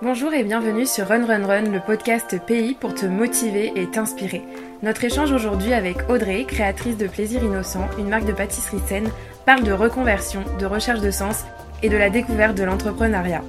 Bonjour 0.00 0.32
et 0.32 0.44
bienvenue 0.44 0.86
sur 0.86 1.08
Run 1.08 1.26
Run 1.26 1.44
Run, 1.44 1.72
le 1.72 1.80
podcast 1.80 2.40
pays 2.46 2.76
pour 2.76 2.94
te 2.94 3.04
motiver 3.04 3.72
et 3.74 3.90
t'inspirer. 3.90 4.42
Notre 4.84 5.02
échange 5.02 5.32
aujourd'hui 5.32 5.72
avec 5.72 6.08
Audrey, 6.08 6.44
créatrice 6.44 6.96
de 6.96 7.08
Plaisir 7.08 7.42
Innocent, 7.42 7.88
une 7.98 8.08
marque 8.08 8.24
de 8.24 8.32
pâtisserie 8.32 8.78
saine, 8.86 9.10
parle 9.44 9.64
de 9.64 9.72
reconversion, 9.72 10.44
de 10.60 10.66
recherche 10.66 11.00
de 11.00 11.10
sens 11.10 11.42
et 11.82 11.88
de 11.88 11.96
la 11.96 12.10
découverte 12.10 12.56
de 12.56 12.62
l'entrepreneuriat. 12.62 13.42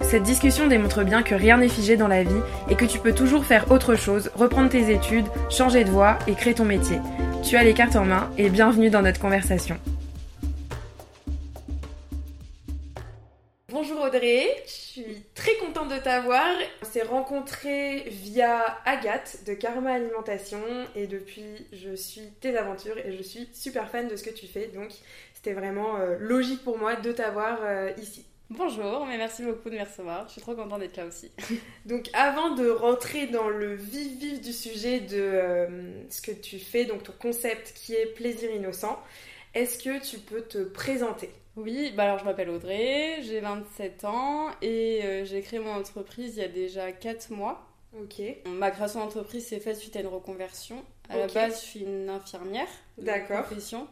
Cette 0.00 0.24
discussion 0.24 0.66
démontre 0.66 1.04
bien 1.04 1.22
que 1.22 1.36
rien 1.36 1.58
n'est 1.58 1.68
figé 1.68 1.96
dans 1.96 2.08
la 2.08 2.24
vie 2.24 2.42
et 2.68 2.74
que 2.74 2.84
tu 2.84 2.98
peux 2.98 3.14
toujours 3.14 3.44
faire 3.44 3.70
autre 3.70 3.94
chose, 3.94 4.32
reprendre 4.34 4.70
tes 4.70 4.92
études, 4.92 5.26
changer 5.50 5.84
de 5.84 5.90
voie 5.90 6.18
et 6.26 6.34
créer 6.34 6.54
ton 6.54 6.64
métier. 6.64 6.98
Tu 7.44 7.56
as 7.56 7.62
les 7.62 7.74
cartes 7.74 7.94
en 7.94 8.04
main 8.04 8.28
et 8.38 8.50
bienvenue 8.50 8.90
dans 8.90 9.02
notre 9.02 9.20
conversation. 9.20 9.78
Bonjour 13.72 14.00
Audrey, 14.00 14.48
contente 15.86 15.98
de 15.98 16.02
t'avoir. 16.02 16.46
On 16.82 16.84
s'est 16.84 17.02
rencontrés 17.02 18.04
via 18.08 18.78
Agathe 18.84 19.44
de 19.46 19.54
Karma 19.54 19.92
Alimentation 19.92 20.60
et 20.94 21.06
depuis 21.06 21.66
je 21.72 21.94
suis 21.94 22.30
tes 22.40 22.56
aventures 22.56 22.98
et 22.98 23.16
je 23.16 23.22
suis 23.22 23.48
super 23.52 23.88
fan 23.88 24.08
de 24.08 24.16
ce 24.16 24.24
que 24.24 24.30
tu 24.30 24.46
fais 24.46 24.68
donc 24.68 24.90
c'était 25.34 25.52
vraiment 25.52 25.96
euh, 25.96 26.16
logique 26.18 26.62
pour 26.64 26.78
moi 26.78 26.96
de 26.96 27.12
t'avoir 27.12 27.58
euh, 27.62 27.90
ici. 28.00 28.24
Bonjour, 28.48 29.06
mais 29.06 29.16
merci 29.16 29.42
beaucoup 29.42 29.70
de 29.70 29.74
me 29.74 29.80
recevoir. 29.80 30.26
Je 30.28 30.32
suis 30.32 30.40
trop 30.40 30.54
contente 30.54 30.78
d'être 30.78 30.96
là 30.96 31.06
aussi. 31.06 31.32
donc 31.86 32.08
avant 32.12 32.54
de 32.54 32.68
rentrer 32.68 33.26
dans 33.26 33.48
le 33.48 33.74
vif 33.74 34.18
vif 34.18 34.40
du 34.40 34.52
sujet 34.52 35.00
de 35.00 35.16
euh, 35.16 35.68
ce 36.10 36.22
que 36.22 36.32
tu 36.32 36.58
fais, 36.58 36.84
donc 36.84 37.02
ton 37.02 37.14
concept 37.18 37.72
qui 37.74 37.94
est 37.94 38.06
plaisir 38.06 38.50
innocent, 38.50 39.00
est-ce 39.54 39.82
que 39.82 40.04
tu 40.04 40.18
peux 40.18 40.42
te 40.42 40.58
présenter? 40.58 41.30
Oui, 41.56 41.92
bah 41.96 42.04
alors 42.04 42.18
je 42.18 42.24
m'appelle 42.24 42.50
Audrey, 42.50 43.22
j'ai 43.22 43.40
27 43.40 44.04
ans 44.04 44.50
et 44.60 45.00
euh, 45.04 45.24
j'ai 45.24 45.40
créé 45.40 45.58
mon 45.58 45.72
entreprise 45.72 46.36
il 46.36 46.42
y 46.42 46.44
a 46.44 46.48
déjà 46.48 46.92
4 46.92 47.30
mois. 47.30 47.66
Ok. 47.98 48.20
Ma 48.46 48.70
création 48.70 49.00
d'entreprise 49.00 49.46
s'est 49.46 49.60
faite 49.60 49.76
suite 49.76 49.96
à 49.96 50.00
une 50.00 50.06
reconversion. 50.06 50.84
À 51.08 51.16
la 51.16 51.26
base, 51.28 51.60
je 51.60 51.66
suis 51.66 51.80
une 51.80 52.10
infirmière 52.10 52.68
de 52.98 53.24
profession. 53.24 53.88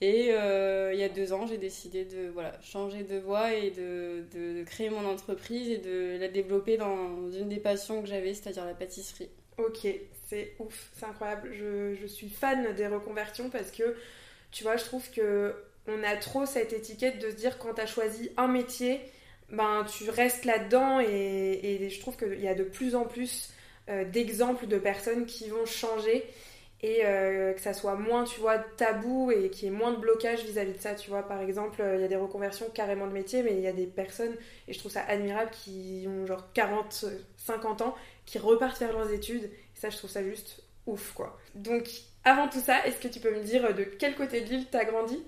Et 0.00 0.28
euh, 0.30 0.92
il 0.92 1.00
y 1.00 1.02
a 1.02 1.08
deux 1.08 1.32
ans, 1.32 1.46
j'ai 1.46 1.58
décidé 1.58 2.04
de 2.04 2.28
voilà, 2.28 2.52
changer 2.60 3.02
de 3.02 3.18
voie 3.18 3.54
et 3.54 3.70
de, 3.70 4.24
de, 4.32 4.62
créer 4.64 4.90
mon 4.90 5.04
entreprise 5.06 5.68
et 5.68 5.78
de 5.78 6.18
la 6.20 6.28
développer 6.28 6.76
dans 6.76 7.30
une 7.32 7.48
des 7.48 7.56
passions 7.56 8.02
que 8.02 8.08
j'avais, 8.08 8.34
c'est-à-dire 8.34 8.66
la 8.66 8.74
pâtisserie. 8.74 9.30
Ok, 9.56 9.86
c'est 10.26 10.54
ouf, 10.58 10.90
c'est 10.94 11.06
incroyable. 11.06 11.50
Je, 11.54 11.94
je 11.94 12.06
suis 12.06 12.28
fan 12.28 12.74
des 12.74 12.86
reconversions 12.86 13.50
parce 13.50 13.70
que, 13.70 13.96
tu 14.50 14.62
vois, 14.62 14.76
je 14.76 14.84
trouve 14.84 15.10
que 15.10 15.54
on 15.86 16.02
a 16.02 16.16
trop 16.16 16.46
cette 16.46 16.72
étiquette 16.72 17.18
de 17.18 17.30
se 17.30 17.36
dire 17.36 17.58
quand 17.58 17.74
tu 17.74 17.80
as 17.80 17.86
choisi 17.86 18.30
un 18.36 18.48
métier, 18.48 19.00
ben 19.50 19.84
tu 19.84 20.08
restes 20.10 20.44
là-dedans 20.44 21.00
et, 21.00 21.88
je 21.90 22.00
trouve 22.00 22.16
qu'il 22.16 22.40
y 22.40 22.48
a 22.48 22.54
de 22.54 22.64
plus 22.64 22.94
en 22.94 23.04
plus 23.04 23.52
euh, 23.88 24.04
d'exemples 24.04 24.66
de 24.66 24.78
personnes 24.78 25.26
qui 25.26 25.48
vont 25.48 25.66
changer 25.66 26.24
et 26.82 27.00
euh, 27.04 27.54
que 27.54 27.60
ça 27.60 27.72
soit 27.72 27.94
moins, 27.94 28.24
tu 28.24 28.40
vois, 28.40 28.58
tabou 28.58 29.30
et 29.30 29.48
qu'il 29.48 29.68
y 29.68 29.72
ait 29.72 29.74
moins 29.74 29.92
de 29.92 29.96
blocage 29.96 30.44
vis-à-vis 30.44 30.74
de 30.74 30.80
ça, 30.80 30.94
tu 30.94 31.08
vois. 31.08 31.22
Par 31.22 31.40
exemple, 31.40 31.82
il 31.94 32.00
y 32.00 32.04
a 32.04 32.08
des 32.08 32.16
reconversions 32.16 32.66
carrément 32.74 33.06
de 33.06 33.12
métier, 33.12 33.42
mais 33.42 33.52
il 33.52 33.60
y 33.60 33.66
a 33.66 33.72
des 33.72 33.86
personnes, 33.86 34.34
et 34.68 34.74
je 34.74 34.78
trouve 34.78 34.92
ça 34.92 35.02
admirable, 35.08 35.50
qui 35.50 36.04
ont 36.06 36.26
genre 36.26 36.52
40, 36.52 37.06
50 37.38 37.80
ans, 37.80 37.94
qui 38.26 38.38
repartent 38.38 38.76
faire 38.76 38.92
leurs 38.92 39.10
études. 39.12 39.44
Et 39.44 39.80
ça, 39.80 39.88
je 39.88 39.96
trouve 39.96 40.10
ça 40.10 40.22
juste 40.22 40.63
ouf, 40.86 41.12
quoi. 41.12 41.38
Donc, 41.54 41.88
avant 42.24 42.48
tout 42.48 42.60
ça, 42.60 42.86
est-ce 42.86 42.98
que 42.98 43.08
tu 43.08 43.20
peux 43.20 43.34
me 43.34 43.42
dire 43.42 43.74
de 43.74 43.84
quel 43.84 44.14
côté 44.14 44.40
de 44.40 44.48
l'île 44.48 44.66
t'as 44.70 44.84
grandi? 44.84 45.22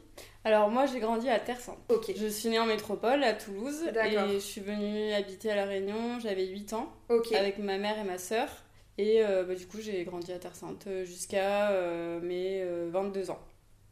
Alors 0.46 0.70
moi 0.70 0.86
j'ai 0.86 1.00
grandi 1.00 1.28
à 1.28 1.40
Terre 1.40 1.60
Sainte. 1.60 1.78
Ok. 1.88 2.12
Je 2.16 2.28
suis 2.28 2.48
née 2.48 2.60
en 2.60 2.66
métropole 2.66 3.24
à 3.24 3.34
Toulouse 3.34 3.82
et 3.88 4.16
je 4.32 4.38
suis 4.38 4.60
venue 4.60 5.12
habiter 5.12 5.50
à 5.50 5.56
La 5.56 5.64
Réunion, 5.64 6.20
j'avais 6.20 6.46
8 6.46 6.72
ans 6.72 6.88
avec 7.34 7.58
ma 7.58 7.78
mère 7.78 7.98
et 7.98 8.04
ma 8.04 8.16
sœur 8.16 8.48
et 8.96 9.24
euh, 9.24 9.42
bah, 9.42 9.56
du 9.56 9.66
coup 9.66 9.78
j'ai 9.80 10.05
grandi 10.05 10.30
à 10.33 10.39
Terre 10.39 10.55
Sainte 10.55 10.86
jusqu'à 11.02 11.72
euh, 11.72 12.20
mes 12.20 12.64
22 12.90 13.28
euh, 13.28 13.33
ans. 13.33 13.40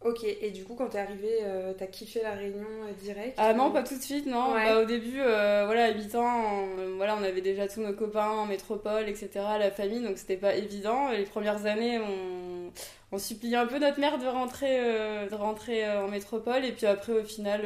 Ok, 0.05 0.23
et 0.23 0.51
du 0.51 0.65
coup, 0.65 0.75
quand 0.75 0.89
t'es 0.89 0.99
arrivé, 0.99 1.39
euh, 1.43 1.73
t'as 1.73 1.87
kiffé 1.87 2.21
la 2.23 2.33
réunion 2.33 2.67
euh, 2.83 2.93
direct 3.03 3.37
Ah 3.39 3.55
non, 3.55 3.71
pas 3.71 3.83
tout 3.83 3.97
de 3.97 4.03
suite, 4.03 4.27
non. 4.27 4.53
Bah, 4.53 4.83
au 4.83 4.85
début, 4.85 5.19
euh, 5.19 5.63
voilà, 5.65 5.85
habitant, 5.85 6.27
on, 6.27 6.97
voilà, 6.97 7.17
on 7.19 7.23
avait 7.23 7.41
déjà 7.41 7.67
tous 7.67 7.81
nos 7.81 7.95
copains 7.95 8.29
en 8.29 8.45
métropole, 8.45 9.09
etc., 9.09 9.31
la 9.59 9.71
famille, 9.71 10.03
donc 10.03 10.19
c'était 10.19 10.37
pas 10.37 10.57
évident. 10.57 11.09
Les 11.09 11.25
premières 11.25 11.65
années, 11.65 11.99
on, 12.01 12.71
on 13.13 13.19
suppliait 13.19 13.57
un 13.57 13.67
peu 13.67 13.79
notre 13.79 13.99
mère 13.99 14.19
de 14.19 14.27
rentrer, 14.27 14.79
de 14.79 15.35
rentrer 15.35 15.91
en 15.91 16.09
métropole, 16.09 16.67
et 16.67 16.73
puis 16.73 16.85
après, 16.85 17.15
au 17.15 17.25
final, 17.25 17.63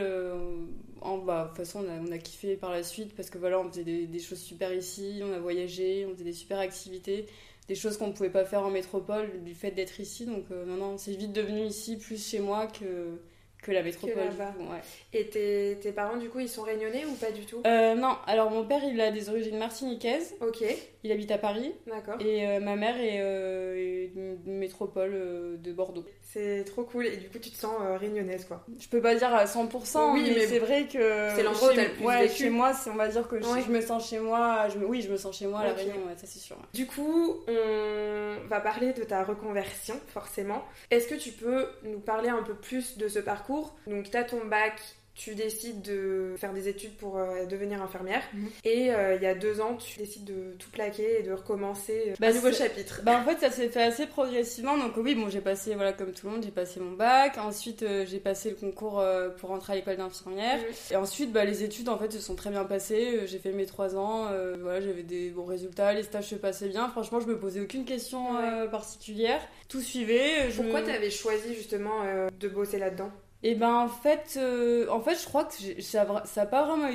en, 1.00 1.19
bah, 1.19 1.43
de 1.43 1.49
toute 1.49 1.56
façon, 1.66 1.84
on 1.84 1.91
a, 1.91 2.09
on 2.09 2.12
a, 2.12 2.19
kiffé 2.19 2.55
par 2.55 2.70
la 2.70 2.84
suite 2.84 3.16
parce 3.16 3.31
que 3.31 3.38
voilà, 3.38 3.59
on 3.59 3.69
faisait 3.69 3.82
des, 3.82 4.06
des 4.06 4.20
choses 4.20 4.38
super 4.38 4.72
ici, 4.72 5.22
on 5.25 5.32
a 5.32 5.41
voyagé, 5.41 6.06
on 6.09 6.12
faisait 6.12 6.25
des 6.25 6.32
super 6.32 6.60
activités 6.60 7.26
des 7.69 7.75
choses 7.75 7.99
qu'on 7.99 8.09
ne 8.09 8.12
pouvait 8.12 8.31
pas 8.31 8.45
faire 8.45 8.62
en 8.62 8.71
métropole 8.71 9.43
du 9.45 9.55
fait 9.55 9.71
d'être 9.71 10.01
ici. 10.01 10.27
Donc 10.27 10.45
euh, 10.51 10.65
non, 10.65 10.77
non, 10.77 10.99
c'est 10.99 11.15
vite 11.15 11.33
devenu 11.33 11.62
ici 11.62 11.97
plus 11.97 12.27
chez 12.27 12.41
moi 12.41 12.67
que, 12.67 13.21
que 13.62 13.72
la 13.72 13.82
métropole. 13.82 14.30
Et 15.12 15.26
tes, 15.26 15.78
tes, 15.80 15.92
parents, 15.92 16.16
du 16.16 16.28
coup, 16.28 16.41
ils 16.41 16.48
sont 16.48 16.62
réunionnais 16.62 17.04
ou 17.04 17.14
pas 17.14 17.30
du 17.30 17.44
tout? 17.44 17.62
Euh, 17.66 17.94
Non, 17.94 18.16
alors 18.26 18.50
mon 18.50 18.64
père, 18.64 18.82
il 18.84 19.00
a 19.00 19.10
des 19.10 19.28
origines 19.28 19.58
martiniquaises. 19.58 20.34
Ok. 20.41 20.64
Il 21.04 21.12
habite 21.12 21.30
à 21.30 21.38
Paris. 21.38 21.72
D'accord. 21.86 22.20
Et 22.20 22.46
euh, 22.46 22.60
ma 22.60 22.76
mère 22.76 22.98
est, 22.98 23.20
euh, 23.20 24.08
une 24.14 24.58
métropole 24.58 25.58
de 25.60 25.72
Bordeaux. 25.72 26.04
C'est 26.22 26.64
trop 26.64 26.82
cool. 26.82 27.06
Et 27.06 27.16
du 27.16 27.28
coup, 27.28 27.38
tu 27.38 27.50
te 27.50 27.56
sens 27.56 27.74
réunionnaise, 27.98 28.44
quoi. 28.44 28.64
Je 28.78 28.88
peux 28.88 29.00
pas 29.00 29.14
dire 29.14 29.32
à 29.32 29.46
100%, 29.46 30.12
oui, 30.12 30.32
mais, 30.34 30.46
c'est 30.46 30.58
vrai 30.58 30.86
que. 30.86 31.30
C'est 31.34 31.42
l'endroit 31.42 31.72
où 31.72 31.75
t'as 31.75 31.84
le 31.84 31.92
plus 31.94 32.04
ouais, 32.04 32.28
Chez 32.28 32.50
moi, 32.50 32.72
on 32.86 32.96
va 32.96 33.08
dire 33.08 33.26
que 33.26 33.40
je, 33.40 33.70
me 33.70 33.80
sens 33.80 34.08
chez 34.08 34.19
moi. 34.19 34.69
Je 34.69 34.78
Oui, 34.78 35.02
je 35.02 35.10
me 35.10 35.16
sens 35.16 35.38
chez 35.38 35.46
moi 35.46 35.60
à 35.60 35.69
La 35.69 35.72
Réunion, 35.72 35.94
ça 36.16 36.26
c'est 36.26 36.38
sûr. 36.38 36.56
Du 36.75 36.86
coup, 36.86 37.36
on 37.48 38.46
va 38.48 38.60
parler 38.60 38.92
de 38.92 39.04
ta 39.04 39.25
reconversion, 39.25 39.98
forcément. 40.08 40.64
Est-ce 40.90 41.08
que 41.08 41.14
tu 41.14 41.32
peux 41.32 41.66
nous 41.84 42.00
parler 42.00 42.28
un 42.28 42.42
peu 42.42 42.54
plus 42.54 42.98
de 42.98 43.08
ce 43.08 43.19
parcours? 43.19 43.47
Donc, 43.86 44.10
t'as 44.10 44.25
ton 44.25 44.44
bac 44.47 44.81
tu 45.19 45.34
décides 45.34 45.82
de 45.82 46.34
faire 46.38 46.53
des 46.53 46.69
études 46.69 46.97
pour 46.97 47.19
euh, 47.19 47.44
devenir 47.44 47.82
infirmière. 47.82 48.22
Mhm. 48.32 48.48
Et 48.64 48.94
euh, 48.94 49.16
il 49.16 49.22
y 49.22 49.26
a 49.26 49.34
deux 49.34 49.60
ans, 49.60 49.75
tu 49.75 49.98
décides 49.98 50.25
de 50.25 50.54
tout 50.60 50.70
plaquer 50.70 51.19
et 51.19 51.22
de 51.25 51.32
recommencer 51.32 52.04
euh, 52.10 52.14
bah, 52.20 52.28
un 52.28 52.32
nouveau 52.32 52.53
chapitre. 52.53 53.00
Bah, 53.03 53.20
en 53.20 53.25
fait, 53.25 53.41
ça 53.41 53.50
s'est 53.50 53.69
fait 53.69 53.82
assez 53.82 54.06
progressivement. 54.06 54.78
Donc 54.78 54.92
oui, 54.97 55.16
bon, 55.16 55.28
j'ai 55.28 55.41
passé, 55.41 55.75
voilà, 55.75 55.92
comme 55.92 56.12
tout 56.12 56.26
le 56.26 56.34
monde, 56.34 56.44
j'ai 56.44 56.53
passé 56.53 56.78
mon 56.78 56.92
bac. 56.92 57.37
Ensuite, 57.37 57.84
j'ai 58.06 58.20
passé 58.20 58.50
le 58.50 58.56
concours 58.56 59.04
pour 59.38 59.48
rentrer 59.48 59.72
à 59.72 59.76
l'école 59.76 59.97
d'infirmière. 59.97 60.58
Mhm. 60.58 60.92
Et 60.92 60.97
ensuite, 60.97 61.32
bah, 61.32 61.44
les 61.44 61.64
études, 61.64 61.88
en 61.88 61.98
fait, 61.98 62.12
se 62.12 62.20
sont 62.20 62.37
très 62.37 62.50
bien 62.50 62.64
passées. 62.64 63.26
J'ai 63.26 63.41
fait 63.41 63.53
mes 63.53 63.66
trois 63.66 63.97
ans. 63.97 64.31
voilà, 64.60 64.81
j'avais 64.81 65.03
des 65.03 65.31
bons 65.31 65.47
résultats. 65.47 65.92
Les 65.94 66.04
stages 66.04 66.28
se 66.28 66.37
passaient 66.37 66.69
bien. 66.69 66.88
Franchement, 66.91 67.19
je 67.19 67.26
me 67.26 67.37
posais 67.37 67.60
aucune 67.60 67.84
question 67.84 68.37
particulière. 68.70 69.41
Tout 69.69 69.81
suivait. 69.81 70.48
Pourquoi 70.54 70.82
tu 70.82 70.91
avais 70.91 71.10
choisi 71.10 71.56
justement 71.56 72.04
de 72.38 72.48
bosser 72.48 72.78
là-dedans? 72.78 73.10
Et 73.43 73.54
ben 73.54 73.72
en 73.72 73.88
fait, 73.88 74.34
euh, 74.37 74.88
en 74.88 75.00
fait, 75.00 75.16
je 75.21 75.25
crois 75.25 75.44
que 75.44 75.81
ça 75.81 76.06
n'a 76.37 76.47
pas 76.47 76.66
vraiment 76.66 76.91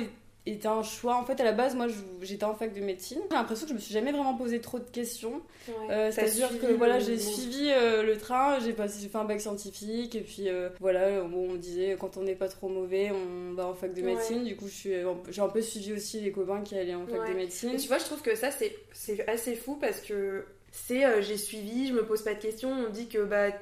été 0.46 0.68
un 0.68 0.82
choix. 0.82 1.16
En 1.16 1.24
fait, 1.24 1.40
à 1.40 1.44
la 1.44 1.52
base, 1.52 1.74
moi, 1.74 1.86
j'étais 2.20 2.44
en 2.44 2.54
fac 2.54 2.74
de 2.74 2.80
médecine. 2.80 3.20
J'ai 3.30 3.36
l'impression 3.36 3.64
que 3.64 3.70
je 3.70 3.74
me 3.74 3.80
suis 3.80 3.94
jamais 3.94 4.12
vraiment 4.12 4.34
posé 4.34 4.60
trop 4.60 4.78
de 4.78 4.84
questions. 4.90 5.40
Euh, 5.88 6.12
c'est-à-dire 6.12 6.50
que 6.60 6.66
voilà, 6.74 6.98
j'ai 6.98 7.18
suivi 7.18 7.70
euh, 7.70 8.02
le 8.02 8.18
train, 8.18 8.58
j'ai 8.60 8.74
passé, 8.74 9.08
fait 9.08 9.16
un 9.16 9.24
bac 9.24 9.40
scientifique, 9.40 10.14
et 10.14 10.20
puis 10.20 10.48
voilà, 10.80 11.24
on 11.24 11.54
disait 11.54 11.96
quand 11.98 12.18
on 12.18 12.22
n'est 12.22 12.34
pas 12.34 12.48
trop 12.48 12.68
mauvais, 12.68 13.10
on 13.10 13.54
va 13.54 13.66
en 13.66 13.74
fac 13.74 13.94
de 13.94 14.02
médecine. 14.02 14.44
Du 14.44 14.56
coup, 14.56 14.68
j'ai 14.68 15.02
un 15.02 15.48
peu 15.48 15.62
suivi 15.62 15.94
aussi 15.94 16.20
les 16.20 16.30
copains 16.32 16.60
qui 16.60 16.76
allaient 16.76 16.94
en 16.94 17.06
fac 17.06 17.26
de 17.26 17.34
médecine. 17.34 17.74
tu 17.76 17.88
vois, 17.88 17.98
je 17.98 18.04
trouve 18.04 18.20
que 18.20 18.34
ça, 18.34 18.50
c'est 18.50 19.28
assez 19.28 19.54
fou 19.54 19.76
parce 19.76 20.00
que 20.00 20.44
c'est 20.74 21.04
euh, 21.04 21.22
j'ai 21.22 21.36
suivi, 21.36 21.86
je 21.86 21.92
me 21.92 22.04
pose 22.04 22.22
pas 22.22 22.34
de 22.34 22.40
questions, 22.40 22.70
on 22.70 22.90
dit 22.90 23.08
que 23.08 23.22
bah 23.24 23.52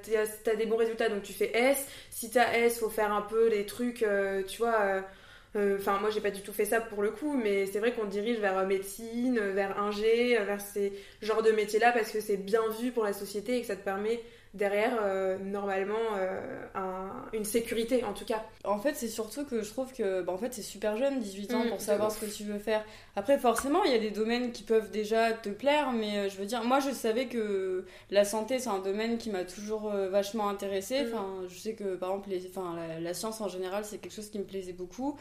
t'as 0.45 0.56
des 0.56 0.65
bons 0.65 0.77
résultats 0.77 1.11
donc 1.11 1.23
tu 1.23 1.34
fais 1.34 1.50
S, 1.55 1.87
si 2.11 2.31
t'as 2.31 2.55
S 2.55 2.81
faut 2.81 2.89
faire 2.89 3.12
un 3.12 3.21
peu 3.21 3.49
les 3.49 3.67
trucs, 3.67 4.03
euh, 4.03 4.43
tu 4.43 4.59
vois, 4.59 5.05
euh, 5.55 5.77
enfin 5.78 5.99
moi 6.00 6.09
j'ai 6.09 6.23
pas 6.23 6.31
du 6.31 6.41
tout 6.41 6.55
fait 6.55 6.64
ça 6.64 6.81
pour 6.81 7.03
le 7.03 7.11
coup, 7.11 7.37
mais 7.37 7.67
c'est 7.67 7.81
vrai 7.81 7.93
qu'on 7.93 8.06
dirige 8.06 8.38
vers 8.38 8.67
médecine, 8.67 9.38
vers 9.38 9.79
ingé, 9.79 10.38
vers 10.38 10.62
ces 10.62 10.94
genres 11.20 11.43
de 11.43 11.50
métiers 11.53 11.79
là 11.79 11.93
parce 11.93 12.11
que 12.11 12.20
c'est 12.20 12.38
bien 12.38 12.62
vu 12.81 12.93
pour 12.93 13.05
la 13.05 13.12
société 13.12 13.58
et 13.58 13.61
que 13.61 13.67
ça 13.67 13.76
te 13.76 13.85
permet 13.85 14.23
derrière 14.54 14.99
euh, 15.00 15.38
normalement 15.38 15.94
euh, 16.16 16.38
une 17.32 17.44
sécurité 17.44 18.04
en 18.04 18.12
tout 18.12 18.26
cas. 18.26 18.44
En 18.64 18.78
fait, 18.78 18.94
c'est 18.94 19.08
surtout 19.08 19.44
que 19.44 19.62
je 19.62 19.70
trouve 19.70 19.93
que 19.93 20.20
bah, 20.20 20.32
en 20.32 20.37
fait, 20.37 20.52
c'est 20.52 20.62
super 20.62 20.96
jeune, 20.96 21.20
18 21.20 21.54
ans, 21.54 21.64
mm, 21.64 21.69
pour 21.70 21.81
savoir 21.81 22.10
ce 22.10 22.20
que 22.20 22.31
tu 22.31 22.44
veux 22.44 22.58
faire. 22.58 22.84
Après, 23.16 23.38
forcément, 23.38 23.82
il 23.84 23.93
y 23.93 23.94
a 23.94 23.99
des 23.99 24.10
domaines 24.10 24.52
qui 24.52 24.62
peuvent 24.62 24.90
déjà 24.90 25.32
te 25.32 25.49
plaire, 25.49 25.93
mais 25.93 26.19
euh, 26.19 26.28
je 26.28 26.37
veux 26.37 26.44
dire, 26.44 26.64
moi 26.64 26.81
je 26.81 26.90
savais 26.90 27.26
que 27.26 27.87
la 28.10 28.25
santé, 28.25 28.58
c'est 28.58 28.69
un 28.69 28.81
domaine 28.81 29.16
qui 29.16 29.31
m'a 29.31 29.44
toujours 29.44 29.90
vachement 29.90 30.49
intéressée. 30.49 31.05
Mm. 31.05 31.08
Enfin, 31.08 31.26
je 31.48 31.58
sais 31.58 31.75
que 31.75 31.94
par 31.94 32.10
exemple, 32.10 32.28
les, 32.28 32.46
enfin, 32.46 32.76
la, 33.00 33.14
science 33.14 33.40
en 33.40 33.48
général, 33.48 33.84
c'est 33.84 33.98
quelque 33.98 34.14
chose 34.14 34.31
qui 34.31 34.38
me 34.38 34.44
plaisait 34.44 34.72
beaucoup. 34.75 35.16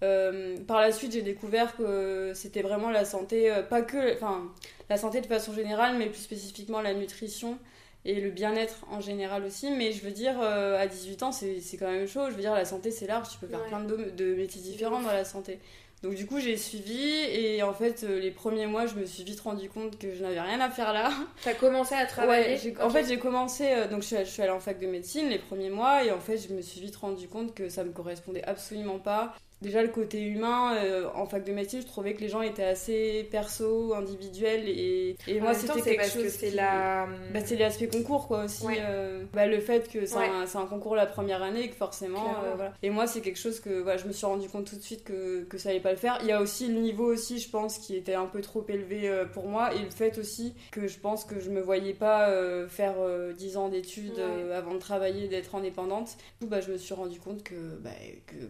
par 0.00 0.80
la 0.80 0.92
suite, 0.92 1.12
j'ai 1.12 1.22
découvert 1.22 1.74
que 1.76 2.32
c'était 2.34 2.62
vraiment 2.62 2.90
la 2.90 3.06
santé, 3.06 3.50
pas 3.70 3.80
que, 3.80 4.14
enfin, 4.14 4.52
la 4.90 4.98
santé 4.98 5.22
de 5.22 5.26
façon 5.26 5.54
générale, 5.54 5.96
mais 5.96 6.06
plus 6.06 6.20
spécifiquement 6.20 6.82
la 6.82 6.92
nutrition 6.92 7.58
et 8.04 8.20
le 8.20 8.30
bien-être 8.30 8.86
en 8.90 9.00
général 9.00 9.44
aussi. 9.44 9.70
Mais 9.70 9.92
je 9.92 10.02
veux 10.02 10.10
dire, 10.10 10.40
euh, 10.40 10.78
à 10.78 10.86
18 10.86 11.22
ans, 11.22 11.32
c'est 11.32 11.60
quand 11.78 11.90
même 11.90 12.06
chaud. 12.06 12.26
Je 12.28 12.34
veux 12.34 12.40
dire, 12.40 12.54
la 12.54 12.64
santé, 12.64 12.90
c'est 12.90 13.06
large. 13.06 13.28
Tu 13.30 13.38
peux 13.38 13.46
faire 13.46 13.64
plein 13.64 13.80
de, 13.80 14.10
de, 14.10 14.34
métiers 14.34 14.60
différents 14.60 15.00
dans 15.00 15.12
la 15.12 15.24
santé. 15.24 15.58
Donc 16.02 16.16
du 16.16 16.26
coup 16.26 16.38
j'ai 16.38 16.58
suivi 16.58 17.00
et 17.00 17.62
en 17.62 17.72
fait 17.72 18.02
les 18.02 18.30
premiers 18.30 18.66
mois 18.66 18.84
je 18.84 18.94
me 18.94 19.06
suis 19.06 19.24
vite 19.24 19.40
rendu 19.40 19.70
compte 19.70 19.98
que 19.98 20.12
je 20.12 20.22
n'avais 20.22 20.38
rien 20.38 20.60
à 20.60 20.68
faire 20.68 20.92
là. 20.92 21.10
T'as 21.44 21.54
commencé 21.54 21.94
à 21.94 22.04
travailler 22.04 22.58
ouais, 22.62 22.82
En 22.82 22.90
fait 22.90 23.06
j'ai 23.08 23.18
commencé, 23.18 23.74
donc 23.90 24.02
je 24.02 24.08
suis, 24.08 24.16
je 24.18 24.24
suis 24.24 24.42
allée 24.42 24.50
en 24.50 24.60
fac 24.60 24.78
de 24.78 24.86
médecine 24.86 25.30
les 25.30 25.38
premiers 25.38 25.70
mois 25.70 26.04
et 26.04 26.10
en 26.10 26.20
fait 26.20 26.36
je 26.36 26.52
me 26.52 26.60
suis 26.60 26.78
vite 26.82 26.96
rendu 26.96 27.26
compte 27.26 27.54
que 27.54 27.70
ça 27.70 27.84
me 27.84 27.90
correspondait 27.90 28.44
absolument 28.44 28.98
pas 28.98 29.34
déjà 29.64 29.82
le 29.82 29.88
côté 29.88 30.20
humain 30.20 30.76
euh, 30.76 31.08
en 31.14 31.24
fac 31.26 31.42
de 31.42 31.52
médecine 31.52 31.80
je 31.80 31.86
trouvais 31.86 32.12
que 32.12 32.20
les 32.20 32.28
gens 32.28 32.42
étaient 32.42 32.64
assez 32.64 33.26
perso 33.30 33.94
individuels 33.94 34.68
et, 34.68 35.16
et 35.26 35.40
moi 35.40 35.54
c'était 35.54 35.80
quelque 35.80 36.04
chose 36.04 36.28
c'est 36.28 36.50
la 36.50 37.08
bah, 37.32 37.40
c'est 37.44 37.56
l'aspect 37.56 37.88
concours 37.88 38.28
quoi 38.28 38.44
aussi 38.44 38.66
euh, 38.78 39.24
bah, 39.32 39.46
le 39.46 39.60
fait 39.60 39.90
que 39.90 40.04
c'est 40.04 40.16
un, 40.16 40.42
un, 40.42 40.66
concours 40.66 40.94
la 40.94 41.06
première 41.06 41.42
année 41.42 41.70
que 41.70 41.74
forcément 41.74 42.36
euh, 42.44 42.54
voilà. 42.56 42.74
et 42.82 42.90
moi 42.90 43.06
c'est 43.06 43.22
quelque 43.22 43.38
chose 43.38 43.58
que 43.58 43.80
voilà, 43.80 43.96
je 43.96 44.06
me 44.06 44.12
suis 44.12 44.26
rendu 44.26 44.48
compte 44.48 44.66
tout 44.66 44.76
de 44.76 44.82
suite 44.82 45.02
que, 45.02 45.44
que 45.44 45.56
ça 45.56 45.70
allait 45.70 45.80
pas 45.80 45.92
le 45.92 45.96
faire. 45.96 46.18
Il 46.20 46.26
y 46.26 46.32
a 46.32 46.40
aussi 46.42 46.68
le 46.68 46.78
niveau 46.80 47.06
aussi 47.06 47.38
je 47.38 47.48
pense 47.48 47.78
qui 47.78 47.96
était 47.96 48.14
un 48.14 48.26
peu 48.26 48.42
trop 48.42 48.64
élevé 48.68 49.10
pour 49.32 49.48
moi 49.48 49.74
et 49.74 49.78
le 49.78 49.90
fait 49.90 50.18
aussi 50.18 50.54
que 50.72 50.86
je 50.86 50.98
pense 50.98 51.24
que 51.24 51.40
je 51.40 51.48
me 51.48 51.60
voyais 51.60 51.94
pas 51.94 52.30
faire 52.68 52.96
10 53.34 53.56
ans 53.56 53.68
d'études 53.70 54.20
avant 54.54 54.74
de 54.74 54.78
travailler 54.78 55.28
d'être 55.28 55.54
indépendante. 55.54 56.16
Du 56.40 56.46
coup 56.46 56.50
bah, 56.50 56.60
je 56.60 56.70
me 56.70 56.76
suis 56.76 56.94
rendu 56.94 57.18
compte 57.18 57.42
que 57.42 57.78
bah, 57.80 57.90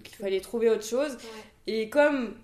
qu'il 0.03 0.17
fallait 0.17 0.41
trouver 0.41 0.71
autre 0.71 0.85
chose 0.85 1.04
et 1.67 1.89
comme 1.89 2.35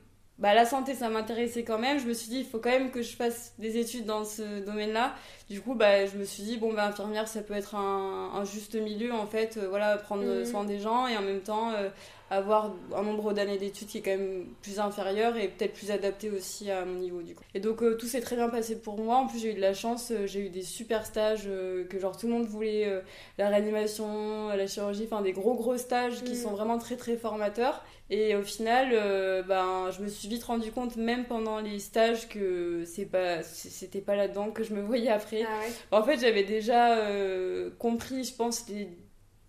bah, 0.40 0.54
la 0.54 0.64
santé, 0.64 0.94
ça 0.94 1.10
m'intéressait 1.10 1.64
quand 1.64 1.78
même, 1.78 2.00
je 2.00 2.06
me 2.06 2.14
suis 2.14 2.30
dit, 2.30 2.38
il 2.38 2.46
faut 2.46 2.58
quand 2.58 2.70
même 2.70 2.90
que 2.90 3.02
je 3.02 3.14
fasse 3.14 3.52
des 3.58 3.76
études 3.76 4.06
dans 4.06 4.24
ce 4.24 4.64
domaine-là. 4.64 5.14
Du 5.50 5.60
coup, 5.60 5.74
bah, 5.74 6.06
je 6.06 6.16
me 6.16 6.24
suis 6.24 6.42
dit, 6.42 6.56
bon, 6.56 6.72
bah, 6.72 6.86
infirmière, 6.86 7.28
ça 7.28 7.42
peut 7.42 7.52
être 7.52 7.74
un, 7.74 8.42
juste 8.44 8.74
milieu, 8.74 9.12
en 9.12 9.26
fait, 9.26 9.58
euh, 9.58 9.68
voilà, 9.68 9.98
prendre 9.98 10.24
mhm. 10.24 10.46
soin 10.46 10.64
des 10.64 10.78
gens 10.78 11.06
et 11.06 11.14
en 11.14 11.20
même 11.20 11.40
temps 11.40 11.72
euh, 11.72 11.90
avoir 12.30 12.72
un 12.96 13.02
nombre 13.02 13.34
d'années 13.34 13.58
d'études 13.58 13.88
qui 13.88 13.98
est 13.98 14.00
quand 14.00 14.12
même 14.12 14.46
plus 14.62 14.80
inférieur 14.80 15.36
et 15.36 15.48
peut-être 15.48 15.74
plus 15.74 15.90
adapté 15.90 16.30
aussi 16.30 16.70
à 16.70 16.86
mon 16.86 16.94
niveau, 16.94 17.20
du 17.20 17.34
coup. 17.34 17.44
Et 17.52 17.60
donc, 17.60 17.82
euh, 17.82 17.98
tout 17.98 18.06
s'est 18.06 18.22
très 18.22 18.36
bien 18.36 18.48
passé 18.48 18.80
pour 18.80 18.96
moi. 18.96 19.16
En 19.16 19.26
plus, 19.26 19.40
j'ai 19.40 19.50
eu 19.50 19.54
de 19.54 19.60
la 19.60 19.74
chance, 19.74 20.10
j'ai 20.24 20.46
eu 20.46 20.48
des 20.48 20.62
super 20.62 21.04
stages 21.04 21.50
que, 21.90 21.98
genre, 21.98 22.16
tout 22.16 22.26
le 22.26 22.32
monde 22.32 22.46
voulait, 22.46 23.02
la 23.36 23.50
réanimation, 23.50 24.48
la 24.48 24.66
chirurgie, 24.66 25.04
enfin, 25.04 25.20
des 25.20 25.32
gros, 25.32 25.52
gros 25.52 25.76
stages 25.76 26.24
qui 26.24 26.32
mhm. 26.32 26.38
sont 26.38 26.50
vraiment 26.52 26.78
très, 26.78 26.96
très 26.96 27.18
formateurs. 27.18 27.84
Et 28.12 28.34
au 28.34 28.42
final, 28.42 28.88
euh, 28.92 29.42
ben, 29.44 29.88
je 29.96 30.02
me 30.02 30.08
suis 30.08 30.28
vite 30.28 30.42
rendu 30.42 30.72
compte, 30.72 30.96
même 30.96 31.26
pendant 31.26 31.60
les 31.60 31.78
stages, 31.78 32.28
que 32.28 32.84
c'est 32.84 33.06
pas, 33.06 33.44
c'était 33.44 34.00
pas 34.00 34.16
là-dedans 34.16 34.50
que 34.50 34.64
je 34.64 34.74
me 34.74 34.82
voyais 34.82 35.10
après. 35.10 35.44
Ah 35.46 35.98
en 35.98 36.02
fait, 36.02 36.18
j'avais 36.18 36.42
déjà 36.42 36.98
euh, 36.98 37.70
compris, 37.78 38.24
je 38.24 38.34
pense, 38.34 38.68
les, 38.68 38.88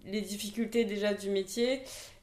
les, 0.05 0.21
difficultés 0.21 0.85
déjà 0.85 1.15
du 1.15 1.31
métier. 1.31 1.81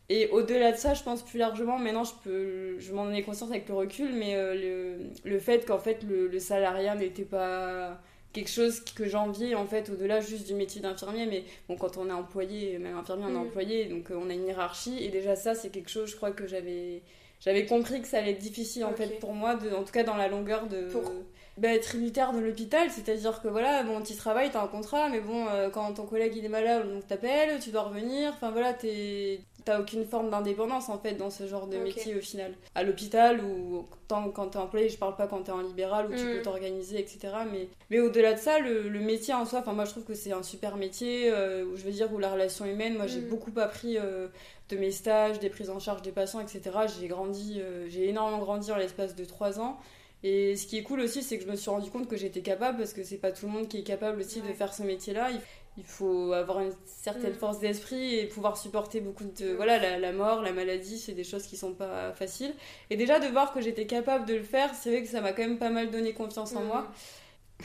Et 0.09 0.29
au-delà 0.29 0.71
de 0.71 0.77
ça, 0.77 0.95
je 0.95 1.03
pense 1.03 1.23
plus 1.23 1.39
largement, 1.39 1.77
maintenant 1.79 2.05
je 2.05 2.15
peux, 2.23 2.79
je 2.79 2.93
m'en 2.93 3.11
ai 3.11 3.23
conscience 3.23 3.51
avec 3.51 3.69
le 3.69 3.75
recul, 3.75 4.13
mais 4.15 4.37
euh, 4.37 4.55
le, 4.55 5.31
le, 5.31 5.39
fait 5.39 5.67
qu'en 5.67 5.79
fait 5.79 6.03
le, 6.03 6.29
le 6.29 6.39
salariat 6.39 6.95
n'était 6.95 7.25
pas 7.27 8.01
quelque 8.33 8.51
chose 8.51 8.81
que 8.81 9.07
j'envie 9.07 9.55
en 9.55 9.67
fait 9.67 9.91
au-delà 9.91 10.21
juste 10.21 10.47
du 10.47 10.55
métier 10.55 10.81
d'infirmier 10.81 11.27
mais 11.27 11.45
bon 11.69 11.77
quand 11.77 11.97
on 11.97 12.09
est 12.09 12.13
employé 12.13 12.79
même 12.79 12.97
infirmier 12.97 13.25
on 13.27 13.31
est 13.31 13.33
mm. 13.33 13.37
employé 13.37 13.85
donc 13.87 14.11
euh, 14.11 14.19
on 14.21 14.29
a 14.29 14.35
une 14.35 14.47
hiérarchie 14.47 15.03
et 15.03 15.09
déjà 15.09 15.35
ça 15.35 15.55
c'est 15.55 15.71
quelque 15.71 15.91
chose 15.91 16.11
je 16.11 16.17
crois 16.17 16.31
que 16.31 16.47
j'avais 16.47 17.03
j'avais 17.41 17.67
compris 17.67 18.03
que 18.03 18.09
ça 18.09 18.19
allait 18.19 18.33
être 18.33 18.39
difficile 18.39 18.85
en 18.85 18.93
fait 18.93 19.19
pour 19.19 19.33
moi 19.33 19.55
de, 19.55 19.71
en 19.71 19.83
tout 19.83 19.93
cas 19.93 20.05
dans 20.05 20.17
la 20.17 20.29
longueur 20.29 20.67
de 20.67 20.89
pour... 20.89 21.11
bah, 21.57 21.73
être 21.75 21.85
tributaire 21.85 22.33
de 22.33 22.41
l'hôpital 22.41 22.89
c'est 22.91 23.09
à 23.09 23.17
dire 23.17 23.41
que 23.41 23.49
voilà 23.49 23.83
bon 23.83 24.03
tu 24.03 24.15
travailles 24.15 24.51
t'as 24.51 24.63
un 24.63 24.69
contrat 24.69 25.09
mais 25.09 25.21
bon 25.21 25.47
euh, 25.49 25.71
quand 25.71 25.95
ton 25.95 26.05
collègue 26.05 26.37
il 26.37 26.45
est 26.45 26.51
malade 26.51 26.93
donc 26.93 27.07
t'appelles 27.07 27.59
tu 27.61 27.71
dois 27.71 27.83
revenir 27.83 28.33
enfin 28.35 28.51
voilà 28.51 28.75
t'es 28.75 29.41
t'as 29.65 29.81
aucune 29.81 30.05
forme 30.05 30.31
d'indépendance 30.31 30.89
en 30.89 30.99
fait 30.99 31.15
dans 31.15 31.31
ce 31.31 31.47
genre 31.47 31.67
de 31.67 31.79
métier 31.79 32.15
au 32.17 32.21
final. 32.21 32.55
À 32.75 32.83
l'hôpital 32.83 33.45
ou 33.45 33.87
tant, 34.07 34.31
quand 34.31 34.49
t'es 34.49 34.59
employé, 34.59 34.89
je 34.89 34.97
parle 34.97 35.17
pas 35.17 35.27
quand 35.27 35.43
t'es 35.43 35.53
en 35.53 35.61
libéral 35.61 36.07
où 36.07 36.15
tu 36.15 36.25
mm. 36.25 36.37
peux 36.37 36.43
t'organiser, 36.43 36.99
etc. 36.99 37.29
Mais, 37.51 37.69
mais 37.91 38.01
au-delà 38.01 38.35
de 38.35 38.39
ça, 38.39 38.59
le, 38.59 38.89
métier 39.01 39.35
en 39.35 39.45
soi, 39.45 39.61
enfin 39.61 39.73
moi 39.73 39.85
je 39.85 39.91
trouve 39.91 40.05
que 40.05 40.15
c'est 40.15 40.33
un 40.33 40.43
super 40.43 40.77
métier, 40.77 41.31
euh, 41.31 41.65
où 41.65 41.77
je 41.77 41.83
veux 41.83 41.93
dire, 41.93 42.13
où 42.13 42.19
la 42.19 42.31
relation 42.31 42.65
humaine, 42.65 42.97
moi 42.97 43.07
j'ai 43.07 43.21
mm. 43.21 43.29
beaucoup 43.29 43.53
appris 43.57 43.99
euh, 43.99 44.29
de 44.71 44.77
mes 44.77 44.91
stages, 44.91 45.39
des 45.39 45.51
prises 45.51 45.71
en 45.71 45.79
charge 45.79 46.03
des 46.03 46.13
patients, 46.13 46.41
etc. 46.41 46.61
J'ai 46.99 47.09
grandi, 47.09 47.61
euh, 47.61 47.89
j'ai 47.89 48.09
énormément 48.09 48.39
grandi 48.39 48.73
en 48.73 48.77
l'espace 48.77 49.15
de 49.15 49.25
trois 49.25 49.61
ans. 49.61 49.79
Et 50.25 50.57
ce 50.57 50.67
qui 50.67 50.79
est 50.79 50.83
cool 50.83 51.01
aussi, 51.01 51.23
c'est 51.23 51.39
que 51.39 51.45
je 51.45 51.49
me 51.51 51.55
suis 51.55 51.71
rendu 51.71 51.91
compte 51.91 52.09
que 52.09 52.17
j'étais 52.17 52.41
capable, 52.41 52.79
parce 52.79 52.93
que 52.93 53.05
c'est 53.05 53.19
pas 53.19 53.31
tout 53.31 53.47
le 53.47 53.53
monde 53.53 53.69
qui 53.69 53.79
est 53.79 53.85
capable 53.85 54.21
aussi 54.21 54.41
de 54.41 54.53
faire 54.53 54.75
ce 54.75 54.83
métier-là 54.83 55.31
il 55.79 55.85
faut 55.85 56.33
avoir 56.33 56.61
une 56.61 56.73
certaine 56.85 57.33
mm. 57.33 57.39
force 57.39 57.59
d'esprit 57.61 58.17
et 58.17 58.27
pouvoir 58.27 58.57
supporter 58.57 59.01
beaucoup 59.01 59.25
de 59.25 59.53
voilà 59.55 59.79
la, 59.79 59.99
la 59.99 60.13
mort 60.13 60.43
la 60.43 60.53
maladie 60.53 60.99
c'est 60.99 61.13
des 61.13 61.25
choses 61.25 61.45
qui 61.45 61.57
sont 61.57 61.73
pas 61.73 62.13
faciles 62.13 62.55
et 62.91 62.97
déjà 62.97 63.21
de 63.21 63.27
voir 63.29 63.53
que 63.53 63.61
j'étais 63.61 63.87
capable 63.87 64.27
de 64.27 64.35
le 64.35 64.43
faire 64.43 64.75
c'est 64.75 64.91
vrai 64.91 65.03
que 65.03 65.09
ça 65.09 65.21
m'a 65.21 65.33
quand 65.33 65.43
même 65.43 65.59
pas 65.59 65.71
mal 65.71 65.91
donné 65.91 66.13
confiance 66.13 66.55
en 66.55 66.63
moi 66.63 66.89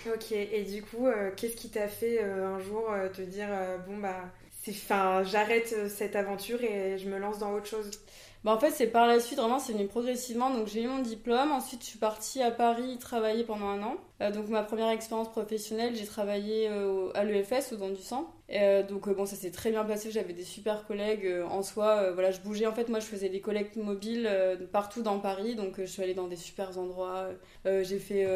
mm. 0.06 0.10
ok 0.13 0.31
et 0.31 0.63
du 0.63 0.83
coup 0.83 1.07
euh, 1.07 1.31
qu'est-ce 1.36 1.56
qui 1.56 1.69
t'a 1.69 1.88
fait 1.88 2.19
euh, 2.21 2.56
un 2.56 2.60
jour 2.60 2.92
euh, 2.92 3.10
te 3.10 3.21
dire 3.21 3.50
bon 3.88 3.98
bah 3.98 4.31
c'est 4.62 4.74
fin 4.74 5.24
j'arrête 5.24 5.89
cette 5.89 6.16
aventure 6.16 6.63
et 6.63 6.98
je 6.98 7.09
me 7.09 7.18
lance 7.18 7.39
dans 7.39 7.51
autre 7.54 7.68
chose? 7.68 7.89
Bah 8.44 8.51
en 8.51 8.60
fait, 8.60 8.72
c'est 8.72 8.88
par 8.88 9.07
la 9.07 9.19
suite, 9.22 9.40
vraiment, 9.40 9.60
c'est 9.60 9.72
venu 9.72 9.88
progressivement. 9.88 10.50
Donc, 10.50 10.68
j'ai 10.68 10.84
eu 10.84 10.88
mon 10.88 11.00
diplôme. 11.00 11.51
Ensuite, 11.51 11.81
je 11.81 11.88
suis 11.88 12.00
partie 12.00 12.42
à 12.42 12.51
Paris 12.51 12.98
travailler 13.00 13.44
pendant 13.45 13.68
un 13.68 13.81
an. 13.84 13.95
Euh, 14.22 14.31
donc 14.31 14.50
ma 14.50 14.63
première 14.63 14.90
expérience 14.90 15.30
professionnelle, 15.31 15.95
j'ai 15.95 16.06
travaillé 16.06 16.68
euh, 16.69 17.10
à 17.16 17.24
l'EFS, 17.24 17.74
au 17.74 17.78
don 17.78 17.90
du 17.90 18.01
sang. 18.01 18.30
Euh, 18.53 18.83
donc 18.83 19.09
bon, 19.09 19.25
ça 19.25 19.35
s'est 19.35 19.51
très 19.51 19.71
bien 19.71 19.83
passé, 19.83 20.11
j'avais 20.11 20.33
des 20.33 20.44
super 20.44 20.85
collègues 20.85 21.27
en 21.50 21.63
soi. 21.63 22.11
voilà, 22.11 22.31
je 22.31 22.39
bougeais, 22.41 22.67
en 22.67 22.73
fait, 22.73 22.89
moi 22.89 23.00
je 23.00 23.05
faisais 23.05 23.29
des 23.29 23.41
collectes 23.41 23.75
mobiles 23.77 24.29
partout 24.71 25.01
dans 25.01 25.19
Paris, 25.19 25.55
donc 25.55 25.75
je 25.77 25.85
suis 25.85 26.03
allée 26.03 26.13
dans 26.13 26.27
des 26.27 26.35
super 26.35 26.77
endroits. 26.77 27.29
j'ai 27.65 28.00
fait 28.00 28.27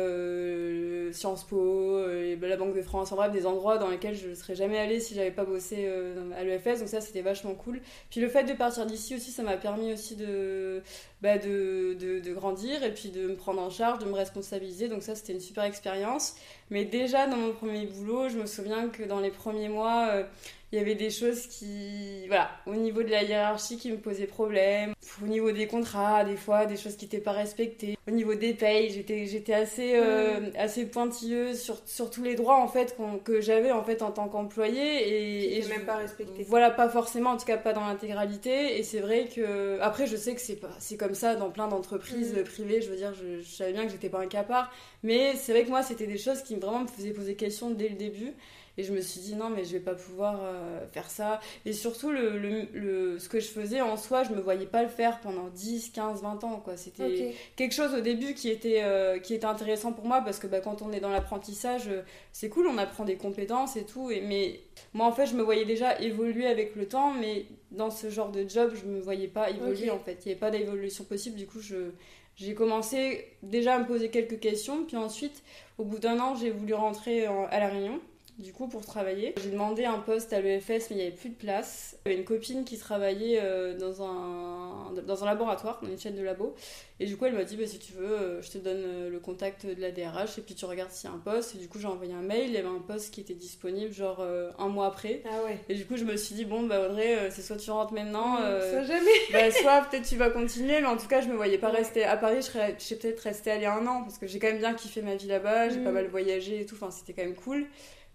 Sciences 1.14 1.44
Po, 1.46 2.02
la 2.42 2.58
Banque 2.58 2.76
de 2.76 2.82
France, 2.82 3.12
en 3.12 3.16
bref, 3.16 3.32
des 3.32 3.46
endroits 3.46 3.78
dans 3.78 3.90
lesquels 3.90 4.16
je 4.16 4.30
ne 4.30 4.36
serais 4.36 4.56
jamais 4.56 4.80
allée 4.80 5.00
si 5.00 5.14
j'avais 5.16 5.32
pas 5.32 5.46
bossé 5.46 5.88
à 6.36 6.44
l'EFS, 6.44 6.80
donc 6.80 6.90
ça 6.90 7.02
c'était 7.02 7.22
vachement 7.22 7.54
cool. 7.54 7.82
Puis 8.10 8.20
le 8.20 8.30
fait 8.30 8.44
de 8.44 8.54
partir 8.54 8.86
d'ici 8.86 9.16
aussi, 9.16 9.32
ça 9.32 9.44
m'a 9.44 9.58
permis 9.58 9.94
aussi 9.94 10.16
de, 10.16 10.82
bah, 11.22 11.38
de, 11.38 11.96
de, 12.00 12.20
de, 12.20 12.34
grandir 12.34 12.84
et 12.84 12.94
puis 12.94 13.10
de 13.10 13.28
me 13.28 13.36
prendre 13.36 13.62
en 13.62 13.70
charge, 13.70 14.00
de 14.00 14.06
me 14.06 14.14
responsabiliser. 14.14 14.88
Donc 14.88 15.02
ça, 15.02 15.16
c'était 15.16 15.34
une 15.34 15.40
super 15.40 15.64
expérience. 15.64 16.36
Mais 16.70 16.86
déjà, 16.86 17.28
dans 17.28 17.38
mon 17.38 17.54
premier 17.54 17.86
boulot, 17.88 18.30
je 18.30 18.38
me 18.38 18.46
souviens 18.46 18.90
que 18.90 19.04
dans 19.04 19.20
les 19.20 19.32
premiers 19.32 19.70
mois, 19.70 20.10
euh, 20.12 20.24
il 20.72 20.78
y 20.78 20.82
avait 20.82 20.96
des 20.96 21.10
choses 21.10 21.48
qui, 21.48 22.28
voilà, 22.28 22.50
au 22.66 22.76
niveau 22.76 23.02
de 23.02 23.10
la 23.10 23.24
hiérarchie 23.24 23.78
qui 23.78 23.90
me 23.90 23.98
posaient 23.98 24.28
problème, 24.28 24.94
au 25.24 25.28
niveau 25.28 25.52
des 25.52 25.66
contrats, 25.66 26.26
des 26.26 26.36
fois, 26.36 26.66
des 26.66 26.76
choses 26.76 26.98
qui 26.98 27.06
n'étaient 27.06 27.22
pas 27.22 27.32
respectées, 27.32 27.98
au 28.06 28.12
niveau 28.12 28.36
des 28.36 28.54
payes, 28.54 28.90
j'étais, 28.90 29.28
j'étais 29.28 29.54
assez, 29.54 29.94
euh, 29.96 30.42
mm. 30.42 30.52
assez 30.58 30.86
pointilleuse 30.86 31.62
sur, 31.62 31.78
sur 31.86 32.10
tous 32.10 32.22
les 32.22 32.36
droits, 32.36 32.62
en 32.62 32.68
fait, 32.68 32.98
que 33.24 33.40
j'avais, 33.40 33.72
en 33.72 33.84
fait, 33.84 34.02
en 34.02 34.12
tant 34.12 34.28
qu'employée. 34.28 35.08
Et, 35.08 35.58
et 35.58 35.68
même 35.70 35.86
pas 35.86 35.96
respecté. 35.96 36.44
Voilà, 36.48 36.70
pas 36.70 36.90
forcément, 36.90 37.32
en 37.32 37.38
tout 37.38 37.46
cas 37.46 37.58
pas 37.58 37.72
dans 37.72 37.86
l'intégralité. 37.86 38.78
Et 38.78 38.84
c'est 38.84 39.00
vrai 39.00 39.30
que, 39.34 39.80
après, 39.80 40.06
je 40.06 40.18
sais 40.18 40.36
que 40.36 40.42
c'est 40.42 40.58
pas, 40.58 40.76
c'est 40.80 40.98
comme 40.98 41.16
ça 41.16 41.36
dans 41.36 41.50
plein 41.50 41.70
d'entreprises 41.70 42.34
mm. 42.34 42.44
privées, 42.44 42.82
je 42.82 42.90
veux 42.90 42.98
dire, 42.98 43.14
je, 43.14 43.42
je 43.42 43.50
savais 43.50 43.72
bien 43.72 43.86
que 43.86 43.92
j'étais 43.92 44.10
pas 44.10 44.20
un 44.20 44.28
capard, 44.28 44.70
mais 45.04 45.34
c'est 45.36 45.54
vrai 45.54 45.64
que 45.64 45.70
moi, 45.70 45.82
c'était 45.82 46.08
des 46.08 46.18
choses 46.18 46.42
qui 46.42 46.56
vraiment 46.56 46.82
me 46.82 46.88
faisaient 46.88 47.12
poser 47.12 47.36
question 47.36 47.70
dès 47.70 47.88
le 47.88 47.96
début. 47.96 48.34
Et 48.78 48.84
je 48.84 48.94
me 48.94 49.02
suis 49.02 49.20
dit 49.20 49.36
non, 49.36 49.50
mais 49.50 49.66
je 49.66 49.72
vais 49.74 49.80
pas 49.80 49.96
pouvoir 49.96 50.40
euh, 50.44 50.86
faire 50.92 51.10
ça. 51.10 51.40
Et 51.66 51.74
surtout, 51.74 52.12
le, 52.12 52.38
le, 52.38 53.18
ce 53.18 53.28
que 53.28 53.40
je 53.40 53.48
faisais 53.48 53.82
en 53.82 53.98
soi, 53.98 54.24
je 54.24 54.32
me 54.34 54.40
voyais 54.40 54.68
pas 54.68 54.84
le 54.84 54.90
faire 54.90 55.20
pendant 55.20 55.48
10, 55.48 55.90
15, 55.90 56.22
20 56.22 56.44
ans. 56.44 56.62
quoi 56.64 56.78
C'était 56.78 57.34
quelque 57.56 57.74
chose 57.74 57.96
au 57.96 58.02
début 58.02 58.36
qui 58.36 58.50
était, 58.50 58.84
euh, 58.84 59.18
qui 59.18 59.34
était 59.34 59.46
intéressant 59.46 59.94
pour 59.94 60.06
moi 60.06 60.22
parce 60.22 60.38
que 60.38 60.46
bah, 60.46 60.60
quand 60.60 60.84
on 60.84 60.92
est 60.92 61.00
dans 61.00 61.10
l'apprentissage, 61.10 61.88
euh, 61.88 62.04
c'est 62.32 62.50
cool, 62.50 62.68
on 62.68 62.78
apprend 62.78 63.04
des 63.04 63.16
compétences 63.16 63.78
et 63.78 63.84
tout. 63.84 64.12
Et, 64.12 64.22
mais 64.22 64.60
moi, 64.94 65.08
en 65.08 65.12
fait, 65.12 65.26
je 65.26 65.34
me 65.34 65.42
voyais 65.42 65.66
déjà 65.66 66.00
évoluer 66.00 66.46
avec 66.46 66.76
le 66.76 66.88
temps, 66.88 67.14
mais 67.14 67.48
dans 67.72 67.90
ce 67.90 68.12
genre 68.12 68.32
de 68.32 68.48
job, 68.48 68.74
je 68.76 68.86
me 68.86 69.00
voyais 69.00 69.28
pas 69.28 69.50
évoluer 69.50 69.90
en 69.90 70.00
fait. 70.00 70.20
Il 70.24 70.28
n'y 70.28 70.32
avait 70.34 70.40
pas 70.40 70.52
d'évolution 70.52 71.04
possible. 71.04 71.36
Du 71.36 71.48
coup, 71.48 71.62
je 71.62 71.92
j'ai 72.36 72.54
commencé 72.54 73.26
déjà 73.42 73.74
à 73.74 73.80
me 73.80 73.88
poser 73.88 74.10
quelques 74.10 74.40
questions, 74.40 74.86
puis 74.86 74.96
ensuite, 74.96 75.42
au 75.80 75.84
bout 75.84 75.98
d'un 75.98 76.20
an, 76.20 76.36
j'ai 76.36 76.52
voulu 76.52 76.76
rentrer 76.76 77.26
à 77.26 77.60
La 77.60 77.68
Réunion 77.68 78.00
du 78.38 78.54
coup 78.54 78.68
pour 78.68 78.86
travailler. 78.86 79.34
J'ai 79.42 79.50
demandé 79.50 79.86
un 79.86 79.98
poste 80.00 80.32
à 80.32 80.42
l'EFS 80.42 80.70
mais 80.70 80.86
il 80.92 80.96
n'y 80.98 81.02
avait 81.02 81.12
plus 81.12 81.30
de 81.30 81.36
place. 81.36 81.98
J'avais 82.06 82.18
une 82.18 82.26
copine 82.26 82.66
qui 82.66 82.78
travaillait 82.78 83.40
euh, 83.42 83.76
dans, 83.78 84.04
un, 84.04 84.94
dans 85.06 85.24
un 85.24 85.26
laboratoire, 85.26 85.80
dans 85.82 85.90
une 85.90 86.00
chaîne 86.00 86.16
de 86.16 86.22
labo. 86.22 86.54
Et 87.00 87.06
du 87.06 87.18
coup 87.18 87.26
elle 87.26 87.34
m'a 87.34 87.44
dit 87.44 87.58
bah, 87.58 87.66
si 87.66 87.80
tu 87.80 87.94
veux 87.94 88.12
euh, 88.12 88.42
je 88.42 88.52
te 88.52 88.58
donne 88.60 88.84
euh, 88.84 89.10
le 89.10 89.20
contact 89.20 89.66
de 89.66 89.82
la 89.82 89.92
DRH 89.92 90.38
et 90.38 90.42
puis 90.42 90.54
tu 90.54 90.66
regardes 90.66 90.92
s'il 90.92 91.10
y 91.10 91.14
a 91.14 91.16
un 91.16 91.20
poste. 91.20 91.56
Et 91.56 91.58
du 91.58 91.68
coup 91.68 91.80
j'ai 91.80 91.88
envoyé 91.88 92.14
un 92.14 92.22
mail, 92.22 92.46
il 92.48 92.54
y 92.54 92.58
avait 92.58 92.68
un 92.68 92.80
poste 92.80 93.12
qui 93.12 93.22
était 93.22 93.34
disponible 93.34 93.92
genre 93.92 94.24
un 94.60 94.68
mois 94.68 94.88
après. 94.88 95.24
Ah 95.26 95.44
ouais. 95.46 95.58
Et 95.70 95.76
du 95.76 95.86
coup 95.86 95.98
je 95.98 96.04
me 96.04 96.16
suis 96.16 96.36
dit 96.36 96.46
bon 96.46 96.64
bah 96.64 96.86
Audrey 96.88 97.32
c'est 97.32 97.42
soit 97.42 97.58
tu 97.58 97.72
rentres 97.72 97.94
maintenant, 97.94 98.38
soit 98.38 98.84
jamais. 98.84 99.12
bah, 99.34 99.50
soit 99.52 99.82
peut-être 99.90 100.08
tu 100.08 100.16
vas 100.16 100.30
continuer 100.30 100.80
mais 100.82 100.88
en 100.88 100.98
tout 100.98 101.08
cas 101.08 101.22
je 101.22 101.28
me 101.28 101.36
voyais 101.36 101.58
pas 101.58 101.70
rester 101.70 102.04
à 102.04 102.18
Paris, 102.18 102.38
je 102.38 102.42
serais, 102.42 102.78
peut-être 102.78 103.22
rester 103.22 103.50
aller 103.50 103.66
un 103.66 103.86
an 103.88 104.04
parce 104.04 104.20
que 104.20 104.28
j'ai 104.28 104.38
quand 104.38 104.48
même 104.48 104.60
bien 104.60 104.74
kiffé 104.76 105.02
ma 105.02 105.16
vie 105.16 105.28
là-bas, 105.28 105.70
j'ai 105.70 105.80
pas 105.80 105.90
mm. 105.90 105.96
mal 105.96 106.08
voyagé 106.08 106.62
et 106.62 106.66
tout, 106.66 106.76
enfin 106.76 106.92
c'était 106.92 107.14
quand 107.14 107.24
même 107.24 107.36
cool. 107.36 107.68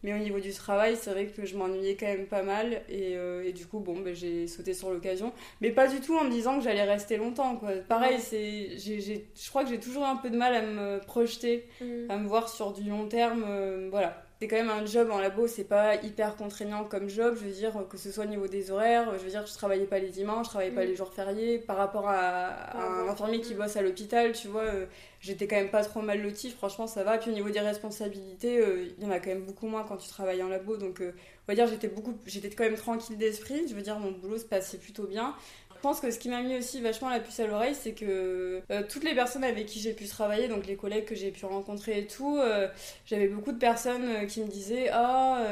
Mais 0.02 0.14
au 0.14 0.18
niveau 0.18 0.40
du 0.40 0.52
travail, 0.52 0.96
c'est 0.96 1.10
vrai 1.10 1.26
que 1.26 1.46
je 1.46 1.56
m'ennuyais 1.56 1.96
quand 1.96 2.06
même 2.06 2.26
pas 2.26 2.42
mal. 2.42 2.82
Et, 2.88 3.16
euh, 3.16 3.44
et 3.44 3.52
du 3.52 3.66
coup, 3.66 3.78
bon, 3.78 4.00
ben, 4.00 4.14
j'ai 4.14 4.46
sauté 4.46 4.74
sur 4.74 4.90
l'occasion. 4.90 5.32
Mais 5.60 5.70
pas 5.70 5.86
du 5.86 6.00
tout 6.00 6.16
en 6.16 6.24
me 6.24 6.30
disant 6.30 6.58
que 6.58 6.64
j'allais 6.64 6.84
rester 6.84 7.16
longtemps. 7.16 7.56
Quoi. 7.56 7.72
Pareil, 7.88 8.18
c'est, 8.18 8.78
je 8.78 9.48
crois 9.50 9.64
que 9.64 9.70
j'ai 9.70 9.80
toujours 9.80 10.04
un 10.04 10.16
peu 10.16 10.30
de 10.30 10.36
mal 10.36 10.54
à 10.54 10.62
me 10.62 10.98
projeter, 11.00 11.66
mm. 11.80 12.10
à 12.10 12.16
me 12.18 12.26
voir 12.26 12.48
sur 12.48 12.72
du 12.72 12.88
long 12.88 13.06
terme. 13.06 13.44
Euh, 13.46 13.88
voilà 13.90 14.21
c'est 14.42 14.48
quand 14.48 14.56
même 14.56 14.70
un 14.70 14.84
job 14.84 15.08
en 15.12 15.20
labo, 15.20 15.46
c'est 15.46 15.62
pas 15.62 15.94
hyper 16.02 16.34
contraignant 16.34 16.82
comme 16.82 17.08
job, 17.08 17.36
je 17.38 17.44
veux 17.44 17.52
dire, 17.52 17.72
que 17.88 17.96
ce 17.96 18.10
soit 18.10 18.24
au 18.24 18.26
niveau 18.26 18.48
des 18.48 18.72
horaires, 18.72 19.16
je 19.16 19.22
veux 19.22 19.30
dire, 19.30 19.46
je 19.46 19.52
travaillais 19.52 19.86
pas 19.86 20.00
les 20.00 20.08
dimanches, 20.08 20.46
je 20.46 20.50
travaillais 20.50 20.74
pas 20.74 20.82
mm. 20.82 20.88
les 20.88 20.96
jours 20.96 21.12
fériés, 21.14 21.58
par 21.58 21.76
rapport 21.76 22.08
à, 22.08 22.76
un 22.76 23.06
infirmier 23.08 23.40
qui 23.40 23.54
bosse 23.54 23.76
à 23.76 23.82
l'hôpital, 23.82 24.32
tu 24.32 24.48
vois, 24.48 24.62
euh, 24.62 24.86
j'étais 25.20 25.46
quand 25.46 25.54
même 25.54 25.70
pas 25.70 25.84
trop 25.84 26.02
mal 26.02 26.20
lotie, 26.20 26.50
franchement 26.50 26.88
ça 26.88 27.04
va, 27.04 27.18
puis 27.18 27.30
au 27.30 27.34
niveau 27.34 27.50
des 27.50 27.60
responsabilités, 27.60 28.58
euh, 28.58 28.88
il 28.98 29.04
y 29.04 29.06
en 29.06 29.12
a 29.12 29.20
quand 29.20 29.28
même 29.28 29.44
beaucoup 29.44 29.68
moins 29.68 29.84
quand 29.84 29.96
tu 29.96 30.08
travailles 30.08 30.42
en 30.42 30.48
labo, 30.48 30.76
donc 30.76 31.02
euh, 31.02 31.12
on 31.46 31.52
va 31.52 31.54
dire 31.54 31.68
j'étais 31.68 31.86
beaucoup, 31.86 32.18
j'étais 32.26 32.50
quand 32.50 32.64
même 32.64 32.74
tranquille 32.74 33.16
d'esprit, 33.16 33.68
je 33.68 33.76
veux 33.76 33.82
dire, 33.82 34.00
mon 34.00 34.10
boulot 34.10 34.38
se 34.38 34.44
passait 34.44 34.78
plutôt 34.78 35.04
bien, 35.04 35.36
je 35.82 35.88
pense 35.88 35.98
que 35.98 36.12
ce 36.12 36.18
qui 36.20 36.28
m'a 36.28 36.40
mis 36.42 36.56
aussi 36.56 36.80
vachement 36.80 37.10
la 37.10 37.18
puce 37.18 37.40
à 37.40 37.46
l'oreille, 37.48 37.74
c'est 37.74 37.90
que 37.90 38.62
euh, 38.70 38.82
toutes 38.88 39.02
les 39.02 39.16
personnes 39.16 39.42
avec 39.42 39.66
qui 39.66 39.80
j'ai 39.80 39.92
pu 39.92 40.06
travailler, 40.06 40.46
donc 40.46 40.64
les 40.64 40.76
collègues 40.76 41.06
que 41.06 41.16
j'ai 41.16 41.32
pu 41.32 41.44
rencontrer 41.44 41.98
et 41.98 42.06
tout, 42.06 42.38
euh, 42.38 42.68
j'avais 43.04 43.26
beaucoup 43.26 43.50
de 43.50 43.58
personnes 43.58 44.04
euh, 44.08 44.26
qui 44.26 44.42
me 44.42 44.46
disaient 44.46 44.90
Ah, 44.92 45.44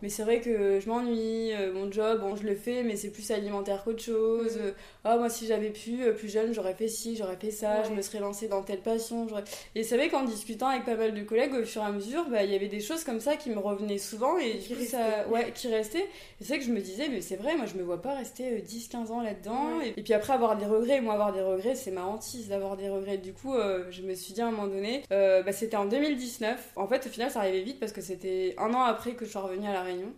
mais 0.00 0.08
c'est 0.08 0.22
vrai 0.22 0.40
que 0.40 0.78
je 0.78 0.88
m'ennuie, 0.88 1.52
euh, 1.52 1.72
mon 1.72 1.90
job, 1.90 2.20
bon, 2.20 2.36
je 2.36 2.44
le 2.44 2.54
fais, 2.54 2.84
mais 2.84 2.94
c'est 2.94 3.10
plus 3.10 3.32
alimentaire 3.32 3.82
qu'autre 3.82 4.02
chose. 4.02 4.56
Mm. 4.56 4.72
Ah, 5.02 5.16
moi, 5.16 5.28
si 5.28 5.46
j'avais 5.46 5.70
pu, 5.70 6.04
euh, 6.04 6.12
plus 6.12 6.28
jeune, 6.28 6.54
j'aurais 6.54 6.74
fait 6.74 6.86
ci, 6.86 7.16
j'aurais 7.16 7.36
fait 7.36 7.50
ça, 7.50 7.82
je 7.82 7.90
me 7.90 8.00
serais 8.00 8.20
lancée 8.20 8.46
dans 8.46 8.62
telle 8.62 8.80
passion. 8.80 9.26
Et 9.74 9.82
c'est 9.82 9.96
vrai 9.96 10.08
qu'en 10.08 10.22
discutant 10.22 10.68
avec 10.68 10.84
pas 10.84 10.94
mal 10.94 11.14
de 11.14 11.22
collègues, 11.22 11.52
au 11.54 11.64
fur 11.64 11.82
et 11.82 11.86
à 11.86 11.90
mesure, 11.90 12.26
bah, 12.30 12.44
il 12.44 12.52
y 12.52 12.54
avait 12.54 12.68
des 12.68 12.80
choses 12.80 13.02
comme 13.02 13.18
ça 13.18 13.34
qui 13.34 13.50
me 13.50 13.58
revenaient 13.58 13.98
souvent 13.98 14.38
et 14.38 14.58
qui, 14.58 14.84
ça, 14.84 15.26
ouais, 15.30 15.50
qui 15.52 15.66
restaient. 15.66 16.06
Et 16.40 16.44
c'est 16.44 16.48
vrai 16.48 16.58
que 16.60 16.64
je 16.64 16.72
me 16.72 16.80
disais, 16.80 17.08
mais 17.08 17.20
c'est 17.20 17.36
vrai, 17.36 17.56
moi, 17.56 17.66
je 17.66 17.74
me 17.76 17.82
vois 17.82 18.00
pas 18.00 18.14
rester 18.14 18.60
10-15 18.60 19.10
euh, 19.10 19.12
ans 19.14 19.20
là-dedans. 19.20 19.80
Et, 19.96 20.00
puis 20.02 20.14
après, 20.14 20.32
avoir 20.32 20.56
des 20.56 20.66
regrets, 20.66 21.00
moi, 21.00 21.14
avoir 21.14 21.32
des 21.32 21.42
regrets, 21.42 21.74
c'est 21.74 21.90
ma 21.90 22.04
hantise 22.04 22.48
d'avoir 22.48 22.76
des 22.76 22.88
regrets. 22.88 23.18
Du 23.18 23.32
coup, 23.32 23.54
je 23.90 24.02
me 24.02 24.14
suis 24.14 24.32
dit 24.32 24.42
à 24.42 24.46
un 24.46 24.52
moment 24.52 24.68
donné, 24.68 25.02
bah, 25.10 25.52
c'était 25.52 25.76
en 25.76 25.86
2019. 25.86 26.74
En 26.76 26.86
fait, 26.86 27.04
au 27.04 27.10
final, 27.10 27.32
ça 27.32 27.40
arrivait 27.40 27.62
vite 27.62 27.80
parce 27.80 27.92
que 27.92 28.00
c'était 28.00 28.54
un 28.58 28.72
an 28.74 28.82
après 28.82 29.14
que 29.14 29.24
je 29.24 29.30
suis 29.30 29.38
revenue 29.38 29.66
à 29.66 29.72
la 29.72 29.87
Réunion. 29.88 30.12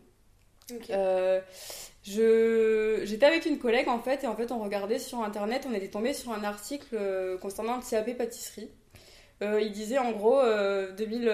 Euh, 0.91 1.41
je... 2.03 3.03
J'étais 3.05 3.27
avec 3.27 3.47
une 3.47 3.59
collègue 3.59 3.89
en 3.89 4.01
fait, 4.01 4.25
et 4.25 4.27
en 4.27 4.37
fait 4.37 4.53
on 4.53 4.63
regardait 4.63 4.99
sur 4.99 5.23
internet, 5.23 5.67
on 5.69 5.75
était 5.75 5.89
tombé 5.89 6.15
sur 6.15 6.33
un 6.33 6.45
article 6.45 6.95
euh, 6.95 7.39
concernant 7.39 7.77
le 7.77 7.83
CAP 7.83 8.17
pâtisserie. 8.17 8.71
Euh, 9.43 9.61
il 9.61 9.73
disait 9.73 9.99
en 9.99 10.13
gros, 10.13 10.41
2000, 10.97 11.25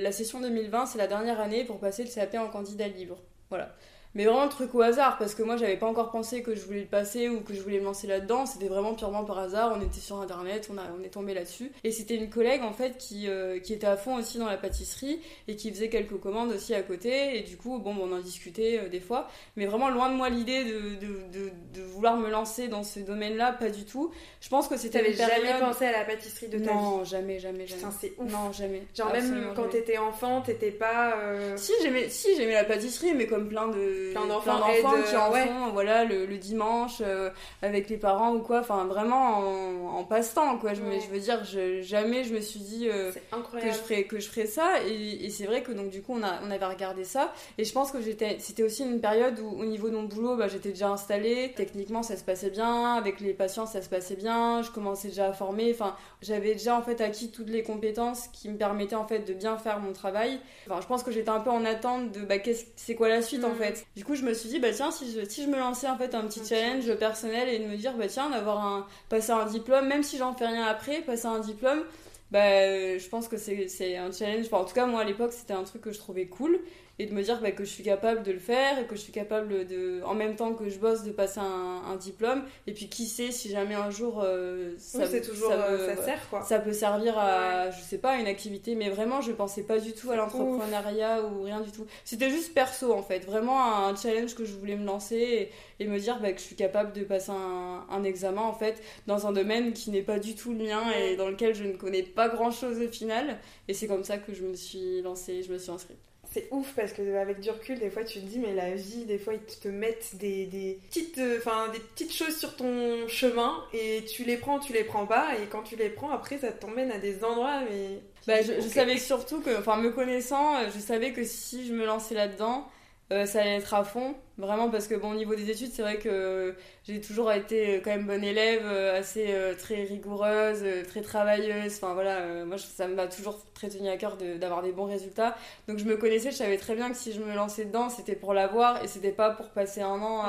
la 0.00 0.12
session 0.12 0.40
2020 0.40 0.86
c'est 0.86 0.98
la 0.98 1.06
dernière 1.06 1.40
année 1.40 1.64
pour 1.64 1.80
passer 1.80 2.04
le 2.04 2.10
CAP 2.10 2.34
en 2.34 2.48
candidat 2.48 2.88
libre. 2.88 3.18
Voilà. 3.50 3.74
Mais 4.14 4.24
vraiment 4.24 4.42
un 4.42 4.48
truc 4.48 4.74
au 4.74 4.80
hasard, 4.80 5.18
parce 5.18 5.34
que 5.34 5.42
moi 5.42 5.56
j'avais 5.56 5.76
pas 5.76 5.86
encore 5.86 6.10
pensé 6.10 6.42
que 6.42 6.54
je 6.54 6.62
voulais 6.62 6.80
le 6.80 6.86
passer 6.86 7.28
ou 7.28 7.40
que 7.40 7.54
je 7.54 7.60
voulais 7.60 7.78
me 7.78 7.84
lancer 7.84 8.06
là-dedans. 8.06 8.46
C'était 8.46 8.68
vraiment 8.68 8.94
purement 8.94 9.24
par 9.24 9.38
hasard. 9.38 9.76
On 9.76 9.80
était 9.80 10.00
sur 10.00 10.20
internet, 10.20 10.68
on, 10.72 10.78
a, 10.78 10.82
on 10.98 11.04
est 11.04 11.10
tombé 11.10 11.34
là-dessus. 11.34 11.70
Et 11.84 11.92
c'était 11.92 12.16
une 12.16 12.30
collègue 12.30 12.62
en 12.62 12.72
fait 12.72 12.96
qui, 12.98 13.28
euh, 13.28 13.58
qui 13.60 13.74
était 13.74 13.86
à 13.86 13.96
fond 13.96 14.16
aussi 14.16 14.38
dans 14.38 14.46
la 14.46 14.56
pâtisserie 14.56 15.20
et 15.46 15.56
qui 15.56 15.70
faisait 15.70 15.88
quelques 15.88 16.18
commandes 16.18 16.50
aussi 16.52 16.74
à 16.74 16.82
côté. 16.82 17.38
Et 17.38 17.42
du 17.42 17.56
coup, 17.56 17.78
bon, 17.78 17.94
on 18.00 18.12
en 18.12 18.20
discutait 18.20 18.80
euh, 18.82 18.88
des 18.88 19.00
fois. 19.00 19.28
Mais 19.56 19.66
vraiment 19.66 19.90
loin 19.90 20.10
de 20.10 20.14
moi 20.14 20.30
l'idée 20.30 20.64
de, 20.64 20.96
de, 20.96 21.50
de, 21.74 21.82
vouloir 21.82 22.16
me 22.16 22.30
lancer 22.30 22.68
dans 22.68 22.82
ce 22.82 23.00
domaine-là, 23.00 23.52
pas 23.52 23.70
du 23.70 23.84
tout. 23.84 24.10
Je 24.40 24.48
pense 24.48 24.68
que 24.68 24.76
c'était. 24.76 24.98
T'avais 24.98 25.14
période... 25.14 25.44
jamais 25.44 25.60
pensé 25.60 25.86
à 25.86 25.92
la 25.92 26.04
pâtisserie 26.04 26.48
de 26.48 26.58
ta 26.58 26.72
non, 26.72 26.78
vie 26.78 26.84
Non, 26.98 27.04
jamais, 27.04 27.38
jamais, 27.38 27.66
jamais. 27.66 27.82
c'est 28.00 28.14
ouf. 28.18 28.30
Non, 28.30 28.52
jamais. 28.52 28.82
Genre 28.94 29.12
même 29.12 29.52
quand 29.54 29.68
t'étais 29.68 29.98
enfant, 29.98 30.42
t'étais 30.42 30.70
pas. 30.70 31.16
Euh, 31.18 31.56
si, 31.56 31.72
j'aimais 31.82 32.08
si, 32.08 32.28
la 32.46 32.64
pâtisserie, 32.64 33.14
mais 33.14 33.26
comme 33.26 33.48
plein 33.48 33.68
de. 33.68 33.97
Plein 34.12 34.26
d'enfants 34.26 34.60
qui 35.08 35.16
en 35.16 35.32
font 35.32 35.72
voilà, 35.72 36.04
le, 36.04 36.26
dimanche 36.38 37.00
euh, 37.00 37.30
avec 37.62 37.88
les 37.88 37.96
parents 37.96 38.34
ou 38.34 38.40
quoi. 38.40 38.60
Enfin, 38.60 38.84
vraiment 38.86 39.98
en, 39.98 40.04
passe-temps, 40.04 40.58
quoi. 40.58 40.74
Je, 40.74 40.80
je 40.80 41.12
veux 41.12 41.20
dire, 41.20 41.44
je, 41.44 41.82
jamais 41.82 42.24
je 42.24 42.34
me 42.34 42.40
suis 42.40 42.60
dit 42.60 42.88
euh, 42.88 43.12
que, 43.52 43.60
je 43.60 43.72
ferais, 43.72 44.04
que 44.04 44.18
je 44.20 44.28
ferais 44.28 44.46
ça. 44.46 44.82
Et, 44.86 45.30
c'est 45.30 45.46
vrai 45.46 45.62
que 45.62 45.72
donc, 45.72 45.90
du 45.90 46.02
coup, 46.02 46.14
on, 46.16 46.22
a, 46.22 46.40
on 46.46 46.50
avait 46.50 46.66
regardé 46.66 47.04
ça. 47.04 47.32
Et 47.58 47.64
je 47.64 47.72
pense 47.72 47.90
que 47.92 47.98
c'était 48.02 48.62
aussi 48.62 48.82
une 48.84 49.00
période 49.00 49.38
où, 49.40 49.60
au 49.60 49.64
niveau 49.64 49.88
de 49.88 49.96
mon 49.96 50.04
boulot, 50.04 50.36
bah, 50.36 50.48
j'étais 50.48 50.70
déjà 50.70 50.88
installée. 50.88 51.52
Techniquement, 51.56 52.02
ça 52.02 52.16
se 52.16 52.24
passait 52.24 52.50
bien. 52.50 52.94
Avec 52.94 53.20
les 53.20 53.34
patients, 53.34 53.66
ça 53.66 53.82
se 53.82 53.88
passait 53.88 54.16
bien. 54.16 54.62
Je 54.62 54.70
commençais 54.70 55.08
déjà 55.08 55.28
à 55.28 55.32
former. 55.32 55.72
Enfin, 55.72 55.96
j'avais 56.22 56.52
déjà 56.52 56.76
en 56.76 56.82
fait 56.82 57.00
acquis 57.00 57.30
toutes 57.30 57.50
les 57.50 57.62
compétences 57.62 58.28
qui 58.32 58.48
me 58.48 58.56
permettaient 58.56 58.96
en 58.96 59.06
fait 59.06 59.20
de 59.20 59.34
bien 59.34 59.56
faire 59.58 59.80
mon 59.80 59.92
travail. 59.92 60.40
Enfin, 60.68 60.80
je 60.80 60.86
pense 60.86 61.02
que 61.02 61.10
j'étais 61.10 61.30
un 61.30 61.40
peu 61.40 61.50
en 61.50 61.64
attente 61.64 62.12
de 62.12 62.20
bah, 62.20 62.36
c'est 62.76 62.94
quoi 62.94 63.08
la 63.08 63.22
suite 63.22 63.44
en 63.44 63.50
mm. 63.50 63.56
fait? 63.56 63.86
Du 63.98 64.04
coup, 64.04 64.14
je 64.14 64.22
me 64.22 64.32
suis 64.32 64.48
dit, 64.48 64.60
bah, 64.60 64.70
tiens, 64.72 64.92
si 64.92 65.10
je, 65.10 65.28
si 65.28 65.42
je 65.42 65.48
me 65.48 65.58
lançais 65.58 65.88
en 65.88 65.98
fait 65.98 66.14
un 66.14 66.22
petit 66.22 66.40
challenge 66.48 66.94
personnel 67.00 67.48
et 67.48 67.58
de 67.58 67.64
me 67.64 67.76
dire, 67.76 67.96
bah 67.96 68.06
tiens, 68.06 68.30
d'avoir 68.30 68.64
un, 68.64 68.86
passer 69.08 69.32
un 69.32 69.44
diplôme, 69.44 69.88
même 69.88 70.04
si 70.04 70.18
j'en 70.18 70.34
fais 70.34 70.46
rien 70.46 70.66
après, 70.66 71.00
passer 71.00 71.26
un 71.26 71.40
diplôme, 71.40 71.82
bah 72.30 72.96
je 72.96 73.08
pense 73.08 73.26
que 73.26 73.36
c'est 73.36 73.96
un 73.96 74.12
challenge. 74.12 74.46
en 74.52 74.64
tout 74.64 74.72
cas, 74.72 74.86
moi 74.86 75.00
à 75.00 75.04
l'époque, 75.04 75.32
c'était 75.32 75.54
un 75.54 75.64
truc 75.64 75.82
que 75.82 75.90
je 75.90 75.98
trouvais 75.98 76.26
cool 76.26 76.60
et 76.98 77.06
de 77.06 77.14
me 77.14 77.22
dire 77.22 77.40
bah, 77.40 77.52
que 77.52 77.64
je 77.64 77.70
suis 77.70 77.84
capable 77.84 78.22
de 78.22 78.32
le 78.32 78.38
faire 78.38 78.78
et 78.78 78.86
que 78.86 78.96
je 78.96 79.00
suis 79.00 79.12
capable 79.12 79.66
de 79.66 80.02
en 80.04 80.14
même 80.14 80.36
temps 80.36 80.54
que 80.54 80.68
je 80.68 80.78
bosse 80.78 81.04
de 81.04 81.12
passer 81.12 81.40
un, 81.40 81.96
diplôme. 81.96 82.44
Et 82.66 82.72
puis 82.72 82.88
qui 82.88 83.06
sait 83.06 83.32
si 83.32 83.50
jamais 83.50 83.74
un 83.74 83.90
jour 83.90 84.22
euh, 84.22 84.74
ça 84.78 85.06
c'est 85.06 85.20
toujours 85.20 85.50
ça, 85.50 85.66
euh, 85.66 85.96
ça, 85.96 86.04
sert 86.04 86.28
quoi. 86.30 86.42
ça 86.42 86.58
peut 86.60 86.72
servir 86.72 87.18
à 87.18 87.70
je 87.70 87.80
sais 87.80 87.98
pas 87.98 88.16
une 88.16 88.26
activité. 88.26 88.74
Mais 88.74 88.90
vraiment 88.90 89.20
je 89.20 89.32
pensais 89.32 89.62
pas 89.62 89.78
du 89.78 89.92
tout 89.92 90.10
à 90.10 90.16
l'entrepreneuriat 90.16 91.22
ou 91.22 91.42
rien 91.42 91.60
du 91.60 91.70
tout. 91.70 91.86
C'était 92.04 92.30
juste 92.30 92.54
perso 92.54 92.92
en 92.92 93.02
fait. 93.02 93.24
Vraiment 93.24 93.86
un 93.86 93.96
challenge 93.96 94.34
que 94.34 94.44
je 94.44 94.54
voulais 94.54 94.76
me 94.76 94.84
lancer 94.84 95.50
et, 95.80 95.86
me 95.86 95.98
dire 95.98 96.20
bah, 96.20 96.32
que 96.32 96.38
je 96.38 96.44
suis 96.44 96.56
capable 96.56 96.92
de 96.92 97.02
passer 97.02 97.30
un, 97.30 97.86
un, 97.90 98.04
examen 98.04 98.42
en 98.42 98.52
fait 98.52 98.82
dans 99.06 99.26
un 99.26 99.32
domaine 99.32 99.72
qui 99.72 99.90
n'est 99.90 100.02
pas 100.02 100.18
du 100.18 100.34
tout 100.34 100.52
le 100.52 100.64
mien 100.64 100.82
et 100.92 101.16
dans 101.16 101.28
lequel 101.28 101.54
je 101.54 101.64
ne 101.64 101.72
connais 101.72 102.02
pas 102.02 102.28
grand 102.28 102.50
chose 102.50 102.80
au 102.80 102.88
final. 102.88 103.38
Et 103.68 103.74
c'est 103.74 103.86
comme 103.86 104.04
ça 104.04 104.18
que 104.18 104.34
je 104.34 104.42
me 104.42 104.54
suis 104.54 105.00
lancée 105.02 105.42
je 105.42 105.52
me 105.52 105.58
suis 105.58 105.70
inscrite 105.70 106.07
c'est 106.30 106.48
ouf 106.50 106.72
parce 106.76 106.92
que 106.92 107.16
avec 107.16 107.40
du 107.40 107.50
recul, 107.50 107.78
des 107.78 107.90
fois 107.90 108.04
tu 108.04 108.20
te 108.20 108.26
dis, 108.26 108.38
mais 108.38 108.54
la 108.54 108.74
vie, 108.74 109.04
des 109.04 109.18
fois 109.18 109.34
ils 109.34 109.40
te 109.40 109.68
mettent 109.68 110.16
des, 110.16 110.46
des 110.46 110.78
petites, 110.88 111.18
euh, 111.18 111.38
enfin 111.38 111.68
des 111.72 111.80
petites 111.80 112.12
choses 112.12 112.36
sur 112.36 112.54
ton 112.56 113.08
chemin 113.08 113.64
et 113.72 114.04
tu 114.04 114.24
les 114.24 114.36
prends, 114.36 114.58
tu 114.58 114.72
les 114.72 114.84
prends 114.84 115.06
pas 115.06 115.36
et 115.36 115.46
quand 115.46 115.62
tu 115.62 115.76
les 115.76 115.88
prends, 115.88 116.10
après 116.10 116.38
ça 116.38 116.52
t'emmène 116.52 116.90
à 116.90 116.98
des 116.98 117.24
endroits. 117.24 117.62
Mais 117.70 118.00
bah, 118.26 118.42
je, 118.42 118.60
savais 118.60 118.98
surtout 118.98 119.40
que, 119.40 119.58
enfin 119.58 119.76
me 119.76 119.90
connaissant, 119.90 120.56
euh, 120.56 120.68
je 120.74 120.78
savais 120.78 121.12
que 121.12 121.24
si 121.24 121.66
je 121.66 121.72
me 121.72 121.86
lançais 121.86 122.14
là-dedans, 122.14 122.68
euh, 123.10 123.24
ça 123.24 123.40
allait 123.40 123.56
être 123.56 123.72
à 123.72 123.84
fond. 123.84 124.14
Vraiment 124.36 124.70
parce 124.70 124.86
que 124.86 124.94
bon 124.94 125.10
au 125.12 125.14
niveau 125.14 125.34
des 125.34 125.50
études 125.50 125.72
c'est 125.72 125.82
vrai 125.82 125.96
que 125.96 126.54
j'ai 126.86 127.00
toujours 127.00 127.32
été 127.32 127.80
quand 127.82 127.90
même 127.90 128.06
bonne 128.06 128.22
élève, 128.22 128.62
euh, 128.64 128.96
assez 128.96 129.26
euh, 129.30 129.54
très 129.56 129.82
rigoureuse, 129.82 130.62
très 130.86 131.00
travailleuse. 131.00 131.74
Enfin 131.76 131.94
voilà, 131.94 132.44
moi 132.44 132.56
ça 132.58 132.86
m'a 132.86 133.06
toujours 133.06 133.38
très 133.54 133.68
tenu 133.68 133.88
à 133.88 133.96
cœur 133.96 134.16
d'avoir 134.16 134.62
des 134.62 134.72
bons 134.72 134.84
résultats. 134.84 135.36
Donc 135.66 135.78
je 135.78 135.84
me 135.86 135.96
connaissais, 135.96 136.30
je 136.30 136.36
savais 136.36 136.58
très 136.58 136.74
bien 136.76 136.90
que 136.90 136.96
si 136.96 137.12
je 137.12 137.20
me 137.20 137.34
lançais 137.34 137.64
dedans 137.64 137.88
c'était 137.88 138.14
pour 138.14 138.34
l'avoir 138.34 138.84
et 138.84 138.88
c'était 138.88 139.10
pas 139.10 139.30
pour 139.30 139.48
passer 139.48 139.80
un 139.80 140.00
an 140.00 140.22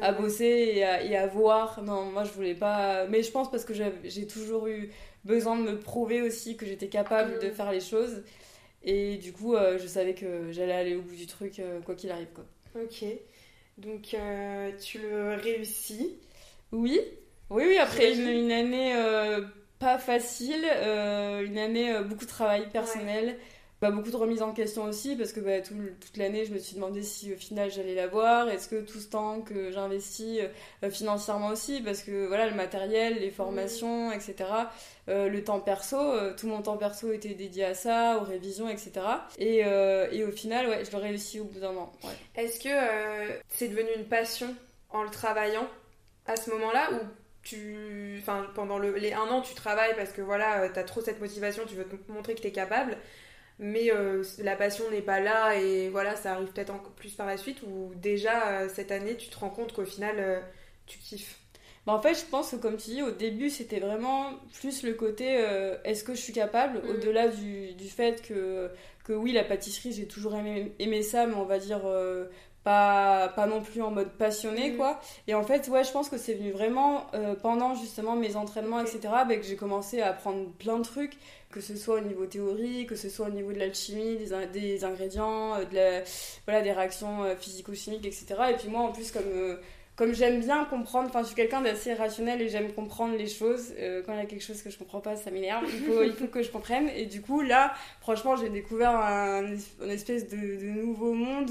à, 0.00 0.12
bosser 0.12 0.72
et 0.74 0.84
à, 0.84 1.02
et 1.02 1.16
à, 1.16 1.26
voir. 1.26 1.82
Non 1.82 2.04
moi 2.04 2.24
je 2.24 2.30
voulais 2.30 2.54
pas. 2.54 3.06
Mais 3.08 3.22
je 3.22 3.30
pense 3.30 3.50
parce 3.50 3.64
que 3.64 3.74
j'ai 3.74 4.26
toujours 4.26 4.68
eu 4.68 4.90
besoin 5.24 5.56
de 5.56 5.62
me 5.62 5.78
prouver 5.78 6.22
aussi 6.22 6.56
que 6.56 6.64
j'étais 6.64 6.88
capable 6.88 7.40
de 7.40 7.50
faire 7.50 7.70
les 7.72 7.80
choses. 7.80 8.22
Et 8.82 9.16
du 9.18 9.32
coup, 9.32 9.54
euh, 9.54 9.78
je 9.78 9.86
savais 9.86 10.14
que 10.14 10.52
j'allais 10.52 10.72
aller 10.72 10.96
au 10.96 11.02
bout 11.02 11.14
du 11.14 11.26
truc, 11.26 11.58
euh, 11.58 11.80
quoi 11.80 11.94
qu'il 11.94 12.10
arrive. 12.10 12.28
Quoi. 12.34 12.44
Ok. 12.74 13.04
Donc, 13.78 14.14
euh, 14.14 14.72
tu 14.80 14.98
le 14.98 15.34
réussis 15.34 16.16
Oui. 16.72 17.00
Oui, 17.50 17.64
oui, 17.66 17.78
après 17.78 18.14
une, 18.14 18.52
année 18.52 18.94
pas 19.80 19.98
facile, 19.98 20.64
une 20.64 21.58
année 21.58 21.92
beaucoup 22.04 22.24
de 22.24 22.30
travail 22.30 22.68
personnel. 22.70 23.36
Bah, 23.80 23.90
beaucoup 23.90 24.10
de 24.10 24.16
remises 24.16 24.42
en 24.42 24.52
question 24.52 24.84
aussi 24.84 25.16
parce 25.16 25.32
que 25.32 25.40
bah, 25.40 25.62
toute 25.62 26.16
l'année 26.18 26.44
je 26.44 26.52
me 26.52 26.58
suis 26.58 26.74
demandé 26.74 27.02
si 27.02 27.32
au 27.32 27.36
final 27.36 27.70
j'allais 27.70 27.94
l'avoir 27.94 28.50
est-ce 28.50 28.68
que 28.68 28.82
tout 28.82 28.98
ce 28.98 29.08
temps 29.08 29.40
que 29.40 29.70
j'investis 29.70 30.40
euh, 30.82 30.90
financièrement 30.90 31.48
aussi 31.48 31.80
parce 31.80 32.02
que 32.02 32.26
voilà 32.26 32.46
le 32.46 32.54
matériel 32.54 33.18
les 33.18 33.30
formations 33.30 34.12
etc 34.12 34.50
euh, 35.08 35.30
le 35.30 35.42
temps 35.42 35.60
perso 35.60 35.96
euh, 35.96 36.34
tout 36.36 36.46
mon 36.46 36.60
temps 36.60 36.76
perso 36.76 37.10
était 37.10 37.32
dédié 37.32 37.64
à 37.64 37.74
ça 37.74 38.18
aux 38.18 38.24
révisions 38.24 38.68
etc 38.68 38.92
et, 39.38 39.60
et 39.60 40.24
au 40.24 40.30
final 40.30 40.68
ouais 40.68 40.84
je 40.84 40.90
l'ai 40.90 41.02
réussi 41.02 41.40
au 41.40 41.44
bout 41.44 41.60
d'un 41.60 41.74
an 41.74 41.90
est-ce 42.34 42.60
que 42.60 43.40
c'est 43.48 43.68
devenu 43.68 43.88
une 43.96 44.04
passion 44.04 44.54
en 44.90 45.04
le 45.04 45.10
travaillant 45.10 45.66
à 46.26 46.36
ce 46.36 46.50
moment-là 46.50 46.90
ou 46.92 46.98
tu 47.42 48.18
enfin 48.20 48.46
pendant 48.54 48.76
le, 48.76 48.94
les 48.98 49.14
un 49.14 49.28
an 49.28 49.40
tu 49.40 49.54
travailles 49.54 49.94
parce 49.96 50.12
que 50.12 50.20
voilà 50.20 50.68
tu 50.68 50.78
as 50.78 50.84
trop 50.84 51.00
cette 51.00 51.18
motivation 51.18 51.62
tu 51.66 51.76
veux 51.76 51.86
te 51.86 52.12
montrer 52.12 52.34
que 52.34 52.42
tu 52.42 52.48
es 52.48 52.52
capable 52.52 52.98
mais 53.60 53.92
euh, 53.92 54.24
la 54.38 54.56
passion 54.56 54.90
n'est 54.90 55.02
pas 55.02 55.20
là 55.20 55.54
et 55.54 55.90
voilà, 55.90 56.16
ça 56.16 56.32
arrive 56.32 56.48
peut-être 56.48 56.70
encore 56.70 56.92
plus 56.92 57.12
par 57.12 57.26
la 57.26 57.36
suite 57.36 57.62
ou 57.62 57.92
déjà 57.94 58.48
euh, 58.48 58.68
cette 58.68 58.90
année 58.90 59.16
tu 59.16 59.28
te 59.28 59.38
rends 59.38 59.50
compte 59.50 59.74
qu'au 59.74 59.84
final 59.84 60.16
euh, 60.18 60.40
tu 60.86 60.98
kiffes. 60.98 61.38
bah, 61.86 61.92
En 61.92 62.00
fait, 62.00 62.14
je 62.14 62.24
pense 62.24 62.50
que 62.50 62.56
comme 62.56 62.78
tu 62.78 62.90
dis, 62.90 63.02
au 63.02 63.10
début, 63.10 63.50
c'était 63.50 63.80
vraiment 63.80 64.32
plus 64.60 64.82
le 64.82 64.94
côté 64.94 65.36
euh, 65.38 65.76
est-ce 65.84 66.04
que 66.04 66.14
je 66.14 66.20
suis 66.20 66.32
capable, 66.32 66.78
mm. 66.78 66.90
au-delà 66.90 67.28
du, 67.28 67.74
du, 67.74 67.88
fait 67.88 68.22
que, 68.22 68.70
que 69.04 69.12
oui, 69.12 69.32
la 69.32 69.44
pâtisserie, 69.44 69.92
j'ai 69.92 70.06
toujours 70.06 70.34
aimé, 70.34 70.72
aimé, 70.78 71.02
ça, 71.02 71.26
mais 71.26 71.34
on 71.34 71.44
va 71.44 71.58
dire 71.58 71.82
euh, 71.84 72.26
pas, 72.64 73.28
pas 73.28 73.46
non 73.46 73.60
plus 73.62 73.82
en 73.82 73.90
mode 73.90 74.10
passionné, 74.10 74.70
mm. 74.70 74.76
quoi. 74.76 75.00
Et 75.26 75.34
en 75.34 75.42
fait, 75.42 75.68
ouais, 75.68 75.84
je 75.84 75.92
pense 75.92 76.08
que 76.08 76.18
c'est 76.18 76.34
venu 76.34 76.52
vraiment 76.52 77.06
euh, 77.14 77.34
pendant 77.34 77.74
justement 77.74 78.16
mes 78.16 78.36
entraînements, 78.36 78.80
etc., 78.80 79.00
bah, 79.28 79.36
que 79.36 79.42
j'ai 79.42 79.56
commencé 79.56 80.00
à 80.00 80.10
apprendre 80.10 80.48
plein 80.58 80.78
de 80.78 80.84
trucs 80.84 81.16
que 81.50 81.60
ce 81.60 81.74
soit 81.74 81.96
au 81.96 82.00
niveau 82.00 82.26
théorie, 82.26 82.86
que 82.86 82.94
ce 82.94 83.08
soit 83.08 83.26
au 83.26 83.30
niveau 83.30 83.52
de 83.52 83.58
l'alchimie, 83.58 84.16
des, 84.18 84.46
des, 84.52 84.84
ingrédients, 84.84 85.58
de 85.58 85.74
la, 85.74 86.02
voilà, 86.46 86.62
des 86.62 86.70
réactions 86.70 87.24
physico-chimiques, 87.40 88.06
etc. 88.06 88.26
Et 88.52 88.54
puis 88.54 88.68
moi, 88.68 88.82
en 88.82 88.92
plus, 88.92 89.10
comme 89.10 89.58
comme 90.00 90.14
j'aime 90.14 90.40
bien 90.40 90.64
comprendre, 90.64 91.10
enfin 91.10 91.20
je 91.20 91.26
suis 91.26 91.36
quelqu'un 91.36 91.60
d'assez 91.60 91.92
rationnel 91.92 92.40
et 92.40 92.48
j'aime 92.48 92.72
comprendre 92.72 93.18
les 93.18 93.26
choses. 93.26 93.74
Euh, 93.78 94.02
quand 94.02 94.14
il 94.14 94.18
y 94.18 94.22
a 94.22 94.24
quelque 94.24 94.42
chose 94.42 94.62
que 94.62 94.70
je 94.70 94.78
comprends 94.78 95.00
pas, 95.02 95.14
ça 95.14 95.30
m'énerve. 95.30 95.66
Il 95.70 96.14
faut, 96.14 96.26
que 96.26 96.42
je 96.42 96.50
comprenne. 96.50 96.88
Et 96.96 97.04
du 97.04 97.20
coup, 97.20 97.42
là, 97.42 97.74
franchement, 98.00 98.34
j'ai 98.34 98.48
découvert 98.48 98.96
un, 98.96 99.44
espèce 99.90 100.26
de, 100.26 100.38
nouveau 100.70 101.12
monde 101.12 101.50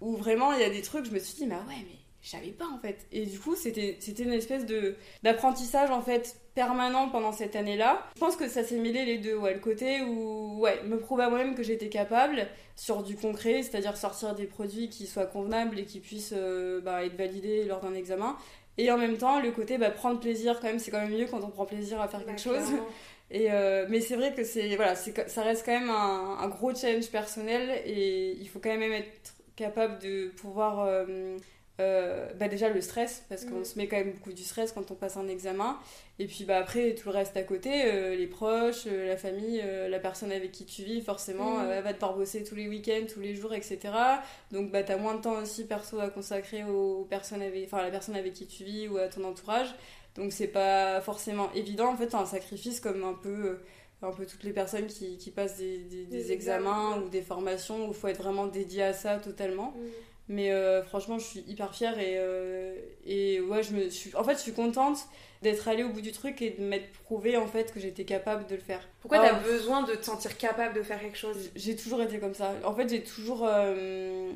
où, 0.00 0.16
vraiment 0.16 0.54
il 0.54 0.60
y 0.62 0.64
a 0.64 0.70
des 0.70 0.80
trucs, 0.80 1.04
je 1.04 1.10
me 1.10 1.18
suis 1.18 1.34
dit, 1.34 1.46
mais 1.46 1.56
ouais, 1.56 1.84
mais 1.86 1.98
je 2.20 2.30
savais 2.30 2.50
pas 2.50 2.66
en 2.66 2.78
fait. 2.78 3.06
Et 3.12 3.26
du 3.26 3.38
coup, 3.38 3.54
c'était 3.54 3.96
une 4.18 4.32
espèce 4.32 4.66
de 4.66 4.96
d'apprentissage 5.22 5.90
en 5.90 6.02
fait 6.02 6.36
permanent 6.54 7.08
pendant 7.08 7.32
cette 7.32 7.54
année-là. 7.54 8.02
Je 8.16 8.20
pense 8.20 8.36
que 8.36 8.48
ça 8.48 8.64
s'est 8.64 8.78
mêlé 8.78 9.04
les 9.04 9.18
deux, 9.18 9.36
ouais, 9.36 9.54
le 9.54 9.60
côté 9.60 10.02
où 10.02 10.58
ouais, 10.60 10.82
me 10.84 10.98
prouver 10.98 11.24
à 11.24 11.30
moi-même 11.30 11.54
que 11.54 11.62
j'étais 11.62 11.88
capable 11.88 12.48
sur 12.74 13.02
du 13.02 13.16
concret, 13.16 13.62
c'est-à-dire 13.62 13.96
sortir 13.96 14.34
des 14.34 14.46
produits 14.46 14.88
qui 14.88 15.06
soient 15.06 15.26
convenables 15.26 15.78
et 15.78 15.84
qui 15.84 16.00
puissent 16.00 16.34
euh, 16.36 16.80
bah, 16.80 17.04
être 17.04 17.16
validés 17.16 17.64
lors 17.64 17.80
d'un 17.80 17.94
examen. 17.94 18.36
Et 18.76 18.90
en 18.90 18.98
même 18.98 19.16
temps, 19.16 19.40
le 19.40 19.50
côté 19.52 19.78
bah, 19.78 19.90
prendre 19.90 20.20
plaisir 20.20 20.58
quand 20.60 20.66
même, 20.68 20.78
c'est 20.78 20.90
quand 20.90 21.00
même 21.00 21.16
mieux 21.16 21.26
quand 21.26 21.42
on 21.42 21.50
prend 21.50 21.66
plaisir 21.66 22.00
à 22.00 22.08
faire 22.08 22.24
quelque 22.24 22.40
chose. 22.40 22.66
Et 23.30 23.52
euh, 23.52 23.84
mais 23.90 24.00
c'est 24.00 24.16
vrai 24.16 24.32
que 24.34 24.42
c'est 24.42 24.74
voilà, 24.76 24.94
ça 24.94 25.42
reste 25.42 25.66
quand 25.66 25.78
même 25.78 25.90
un, 25.90 26.38
un, 26.40 26.48
gros 26.48 26.74
challenge 26.74 27.10
personnel 27.10 27.82
et 27.84 28.32
il 28.40 28.48
faut 28.48 28.58
quand 28.58 28.74
même 28.74 28.90
être 28.90 29.34
capable 29.54 29.98
de 29.98 30.28
pouvoir 30.28 30.80
euh, 30.80 31.36
euh, 31.80 32.26
bah 32.34 32.48
déjà 32.48 32.68
le 32.68 32.80
stress 32.80 33.24
parce 33.28 33.44
qu'on 33.44 33.60
mm. 33.60 33.64
se 33.64 33.78
met 33.78 33.86
quand 33.86 33.98
même 33.98 34.10
beaucoup 34.10 34.32
du 34.32 34.42
stress 34.42 34.72
quand 34.72 34.90
on 34.90 34.94
passe 34.94 35.16
un 35.16 35.28
examen 35.28 35.78
et 36.18 36.26
puis 36.26 36.42
bah 36.42 36.58
après 36.58 36.94
tout 36.96 37.08
le 37.08 37.14
reste 37.14 37.36
à 37.36 37.44
côté 37.44 37.70
euh, 37.84 38.16
les 38.16 38.26
proches 38.26 38.86
euh, 38.88 39.06
la 39.06 39.16
famille 39.16 39.62
la 39.88 39.98
personne 40.00 40.32
avec 40.32 40.50
qui 40.50 40.64
tu 40.64 40.82
vis 40.82 41.02
forcément 41.02 41.60
mm. 41.60 41.70
elle 41.70 41.84
va 41.84 41.92
devoir 41.92 42.16
bosser 42.16 42.42
tous 42.42 42.56
les 42.56 42.66
week-ends 42.66 43.06
tous 43.08 43.20
les 43.20 43.36
jours 43.36 43.54
etc 43.54 43.94
donc 44.50 44.72
bah 44.72 44.82
t'as 44.82 44.96
moins 44.96 45.14
de 45.14 45.20
temps 45.20 45.40
aussi 45.40 45.66
perso 45.66 46.00
à 46.00 46.10
consacrer 46.10 46.64
aux 46.64 47.06
personnes 47.08 47.42
avec 47.42 47.66
enfin 47.66 47.78
à 47.78 47.84
la 47.84 47.90
personne 47.90 48.16
avec 48.16 48.32
qui 48.32 48.48
tu 48.48 48.64
vis 48.64 48.88
ou 48.88 48.96
à 48.96 49.06
ton 49.06 49.22
entourage 49.22 49.72
donc 50.16 50.32
c'est 50.32 50.48
pas 50.48 51.00
forcément 51.00 51.48
évident 51.54 51.92
en 51.92 51.96
fait 51.96 52.10
c'est 52.10 52.16
un 52.16 52.26
sacrifice 52.26 52.80
comme 52.80 53.04
un 53.04 53.14
peu 53.14 53.60
un 54.02 54.12
peu 54.12 54.26
toutes 54.26 54.44
les 54.44 54.52
personnes 54.52 54.86
qui, 54.86 55.16
qui 55.16 55.30
passent 55.30 55.58
des, 55.58 55.78
des, 55.78 56.32
examens, 56.32 56.98
ou 56.98 57.08
des 57.08 57.20
formations 57.22 57.86
où 57.86 57.88
il 57.88 57.94
faut 57.94 58.06
être 58.06 58.22
vraiment 58.22 58.46
dédié 58.46 58.84
à 58.84 58.92
ça 58.92 59.16
totalement. 59.18 59.72
Mm. 59.76 59.86
Mais 60.28 60.52
euh, 60.52 60.82
franchement, 60.84 61.18
je 61.18 61.24
suis 61.24 61.40
hyper 61.48 61.74
fière 61.74 61.98
et, 61.98 62.16
euh, 62.18 62.74
et 63.06 63.40
ouais, 63.40 63.62
je 63.62 63.72
me 63.72 63.88
suis... 63.90 64.14
En 64.14 64.24
fait, 64.24 64.34
je 64.34 64.40
suis 64.40 64.52
contente 64.52 64.98
d'être 65.42 65.68
allée 65.68 65.84
au 65.84 65.90
bout 65.90 66.00
du 66.00 66.12
truc 66.12 66.42
et 66.42 66.50
de 66.50 66.62
m'être 66.62 66.90
prouvé 67.04 67.36
en 67.36 67.46
fait 67.46 67.72
que 67.72 67.80
j'étais 67.80 68.04
capable 68.04 68.46
de 68.46 68.54
le 68.54 68.60
faire. 68.60 68.86
Pourquoi 69.00 69.18
t'as 69.18 69.34
besoin 69.34 69.82
de 69.84 69.94
te 69.94 70.04
sentir 70.04 70.36
capable 70.36 70.74
de 70.74 70.82
faire 70.82 71.00
quelque 71.00 71.16
chose? 71.16 71.50
J'ai 71.54 71.76
toujours 71.76 72.02
été 72.02 72.18
comme 72.18 72.34
ça. 72.34 72.52
En 72.64 72.74
fait, 72.74 72.88
j'ai 72.88 73.02
toujours, 73.02 73.46
euh, 73.48 74.32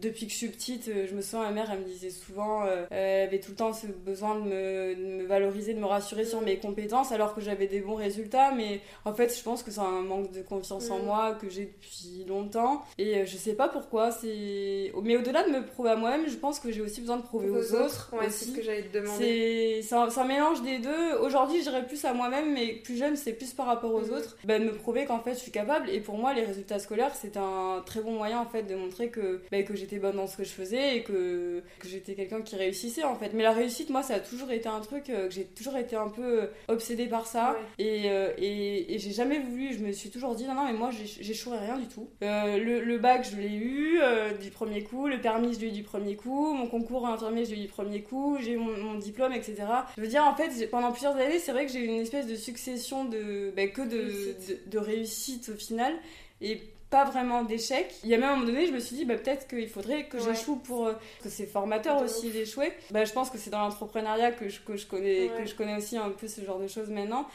depuis 0.00 0.26
que 0.26 0.32
je 0.32 0.36
suis 0.36 0.48
petite, 0.48 0.88
euh, 0.88 1.06
je 1.08 1.14
me 1.14 1.20
sens 1.20 1.44
ma 1.44 1.50
mère, 1.50 1.68
elle 1.72 1.80
me 1.80 1.84
disait 1.84 2.10
souvent, 2.10 2.64
euh, 2.64 2.86
elle 2.90 3.26
avait 3.26 3.40
tout 3.40 3.50
le 3.50 3.56
temps 3.56 3.72
ce 3.72 3.86
besoin 3.86 4.36
de 4.36 4.42
me, 4.42 4.94
de 4.94 5.02
me, 5.02 5.26
valoriser, 5.26 5.74
de 5.74 5.80
me 5.80 5.86
rassurer 5.86 6.24
sur 6.24 6.40
mes 6.42 6.58
compétences, 6.58 7.10
alors 7.10 7.34
que 7.34 7.40
j'avais 7.40 7.66
des 7.66 7.80
bons 7.80 7.96
résultats. 7.96 8.52
Mais 8.52 8.80
en 9.04 9.12
fait, 9.12 9.36
je 9.36 9.42
pense 9.42 9.64
que 9.64 9.72
c'est 9.72 9.80
un 9.80 10.02
manque 10.02 10.30
de 10.30 10.42
confiance 10.42 10.90
en 10.90 11.00
mm. 11.00 11.04
moi 11.04 11.34
que 11.34 11.50
j'ai 11.50 11.66
depuis 11.66 12.24
longtemps 12.28 12.84
et 12.98 13.26
je 13.26 13.36
sais 13.36 13.54
pas 13.54 13.68
pourquoi. 13.68 14.12
C'est, 14.12 14.92
mais 15.02 15.16
au-delà 15.16 15.42
de 15.42 15.50
me 15.50 15.66
prouver 15.66 15.90
à 15.90 15.96
moi-même, 15.96 16.28
je 16.28 16.36
pense 16.36 16.60
que 16.60 16.70
j'ai 16.70 16.82
aussi 16.82 17.00
besoin 17.00 17.16
de 17.16 17.22
prouver 17.22 17.50
aux, 17.50 17.74
autres. 17.74 18.10
Ouais, 18.12 18.30
c'est 18.30 18.44
ce 18.44 18.52
que 18.52 18.62
j'allais 18.62 18.84
te 18.84 18.96
demander. 18.96 19.80
C'est 19.82 19.94
un, 19.94 20.08
un 20.08 20.24
mélange 20.24 20.43
des 20.62 20.78
deux. 20.78 21.14
Aujourd'hui, 21.20 21.58
je 21.58 21.64
dirais 21.64 21.86
plus 21.86 22.04
à 22.04 22.12
moi-même, 22.12 22.52
mais 22.52 22.74
plus 22.74 22.96
jeune, 22.96 23.16
c'est 23.16 23.32
plus 23.32 23.52
par 23.52 23.66
rapport 23.66 23.92
aux 23.94 24.06
mhm. 24.06 24.12
autres. 24.12 24.36
De 24.44 24.58
me 24.58 24.72
prouver 24.72 25.06
qu'en 25.06 25.20
fait, 25.20 25.34
je 25.34 25.40
suis 25.40 25.50
capable. 25.50 25.88
Et 25.90 26.00
pour 26.00 26.16
moi, 26.18 26.34
les 26.34 26.44
résultats 26.44 26.78
scolaires, 26.78 27.14
c'est 27.14 27.36
un 27.36 27.82
très 27.84 28.00
bon 28.00 28.12
moyen 28.12 28.38
en 28.38 28.46
fait 28.46 28.62
de 28.62 28.74
montrer 28.74 29.08
que, 29.08 29.40
bah, 29.50 29.62
que 29.62 29.74
j'étais 29.74 29.98
bonne 29.98 30.16
dans 30.16 30.26
ce 30.26 30.36
que 30.36 30.44
je 30.44 30.50
faisais 30.50 30.96
et 30.96 31.02
que, 31.02 31.62
que 31.78 31.88
j'étais 31.88 32.14
quelqu'un 32.14 32.42
qui 32.42 32.56
réussissait 32.56 33.04
en 33.04 33.14
fait. 33.14 33.32
Mais 33.34 33.42
la 33.42 33.52
réussite, 33.52 33.90
moi, 33.90 34.02
ça 34.02 34.14
a 34.14 34.20
toujours 34.20 34.50
été 34.50 34.68
un 34.68 34.80
truc 34.80 35.10
euh, 35.10 35.28
que 35.28 35.34
j'ai 35.34 35.44
toujours 35.44 35.76
été 35.76 35.96
un 35.96 36.08
peu 36.08 36.42
euh, 36.42 36.46
obsédée 36.68 37.06
par 37.06 37.26
ça. 37.26 37.56
Et, 37.78 38.10
euh, 38.10 38.32
et, 38.38 38.94
et 38.94 38.98
j'ai 38.98 39.12
jamais 39.12 39.40
voulu, 39.40 39.72
je 39.72 39.78
me 39.78 39.92
suis 39.92 40.10
toujours 40.10 40.34
dit, 40.34 40.44
non, 40.44 40.54
non, 40.54 40.64
mais 40.66 40.72
moi, 40.72 40.90
j'échouerai 40.90 41.58
rien 41.58 41.78
du 41.78 41.88
tout. 41.88 42.08
le, 42.20 42.80
le, 42.80 42.98
bac, 42.98 43.26
je 43.30 43.36
l'ai 43.36 43.54
eu 43.54 44.00
du 44.40 44.50
premier 44.50 44.82
coup. 44.82 45.08
Le 45.08 45.20
permis, 45.20 45.54
je 45.54 45.60
l'ai 45.60 45.68
eu 45.68 45.72
du 45.72 45.82
premier 45.82 46.16
coup. 46.16 46.52
Mon 46.52 46.66
concours 46.66 47.06
infirmier, 47.06 47.44
je 47.44 47.50
l'ai 47.50 47.56
eu 47.58 47.62
du 47.62 47.68
premier 47.68 48.02
coup. 48.02 48.36
J'ai 48.40 48.56
mon, 48.56 48.76
mon 48.76 48.94
diplôme, 48.98 49.32
etc. 49.32 49.56
Je 49.96 50.02
veux 50.02 50.08
dire, 50.08 50.24
en 50.24 50.33
fait, 50.34 50.66
pendant 50.68 50.92
plusieurs 50.92 51.16
années, 51.16 51.38
c'est 51.38 51.52
vrai 51.52 51.66
que 51.66 51.72
j'ai 51.72 51.80
eu 51.80 51.86
une 51.86 52.00
espèce 52.00 52.26
de 52.26 52.36
succession 52.36 53.04
de 53.04 53.52
bah, 53.56 53.66
que 53.68 53.82
de, 53.82 54.34
de, 54.66 54.78
réussite 54.78 55.48
au 55.48 55.56
final 55.56 55.94
et 56.40 56.60
pas 56.90 57.04
vraiment 57.04 57.42
d'échecs. 57.42 57.94
Il 58.04 58.10
y 58.10 58.14
a 58.14 58.18
même 58.18 58.28
un 58.28 58.34
moment 58.36 58.46
donné, 58.46 58.66
je 58.66 58.72
me 58.72 58.78
suis 58.78 58.96
dit 58.96 59.04
bah, 59.04 59.16
peut-être 59.16 59.48
qu'il 59.48 59.68
faudrait 59.68 60.06
que 60.06 60.18
j'échoue 60.18 60.56
pour 60.56 60.86
euh, 60.86 60.94
que 61.22 61.28
c'est 61.28 61.46
formateur 61.46 62.02
aussi 62.02 62.30
d'échouer. 62.30 62.72
Bah, 62.90 63.04
je 63.04 63.12
pense 63.12 63.30
que 63.30 63.38
c'est 63.38 63.50
dans 63.50 63.60
l'entrepreneuriat 63.60 64.32
que 64.32 64.48
je, 64.48 64.60
que 64.60 64.76
je 64.76 64.86
connais 64.86 65.30
que 65.38 65.46
je 65.46 65.54
connais 65.54 65.76
aussi 65.76 65.96
un 65.96 66.10
peu 66.10 66.28
ce 66.28 66.40
genre 66.42 66.58
de 66.58 66.68
choses 66.68 66.90
maintenant. 66.90 67.26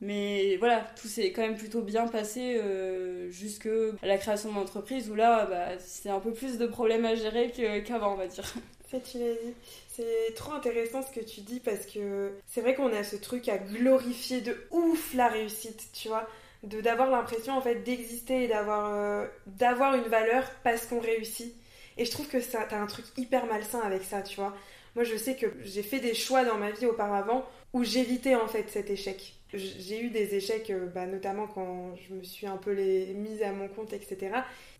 Mais 0.00 0.56
voilà, 0.58 0.86
tout 1.00 1.08
s'est 1.08 1.32
quand 1.32 1.42
même 1.42 1.56
plutôt 1.56 1.82
bien 1.82 2.06
passé 2.06 2.56
euh, 2.56 3.30
jusque 3.30 3.68
la 4.02 4.16
création 4.16 4.50
de 4.50 4.54
mon 4.54 4.60
entreprise 4.60 5.10
où 5.10 5.16
là, 5.16 5.46
bah, 5.46 5.78
c'est 5.80 6.08
un 6.08 6.20
peu 6.20 6.32
plus 6.32 6.56
de 6.56 6.66
problèmes 6.66 7.04
à 7.04 7.16
gérer 7.16 7.50
qu'avant, 7.84 8.12
on 8.12 8.16
va 8.16 8.28
dire. 8.28 8.44
Ça, 8.90 9.00
tu 9.00 9.18
l'as 9.18 9.32
dit. 9.32 9.54
C'est 9.98 10.32
trop 10.36 10.52
intéressant 10.52 11.02
ce 11.02 11.10
que 11.10 11.24
tu 11.24 11.40
dis 11.40 11.58
parce 11.58 11.84
que 11.84 12.30
c'est 12.46 12.60
vrai 12.60 12.76
qu'on 12.76 12.92
a 12.92 13.02
ce 13.02 13.16
truc 13.16 13.48
à 13.48 13.58
glorifier 13.58 14.40
de 14.40 14.56
ouf 14.70 15.12
la 15.12 15.26
réussite, 15.26 15.88
tu 15.92 16.06
vois. 16.06 16.28
De 16.62 16.80
d'avoir 16.80 17.10
l'impression 17.10 17.54
en 17.54 17.60
fait 17.60 17.82
d'exister 17.82 18.44
et 18.44 18.48
d'avoir 18.48 18.94
euh, 18.94 19.26
d'avoir 19.46 19.96
une 19.96 20.04
valeur 20.04 20.44
parce 20.62 20.86
qu'on 20.86 21.00
réussit. 21.00 21.52
Et 21.96 22.04
je 22.04 22.12
trouve 22.12 22.28
que 22.28 22.40
ça 22.40 22.64
t'as 22.70 22.78
un 22.78 22.86
truc 22.86 23.06
hyper 23.16 23.46
malsain 23.46 23.80
avec 23.80 24.04
ça 24.04 24.22
tu 24.22 24.36
vois. 24.36 24.54
Moi 24.94 25.02
je 25.02 25.16
sais 25.16 25.34
que 25.34 25.46
j'ai 25.64 25.82
fait 25.82 25.98
des 25.98 26.14
choix 26.14 26.44
dans 26.44 26.58
ma 26.58 26.70
vie 26.70 26.86
auparavant 26.86 27.44
où 27.72 27.82
j'évitais 27.82 28.36
en 28.36 28.46
fait 28.46 28.70
cet 28.70 28.90
échec. 28.90 29.34
J'ai 29.52 30.00
eu 30.00 30.10
des 30.10 30.36
échecs 30.36 30.70
euh, 30.70 30.86
bah, 30.86 31.06
notamment 31.06 31.48
quand 31.48 31.96
je 31.96 32.14
me 32.14 32.22
suis 32.22 32.46
un 32.46 32.56
peu 32.56 32.72
mise 32.72 33.42
à 33.42 33.50
mon 33.50 33.66
compte 33.66 33.92
etc 33.94 34.30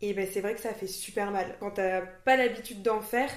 et 0.00 0.12
ben 0.12 0.28
c'est 0.30 0.42
vrai 0.42 0.54
que 0.54 0.60
ça 0.60 0.74
fait 0.74 0.86
super 0.86 1.32
mal. 1.32 1.56
Quand 1.58 1.72
t'as 1.72 2.02
pas 2.02 2.36
l'habitude 2.36 2.82
d'en 2.82 3.00
faire 3.00 3.30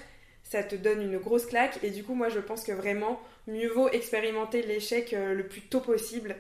ça 0.52 0.64
te 0.64 0.76
donne 0.76 1.02
une 1.02 1.18
grosse 1.18 1.46
claque. 1.46 1.80
Et 1.82 1.92
du 1.92 2.04
coup, 2.04 2.14
moi, 2.14 2.28
je 2.28 2.40
pense 2.40 2.66
que 2.66 2.74
vraiment, 2.74 3.22
mieux 3.48 3.70
vaut 3.70 3.88
expérimenter 3.90 4.62
l'échec 4.62 5.14
euh, 5.14 5.34
le 5.34 5.48
plus 5.48 5.62
tôt 5.62 5.80
possible. 5.80 6.36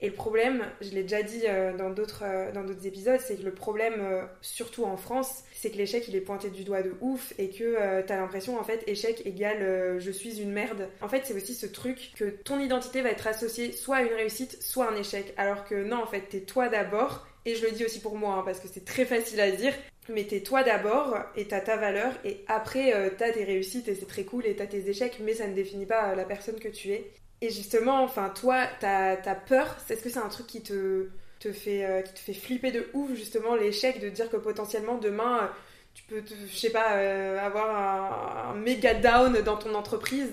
Et 0.00 0.08
le 0.08 0.14
problème, 0.14 0.64
je 0.80 0.90
l'ai 0.90 1.02
déjà 1.02 1.22
dit 1.22 1.42
euh, 1.46 1.76
dans 1.76 1.90
d'autres 1.90 2.24
euh, 2.24 2.50
dans 2.50 2.64
d'autres 2.64 2.88
épisodes, 2.88 3.20
c'est 3.20 3.36
que 3.36 3.44
le 3.44 3.54
problème, 3.54 4.26
surtout 4.40 4.84
en 4.84 4.96
France, 4.96 5.44
c'est 5.54 5.70
que 5.70 5.76
l'échec 5.76 6.08
il 6.08 6.16
est 6.16 6.20
pointé 6.20 6.50
du 6.50 6.64
doigt 6.64 6.82
de 6.82 6.92
ouf 7.00 7.34
et 7.38 7.50
que 7.50 8.00
t'as 8.00 8.16
l'impression 8.16 8.58
en 8.58 8.64
fait 8.64 8.82
échec 8.88 9.24
égale 9.24 10.00
je 10.00 10.10
suis 10.10 10.40
une 10.40 10.50
merde. 10.50 10.88
En 11.00 11.08
fait, 11.08 11.22
c'est 11.24 11.34
aussi 11.34 11.54
ce 11.54 11.66
truc 11.66 12.10
que 12.16 12.24
ton 12.24 12.58
identité 12.58 13.00
va 13.00 13.10
être 13.10 13.28
associée 13.28 13.70
soit 13.70 13.98
à 13.98 14.02
une 14.02 14.14
réussite, 14.14 14.60
soit 14.60 14.86
à 14.86 14.90
un 14.90 14.96
échec. 14.96 15.32
Alors 15.36 15.64
que 15.64 15.84
non, 15.84 16.02
en 16.02 16.06
fait, 16.06 16.22
t'es 16.22 16.40
toi 16.40 16.68
d'abord. 16.68 17.28
Et 17.44 17.54
je 17.56 17.66
le 17.66 17.72
dis 17.72 17.84
aussi 17.84 18.00
pour 18.00 18.16
moi, 18.16 18.36
hein, 18.36 18.42
parce 18.44 18.60
que 18.60 18.68
c'est 18.68 18.84
très 18.84 19.04
facile 19.04 19.40
à 19.40 19.50
dire 19.50 19.74
mais 20.08 20.24
t'es 20.24 20.40
toi 20.40 20.62
d'abord 20.62 21.16
et 21.36 21.46
t'as 21.46 21.60
ta 21.60 21.76
valeur 21.76 22.12
et 22.24 22.44
après 22.48 22.94
euh, 22.94 23.10
t'as 23.16 23.30
tes 23.30 23.44
réussites 23.44 23.88
et 23.88 23.94
c'est 23.94 24.06
très 24.06 24.24
cool 24.24 24.46
et 24.46 24.56
t'as 24.56 24.66
tes 24.66 24.88
échecs 24.88 25.18
mais 25.22 25.34
ça 25.34 25.46
ne 25.46 25.54
définit 25.54 25.86
pas 25.86 26.10
euh, 26.10 26.14
la 26.14 26.24
personne 26.24 26.58
que 26.58 26.68
tu 26.68 26.90
es. 26.90 27.12
Et 27.40 27.50
justement 27.50 28.02
enfin 28.02 28.28
toi 28.30 28.66
t'as 28.80 29.12
as 29.12 29.34
peur? 29.34 29.76
Est-ce 29.88 30.02
que 30.02 30.10
c'est 30.10 30.18
un 30.18 30.28
truc 30.28 30.46
qui 30.46 30.62
te, 30.62 31.08
fait 31.52 31.84
euh, 31.84 32.02
qui 32.02 32.14
te 32.14 32.18
fait 32.18 32.34
flipper 32.34 32.72
de 32.72 32.88
ouf 32.94 33.14
justement 33.14 33.54
l'échec 33.54 34.00
de 34.00 34.08
dire 34.08 34.28
que 34.30 34.36
potentiellement 34.36 34.98
demain 34.98 35.50
tu 35.94 36.02
peux 36.04 36.22
je 36.50 36.56
sais 36.56 36.70
pas 36.70 36.90
avoir 37.40 38.50
un, 38.50 38.54
méga 38.54 38.94
down 38.94 39.40
dans 39.42 39.56
ton 39.56 39.74
entreprise? 39.74 40.30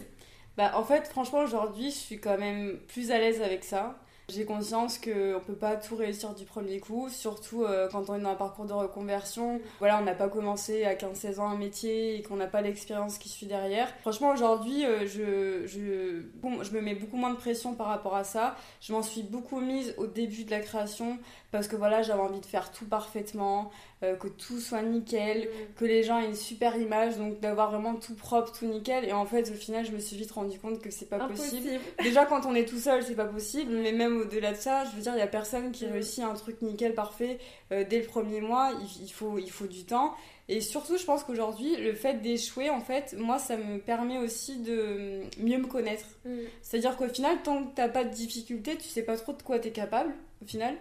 Bah 0.57 0.71
en 0.75 0.83
fait 0.83 1.07
franchement 1.07 1.39
aujourd'hui 1.39 1.91
je 1.91 1.97
suis 1.97 2.19
quand 2.19 2.37
même 2.37 2.79
plus 2.87 3.11
à 3.11 3.19
l'aise 3.19 3.41
avec 3.41 3.63
ça 3.63 3.99
J'ai 4.29 4.45
conscience 4.45 4.97
qu'on 4.97 5.41
peut 5.45 5.55
pas 5.59 5.75
tout 5.75 5.95
réussir 5.95 6.33
du 6.35 6.45
premier 6.45 6.79
coup, 6.79 7.09
surtout 7.09 7.63
euh, 7.63 7.87
quand 7.91 8.09
on 8.09 8.15
est 8.15 8.21
dans 8.21 8.29
un 8.29 8.35
parcours 8.35 8.65
de 8.65 8.73
reconversion. 8.73 9.59
Voilà, 9.79 9.99
on 9.99 10.03
n'a 10.03 10.13
pas 10.13 10.29
commencé 10.29 10.85
à 10.85 10.93
15-16 10.95 11.39
ans 11.39 11.49
un 11.49 11.57
métier 11.57 12.17
et 12.17 12.21
qu'on 12.21 12.35
n'a 12.35 12.47
pas 12.47 12.61
l'expérience 12.61 13.17
qui 13.17 13.29
suit 13.29 13.47
derrière. 13.47 13.91
Franchement, 14.01 14.31
aujourd'hui, 14.31 14.85
euh, 14.85 15.07
je, 15.07 15.65
je, 15.65 16.21
je 16.63 16.71
me 16.71 16.81
mets 16.81 16.95
beaucoup 16.95 17.17
moins 17.17 17.31
de 17.31 17.37
pression 17.37 17.73
par 17.73 17.87
rapport 17.87 18.15
à 18.15 18.23
ça. 18.23 18.55
Je 18.81 18.93
m'en 18.93 19.01
suis 19.01 19.23
beaucoup 19.23 19.59
mise 19.59 19.93
au 19.97 20.05
début 20.05 20.43
de 20.43 20.51
la 20.51 20.59
création 20.59 21.17
parce 21.51 21.67
que 21.67 21.75
voilà, 21.75 22.01
j'avais 22.01 22.21
envie 22.21 22.39
de 22.39 22.45
faire 22.45 22.71
tout 22.71 22.85
parfaitement, 22.85 23.71
euh, 24.03 24.15
que 24.15 24.27
tout 24.27 24.59
soit 24.59 24.81
nickel, 24.81 25.41
mm. 25.41 25.73
que 25.75 25.85
les 25.85 26.03
gens 26.03 26.19
aient 26.19 26.27
une 26.27 26.35
super 26.35 26.77
image, 26.77 27.17
donc 27.17 27.39
d'avoir 27.39 27.71
vraiment 27.71 27.95
tout 27.95 28.13
propre, 28.13 28.51
tout 28.51 28.65
nickel. 28.65 29.05
Et 29.05 29.13
en 29.13 29.25
fait, 29.25 29.49
au 29.49 29.55
final, 29.55 29.85
je 29.85 29.91
me 29.91 29.99
suis 29.99 30.15
vite 30.15 30.31
rendu 30.31 30.59
compte 30.59 30.79
que 30.79 30.91
c'est 30.91 31.09
pas 31.09 31.19
possible. 31.19 31.67
Déjà, 32.03 32.25
quand 32.25 32.45
on 32.45 32.53
est 32.53 32.65
tout 32.65 32.77
seul, 32.77 33.03
c'est 33.03 33.15
pas 33.15 33.25
possible, 33.25 33.73
mais 33.73 33.91
même 33.91 34.21
au-delà 34.21 34.51
de 34.51 34.57
ça, 34.57 34.85
je 34.85 34.95
veux 34.95 35.01
dire, 35.01 35.13
il 35.15 35.19
y 35.19 35.23
a 35.23 35.27
personne 35.27 35.71
qui 35.71 35.85
mm. 35.85 35.91
réussit 35.91 36.23
un 36.23 36.33
truc 36.33 36.61
nickel, 36.61 36.93
parfait 36.93 37.39
euh, 37.71 37.83
dès 37.89 37.99
le 37.99 38.05
premier 38.05 38.41
mois. 38.41 38.71
Il, 39.01 39.11
faut, 39.11 39.39
il 39.39 39.51
faut 39.51 39.67
du 39.67 39.85
temps. 39.85 40.13
Et 40.47 40.61
surtout, 40.61 40.97
je 40.97 41.05
pense 41.05 41.23
qu'aujourd'hui, 41.23 41.75
le 41.75 41.93
fait 41.93 42.21
d'échouer, 42.21 42.69
en 42.69 42.81
fait, 42.81 43.15
moi, 43.17 43.37
ça 43.37 43.57
me 43.57 43.79
permet 43.79 44.17
aussi 44.17 44.57
de 44.57 45.21
mieux 45.39 45.57
me 45.57 45.67
connaître. 45.67 46.05
Mm. 46.25 46.37
C'est-à-dire 46.61 46.95
qu'au 46.95 47.07
final, 47.07 47.37
tant 47.43 47.63
que 47.63 47.75
t'as 47.75 47.89
pas 47.89 48.03
de 48.03 48.09
difficulté, 48.09 48.77
tu 48.77 48.87
sais 48.87 49.03
pas 49.03 49.17
trop 49.17 49.33
de 49.33 49.43
quoi 49.43 49.59
t'es 49.59 49.71
capable, 49.71 50.13
au 50.43 50.47
final. 50.47 50.75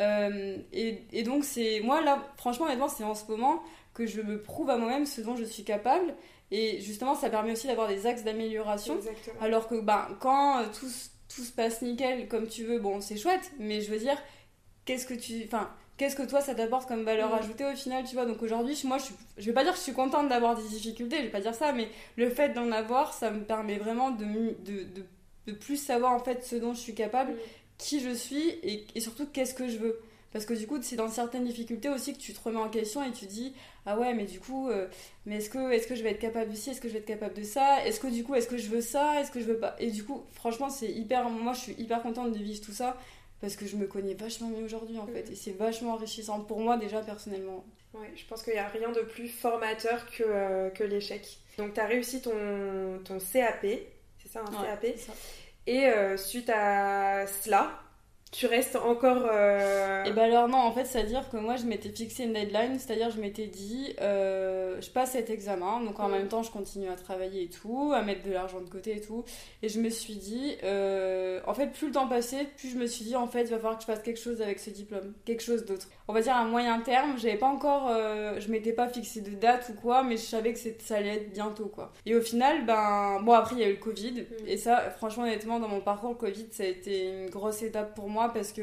Euh, 0.00 0.56
et, 0.72 1.22
donc, 1.22 1.44
c'est 1.44 1.80
moi, 1.80 2.00
là, 2.00 2.26
franchement, 2.36 2.66
honnêtement, 2.66 2.88
c'est 2.88 3.04
en 3.04 3.14
ce 3.14 3.30
moment 3.30 3.62
que 3.94 4.06
je 4.06 4.20
me 4.22 4.40
prouve 4.40 4.70
à 4.70 4.76
moi-même 4.76 5.06
ce 5.06 5.20
dont 5.20 5.36
je 5.36 5.44
suis 5.44 5.64
capable. 5.64 6.14
Et 6.50 6.80
justement, 6.80 7.14
ça 7.14 7.30
permet 7.30 7.52
aussi 7.52 7.66
d'avoir 7.66 7.88
des 7.88 8.06
axes 8.06 8.24
d'amélioration. 8.24 8.98
Alors 9.40 9.68
que 9.68 9.80
ben, 9.80 10.08
quand 10.20 10.60
euh, 10.60 10.64
tout, 10.78 10.88
tout, 11.28 11.42
se 11.42 11.52
passe 11.52 11.82
nickel, 11.82 12.26
comme 12.28 12.48
tu 12.48 12.64
veux, 12.64 12.78
bon, 12.80 13.00
c'est 13.00 13.16
chouette, 13.16 13.52
mais 13.58 13.80
je 13.80 13.90
veux 13.90 13.98
dire, 13.98 14.16
qu'est-ce 14.84 15.06
que 15.06 15.14
tu. 15.14 15.44
Enfin, 15.44 15.70
qu'est-ce 16.00 16.16
que 16.16 16.22
toi 16.22 16.40
ça 16.40 16.54
t'apporte 16.54 16.88
comme 16.88 17.04
valeur 17.04 17.30
mm. 17.30 17.38
ajoutée 17.38 17.64
au 17.66 17.76
final, 17.76 18.04
tu 18.04 18.14
vois? 18.14 18.24
Donc 18.24 18.42
aujourd'hui, 18.42 18.80
moi, 18.84 18.96
je, 18.98 19.10
je 19.36 19.46
vais 19.46 19.52
pas 19.52 19.62
dire 19.64 19.72
que 19.72 19.78
je 19.78 19.84
suis 19.84 19.92
contente 19.92 20.28
d'avoir 20.28 20.56
des 20.56 20.66
difficultés, 20.66 21.18
je 21.18 21.22
vais 21.24 21.28
pas 21.28 21.40
dire 21.40 21.54
ça, 21.54 21.72
mais 21.72 21.88
le 22.16 22.30
fait 22.30 22.48
d'en 22.54 22.72
avoir, 22.72 23.12
ça 23.12 23.30
me 23.30 23.44
permet 23.44 23.76
vraiment 23.76 24.10
de, 24.10 24.24
de, 24.24 24.84
de, 24.84 25.04
de, 25.46 25.52
plus 25.52 25.76
savoir 25.76 26.12
en 26.12 26.18
fait 26.20 26.42
ce 26.42 26.56
dont 26.56 26.72
je 26.72 26.80
suis 26.80 26.94
capable. 26.94 27.34
Qui 27.80 28.00
je 28.00 28.14
suis 28.14 28.48
et, 28.62 28.86
et 28.94 29.00
surtout 29.00 29.26
qu'est-ce 29.26 29.54
que 29.54 29.68
je 29.68 29.78
veux. 29.78 30.00
Parce 30.32 30.44
que 30.44 30.54
du 30.54 30.66
coup, 30.66 30.78
c'est 30.80 30.96
dans 30.96 31.08
certaines 31.08 31.44
difficultés 31.44 31.88
aussi 31.88 32.12
que 32.12 32.18
tu 32.18 32.32
te 32.32 32.40
remets 32.40 32.60
en 32.60 32.68
question 32.68 33.02
et 33.02 33.10
tu 33.10 33.26
dis 33.26 33.52
Ah 33.84 33.98
ouais, 33.98 34.14
mais 34.14 34.24
du 34.24 34.38
coup, 34.38 34.68
euh, 34.68 34.86
mais 35.26 35.36
est-ce 35.36 35.50
que, 35.50 35.72
est 35.72 35.88
que 35.88 35.96
je 35.96 36.02
vais 36.04 36.10
être 36.10 36.20
capable 36.20 36.52
de 36.52 36.56
ci 36.56 36.70
Est-ce 36.70 36.80
que 36.80 36.88
je 36.88 36.92
vais 36.92 37.00
être 37.00 37.06
capable 37.06 37.34
de 37.34 37.42
ça 37.42 37.84
Est-ce 37.84 37.98
que 37.98 38.06
du 38.06 38.22
coup, 38.22 38.36
est-ce 38.36 38.46
que 38.46 38.56
je 38.56 38.68
veux 38.68 38.80
ça 38.80 39.20
Est-ce 39.20 39.32
que 39.32 39.40
je 39.40 39.46
veux 39.46 39.58
pas? 39.58 39.74
Et 39.80 39.90
du 39.90 40.04
coup, 40.04 40.22
franchement, 40.32 40.70
c'est 40.70 40.90
hyper. 40.90 41.28
Moi, 41.28 41.52
je 41.54 41.60
suis 41.60 41.74
hyper 41.78 42.00
contente 42.02 42.32
de 42.32 42.38
vivre 42.38 42.60
tout 42.60 42.72
ça 42.72 42.96
parce 43.40 43.56
que 43.56 43.66
je 43.66 43.76
me 43.76 43.86
connais 43.86 44.14
vachement 44.14 44.48
mieux 44.48 44.64
aujourd'hui 44.64 44.98
en 44.98 45.06
fait. 45.06 45.30
Et 45.30 45.34
c'est 45.34 45.52
vachement 45.52 45.94
enrichissant 45.94 46.40
pour 46.40 46.60
moi 46.60 46.76
déjà 46.76 47.00
personnellement. 47.00 47.64
Ouais, 47.94 48.12
je 48.14 48.24
pense 48.26 48.44
qu'il 48.44 48.52
n'y 48.52 48.58
a 48.60 48.68
rien 48.68 48.92
de 48.92 49.00
plus 49.00 49.28
formateur 49.28 50.08
que, 50.10 50.22
euh, 50.24 50.70
que 50.70 50.84
l'échec. 50.84 51.38
Donc, 51.58 51.74
tu 51.74 51.80
as 51.80 51.86
réussi 51.86 52.20
ton, 52.22 52.30
ton 53.04 53.18
CAP, 53.18 53.66
c'est 54.18 54.28
ça 54.28 54.42
un 54.42 54.64
CAP 54.64 54.96
ça. 54.96 55.12
Et 55.66 55.86
euh, 55.86 56.16
suite 56.16 56.50
à 56.50 57.26
cela, 57.26 57.80
tu 58.32 58.46
restes 58.46 58.76
encore. 58.76 59.28
Euh... 59.32 60.04
Et 60.04 60.12
bah 60.12 60.24
alors 60.24 60.48
non, 60.48 60.58
en 60.58 60.72
fait, 60.72 60.84
c'est-à-dire 60.84 61.28
que 61.30 61.36
moi, 61.36 61.56
je 61.56 61.64
m'étais 61.64 61.88
fixé 61.88 62.24
une 62.24 62.32
deadline, 62.32 62.78
c'est-à-dire 62.78 63.10
je 63.10 63.20
m'étais 63.20 63.46
dit, 63.46 63.94
euh, 64.00 64.80
je 64.80 64.90
passe 64.90 65.12
cet 65.12 65.30
examen, 65.30 65.80
donc 65.80 65.98
en 65.98 66.08
même 66.08 66.28
temps, 66.28 66.42
je 66.42 66.50
continue 66.50 66.88
à 66.88 66.94
travailler 66.94 67.44
et 67.44 67.48
tout, 67.48 67.92
à 67.92 68.02
mettre 68.02 68.22
de 68.22 68.32
l'argent 68.32 68.60
de 68.60 68.68
côté 68.68 68.96
et 68.96 69.00
tout. 69.00 69.24
Et 69.62 69.68
je 69.68 69.80
me 69.80 69.90
suis 69.90 70.14
dit, 70.14 70.56
euh, 70.62 71.40
en 71.46 71.54
fait, 71.54 71.68
plus 71.68 71.88
le 71.88 71.92
temps 71.92 72.06
passait, 72.06 72.46
plus 72.56 72.70
je 72.70 72.76
me 72.76 72.86
suis 72.86 73.04
dit, 73.04 73.16
en 73.16 73.26
fait, 73.26 73.42
il 73.42 73.50
va 73.50 73.56
falloir 73.56 73.76
que 73.76 73.82
je 73.82 73.86
fasse 73.86 74.02
quelque 74.02 74.20
chose 74.20 74.40
avec 74.42 74.60
ce 74.60 74.70
diplôme, 74.70 75.12
quelque 75.24 75.42
chose 75.42 75.64
d'autre. 75.64 75.88
On 76.10 76.12
va 76.12 76.22
dire 76.22 76.34
à 76.34 76.44
moyen 76.44 76.80
terme, 76.80 77.16
j'avais 77.18 77.36
pas 77.36 77.46
encore, 77.46 77.86
euh, 77.88 78.40
je 78.40 78.50
m'étais 78.50 78.72
pas 78.72 78.88
fixé 78.88 79.20
de 79.20 79.30
date 79.30 79.70
ou 79.70 79.80
quoi, 79.80 80.02
mais 80.02 80.16
je 80.16 80.22
savais 80.22 80.52
que 80.52 80.58
ça 80.58 80.96
allait 80.96 81.14
être 81.14 81.32
bientôt 81.32 81.66
quoi. 81.66 81.92
Et 82.04 82.16
au 82.16 82.20
final, 82.20 82.66
ben, 82.66 83.20
bon, 83.22 83.30
après, 83.30 83.54
il 83.54 83.60
y 83.60 83.62
a 83.64 83.68
eu 83.68 83.74
le 83.74 83.78
Covid, 83.78 84.22
mm. 84.22 84.48
et 84.48 84.56
ça, 84.56 84.90
franchement, 84.90 85.22
honnêtement, 85.22 85.60
dans 85.60 85.68
mon 85.68 85.80
parcours, 85.80 86.10
le 86.10 86.16
Covid, 86.16 86.48
ça 86.50 86.64
a 86.64 86.66
été 86.66 87.10
une 87.10 87.30
grosse 87.30 87.62
étape 87.62 87.94
pour 87.94 88.08
moi 88.08 88.32
parce 88.34 88.52
que 88.52 88.62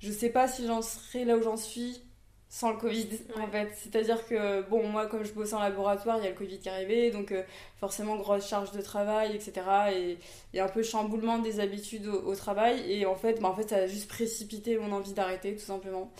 je 0.00 0.10
sais 0.10 0.30
pas 0.30 0.48
si 0.48 0.66
j'en 0.66 0.82
serais 0.82 1.24
là 1.24 1.36
où 1.36 1.42
j'en 1.42 1.56
suis 1.56 2.02
sans 2.48 2.72
le 2.72 2.76
Covid 2.78 3.06
en 3.36 3.46
fait. 3.46 3.68
C'est-à-dire 3.76 4.26
que, 4.26 4.68
bon, 4.68 4.88
moi 4.88 5.06
comme 5.06 5.22
je 5.22 5.32
bosse 5.32 5.52
en 5.52 5.60
laboratoire, 5.60 6.18
il 6.18 6.24
y 6.24 6.26
a 6.26 6.30
le 6.30 6.36
Covid 6.36 6.58
qui 6.58 6.68
est 6.68 6.72
arrivé, 6.72 7.12
donc 7.12 7.30
euh, 7.30 7.44
forcément 7.78 8.16
grosse 8.16 8.48
charge 8.48 8.72
de 8.72 8.82
travail, 8.82 9.36
etc. 9.36 10.18
Et 10.52 10.58
un 10.58 10.68
peu 10.68 10.82
chamboulement 10.82 11.38
des 11.38 11.60
habitudes 11.60 12.08
au, 12.08 12.34
travail, 12.34 12.82
et 12.90 13.06
en 13.06 13.14
fait, 13.14 13.40
bah, 13.40 13.48
en 13.48 13.54
fait, 13.54 13.68
ça 13.68 13.76
a 13.76 13.86
juste 13.86 14.08
précipité 14.08 14.76
mon 14.76 14.90
envie 14.90 15.12
d'arrêter 15.12 15.54
tout 15.54 15.64
simplement. 15.64 16.10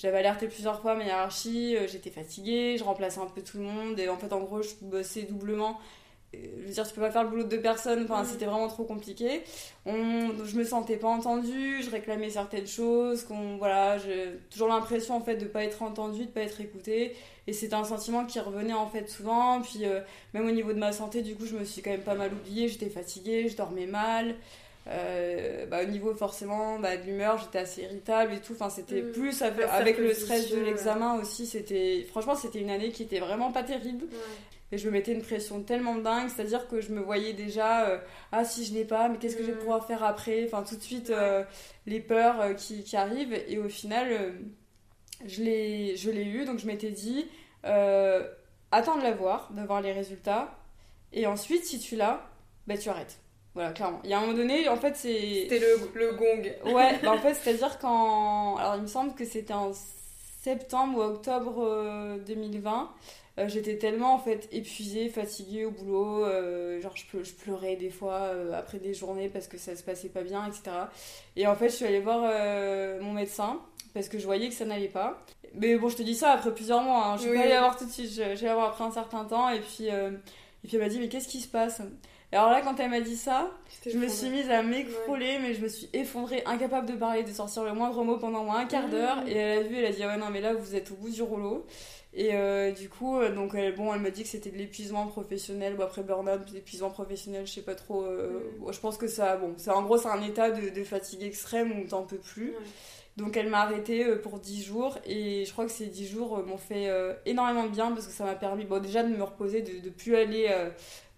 J'avais 0.00 0.18
alerté 0.18 0.46
plusieurs 0.46 0.80
fois 0.80 0.94
ma 0.94 1.04
hiérarchie, 1.04 1.76
euh, 1.76 1.86
j'étais 1.86 2.10
fatiguée, 2.10 2.76
je 2.78 2.84
remplaçais 2.84 3.20
un 3.20 3.26
peu 3.26 3.42
tout 3.42 3.58
le 3.58 3.64
monde, 3.64 3.98
et 3.98 4.08
en 4.08 4.16
fait, 4.16 4.32
en 4.32 4.40
gros, 4.40 4.62
je 4.62 4.70
bossais 4.80 5.22
doublement 5.24 5.78
je 6.32 6.66
veux 6.66 6.72
dire, 6.72 6.86
tu 6.86 6.94
peux 6.94 7.00
pas 7.00 7.10
faire 7.10 7.22
le 7.22 7.30
boulot 7.30 7.44
de 7.44 7.48
deux 7.48 7.60
personnes, 7.60 8.04
enfin, 8.04 8.22
mm. 8.22 8.26
c'était 8.26 8.44
vraiment 8.44 8.68
trop 8.68 8.84
compliqué. 8.84 9.42
On, 9.86 10.44
je 10.44 10.56
me 10.56 10.64
sentais 10.64 10.96
pas 10.96 11.08
entendue, 11.08 11.82
je 11.82 11.90
réclamais 11.90 12.28
certaines 12.28 12.66
choses, 12.66 13.24
qu'on, 13.24 13.56
voilà, 13.56 13.96
j'ai 13.98 14.38
toujours 14.50 14.68
l'impression, 14.68 15.16
en 15.16 15.20
fait, 15.20 15.36
de 15.36 15.46
pas 15.46 15.64
être 15.64 15.82
entendue, 15.82 16.26
de 16.26 16.30
pas 16.30 16.42
être 16.42 16.60
écoutée. 16.60 17.16
Et 17.46 17.52
c'était 17.54 17.74
un 17.74 17.84
sentiment 17.84 18.26
qui 18.26 18.40
revenait, 18.40 18.74
en 18.74 18.86
fait, 18.86 19.08
souvent. 19.08 19.62
Puis, 19.62 19.86
euh, 19.86 20.00
même 20.34 20.46
au 20.46 20.50
niveau 20.50 20.72
de 20.74 20.78
ma 20.78 20.92
santé, 20.92 21.22
du 21.22 21.34
coup, 21.34 21.46
je 21.46 21.56
me 21.56 21.64
suis 21.64 21.80
quand 21.80 21.90
même 21.90 22.02
pas 22.02 22.14
mal 22.14 22.30
oubliée, 22.32 22.68
j'étais 22.68 22.90
fatiguée, 22.90 23.48
je 23.48 23.56
dormais 23.56 23.86
mal. 23.86 24.34
Euh, 24.90 25.66
bah, 25.66 25.82
au 25.82 25.86
niveau 25.86 26.14
forcément 26.14 26.78
bah, 26.78 26.96
de 26.96 27.02
l'humeur 27.02 27.36
j'étais 27.36 27.58
assez 27.58 27.82
irritable 27.82 28.32
et 28.32 28.40
tout 28.40 28.54
enfin 28.54 28.70
c'était 28.70 29.02
mm. 29.02 29.12
plus 29.12 29.42
avec, 29.42 29.98
le 29.98 30.14
stress 30.14 30.50
de 30.50 30.60
l'examen 30.60 31.20
aussi 31.20 31.44
c'était 31.44 32.06
franchement 32.08 32.34
c'était 32.34 32.60
une 32.60 32.70
année 32.70 32.90
qui 32.90 33.02
était 33.02 33.18
vraiment 33.18 33.52
pas 33.52 33.62
terrible 33.62 34.06
et 34.72 34.78
je 34.78 34.86
me 34.86 34.92
mettais 34.92 35.12
une 35.12 35.20
pression 35.20 35.62
tellement 35.62 35.96
dingue, 35.96 36.28
c'est-à-dire 36.28 36.68
que 36.68 36.80
je 36.80 36.92
me 36.92 37.00
voyais 37.00 37.32
déjà, 37.34 37.86
euh, 37.86 37.98
ah 38.32 38.44
si 38.44 38.66
je 38.66 38.74
l'ai 38.74 38.84
pas, 38.84 39.08
mais 39.08 39.16
qu'est-ce 39.16 39.36
que 39.36 39.42
je 39.42 39.48
vais 39.48 39.56
mm. 39.56 39.60
pouvoir 39.60 39.86
faire 39.86 40.04
après? 40.04 40.44
Enfin, 40.44 40.62
tout 40.62 40.76
de 40.76 40.82
suite, 40.82 41.08
euh, 41.08 41.42
les 41.86 42.00
peurs 42.00 42.54
qui, 42.54 42.82
qui, 42.82 42.94
arrivent. 42.94 43.32
Et 43.48 43.56
au 43.58 43.70
final, 43.70 44.34
je 45.24 45.42
l'ai 45.42 46.24
eu, 46.26 46.44
donc 46.44 46.58
je 46.58 46.66
m'étais 46.66 46.90
dit, 46.90 47.26
attends 47.62 48.98
de 48.98 49.02
l'avoir, 49.02 49.50
d'avoir 49.52 49.80
les 49.80 49.92
résultats. 49.92 50.54
Et 51.14 51.26
ensuite, 51.26 51.64
si 51.64 51.78
tu 51.78 51.96
l'as, 51.96 52.28
bah, 52.66 52.76
tu 52.76 52.90
arrêtes. 52.90 53.18
Voilà, 53.54 53.72
clairement. 53.72 54.00
Il 54.04 54.10
y 54.10 54.12
a 54.12 54.18
un 54.18 54.20
moment 54.20 54.34
donné, 54.34 54.68
en 54.68 54.76
fait, 54.76 54.94
c'est. 54.96 55.46
C'était 55.48 55.58
le, 55.58 55.90
le, 55.94 56.12
gong. 56.12 56.72
Ouais, 56.72 56.98
bah, 57.02 57.12
en 57.12 57.18
fait, 57.22 57.34
c'est-à-dire 57.34 57.78
qu'en. 57.78 58.56
Alors, 58.56 58.76
il 58.76 58.82
me 58.82 58.86
semble 58.86 59.14
que 59.14 59.24
c'était 59.24 59.54
en 59.54 59.72
septembre 60.42 60.98
ou 60.98 61.02
octobre 61.02 62.18
2020. 62.26 62.90
Euh, 63.38 63.48
j'étais 63.48 63.76
tellement 63.76 64.14
en 64.14 64.18
fait 64.18 64.48
épuisée, 64.50 65.08
fatiguée 65.08 65.64
au 65.64 65.70
boulot, 65.70 66.24
euh, 66.24 66.80
genre 66.80 66.94
je, 66.96 67.22
je, 67.22 67.32
pleurais 67.32 67.76
des 67.76 67.90
fois 67.90 68.14
euh, 68.14 68.52
après 68.52 68.78
des 68.78 68.94
journées 68.94 69.28
parce 69.28 69.46
que 69.46 69.58
ça 69.58 69.76
se 69.76 69.82
passait 69.84 70.08
pas 70.08 70.22
bien, 70.22 70.44
etc. 70.46 70.62
Et 71.36 71.46
en 71.46 71.54
fait, 71.54 71.68
je 71.68 71.76
suis 71.76 71.84
allée 71.84 72.00
voir 72.00 72.22
mon 73.00 73.12
médecin 73.12 73.60
parce 73.94 74.08
que 74.08 74.18
je 74.18 74.24
voyais 74.24 74.48
que 74.48 74.54
ça 74.54 74.64
n'allait 74.64 74.88
pas. 74.88 75.22
Mais 75.54 75.76
bon, 75.76 75.88
je 75.88 75.96
te 75.96 76.02
dis 76.02 76.14
ça 76.14 76.32
après 76.32 76.52
plusieurs 76.52 76.82
mois, 76.82 77.06
hein. 77.06 77.16
je 77.16 77.22
suis 77.22 77.32
pas 77.32 77.42
allée 77.42 77.58
voir 77.58 77.76
tout 77.76 77.86
de 77.86 77.90
suite, 77.90 78.10
j'ai 78.10 78.24
allée 78.24 78.52
voir 78.52 78.70
après 78.70 78.84
un 78.84 78.90
certain 78.90 79.24
temps 79.24 79.48
et 79.48 79.60
puis, 79.60 79.86
et 79.86 80.66
puis 80.66 80.76
elle 80.76 80.80
m'a 80.80 80.88
dit 80.88 80.98
mais 80.98 81.08
qu'est-ce 81.08 81.28
qui 81.28 81.40
se 81.40 81.48
passe? 81.48 81.80
Et 82.32 82.36
alors 82.36 82.50
là, 82.50 82.60
quand 82.60 82.78
elle 82.78 82.90
m'a 82.90 83.00
dit 83.00 83.16
ça, 83.16 83.50
je 83.86 83.96
me 83.96 84.06
suis 84.06 84.28
mise 84.28 84.50
à 84.50 84.62
m'écrouler, 84.62 85.38
mais 85.40 85.54
je 85.54 85.62
me 85.62 85.68
suis 85.68 85.88
effondrée, 85.94 86.42
incapable 86.44 86.86
de 86.86 86.94
parler, 86.94 87.22
de 87.22 87.32
sortir 87.32 87.64
le 87.64 87.72
moindre 87.72 88.04
mot 88.04 88.18
pendant 88.18 88.44
moins 88.44 88.58
un 88.58 88.66
quart 88.66 88.88
d'heure. 88.88 89.22
Mmh. 89.22 89.28
Et 89.28 89.36
elle 89.36 89.58
a 89.58 89.62
vu, 89.62 89.76
elle 89.76 89.86
a 89.86 89.92
dit 89.92 90.02
ah 90.02 90.08
ouais 90.08 90.18
non 90.18 90.28
mais 90.30 90.40
là 90.42 90.52
vous 90.52 90.74
êtes 90.74 90.90
au 90.90 90.94
bout 90.94 91.10
du 91.10 91.22
rouleau. 91.22 91.66
Et 92.14 92.30
euh, 92.32 92.72
du 92.72 92.88
coup, 92.88 93.18
euh, 93.18 93.34
donc 93.34 93.54
elle, 93.54 93.74
bon, 93.74 93.92
elle 93.92 94.00
m'a 94.00 94.10
dit 94.10 94.22
que 94.22 94.28
c'était 94.28 94.50
de 94.50 94.56
l'épuisement 94.56 95.06
professionnel, 95.06 95.74
ou 95.78 95.82
après 95.82 96.02
burn-out, 96.02 96.50
l'épuisement 96.52 96.90
professionnel, 96.90 97.46
je 97.46 97.52
sais 97.52 97.62
pas 97.62 97.74
trop. 97.74 98.02
Euh, 98.02 98.40
mm. 98.60 98.72
je 98.72 98.80
pense 98.80 98.96
que 98.96 99.06
ça, 99.06 99.36
bon, 99.36 99.54
c'est 99.56 99.70
en 99.70 99.82
gros 99.82 99.98
c'est 99.98 100.08
un 100.08 100.22
état 100.22 100.50
de, 100.50 100.84
fatigue 100.84 101.22
extrême 101.22 101.78
où 101.78 101.86
t'en 101.86 102.02
peux 102.02 102.18
plus. 102.18 102.54
Donc 103.16 103.36
elle 103.36 103.48
m'a 103.48 103.62
arrêtée 103.62 104.04
pour 104.16 104.38
10 104.38 104.62
jours 104.62 104.96
et 105.04 105.44
je 105.44 105.50
crois 105.50 105.64
que 105.64 105.72
ces 105.72 105.86
10 105.86 106.08
jours 106.08 106.38
m'ont 106.46 106.56
fait 106.56 106.88
énormément 107.26 107.64
de 107.64 107.70
bien 107.70 107.90
parce 107.90 108.06
que 108.06 108.12
ça 108.12 108.24
m'a 108.24 108.36
permis 108.36 108.64
bon, 108.64 108.80
déjà 108.80 109.02
de 109.02 109.08
me 109.08 109.24
reposer, 109.24 109.60
de 109.60 109.84
ne 109.84 109.90
plus 109.90 110.14
aller 110.14 110.48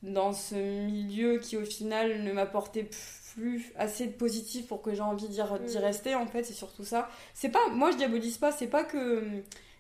dans 0.03 0.33
ce 0.33 0.55
milieu 0.55 1.39
qui 1.39 1.57
au 1.57 1.65
final 1.65 2.23
ne 2.23 2.33
m'apportait 2.33 2.89
plus 3.35 3.73
assez 3.77 4.07
de 4.07 4.13
positif 4.13 4.67
pour 4.67 4.83
que 4.83 4.95
j'ai 4.95 5.03
envie 5.03 5.29
d'y 5.29 5.41
mm. 5.41 5.79
rester 5.79 6.15
en 6.15 6.27
fait, 6.27 6.45
c'est 6.45 6.55
surtout 6.55 6.85
ça. 6.85 7.09
C'est 7.35 7.51
pas, 7.51 7.69
moi 7.71 7.91
je 7.91 7.97
diabolise 7.97 8.39
pas, 8.39 8.53
c'est 8.53 8.67
pas 8.67 8.85
que 8.85 9.23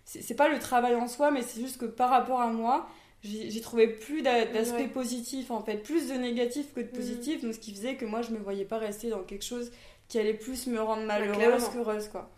c'est 0.05 0.35
pas 0.35 0.49
le 0.49 0.59
travail 0.59 0.97
en 0.97 1.07
soi, 1.07 1.31
mais 1.31 1.43
c'est 1.43 1.61
juste 1.61 1.79
que 1.79 1.87
par 1.87 2.11
rapport 2.11 2.41
à 2.41 2.49
moi, 2.49 2.89
j'ai 3.23 3.61
trouvé 3.61 3.87
plus 3.87 4.23
d'aspect 4.23 4.89
positif 4.89 5.51
en 5.51 5.63
fait, 5.63 5.77
plus 5.77 6.09
de 6.09 6.15
négatif 6.15 6.75
que 6.75 6.81
de 6.81 6.87
mm. 6.87 6.93
positif, 6.93 7.43
donc 7.43 7.55
ce 7.55 7.61
qui 7.61 7.73
faisait 7.73 7.97
que 7.97 8.05
moi 8.05 8.23
je 8.23 8.31
me 8.33 8.39
voyais 8.39 8.65
pas 8.65 8.79
rester 8.79 9.09
dans 9.09 9.23
quelque 9.23 9.45
chose 9.45 9.71
qui 10.09 10.19
allait 10.19 10.35
plus 10.35 10.67
me 10.67 10.81
rendre 10.81 11.05
malheureuse 11.05 11.69
qu'heureuse 11.69 12.09
quoi. 12.09 12.31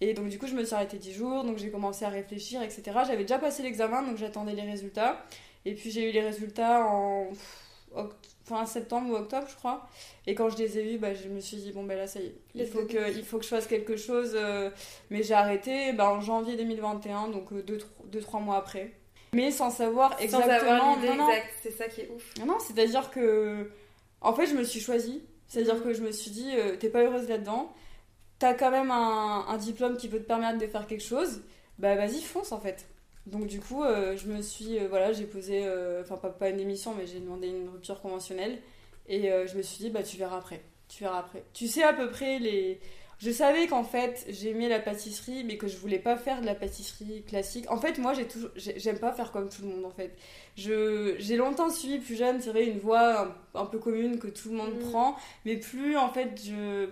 Et 0.00 0.14
donc 0.14 0.28
du 0.28 0.38
coup 0.38 0.46
je 0.46 0.54
me 0.54 0.64
suis 0.64 0.74
arrêtée 0.74 0.96
10 0.96 1.12
jours, 1.12 1.44
donc 1.44 1.58
j'ai 1.58 1.70
commencé 1.70 2.04
à 2.04 2.08
réfléchir, 2.08 2.62
etc. 2.62 2.82
J'avais 3.06 3.22
déjà 3.22 3.38
passé 3.38 3.62
l'examen, 3.62 4.02
donc 4.02 4.16
j'attendais 4.16 4.54
les 4.54 4.62
résultats. 4.62 5.22
Et 5.64 5.74
puis 5.74 5.90
j'ai 5.90 6.08
eu 6.08 6.12
les 6.12 6.22
résultats 6.22 6.86
en 6.86 7.30
fin 8.44 8.66
septembre 8.66 9.10
ou 9.10 9.16
octobre, 9.16 9.46
je 9.48 9.54
crois. 9.54 9.88
Et 10.26 10.34
quand 10.34 10.50
je 10.50 10.58
les 10.58 10.78
ai 10.78 10.82
vus, 10.82 10.98
bah, 10.98 11.14
je 11.14 11.28
me 11.28 11.40
suis 11.40 11.56
dit, 11.56 11.72
bon, 11.72 11.84
ben 11.84 11.96
là, 11.96 12.06
ça 12.06 12.20
y 12.20 12.26
est, 12.26 12.34
il 12.54 12.66
faut, 12.66 12.84
que, 12.84 13.16
il 13.16 13.24
faut 13.24 13.38
que 13.38 13.44
je 13.44 13.48
fasse 13.48 13.66
quelque 13.66 13.96
chose. 13.96 14.32
Euh, 14.34 14.70
mais 15.10 15.22
j'ai 15.22 15.34
arrêté 15.34 15.92
bah, 15.92 16.10
en 16.10 16.20
janvier 16.20 16.56
2021, 16.56 17.28
donc 17.28 17.52
2-3 17.52 17.82
euh, 18.14 18.38
mois 18.40 18.56
après. 18.56 18.92
Mais 19.32 19.52
sans 19.52 19.70
savoir 19.70 20.20
exactement. 20.20 20.96
Sans 20.96 21.02
exact, 21.02 21.48
c'est 21.62 21.70
ça 21.70 21.86
qui 21.86 22.02
est 22.02 22.10
ouf. 22.14 22.34
Non, 22.40 22.46
non, 22.46 22.58
c'est-à-dire 22.58 23.10
que. 23.10 23.70
En 24.20 24.34
fait, 24.34 24.46
je 24.46 24.54
me 24.54 24.64
suis 24.64 24.80
choisie. 24.80 25.22
C'est-à-dire 25.46 25.76
mm. 25.76 25.82
que 25.82 25.92
je 25.94 26.02
me 26.02 26.12
suis 26.12 26.30
dit, 26.30 26.50
euh, 26.54 26.76
t'es 26.76 26.88
pas 26.88 27.02
heureuse 27.02 27.28
là-dedans. 27.28 27.72
T'as 28.38 28.54
quand 28.54 28.70
même 28.70 28.90
un, 28.90 29.44
un, 29.48 29.56
diplôme 29.56 29.96
qui 29.96 30.08
peut 30.08 30.18
te 30.18 30.26
permettre 30.26 30.58
de 30.58 30.66
faire 30.66 30.86
quelque 30.86 31.02
chose. 31.02 31.42
Bah, 31.78 31.94
vas-y, 31.94 32.20
fonce 32.20 32.52
en 32.52 32.60
fait. 32.60 32.86
Donc 33.30 33.46
du 33.46 33.60
coup, 33.60 33.84
euh, 33.84 34.16
je 34.16 34.26
me 34.26 34.42
suis, 34.42 34.78
euh, 34.78 34.88
voilà, 34.88 35.12
j'ai 35.12 35.24
posé, 35.24 35.62
euh, 35.64 36.02
enfin 36.02 36.16
pas, 36.16 36.30
pas, 36.30 36.48
une 36.48 36.60
émission, 36.60 36.94
mais 36.96 37.06
j'ai 37.06 37.20
demandé 37.20 37.48
une 37.48 37.68
rupture 37.68 38.00
conventionnelle. 38.00 38.58
Et 39.08 39.28
je 39.48 39.56
me 39.56 39.62
suis 39.62 39.78
dit, 39.78 39.90
bah 39.90 40.04
tu 40.04 40.16
verras 40.18 40.38
après, 40.38 40.62
tu 40.88 41.02
verras 41.02 41.18
après. 41.18 41.42
Tu 41.52 41.66
sais 41.66 41.82
à 41.82 41.92
peu 41.92 42.10
près 42.10 42.38
les... 42.38 42.78
Je 43.18 43.30
savais 43.30 43.66
qu'en 43.66 43.82
fait, 43.82 44.24
j'aimais 44.28 44.68
la 44.68 44.78
pâtisserie, 44.78 45.42
mais 45.44 45.56
que 45.56 45.66
je 45.66 45.76
voulais 45.76 45.98
pas 45.98 46.16
faire 46.16 46.40
de 46.40 46.46
la 46.46 46.54
pâtisserie 46.54 47.24
classique. 47.24 47.70
En 47.70 47.76
fait, 47.76 47.98
moi, 47.98 48.14
j'ai 48.14 48.26
toujours, 48.26 48.50
j'aime 48.56 48.98
pas 49.00 49.12
faire 49.12 49.32
comme 49.32 49.48
tout 49.48 49.62
le 49.62 49.68
monde, 49.68 49.84
en 49.84 49.90
fait. 49.90 50.16
Je, 50.56 51.16
j'ai 51.18 51.36
longtemps 51.36 51.70
suivi 51.70 51.98
plus 51.98 52.14
jeune, 52.14 52.40
c'est 52.40 52.50
vrai, 52.50 52.66
une 52.66 52.78
voie 52.78 53.36
un, 53.54 53.66
peu 53.66 53.78
commune 53.78 54.20
que 54.20 54.28
tout 54.28 54.50
le 54.50 54.56
monde 54.56 54.74
mm. 54.76 54.90
prend, 54.90 55.16
mais 55.44 55.56
plus, 55.56 55.96
en 55.96 56.10
fait, 56.10 56.40
je, 56.42 56.88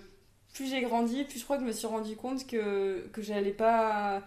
plus 0.55 0.67
j'ai 0.67 0.81
grandi, 0.83 1.23
plus 1.23 1.39
je 1.39 1.45
crois 1.45 1.57
que 1.57 1.63
je 1.63 1.69
me 1.69 1.73
suis 1.73 1.87
rendu 1.87 2.17
compte 2.17 2.47
que, 2.49 3.07
que 3.13 3.23
j'allais 3.23 3.53
pas 3.53 4.23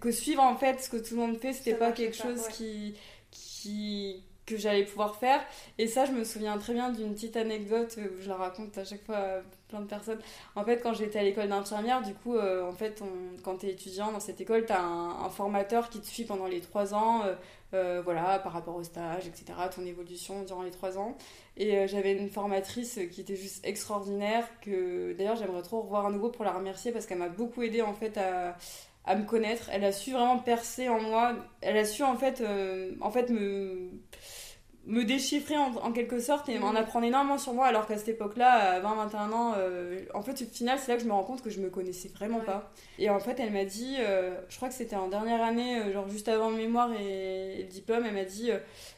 que 0.00 0.10
suivre 0.10 0.42
en 0.42 0.56
fait 0.56 0.80
ce 0.80 0.88
que 0.88 0.96
tout 0.96 1.14
le 1.14 1.20
monde 1.20 1.38
fait 1.38 1.52
c'était 1.52 1.74
pas 1.74 1.92
quelque 1.92 2.16
chose 2.16 2.48
qui 2.48 2.94
qui 3.30 4.22
que 4.46 4.56
j'allais 4.56 4.84
pouvoir 4.84 5.16
faire. 5.16 5.40
Et 5.78 5.86
ça 5.86 6.04
je 6.04 6.12
me 6.12 6.24
souviens 6.24 6.58
très 6.58 6.74
bien 6.74 6.90
d'une 6.90 7.14
petite 7.14 7.36
anecdote 7.36 7.96
où 7.98 8.22
je 8.22 8.28
la 8.28 8.36
raconte 8.36 8.76
à 8.78 8.84
chaque 8.84 9.04
fois 9.04 9.16
à 9.16 9.40
plein 9.68 9.80
de 9.80 9.86
personnes. 9.86 10.20
En 10.54 10.64
fait 10.64 10.80
quand 10.82 10.92
j'étais 10.92 11.18
à 11.18 11.22
l'école 11.22 11.48
d'infirmière 11.48 12.02
du 12.02 12.14
coup 12.14 12.36
euh, 12.36 12.68
en 12.68 12.72
fait 12.72 13.02
on, 13.02 13.40
quand 13.42 13.58
tu 13.58 13.66
es 13.66 13.70
étudiant 13.70 14.12
dans 14.12 14.20
cette 14.20 14.40
école 14.40 14.66
tu 14.66 14.72
as 14.72 14.82
un, 14.82 15.30
formateur 15.30 15.88
qui 15.88 16.00
te 16.00 16.06
suit 16.06 16.24
pendant 16.24 16.46
les 16.46 16.60
trois 16.60 16.94
ans 16.94 17.22
euh, 17.24 17.34
euh, 17.72 18.02
voilà 18.04 18.38
par 18.38 18.52
rapport 18.52 18.76
au 18.76 18.84
stage 18.84 19.26
etc 19.26 19.54
ton 19.74 19.84
évolution 19.84 20.42
durant 20.42 20.62
les 20.62 20.70
trois 20.70 20.98
ans. 20.98 21.16
Et 21.56 21.86
j'avais 21.88 22.12
une 22.12 22.28
formatrice 22.28 22.98
qui 23.12 23.20
était 23.20 23.36
juste 23.36 23.64
extraordinaire 23.64 24.46
que 24.60 25.14
d'ailleurs 25.14 25.36
j'aimerais 25.36 25.62
trop 25.62 25.82
revoir 25.82 26.06
à 26.06 26.10
nouveau 26.10 26.28
pour 26.28 26.44
la 26.44 26.52
remercier 26.52 26.92
parce 26.92 27.06
qu'elle 27.06 27.18
m'a 27.18 27.28
beaucoup 27.28 27.62
aidé 27.62 27.80
en 27.80 27.94
fait 27.94 28.18
à 28.18 28.56
à 29.04 29.16
me 29.16 29.24
connaître. 29.24 29.68
Elle 29.72 29.84
a 29.84 29.92
su 29.92 30.12
vraiment 30.12 30.38
percer 30.38 30.88
en 30.88 31.00
moi. 31.00 31.34
Elle 31.60 31.76
a 31.76 31.84
su 31.84 32.02
en 32.02 32.16
fait, 32.16 32.40
euh, 32.40 32.92
en 33.00 33.10
fait 33.10 33.28
me, 33.30 33.90
me 34.86 35.04
déchiffrer 35.04 35.56
en, 35.56 35.92
quelque 35.92 36.18
sorte 36.20 36.48
et 36.48 36.58
en 36.58 36.72
mm. 36.72 36.76
apprendre 36.76 37.06
énormément 37.06 37.38
sur 37.38 37.52
moi. 37.52 37.66
Alors 37.66 37.86
qu'à 37.86 37.98
cette 37.98 38.08
époque-là, 38.08 38.76
à 38.76 38.80
20-21 38.80 39.32
ans, 39.32 39.54
euh, 39.56 40.00
en 40.14 40.22
fait, 40.22 40.42
au 40.42 40.46
final, 40.46 40.78
c'est 40.78 40.92
là 40.92 40.96
que 40.96 41.02
je 41.02 41.08
me 41.08 41.12
rends 41.12 41.24
compte 41.24 41.42
que 41.42 41.50
je 41.50 41.60
me 41.60 41.68
connaissais 41.68 42.08
vraiment 42.08 42.40
pas. 42.40 42.72
Et 42.98 43.10
en 43.10 43.20
fait, 43.20 43.38
elle 43.40 43.52
m'a 43.52 43.64
dit, 43.64 43.96
euh, 43.98 44.34
je 44.48 44.56
crois 44.56 44.68
que 44.68 44.74
c'était 44.74 44.96
en 44.96 45.08
dernière 45.08 45.42
année, 45.42 45.92
genre 45.92 46.08
juste 46.08 46.28
avant 46.28 46.48
le 46.48 46.56
mémoire 46.56 46.90
et, 46.92 47.58
le 47.58 47.68
diplôme, 47.68 48.04
elle 48.06 48.14
m'a 48.14 48.24
dit 48.24 48.50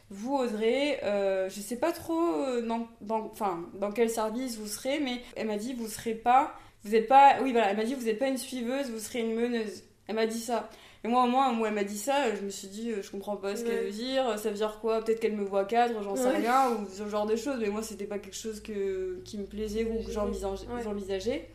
vous 0.09 0.37
oserez, 0.37 0.99
je 1.03 1.59
sais 1.59 1.75
pas 1.75 1.91
trop 1.91 2.61
dans, 2.61 2.87
dans, 3.01 3.29
dans 3.73 3.91
quel 3.91 4.09
service 4.09 4.57
vous 4.57 4.67
serez, 4.67 5.01
mais 5.01 5.21
elle 5.35 5.47
m'a 5.47 5.57
dit 5.57 5.73
vous 5.73 5.87
serez 5.87 6.15
pas, 6.15 6.53
vous 6.85 6.95
êtes 6.95 7.07
pas, 7.07 7.41
oui 7.41 7.51
voilà, 7.51 7.71
elle 7.71 7.77
m'a 7.77 7.83
dit 7.83 7.93
vous 7.93 8.05
n'êtes 8.05 8.19
pas 8.19 8.29
une 8.29 8.37
suiveuse, 8.37 8.89
vous 8.89 8.99
serez 8.99 9.19
une 9.19 9.35
meneuse. 9.35 9.83
Elle 10.07 10.15
m'a 10.15 10.25
dit 10.25 10.39
ça. 10.39 10.69
Et 11.03 11.07
moi, 11.07 11.23
au 11.23 11.27
moins, 11.27 11.51
moi, 11.51 11.67
elle 11.67 11.75
m'a 11.75 11.83
dit 11.83 11.97
ça, 11.97 12.33
je 12.35 12.41
me 12.41 12.49
suis 12.49 12.67
dit, 12.67 12.91
euh, 12.91 13.01
je 13.01 13.11
comprends 13.11 13.37
pas 13.37 13.55
ce 13.55 13.63
qu'elle 13.63 13.85
veut 13.85 13.91
dire, 13.91 14.37
ça 14.39 14.49
veut 14.49 14.55
dire 14.55 14.79
quoi? 14.81 15.03
Peut-être 15.03 15.19
qu'elle 15.19 15.35
me 15.35 15.43
voit 15.43 15.65
cadre, 15.65 16.01
j'en 16.01 16.15
sais 16.15 16.29
rien, 16.29 16.71
ou 16.71 16.87
ce 16.89 17.07
genre 17.07 17.25
de 17.25 17.35
choses, 17.35 17.59
mais 17.59 17.69
moi, 17.69 17.83
c'était 17.83 18.05
pas 18.05 18.19
quelque 18.19 18.35
chose 18.35 18.61
que, 18.61 19.21
qui 19.23 19.37
me 19.37 19.45
plaisait 19.45 19.85
ou 19.85 20.03
que 20.03 20.11
j'envisageais. 20.11 21.49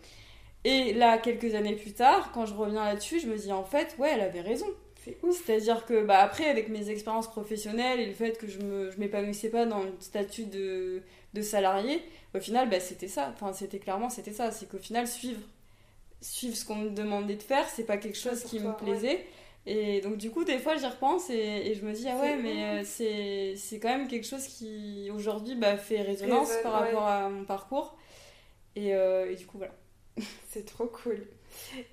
Et 0.64 0.92
là, 0.92 1.18
quelques 1.18 1.54
années 1.56 1.74
plus 1.74 1.92
tard, 1.92 2.30
quand 2.32 2.46
je 2.46 2.54
reviens 2.54 2.84
là-dessus, 2.84 3.18
je 3.18 3.26
me 3.26 3.36
dis, 3.36 3.50
en 3.50 3.64
fait, 3.64 3.96
ouais, 3.98 4.10
elle 4.14 4.20
avait 4.20 4.42
raison. 4.42 4.66
C'est-à-dire 5.32 5.84
que, 5.84 6.04
bah, 6.04 6.18
après, 6.18 6.44
avec 6.44 6.68
mes 6.68 6.88
expériences 6.88 7.28
professionnelles 7.28 7.98
et 7.98 8.06
le 8.06 8.12
fait 8.12 8.38
que 8.38 8.46
je 8.46 8.60
m'épanouissais 8.98 9.48
pas 9.48 9.66
dans 9.66 9.82
le 9.82 9.92
statut 9.98 10.44
de, 10.44 11.02
de 11.34 11.42
salarié, 11.42 12.00
au 12.36 12.38
final, 12.38 12.70
bah, 12.70 12.78
c'était 12.78 13.08
ça. 13.08 13.32
Enfin, 13.34 13.52
c'était 13.52 13.80
clairement, 13.80 14.08
c'était 14.08 14.32
ça. 14.32 14.52
C'est 14.52 14.68
qu'au 14.68 14.78
final, 14.78 15.08
suivre 15.08 15.40
suivre 16.22 16.56
ce 16.56 16.64
qu'on 16.64 16.76
me 16.76 16.90
demandait 16.90 17.36
de 17.36 17.42
faire, 17.42 17.68
c'est 17.68 17.84
pas 17.84 17.98
quelque 17.98 18.18
chose 18.18 18.42
qui 18.44 18.60
me 18.60 18.72
plaisait. 18.72 19.26
Et 19.64 20.00
donc 20.00 20.16
du 20.16 20.30
coup, 20.30 20.44
des 20.44 20.58
fois, 20.58 20.76
j'y 20.76 20.86
repense 20.86 21.30
et, 21.30 21.74
je 21.74 21.84
me 21.84 21.92
dis, 21.92 22.06
ah 22.08 22.16
ouais, 22.16 22.36
mais 22.36 22.82
euh, 22.82 23.54
c'est 23.56 23.78
quand 23.78 23.88
même 23.88 24.08
quelque 24.08 24.26
chose 24.26 24.46
qui, 24.46 25.08
aujourd'hui, 25.14 25.54
bah, 25.54 25.76
fait 25.76 26.02
résonance 26.02 26.50
par 26.62 26.72
rapport 26.72 27.06
à 27.06 27.28
mon 27.28 27.44
parcours. 27.44 27.96
Et, 28.74 28.94
euh, 28.94 29.30
et 29.30 29.36
du 29.36 29.46
coup, 29.46 29.58
voilà. 29.58 29.74
c'est 30.50 30.64
trop 30.64 30.86
cool. 30.86 31.26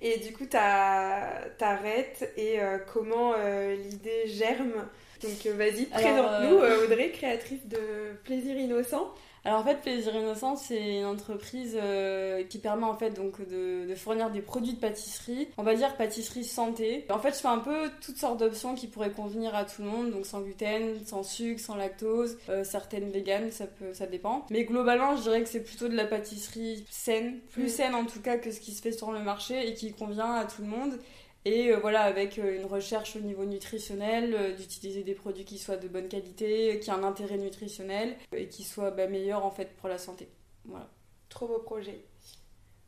Et 0.00 0.18
du 0.18 0.32
coup, 0.32 0.46
t'arrêtes 0.46 2.32
et 2.36 2.60
euh, 2.60 2.78
comment 2.92 3.34
l'idée 3.34 4.26
germe? 4.26 4.88
Donc 5.22 5.46
vas-y, 5.54 5.84
présente-nous, 5.84 6.56
Audrey, 6.84 7.10
créatrice 7.10 7.66
de 7.66 8.14
Plaisir 8.24 8.56
Innocent. 8.56 9.12
Alors 9.44 9.60
en 9.60 9.64
fait, 9.64 9.80
Plaisir 9.80 10.14
Innocent, 10.14 10.56
c'est 10.56 10.98
une 10.98 11.06
entreprise 11.06 11.76
euh, 11.80 12.44
qui 12.44 12.58
permet 12.58 12.84
en 12.84 12.94
fait 12.94 13.10
donc 13.10 13.46
de, 13.48 13.94
fournir 13.94 14.30
des 14.30 14.42
produits 14.42 14.74
de 14.74 14.78
pâtisserie, 14.78 15.48
on 15.56 15.62
va 15.62 15.74
dire 15.74 15.96
pâtisserie 15.96 16.44
santé. 16.44 17.06
En 17.08 17.18
fait, 17.18 17.30
je 17.30 17.40
fais 17.40 17.48
un 17.48 17.58
peu 17.58 17.90
toutes 18.04 18.18
sortes 18.18 18.38
d'options 18.38 18.74
qui 18.74 18.86
pourraient 18.86 19.10
convenir 19.10 19.54
à 19.54 19.64
tout 19.64 19.82
le 19.82 19.88
monde, 19.88 20.10
donc 20.10 20.26
sans 20.26 20.40
gluten, 20.40 21.04
sans 21.06 21.22
sucre, 21.22 21.60
sans 21.60 21.76
lactose, 21.76 22.38
euh, 22.48 22.64
certaines 22.64 23.10
véganes, 23.10 23.50
ça 23.50 23.66
peut, 23.66 23.94
ça 23.94 24.06
dépend. 24.06 24.44
Mais 24.50 24.64
globalement, 24.64 25.16
je 25.16 25.22
dirais 25.22 25.42
que 25.42 25.48
c'est 25.48 25.64
plutôt 25.64 25.88
de 25.88 25.96
la 25.96 26.04
pâtisserie 26.04 26.84
saine, 26.90 27.38
plus 27.50 27.68
saine 27.68 27.94
en 27.94 28.04
tout 28.04 28.20
cas 28.20 28.36
que 28.36 28.50
ce 28.50 28.60
qui 28.60 28.72
se 28.72 28.82
fait 28.82 28.92
sur 28.92 29.10
le 29.10 29.20
marché 29.20 29.68
et 29.68 29.74
qui 29.74 29.92
convient 29.92 30.34
à 30.34 30.44
tout 30.44 30.62
le 30.62 30.68
monde. 30.68 30.98
Et 31.44 31.72
euh, 31.72 31.78
voilà, 31.78 32.02
avec 32.02 32.38
euh, 32.38 32.56
une 32.56 32.66
recherche 32.66 33.16
au 33.16 33.20
niveau 33.20 33.44
nutritionnel, 33.46 34.34
euh, 34.34 34.54
d'utiliser 34.54 35.02
des 35.02 35.14
produits 35.14 35.44
qui 35.44 35.58
soient 35.58 35.78
de 35.78 35.88
bonne 35.88 36.08
qualité, 36.08 36.78
qui 36.80 36.90
aient 36.90 36.92
un 36.92 37.02
intérêt 37.02 37.38
nutritionnel 37.38 38.16
et 38.36 38.48
qui 38.48 38.62
soient 38.62 38.90
bah, 38.90 39.06
meilleurs 39.06 39.44
en 39.44 39.50
fait 39.50 39.74
pour 39.76 39.88
la 39.88 39.96
santé. 39.96 40.28
Voilà. 40.66 40.90
Trop 41.30 41.46
beau 41.46 41.58
projet. 41.60 42.04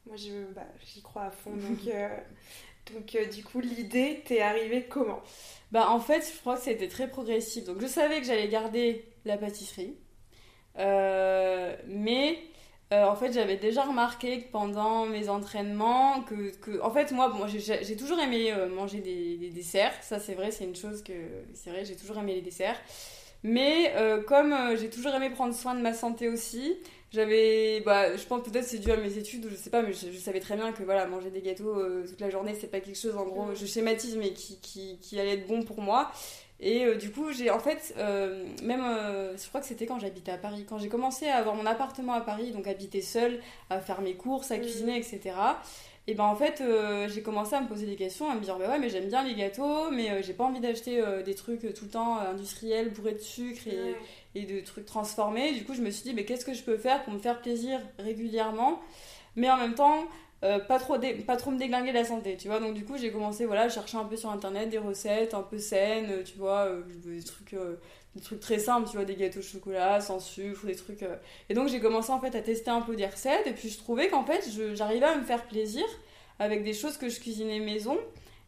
Moi, 0.07 0.17
bah, 0.55 0.67
j'y 0.85 1.01
crois 1.01 1.23
à 1.25 1.31
fond. 1.31 1.53
Donc, 1.57 3.15
donc 3.17 3.31
du 3.33 3.45
coup, 3.45 3.61
l'idée, 3.61 4.23
t'es 4.27 4.41
arrivée 4.41 4.85
comment? 4.85 5.23
Bah, 5.71 5.88
en 5.91 6.01
fait, 6.01 6.29
je 6.29 6.41
crois 6.41 6.57
que 6.57 6.62
c'était 6.62 6.88
très 6.88 7.09
progressif. 7.09 7.65
Donc, 7.65 7.81
je 7.81 7.87
savais 7.87 8.21
que 8.21 8.27
j'allais 8.27 8.49
garder 8.49 9.05
la 9.25 9.38
pâtisserie. 9.38 9.97
mais 10.77 12.38
euh, 12.92 13.07
en 13.07 13.16
fait, 13.16 13.33
j'avais 13.33 13.57
déjà 13.57 13.85
remarqué 13.85 14.42
que 14.42 14.50
pendant 14.50 15.07
mes 15.07 15.28
entraînements, 15.31 16.20
que, 16.22 16.50
que 16.57 16.81
en 16.83 16.90
fait, 16.90 17.11
moi, 17.12 17.31
bon, 17.31 17.46
j'ai 17.46 17.96
toujours 17.96 18.18
aimé 18.20 18.52
euh, 18.52 18.68
manger 18.68 18.98
des, 19.00 19.50
desserts. 19.50 19.94
Ça, 20.02 20.20
c'est 20.20 20.35
vrai, 20.35 20.50
c'est 20.50 20.64
une 20.64 20.76
chose 20.76 21.02
que, 21.02 21.12
c'est 21.55 21.70
vrai, 21.70 21.85
j'ai 21.85 21.96
toujours 21.96 22.18
aimé 22.18 22.35
les 22.35 22.42
desserts. 22.42 22.78
Mais 23.44 23.92
euh, 23.96 24.22
comme 24.22 24.55
j'ai 24.76 24.90
toujours 24.90 25.12
aimé 25.14 25.31
prendre 25.31 25.55
soin 25.55 25.74
de 25.74 25.81
ma 25.81 25.94
santé 25.94 26.28
aussi, 26.28 26.76
j'avais, 27.12 27.81
bah, 27.81 28.14
je 28.16 28.24
pense 28.24 28.42
peut-être 28.42 28.64
c'est 28.64 28.78
dû 28.78 28.90
à 28.90 28.96
mes 28.96 29.18
études 29.18 29.46
ou 29.46 29.48
je 29.48 29.57
sais 29.57 29.70
pas, 29.70 29.83
mais 29.83 29.92
je, 29.92 30.16
savais 30.18 30.38
très 30.38 30.57
bien 30.57 30.72
que 30.72 30.83
voilà, 30.83 31.07
manger 31.07 31.31
des 31.31 31.40
gâteaux 31.40 31.74
toute 32.07 32.20
la 32.20 32.31
journée, 32.31 32.55
c'est 32.59 32.70
pas 32.70 32.81
quelque 32.81 32.98
chose, 32.98 33.16
en 33.16 33.24
gros, 33.24 33.55
je 33.55 33.66
schématise, 33.66 34.16
mais 34.16 34.33
qui, 34.33 34.61
qui, 34.61 34.98
qui 35.00 35.18
allait 35.18 35.35
être 35.35 35.46
bon 35.46 35.62
pour 35.62 35.81
moi. 35.81 36.12
Et 36.64 36.85
euh, 36.85 36.94
du 36.94 37.11
coup, 37.11 37.33
j'ai 37.33 37.51
en 37.51 37.59
fait, 37.59 37.92
euh, 37.98 38.46
même, 38.62 38.85
euh, 38.85 39.37
je 39.37 39.48
crois 39.48 39.61
que 39.61 39.66
c'était 39.66 39.85
quand 39.85 39.98
j'habitais 39.98 40.31
à 40.31 40.38
Paris, 40.38 40.64
quand 40.66 40.79
j'ai 40.79 40.88
commencé 40.88 41.27
à 41.27 41.37
avoir 41.37 41.57
mon 41.57 41.66
appartement 41.66 42.12
à 42.12 42.20
Paris, 42.20 42.53
donc 42.53 42.68
habiter 42.68 43.03
seule, 43.03 43.40
à 43.68 43.81
faire 43.81 44.01
mes 44.01 44.14
courses, 44.14 44.53
à 44.53 44.59
mm. 44.59 44.61
cuisiner, 44.61 44.96
etc. 44.96 45.20
Et 46.07 46.14
ben 46.14 46.25
en 46.25 46.35
fait, 46.35 46.61
j'ai 47.09 47.22
commencé 47.22 47.55
à 47.55 47.61
me 47.61 47.68
poser 47.68 47.87
des 47.87 47.94
questions, 47.94 48.29
à 48.29 48.35
me 48.35 48.40
dire, 48.40 48.59
bah 48.59 48.70
ouais, 48.70 48.79
mais 48.81 48.88
j'aime 48.88 49.07
bien 49.07 49.22
les 49.22 49.37
gâteaux, 49.37 49.88
mais 49.92 50.20
j'ai 50.25 50.33
pas 50.33 50.42
envie 50.42 50.59
d'acheter 50.59 51.01
des 51.25 51.37
trucs 51.37 51.61
tout 51.75 51.85
le 51.85 51.90
temps 51.92 52.18
industriels, 52.18 52.90
bourrés 52.90 53.12
de 53.12 53.20
sucre 53.20 53.68
et, 53.68 53.94
et, 54.35 54.44
de 54.44 54.64
trucs 54.64 54.85
transformés. 54.85 55.53
Du 55.53 55.64
coup, 55.64 55.75
je 55.75 55.81
me 55.81 55.92
suis 55.92 56.03
dit, 56.03 56.12
mais 56.12 56.25
qu'est-ce 56.25 56.44
que 56.44 56.55
je 56.55 56.62
peux 56.64 56.77
faire 56.77 57.05
pour 57.05 57.12
me 57.12 57.20
faire 57.20 57.40
plaisir 57.40 57.79
régulièrement, 58.01 58.81
mais 59.37 59.48
en 59.48 59.57
même 59.57 59.77
temps 59.77 60.09
euh, 60.44 60.59
pas, 60.59 60.81
trop 60.81 60.96
pas 61.26 61.37
trop 61.37 61.52
me 61.52 61.59
déglinguer 61.59 61.92
la 61.92 62.05
santé, 62.05 62.37
tu 62.37 62.48
vois. 62.48 62.59
Donc 62.59 62.74
du 62.74 62.85
coup, 62.85 62.96
j'ai 62.96 63.12
commencé 63.12 63.46
voilà, 63.46 63.62
à 63.62 63.68
chercher 63.68 63.96
un 63.96 64.05
peu 64.05 64.16
sur 64.16 64.31
internet 64.31 64.70
des 64.70 64.78
recettes 64.78 65.35
un 65.35 65.42
peu 65.42 65.59
saines, 65.59 66.11
euh, 66.11 66.22
tu 66.24 66.37
vois, 66.37 66.66
euh, 66.66 66.83
des 67.05 67.22
trucs 67.22 67.55
des 68.14 68.20
trucs 68.20 68.40
très 68.40 68.59
simples, 68.59 68.88
tu 68.90 68.96
vois, 68.96 69.07
des 69.07 69.14
gâteaux 69.14 69.38
au 69.38 69.42
chocolat 69.42 70.00
sans 70.00 70.20
sucre, 70.20 70.66
des 70.66 70.74
trucs 70.74 71.05
Et 71.48 71.55
donc 71.55 71.68
j'ai 71.68 71.81
commencé 71.81 72.11
en 72.11 72.20
fait 72.20 72.35
à 72.35 72.42
tester 72.42 72.70
un 72.70 72.83
peu 72.83 72.96
des 72.96 73.07
recettes. 73.07 73.46
Et 73.46 73.52
puis 73.52 73.70
je 73.70 73.78
trouvais 73.78 74.09
qu'en 74.09 74.24
fait, 74.24 74.46
j'arrivais 74.74 75.07
à 75.07 75.16
me 75.16 75.24
faire 75.24 75.46
plaisir 75.46 75.85
avec 76.38 76.64
des 76.64 76.74
choses 76.74 76.96
que 76.96 77.09
je 77.09 77.20
cuisinais 77.20 77.61
maison 77.61 77.96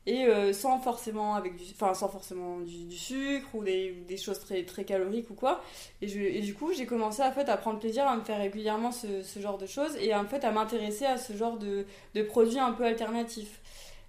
et 0.06 0.26
euh, 0.26 0.52
sans 0.52 0.78
forcément 0.80 1.34
avec 1.34 1.56
du 1.56 1.64
enfin 1.72 1.94
sans 1.94 2.08
forcément 2.08 2.58
du, 2.60 2.96
sucre 2.96 3.48
ou 3.54 3.64
des, 3.64 3.92
des, 4.06 4.16
choses 4.16 4.38
très 4.38 4.62
très 4.64 4.84
caloriques 4.84 5.30
ou 5.30 5.34
quoi 5.34 5.62
et, 6.02 6.08
je, 6.08 6.20
et 6.20 6.40
du 6.40 6.54
coup 6.54 6.72
j'ai 6.72 6.86
commencé 6.86 7.22
en 7.22 7.32
fait 7.32 7.48
à 7.48 7.56
prendre 7.56 7.78
plaisir 7.78 8.06
à 8.06 8.16
me 8.16 8.22
faire 8.22 8.38
régulièrement 8.38 8.92
ce, 8.92 9.22
ce 9.22 9.40
genre 9.40 9.56
de 9.56 9.66
choses 9.66 9.96
et 10.00 10.14
en 10.14 10.26
fait 10.26 10.44
à 10.44 10.50
m'intéresser 10.50 11.06
à 11.06 11.16
ce 11.16 11.32
genre 11.32 11.58
de, 11.58 11.86
de, 12.14 12.22
produits 12.22 12.58
un 12.58 12.72
peu 12.72 12.84
alternatifs 12.84 13.60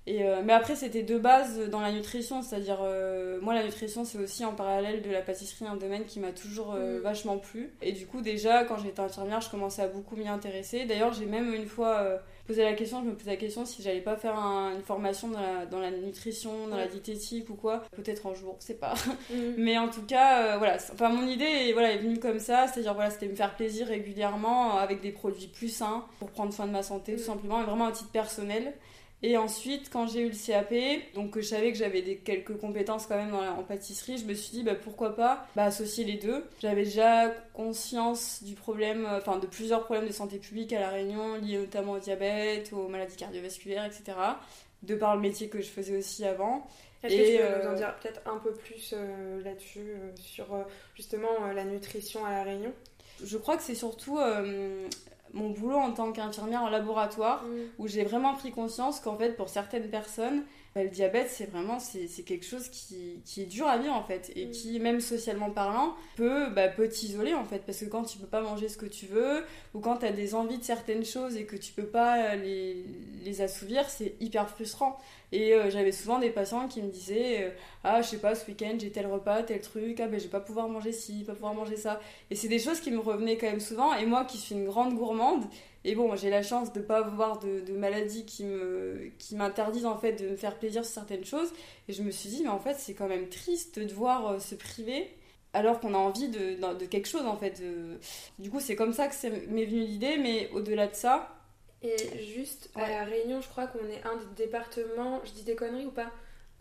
Et, 0.06 0.24
euh, 0.24 0.42
mais 0.44 0.54
après, 0.54 0.76
c'était 0.76 1.02
de 1.02 1.18
base 1.18 1.60
dans 1.70 1.82
la 1.82 1.92
nutrition, 1.92 2.44
c'est-à-dire, 2.44 2.80
euh, 2.84 3.40
moi, 3.42 3.56
la 3.56 3.64
nutrition, 3.64 4.06
c'est 4.06 4.20
aussi 4.20 4.46
en 4.46 4.54
parallèle 4.54 5.02
de 5.02 5.10
la 5.10 5.22
pâtisserie, 5.24 5.66
un 5.66 5.78
domaine 5.78 6.06
qui 6.06 6.20
m'a 6.20 6.32
toujours 6.32 6.74
mm. 6.76 7.00
vachement 7.00 7.40
plu. 7.40 7.74
Et 7.82 7.92
du 7.92 8.06
coup, 8.06 8.22
déjà, 8.22 8.66
quand 8.66 8.78
j'étais 8.78 9.00
infirmière, 9.00 9.42
je 9.42 9.50
commençais 9.50 9.82
à 9.82 9.88
beaucoup 9.88 10.16
m'y 10.16 10.28
intéresser. 10.28 10.86
D'ailleurs, 10.86 11.14
j'ai 11.14 11.26
même 11.26 11.52
une 11.56 11.66
fois 11.66 12.22
posé 12.48 12.64
la 12.64 12.74
question, 12.74 13.02
je 13.04 13.10
me 13.10 13.16
posais 13.16 13.32
la 13.32 13.38
question 13.38 13.66
si 13.66 13.82
j'allais 13.82 14.02
pas 14.02 14.16
faire 14.16 14.36
une 14.38 14.82
formation 14.82 15.28
dans 15.30 15.42
la, 15.42 15.66
dans 15.66 15.80
la, 15.80 15.92
nutrition, 15.92 16.68
dans 16.68 16.78
la 16.78 16.88
diététique 16.88 17.50
ou 17.50 17.56
quoi. 17.56 17.84
Peut-être 17.96 18.28
un 18.28 18.34
jour, 18.34 18.56
c'est 18.60 18.80
pas. 18.80 18.94
Mm. 19.30 19.56
mais 19.58 19.78
en 19.78 19.88
tout 19.88 20.04
cas, 20.04 20.58
voilà. 20.58 20.78
Enfin, 20.94 21.10
mon 21.10 21.26
idée 21.26 21.72
voilà, 21.74 21.94
est 21.94 21.98
venue 21.98 22.20
comme 22.20 22.40
ça, 22.40 22.68
c'est-à-dire, 22.68 22.94
voilà, 22.94 23.10
c'était 23.10 23.28
me 23.28 23.36
faire 23.36 23.56
plaisir 23.56 23.88
régulièrement 23.88 24.78
avec 24.78 25.02
des 25.02 25.12
produits 25.12 25.48
plus 25.48 25.70
sains 25.70 26.06
pour 26.20 26.30
prendre 26.30 26.54
soin 26.54 26.68
de 26.68 26.72
ma 26.72 26.84
santé, 26.84 27.16
tout 27.16 27.22
mm. 27.22 27.26
simplement, 27.26 27.62
et 27.62 27.66
vraiment 27.66 27.88
à 27.88 27.92
titre 27.92 28.12
personnel. 28.12 28.74
Et 29.24 29.38
ensuite, 29.38 29.90
quand 29.90 30.08
j'ai 30.08 30.22
eu 30.22 30.30
le 30.30 30.36
CAP, 30.36 30.74
donc 31.16 31.38
je 31.38 31.42
savais 31.42 31.72
que 31.72 31.78
j'avais 31.78 32.02
des, 32.02 32.18
quelques 32.18 32.58
compétences 32.58 33.08
quand 33.08 33.16
même 33.16 33.34
en 33.34 33.64
pâtisserie, 33.64 34.18
je 34.18 34.26
me 34.26 34.34
suis 34.34 34.52
dit 34.52 34.64
bah, 34.64 34.76
pourquoi 34.76 35.16
pas 35.16 35.48
bah, 35.56 35.64
associer 35.64 36.04
les 36.04 36.18
deux. 36.18 36.46
J'avais 36.60 36.84
déjà 36.84 37.30
conscience 37.54 38.44
du 38.44 38.56
problème, 38.56 39.06
euh, 39.06 39.18
enfin 39.18 39.38
de 39.40 39.48
plusieurs 39.48 39.86
problèmes 39.86 40.08
de 40.08 40.14
santé 40.14 40.38
publique 40.38 40.74
à 40.74 40.80
La 40.80 40.90
Réunion, 40.90 41.38
liés 41.38 41.58
notamment 41.58 41.94
au 41.94 42.00
diabète, 42.00 42.72
aux 42.74 42.88
maladies 42.88 43.16
cardiovasculaires, 43.16 43.86
etc. 43.86 44.18
De 44.84 44.96
par 44.96 45.16
le 45.16 45.22
métier 45.22 45.48
que 45.48 45.62
je 45.62 45.70
faisais 45.70 45.98
aussi 45.98 46.26
avant. 46.26 46.68
Est-ce 47.02 47.16
que 47.16 47.32
tu 47.32 47.38
peux 47.38 47.64
nous 47.64 47.70
en 47.70 47.74
euh, 47.74 47.78
dire 47.78 47.96
peut-être 48.02 48.22
un 48.28 48.38
peu 48.38 48.54
plus 48.54 48.94
euh, 48.94 49.44
là-dessus, 49.44 49.88
sur 50.18 50.46
justement 50.96 51.52
la 51.54 51.64
nutrition 51.64 52.26
à 52.26 52.32
La 52.32 52.44
Réunion? 52.44 52.74
Je 53.24 53.38
crois 53.38 53.56
que 53.56 53.64
c'est 53.64 53.76
surtout 53.76 54.20
mon 55.36 55.50
boulot 55.50 55.78
en 55.78 55.92
tant 55.92 56.12
qu'infirmière 56.12 56.64
en 56.64 56.70
laboratoire, 56.70 57.44
mm. 57.44 57.48
où 57.80 57.88
j'ai 57.88 58.04
vraiment 58.04 58.34
pris 58.34 58.52
conscience 58.52 59.00
qu'en 59.00 59.18
fait, 59.18 59.36
pour 59.36 59.50
certaines 59.50 59.90
personnes, 59.90 60.44
bah, 60.76 60.84
le 60.84 60.90
diabète, 60.90 61.30
c'est 61.30 61.50
vraiment 61.50 61.80
c'est, 61.80 62.08
quelque 62.24 62.46
chose 62.46 62.68
qui, 62.68 63.22
qui, 63.24 63.42
est 63.42 63.46
dur 63.46 63.66
à 63.66 63.78
vivre 63.78 63.94
en 63.94 64.04
fait, 64.04 64.34
et 64.36 64.48
mm. 64.48 64.52
qui, 64.52 64.80
même 64.82 65.00
socialement 65.00 65.50
parlant, 65.50 65.96
peut, 66.18 66.50
bah, 66.50 66.68
peut 66.68 66.90
t'isoler 66.90 67.34
en 67.34 67.46
fait, 67.46 67.60
parce 67.66 67.80
que 67.80 67.86
quand 67.86 68.04
tu 68.04 68.18
peux 68.18 68.28
pas 68.28 68.42
manger 68.42 68.68
ce 68.68 68.76
que 68.76 68.86
tu 68.86 69.06
veux, 69.06 69.46
ou 69.74 69.80
quand 69.80 69.98
tu 70.00 70.06
as 70.06 70.12
des 70.12 70.36
envies 70.36 70.58
de 70.58 70.64
certaines 70.66 71.06
choses 71.06 71.38
et 71.38 71.46
que 71.46 71.56
tu 71.56 71.72
peux 71.72 71.86
pas 71.86 72.36
les, 72.36 72.84
les 73.24 73.42
assouvir, 73.42 73.90
c'est 73.90 74.16
hyper 74.20 74.50
frustrant. 74.50 75.00
Et 75.32 75.54
euh, 75.54 75.70
j'avais 75.70 75.92
souvent 75.92 76.20
des 76.20 76.30
patients 76.30 76.68
qui 76.68 76.82
me 76.82 76.90
disaient 76.90 77.46
euh, 77.46 77.50
Ah, 77.84 78.02
je 78.02 78.10
sais 78.10 78.18
pas, 78.18 78.36
ce 78.36 78.46
week-end 78.46 78.76
j'ai 78.78 78.92
tel 78.92 79.08
repas, 79.08 79.44
tel 79.44 79.62
truc, 79.62 80.00
ah 80.02 80.08
ben 80.08 80.20
je 80.20 80.26
vais 80.26 80.30
pas 80.30 80.40
pouvoir 80.40 80.68
manger 80.68 80.92
ci, 80.92 81.24
pas 81.24 81.34
pouvoir 81.34 81.54
manger 81.54 81.78
ça. 81.78 82.00
Et 82.30 82.36
c'est 82.36 82.48
des 82.48 82.60
choses 82.60 82.82
qui 82.82 82.92
me 82.92 83.00
revenaient 83.00 83.38
quand 83.38 83.48
même 83.48 83.62
souvent. 83.62 83.94
Et 83.96 84.06
moi 84.06 84.26
qui 84.26 84.38
suis 84.38 84.56
une 84.56 84.66
grande 84.66 84.94
gourmande, 84.94 85.46
et 85.86 85.96
bon, 85.96 86.16
j'ai 86.16 86.30
la 86.30 86.44
chance 86.44 86.74
de 86.74 86.82
pas 86.82 86.98
avoir 86.98 87.40
de, 87.40 87.62
de 87.62 87.74
maladies 87.74 88.26
qui 88.26 88.44
me 88.44 89.12
qui 89.20 89.36
m'interdisent 89.36 89.86
en 89.86 89.98
fait 89.98 90.14
de 90.14 90.30
me 90.30 90.36
faire 90.36 90.58
plaisir 90.58 90.84
sur 90.84 90.94
certaines 90.94 91.26
choses. 91.26 91.54
Et 91.88 91.94
je 91.94 92.04
me 92.04 92.12
suis 92.12 92.30
dit, 92.30 92.44
mais 92.44 92.50
en 92.50 92.60
fait, 92.60 92.76
c'est 92.76 92.94
quand 92.94 93.08
même 93.08 93.30
triste 93.30 93.80
de 93.80 93.86
devoir 93.86 94.28
euh, 94.28 94.40
se 94.40 94.56
priver 94.56 95.08
alors 95.54 95.80
qu'on 95.80 95.94
a 95.94 95.98
envie 95.98 96.28
de, 96.28 96.74
de, 96.74 96.86
quelque 96.86 97.08
chose 97.08 97.26
en 97.26 97.38
fait. 97.38 97.64
Du 98.40 98.50
coup, 98.50 98.60
c'est 98.60 98.76
comme 98.76 98.92
ça 98.92 99.08
que 99.08 99.28
m'est 99.48 99.64
venue 99.64 99.86
l'idée, 99.86 100.18
mais 100.18 100.50
au-delà 100.52 100.88
de 100.88 100.96
ça, 100.96 101.36
et 101.86 102.24
juste 102.34 102.70
à 102.76 102.90
La 102.90 103.04
Réunion, 103.04 103.42
je 103.42 103.48
crois 103.48 103.68
qu'on 103.68 103.88
est 103.88 104.04
un 104.06 104.16
des 104.16 104.46
départements, 104.46 105.22
je 105.24 105.32
dis 105.32 105.44
des 105.44 105.56
conneries 105.56 105.86
ou 105.86 105.92
pas? 105.92 106.12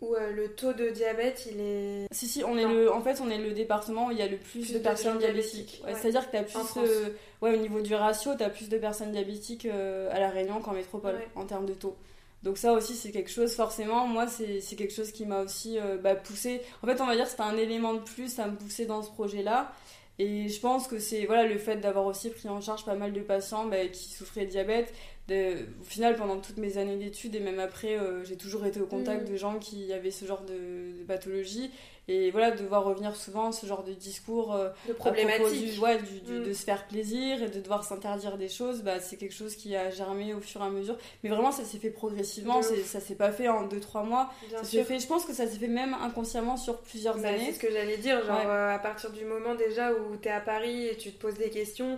Où 0.01 0.13
euh, 0.15 0.31
le 0.31 0.49
taux 0.49 0.73
de 0.73 0.89
diabète 0.89 1.47
il 1.51 1.59
est. 1.59 2.07
Si, 2.11 2.27
si, 2.27 2.43
on 2.43 2.57
est 2.57 2.67
le, 2.67 2.91
en 2.91 3.01
fait, 3.01 3.21
on 3.21 3.29
est 3.29 3.37
le 3.37 3.51
département 3.51 4.07
où 4.07 4.11
il 4.11 4.17
y 4.17 4.21
a 4.21 4.27
le 4.27 4.37
plus, 4.37 4.73
de, 4.73 4.79
personnes 4.79 5.17
diabétiques. 5.19 5.81
C'est-à-dire 5.87 6.25
que 6.25 6.31
tu 6.31 6.37
as 6.37 6.43
plus. 6.43 6.77
Euh, 6.77 7.09
ouais, 7.41 7.53
au 7.55 7.61
niveau 7.61 7.81
du 7.81 7.95
ratio, 7.95 8.35
tu 8.35 8.43
as 8.43 8.49
plus 8.49 8.69
de 8.69 8.77
personnes 8.77 9.11
diabétiques 9.11 9.65
euh, 9.65 10.09
à 10.11 10.19
La 10.19 10.29
Réunion 10.29 10.59
qu'en 10.59 10.73
métropole 10.73 11.19
en 11.35 11.45
termes 11.45 11.65
de 11.65 11.73
taux. 11.73 11.95
Donc, 12.43 12.57
ça 12.57 12.73
aussi, 12.73 12.93
c'est 12.93 13.11
quelque 13.11 13.31
chose, 13.31 13.55
forcément, 13.55 14.05
moi, 14.05 14.27
c'est 14.27 14.75
quelque 14.75 14.93
chose 14.93 15.11
qui 15.11 15.25
m'a 15.25 15.41
aussi 15.41 15.79
bah, 16.03 16.13
poussé. 16.13 16.61
En 16.83 16.87
fait, 16.87 17.01
on 17.01 17.07
va 17.07 17.15
dire 17.15 17.25
que 17.25 17.31
c'était 17.31 17.41
un 17.41 17.57
élément 17.57 17.95
de 17.95 17.99
plus 17.99 18.37
à 18.37 18.45
me 18.45 18.55
pousser 18.55 18.85
dans 18.85 19.01
ce 19.01 19.09
projet-là. 19.09 19.73
Et 20.17 20.47
je 20.47 20.59
pense 20.59 20.87
que 20.87 20.97
c'est 20.97 21.25
voilà, 21.25 21.45
le 21.45 21.57
fait 21.57 21.77
d'avoir 21.77 22.05
aussi 22.05 22.29
pris 22.29 22.47
en 22.47 22.61
charge 22.61 22.85
pas 22.85 22.95
mal 22.95 23.11
de 23.11 23.19
patients 23.19 23.65
bah, 23.65 23.85
qui 23.87 24.13
souffraient 24.13 24.45
de 24.45 24.51
diabète 24.51 24.93
au 25.29 25.83
final, 25.83 26.15
pendant 26.15 26.37
toutes 26.37 26.57
mes 26.57 26.77
années 26.77 26.97
d'études 26.97 27.35
et 27.35 27.39
même 27.39 27.59
après, 27.59 27.97
euh, 27.97 28.23
j'ai 28.23 28.37
toujours 28.37 28.65
été 28.65 28.79
au 28.79 28.85
contact 28.85 29.27
mm. 29.27 29.31
de 29.31 29.37
gens 29.37 29.59
qui 29.59 29.91
avaient 29.91 30.11
ce 30.11 30.25
genre 30.25 30.43
de, 30.43 30.97
de 30.99 31.03
pathologie. 31.07 31.71
Et 32.07 32.29
voilà, 32.29 32.51
de 32.51 32.61
devoir 32.61 32.83
revenir 32.83 33.15
souvent 33.15 33.51
ce 33.51 33.65
genre 33.65 33.83
de 33.83 33.93
discours 33.93 34.53
euh, 34.53 34.69
de 34.87 34.93
problématique. 34.93 35.81
ouais, 35.81 35.97
du, 35.97 36.31
mm. 36.31 36.43
de 36.43 36.53
se 36.53 36.63
faire 36.63 36.85
plaisir 36.87 37.41
et 37.41 37.49
de 37.49 37.59
devoir 37.59 37.83
s'interdire 37.83 38.37
des 38.37 38.47
choses, 38.47 38.83
bah, 38.83 38.99
c'est 38.99 39.17
quelque 39.17 39.33
chose 39.33 39.55
qui 39.55 39.75
a 39.75 39.89
germé 39.89 40.35
au 40.35 40.39
fur 40.39 40.61
et 40.61 40.65
à 40.65 40.69
mesure. 40.69 40.97
Mais 41.23 41.29
vraiment, 41.31 41.51
ça 41.51 41.63
s'est 41.63 41.79
fait 41.79 41.89
progressivement, 41.89 42.61
ça 42.61 42.99
s'est 42.99 43.15
pas 43.15 43.31
fait 43.31 43.47
en 43.47 43.67
2-3 43.67 44.05
mois. 44.05 44.31
ça 44.61 44.83
fait, 44.83 44.99
je 44.99 45.07
pense 45.07 45.25
que 45.25 45.33
ça 45.33 45.47
s'est 45.47 45.57
fait 45.57 45.67
même 45.67 45.95
inconsciemment 45.95 46.57
sur 46.57 46.77
plusieurs 46.81 47.17
bah, 47.17 47.29
années. 47.29 47.47
C'est 47.47 47.53
ce 47.53 47.59
que 47.59 47.71
j'allais 47.71 47.97
dire, 47.97 48.23
genre 48.23 48.43
euh, 48.45 48.75
à 48.75 48.79
partir 48.79 49.09
du 49.09 49.25
moment 49.25 49.55
déjà 49.55 49.91
où 49.91 50.15
tu 50.17 50.27
es 50.27 50.31
à 50.31 50.41
Paris 50.41 50.87
et 50.87 50.97
tu 50.97 51.11
te 51.11 51.19
poses 51.19 51.35
des 51.35 51.49
questions, 51.49 51.97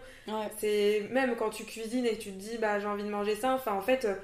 c'est 0.58 1.08
même 1.12 1.36
quand 1.36 1.50
tu 1.50 1.66
cuisines 1.66 2.06
et 2.06 2.18
tu 2.18 2.32
te 2.32 2.40
dis 2.40 2.58
bah 2.58 2.80
j'ai 2.80 2.88
envie 2.88 3.04
de 3.04 3.10
manger 3.10 3.36
ça, 3.36 3.54
enfin 3.54 3.74
en 3.74 3.82
fait, 3.82 4.06
euh, 4.06 4.16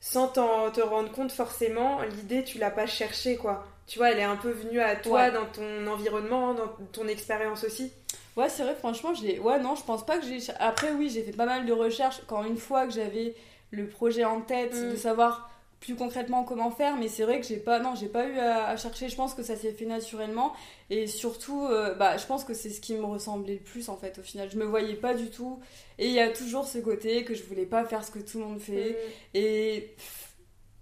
sans 0.00 0.28
te 0.28 0.80
rendre 0.80 1.12
compte 1.12 1.32
forcément, 1.32 2.00
l'idée 2.02 2.42
tu 2.42 2.58
l'as 2.58 2.70
pas 2.70 2.86
cherché 2.86 3.36
quoi 3.36 3.66
tu 3.86 3.98
vois, 3.98 4.10
elle 4.10 4.18
est 4.18 4.24
un 4.24 4.36
peu 4.36 4.50
venue 4.50 4.80
à 4.80 4.96
toi 4.96 5.30
dans 5.30 5.46
ton 5.46 5.86
environnement, 5.86 6.54
dans 6.54 6.68
ton 6.92 7.06
expérience 7.06 7.64
aussi. 7.64 7.92
Ouais, 8.36 8.48
c'est 8.48 8.64
vrai, 8.64 8.74
franchement, 8.74 9.14
j'ai. 9.14 9.38
Ouais, 9.38 9.58
non, 9.60 9.76
je 9.76 9.82
pense 9.82 10.04
pas 10.04 10.18
que 10.18 10.26
j'ai. 10.26 10.38
Après, 10.58 10.92
oui, 10.92 11.08
j'ai 11.08 11.22
fait 11.22 11.32
pas 11.32 11.46
mal 11.46 11.64
de 11.64 11.72
recherches 11.72 12.20
quand 12.26 12.44
une 12.44 12.58
fois 12.58 12.86
que 12.86 12.92
j'avais 12.92 13.34
le 13.70 13.88
projet 13.88 14.24
en 14.24 14.40
tête, 14.40 14.74
mm. 14.74 14.90
de 14.90 14.96
savoir 14.96 15.50
plus 15.80 15.94
concrètement 15.94 16.42
comment 16.42 16.70
faire, 16.70 16.96
mais 16.96 17.06
c'est 17.06 17.22
vrai 17.22 17.40
que 17.40 17.46
j'ai 17.46 17.56
pas. 17.56 17.78
Non, 17.78 17.94
j'ai 17.94 18.08
pas 18.08 18.26
eu 18.26 18.38
à, 18.38 18.76
chercher. 18.76 19.08
Je 19.08 19.16
pense 19.16 19.34
que 19.34 19.42
ça 19.42 19.56
s'est 19.56 19.72
fait 19.72 19.86
naturellement. 19.86 20.52
Et 20.90 21.06
surtout, 21.06 21.64
euh, 21.66 21.94
bah, 21.94 22.16
je 22.16 22.26
pense 22.26 22.44
que 22.44 22.54
c'est 22.54 22.70
ce 22.70 22.80
qui 22.80 22.94
me 22.94 23.04
ressemblait 23.04 23.54
le 23.54 23.60
plus 23.60 23.88
en 23.88 23.96
fait, 23.96 24.18
au 24.18 24.22
final. 24.22 24.50
Je 24.50 24.58
me 24.58 24.64
voyais 24.64 24.94
pas 24.94 25.14
du 25.14 25.30
tout. 25.30 25.60
Et 25.98 26.08
il 26.08 26.12
y 26.12 26.20
a 26.20 26.28
toujours 26.30 26.66
ce 26.66 26.78
côté 26.78 27.24
que 27.24 27.34
je 27.34 27.44
voulais 27.44 27.66
pas 27.66 27.84
faire 27.84 28.04
ce 28.04 28.10
que 28.10 28.18
tout 28.18 28.38
le 28.38 28.44
monde 28.44 28.60
fait. 28.60 28.90
Mm. 28.90 28.94
Et 29.34 29.94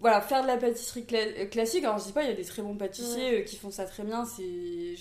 voilà, 0.05 0.21
faire 0.21 0.43
de 0.43 0.49
la 0.49 0.59
pâtisserie 0.59 1.07
euh, 1.15 1.47
classique. 1.47 1.83
Alors, 1.83 1.97
je 1.99 2.05
dis 2.05 2.13
pas, 2.13 2.25
il 2.25 2.29
y 2.29 2.33
a 2.33 2.35
des 2.35 2.45
très 2.45 2.61
bons 2.61 2.77
pâtissiers 2.77 3.39
euh, 3.39 3.43
qui 3.43 3.57
font 3.57 3.71
ça 3.71 3.87
très 3.87 4.03
bien, 4.03 4.27
c'est. 4.27 4.97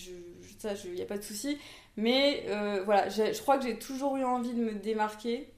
Ça, 0.59 0.69
il 0.85 0.93
n'y 0.93 1.01
a 1.01 1.05
pas 1.05 1.17
de 1.17 1.23
souci. 1.23 1.57
Mais 1.97 2.45
euh, 2.47 2.83
voilà, 2.85 3.09
je 3.09 3.37
crois 3.41 3.57
que 3.57 3.65
j'ai 3.65 3.77
toujours 3.77 4.15
eu 4.15 4.23
envie 4.23 4.53
de 4.53 4.63
me 4.63 4.71
démarquer. 4.71 5.49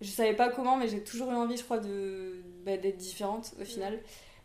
Je 0.00 0.08
savais 0.08 0.32
pas 0.32 0.48
comment, 0.48 0.78
mais 0.78 0.88
j'ai 0.88 1.04
toujours 1.04 1.30
eu 1.30 1.34
envie, 1.34 1.58
je 1.58 1.64
crois, 1.64 1.76
de 1.76 2.40
bah, 2.64 2.78
d'être 2.78 2.96
différente 2.96 3.52
au 3.60 3.66
final. 3.66 3.98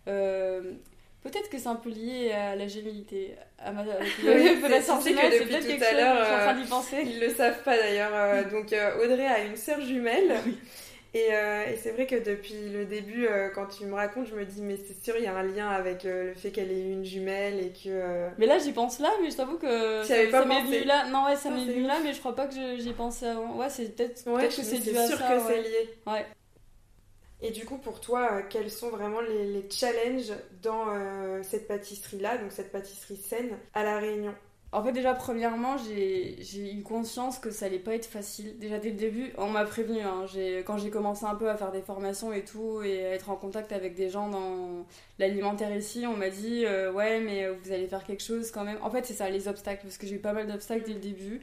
peut-être 0.04 1.50
que 1.50 1.58
c'est 1.58 1.68
un 1.68 1.76
peu 1.76 1.90
lié 1.90 2.34
à 2.34 2.58
la 2.58 2.68
gémilité, 2.68 3.36
à 3.58 3.72
ma 3.72 3.86
la 3.86 4.82
sortie 4.82 5.14
que 5.16 5.60
depuis 5.62 5.78
tout 5.78 5.84
à 5.86 5.94
l'heure, 5.94 6.58
ils 7.06 7.22
le 7.22 7.34
savent 7.34 7.64
pas 7.64 7.78
d'ailleurs. 7.78 8.50
donc 8.52 8.76
Audrey 9.02 9.28
a 9.28 9.46
une 9.46 9.56
sœur 9.56 9.80
jumelle. 9.80 10.42
Euh, 11.14 11.66
et, 11.68 11.76
c'est 11.76 11.92
vrai 11.92 12.08
que 12.08 12.16
depuis 12.16 12.70
le 12.70 12.86
début, 12.86 13.28
euh, 13.28 13.50
quand 13.50 13.66
tu 13.66 13.86
me 13.86 13.94
racontes, 13.94 14.28
je 14.28 14.36
me 14.36 14.46
dis, 14.46 14.62
mais 14.62 14.78
c'est 14.78 15.04
sûr, 15.04 15.16
il 15.18 15.24
y 15.24 15.28
a 15.28 15.36
un 15.36 15.44
lien 15.44 15.68
avec 15.68 16.06
euh, 16.06 16.30
le 16.30 16.34
fait 16.36 16.52
qu'elle 16.52 16.72
ait 16.72 16.80
eu 16.80 16.94
une 16.94 17.04
jumelle 17.04 17.60
et 17.60 17.74
que. 17.74 18.30
Mais 18.38 18.46
là, 18.46 18.60
j'y 18.60 18.72
pense 18.72 19.00
là, 19.00 19.12
mais 19.22 19.30
je 19.30 19.36
t'avoue 19.36 19.58
que. 19.58 20.04
ça, 20.04 20.32
ça 20.32 20.46
m'est 20.46 20.64
venu 20.64 20.84
là. 20.86 21.10
Non, 21.10 21.26
ouais, 21.26 21.36
ça 21.36 21.50
m'est 21.50 21.66
venu 21.66 21.84
là, 21.84 21.98
mais 22.02 22.14
je 22.14 22.20
crois 22.20 22.36
pas 22.36 22.48
que 22.48 22.78
j'y 22.78 22.94
pensé 22.94 23.26
avant. 23.26 23.58
Ouais, 23.58 23.70
c'est 23.70 23.94
peut-être 23.94 24.26
ouais, 24.30 24.48
que 24.48 24.54
c'est 24.54 24.80
dû 24.80 24.98
à 24.98 25.08
sûr 25.08 25.18
que 25.18 25.40
c'est 25.48 25.62
lié. 25.62 25.90
Ouais. 26.08 26.26
Et 27.42 27.52
du 27.52 27.66
coup, 27.66 27.78
pour 27.78 28.00
toi, 28.00 28.44
quels 28.44 28.70
sont 28.70 28.90
vraiment 28.90 29.20
les, 29.20 29.46
les 29.46 29.70
challenges 29.70 30.32
dans 30.62 30.86
cette 31.44 31.68
pâtisserie-là, 31.68 32.38
donc 32.38 32.54
cette 32.54 32.72
pâtisserie 32.72 33.18
saine, 33.18 33.58
à 33.74 33.84
La 33.84 33.98
Réunion? 33.98 34.34
En 34.74 34.82
fait, 34.84 34.94
déjà, 34.94 35.14
premièrement, 35.14 35.76
j'ai 35.78 36.74
eu 36.74 36.82
conscience 36.82 37.40
que 37.40 37.52
ça 37.52 37.66
allait 37.66 37.78
pas 37.78 37.94
être 37.94 38.06
facile. 38.06 38.58
Déjà, 38.58 38.78
dès 38.80 38.92
le 38.92 38.96
début, 38.96 39.34
on 39.38 39.50
m'a 39.50 39.66
prévenu. 39.66 40.00
Hein, 40.00 40.26
quand 40.66 40.78
j'ai 40.78 40.90
commencé 40.90 41.26
un 41.26 41.36
peu 41.36 41.50
à 41.50 41.58
faire 41.58 41.74
des 41.74 41.82
formations 41.82 42.32
et 42.32 42.46
tout, 42.46 42.82
et 42.82 43.06
à 43.06 43.10
être 43.10 43.30
en 43.30 43.36
contact 43.36 43.74
avec 43.74 43.96
des 43.96 44.10
gens 44.10 44.30
dans 44.30 44.86
l'alimentaire 45.20 45.76
ici, 45.76 46.06
on 46.08 46.16
m'a 46.16 46.30
dit 46.30 46.64
euh, 46.66 46.90
Ouais, 46.94 47.20
mais 47.20 47.50
vous 47.50 47.72
allez 47.74 47.88
faire 47.88 48.06
quelque 48.06 48.24
chose 48.24 48.50
quand 48.52 48.64
même. 48.64 48.78
En 48.82 48.90
fait, 48.90 49.06
c'est 49.06 49.14
ça, 49.14 49.30
les 49.30 49.50
obstacles, 49.50 49.82
parce 49.84 49.98
que 49.98 50.08
j'ai 50.08 50.16
eu 50.16 50.20
pas 50.20 50.32
mal 50.32 50.48
d'obstacles 50.48 50.86
dès 50.86 50.94
le 50.94 51.00
début. 51.00 51.42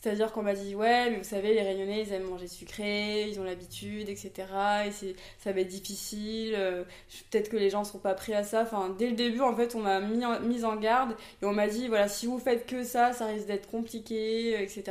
C'est-à-dire 0.00 0.32
qu'on 0.32 0.42
m'a 0.42 0.54
dit, 0.54 0.74
ouais, 0.74 1.10
mais 1.10 1.18
vous 1.18 1.24
savez, 1.24 1.52
les 1.52 1.60
Réunionnais, 1.60 2.02
ils 2.02 2.12
aiment 2.14 2.30
manger 2.30 2.48
sucré, 2.48 3.28
ils 3.28 3.38
ont 3.38 3.44
l'habitude, 3.44 4.08
etc. 4.08 4.32
Et 4.86 5.14
ça 5.38 5.52
va 5.52 5.60
être 5.60 5.68
difficile, 5.68 6.54
euh, 6.56 6.84
peut-être 7.30 7.50
que 7.50 7.58
les 7.58 7.68
gens 7.68 7.80
ne 7.80 7.84
seront 7.84 7.98
pas 7.98 8.14
prêts 8.14 8.32
à 8.32 8.42
ça. 8.42 8.62
Enfin, 8.62 8.94
dès 8.98 9.08
le 9.08 9.14
début, 9.14 9.40
en 9.40 9.54
fait, 9.54 9.74
on 9.74 9.80
m'a 9.80 10.00
mis, 10.00 10.24
en, 10.24 10.40
mise 10.40 10.64
en 10.64 10.76
garde 10.76 11.16
et 11.42 11.44
on 11.44 11.52
m'a 11.52 11.66
dit, 11.66 11.88
voilà, 11.88 12.08
si 12.08 12.26
vous 12.26 12.38
faites 12.38 12.66
que 12.66 12.82
ça, 12.82 13.12
ça 13.12 13.26
risque 13.26 13.46
d'être 13.46 13.70
compliqué, 13.70 14.62
etc. 14.62 14.84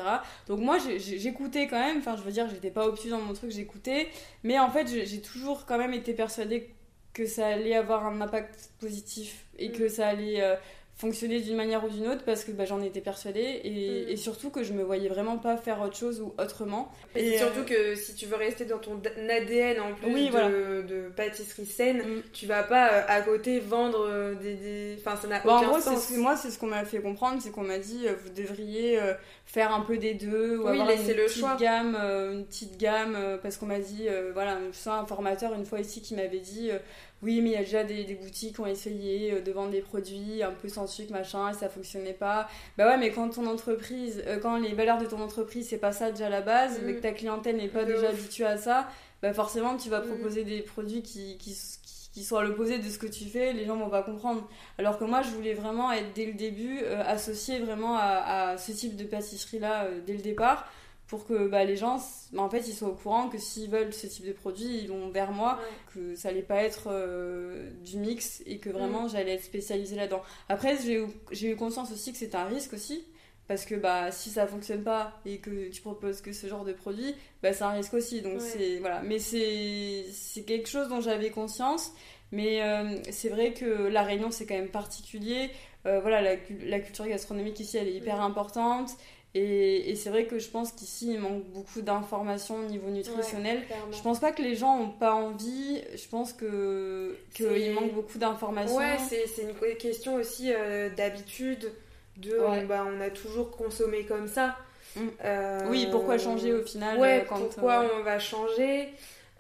Donc 0.48 0.60
moi, 0.60 0.78
j'écoutais 0.98 1.67
quand 1.67 1.80
même, 1.80 1.98
enfin, 1.98 2.15
je 2.15 2.22
veux 2.22 2.32
dire, 2.32 2.48
j'étais 2.48 2.72
pas 2.72 2.86
obtuse 2.86 3.10
dans 3.10 3.19
mon 3.19 3.34
truc, 3.34 3.50
j'écoutais. 3.50 4.10
Mais 4.43 4.60
en 4.60 4.69
fait, 4.69 4.88
j'ai 4.88 5.22
toujours 5.22 5.65
quand 5.65 5.80
même 5.80 5.93
été 5.93 6.13
persuadée 6.13 6.69
que 7.13 7.26
ça 7.26 7.48
allait 7.48 7.76
avoir 7.76 8.06
un 8.06 8.22
impact 8.22 8.69
positif 8.80 9.45
et 9.58 9.72
que 9.72 9.88
ça 9.89 10.08
allait... 10.08 10.41
Euh, 10.43 10.56
fonctionner 11.00 11.40
d'une 11.40 11.56
manière 11.56 11.82
ou 11.86 11.88
d'une 11.88 12.08
autre 12.10 12.24
parce 12.26 12.44
que 12.44 12.52
bah, 12.52 12.66
j'en 12.66 12.82
étais 12.82 13.00
persuadée 13.00 13.62
et, 13.64 14.06
mm. 14.06 14.10
et, 14.10 14.16
surtout 14.18 14.50
que 14.50 14.64
je 14.64 14.74
me 14.74 14.84
voyais 14.84 15.08
vraiment 15.08 15.38
pas 15.38 15.56
faire 15.56 15.82
autre 15.82 15.96
chose 15.96 16.20
ou 16.20 16.34
autrement. 16.38 16.92
Et, 17.16 17.38
surtout 17.38 17.64
que 17.64 17.96
si 17.96 18.16
tu 18.16 18.26
veux 18.26 18.36
rester 18.36 18.66
dans 18.66 18.80
ton 18.80 19.02
ADN 19.30 19.80
en 19.80 19.94
plus 19.96 20.30
de, 20.30 20.82
de, 20.82 21.10
pâtisserie 21.16 21.66
saine, 21.66 22.00
mm. 22.00 22.24
tu 22.34 22.48
vas 22.48 22.64
pas 22.64 22.92
euh, 22.92 23.02
à 23.08 23.22
côté 23.22 23.62
vendre 23.62 24.06
euh, 24.10 24.36
des. 24.36 24.98
Enfin, 25.00 25.16
ça 25.16 25.30
n'a 25.30 25.40
aucun 25.40 25.70
en 25.70 25.72
gros, 25.72 25.80
sens. 25.80 26.12
moi, 26.18 26.36
c'est 26.36 26.52
ce 26.52 26.60
qu'on 26.60 26.68
m'a 26.68 26.84
fait 26.84 27.00
comprendre 27.00 27.42
c'est 27.42 27.52
qu'on 27.52 27.64
m'a 27.64 27.80
dit 27.80 28.06
euh, 28.06 28.14
vous 28.22 28.34
devriez 28.34 29.00
faire 29.46 29.73
un 29.73 29.82
peu 29.82 29.98
des 29.98 30.15
deux 30.15 30.58
ou 30.58 30.67
avoir 30.67 30.90
une 30.90 30.98
le 30.98 31.23
petite 31.23 31.40
choix. 31.40 31.56
gamme, 31.56 31.96
une 31.96 32.46
petite 32.46 32.78
gamme 32.78 33.17
parce 33.42 33.56
qu'on 33.56 33.67
m'a 33.67 33.80
dit 33.80 34.08
voilà, 34.34 34.58
un 34.88 35.06
formateur 35.06 35.54
une 35.54 35.65
fois 35.65 35.80
ici 35.80 36.02
qui 36.02 36.13
m'avait 36.13 36.40
dit 36.40 36.71
oui, 37.22 37.42
mais 37.42 37.50
il 37.50 37.54
y 37.54 37.58
a 37.58 37.63
déjà 37.63 37.84
des, 37.84 38.15
boutiques 38.15 38.56
qui 38.56 38.62
ont 38.62 38.65
essayé 38.65 39.34
euh, 39.34 39.42
de 39.42 39.52
vendre 39.52 39.72
des 39.72 39.82
produits 39.82 40.42
un 40.42 40.52
peu 40.52 40.70
sans 40.70 40.88
sucre, 40.88 41.12
machin, 41.12 41.50
et 41.50 41.54
ça 41.54 41.70
fonctionnait 41.70 42.13
pas. 42.13 42.48
Bah 42.78 42.88
ouais, 42.88 42.98
mais 42.98 43.12
quand 43.12 43.30
ton 43.30 43.46
entreprise, 43.48 44.24
euh, 44.28 44.40
quand 44.40 44.58
les 44.58 44.74
valeurs 44.74 45.00
de 45.00 45.06
ton 45.06 45.20
entreprise, 45.22 45.67
c'est 45.70 45.78
pas 45.78 45.92
ça 45.92 46.12
déjà 46.12 46.28
à 46.28 46.30
la 46.30 46.42
base, 46.42 46.80
mais 46.84 46.94
mm. 46.94 46.96
que 46.96 47.02
ta 47.02 47.12
clientèle 47.12 47.58
n'est 47.58 47.67
pas 47.67 47.84
déjà 47.84 48.10
habituée 48.10 48.46
à 48.46 48.58
ça, 48.58 48.88
bah 49.22 49.34
forcément, 49.34 49.76
tu 49.76 49.90
vas 49.90 50.00
mm. 50.00 50.08
proposer 50.08 50.44
des 50.46 50.62
produits 50.62 51.02
qui, 51.02 51.38
qui, 51.38 51.58
qui 52.13 52.24
sont 52.24 52.38
à 52.38 52.44
l'opposé 52.44 52.80
de 52.80 52.90
ce 52.90 52.98
que 52.98 53.08
tu 53.08 53.26
fais, 53.26 53.52
les 53.52 53.65
gens 53.65 53.76
vont 53.76 53.90
pas 53.90 54.04
comprendre. 54.04 54.48
Alors 54.78 54.98
que 54.98 55.04
moi, 55.04 55.22
je 55.22 55.30
voulais 55.32 55.54
vraiment 55.54 55.92
être 55.92 56.13
dès 56.15 56.26
le 56.26 56.34
début 56.34 56.80
euh, 56.84 57.04
associé 57.06 57.60
vraiment 57.60 57.96
à, 57.98 58.52
à, 58.52 58.58
ce 58.58 58.72
type 58.72 58.96
de 58.96 59.04
pâtisserie-là 59.04 59.88
dès 60.08 60.13
le 60.13 60.22
départ 60.22 60.70
pour 61.10 61.26
que 61.26 61.48
bah, 61.48 61.66
les 61.66 61.76
gens 61.76 62.00
bah, 62.32 62.44
en 62.44 62.50
fait 62.50 62.68
ils 62.68 62.74
soient 62.74 62.90
au 62.90 62.94
courant 62.94 63.30
que 63.30 63.40
s'ils 63.40 63.70
veulent 63.70 63.94
ce 63.94 64.08
type 64.08 64.26
de 64.26 64.32
produit 64.32 64.78
ils 64.84 64.88
vont 64.88 65.10
vers 65.10 65.32
moi 65.32 65.60
que 65.94 66.16
ça 66.16 66.30
allait 66.30 66.44
pas 66.44 66.64
être 66.64 66.88
euh, 66.92 67.72
du 67.84 67.98
mix 67.98 68.44
et 68.46 68.60
que 68.60 68.70
vraiment 68.70 69.06
mm. 69.06 69.10
j'allais 69.10 69.34
être 69.34 69.44
spécialisée 69.44 69.96
là-dedans. 69.96 70.22
Après 70.48 70.78
j'ai 71.32 71.52
eu 71.52 71.56
conscience 71.56 71.92
aussi 71.92 72.12
que 72.12 72.18
c'est 72.18 72.36
un 72.36 72.46
risque 72.46 72.74
aussi 72.74 73.04
parce 73.48 73.66
que 73.66 73.74
bah 73.74 74.12
si 74.12 74.30
ça 74.30 74.46
fonctionne 74.46 74.84
pas 74.84 75.20
et 75.26 75.40
que 75.40 75.70
tu 75.70 75.82
proposes 75.82 76.22
que 76.22 76.32
ce 76.32 76.46
genre 76.46 76.64
de 76.64 76.74
produit 76.74 77.16
bah 77.42 77.54
c'est 77.54 77.64
un 77.64 77.72
risque 77.72 77.96
aussi. 77.96 78.22
Donc 78.22 78.40
c'est 78.40 78.78
voilà. 78.78 79.02
Mais 79.02 79.18
c'est 79.18 80.06
c'est 80.12 80.44
quelque 80.44 80.70
chose 80.70 80.88
dont 80.90 81.02
j'avais 81.02 81.32
conscience. 81.32 81.92
Mais 82.32 82.62
euh, 82.62 83.00
c'est 83.10 83.30
vrai 83.30 83.54
que 83.54 83.66
la 83.66 84.04
Réunion 84.04 84.30
c'est 84.30 84.46
quand 84.46 84.54
même 84.54 84.70
particulier. 84.70 85.50
Euh, 85.88 86.00
voilà 86.02 86.22
la, 86.22 86.36
la, 86.66 86.80
culture 86.82 87.08
gastronomique 87.08 87.58
ici 87.62 87.78
elle 87.78 87.88
est 87.88 87.94
hyper 87.94 88.20
importante 88.20 88.98
et, 89.36 89.92
et 89.92 89.96
c'est 89.96 90.10
vrai 90.10 90.25
que 90.25 90.40
je 90.40 90.50
pense 90.50 90.71
qu'ici, 90.71 91.13
il 91.13 91.19
manque 91.19 91.44
beaucoup 91.46 91.82
d'informations 91.82 92.56
au 92.56 92.63
niveau 92.63 92.90
nutritionnel. 92.90 93.62
je 93.92 94.02
pense 94.02 94.19
pas 94.19 94.32
que 94.32 94.42
les 94.42 94.56
gens 94.56 94.80
ont 94.80 94.90
pas 94.90 95.13
envie, 95.13 95.82
je 95.96 96.08
pense 96.08 96.34
que 96.34 97.15
qu'il 97.34 97.73
manque 97.73 97.94
beaucoup 97.94 98.17
d'informations. 98.17 98.77
Ouais, 98.77 98.98
c'est 99.08 99.44
une 99.44 99.77
question 99.77 100.15
aussi 100.15 100.52
euh, 100.52 100.90
d'habitude, 100.90 101.71
de 102.17 102.38
bah, 102.67 102.86
on 102.88 103.00
a 103.02 103.10
toujours 103.12 103.52
consommé 103.52 104.04
comme 104.06 104.27
ça. 104.27 104.58
Mm. 104.96 105.02
Euh, 105.23 105.67
oui, 105.69 105.88
pourquoi 105.92 106.17
changer 106.17 106.52
au 106.54 106.63
final 106.63 106.98
Ouais, 106.98 107.23
quand, 107.30 107.38
pourquoi 107.38 107.86
on 108.00 108.04
va 108.04 108.17
changer? 108.17 108.90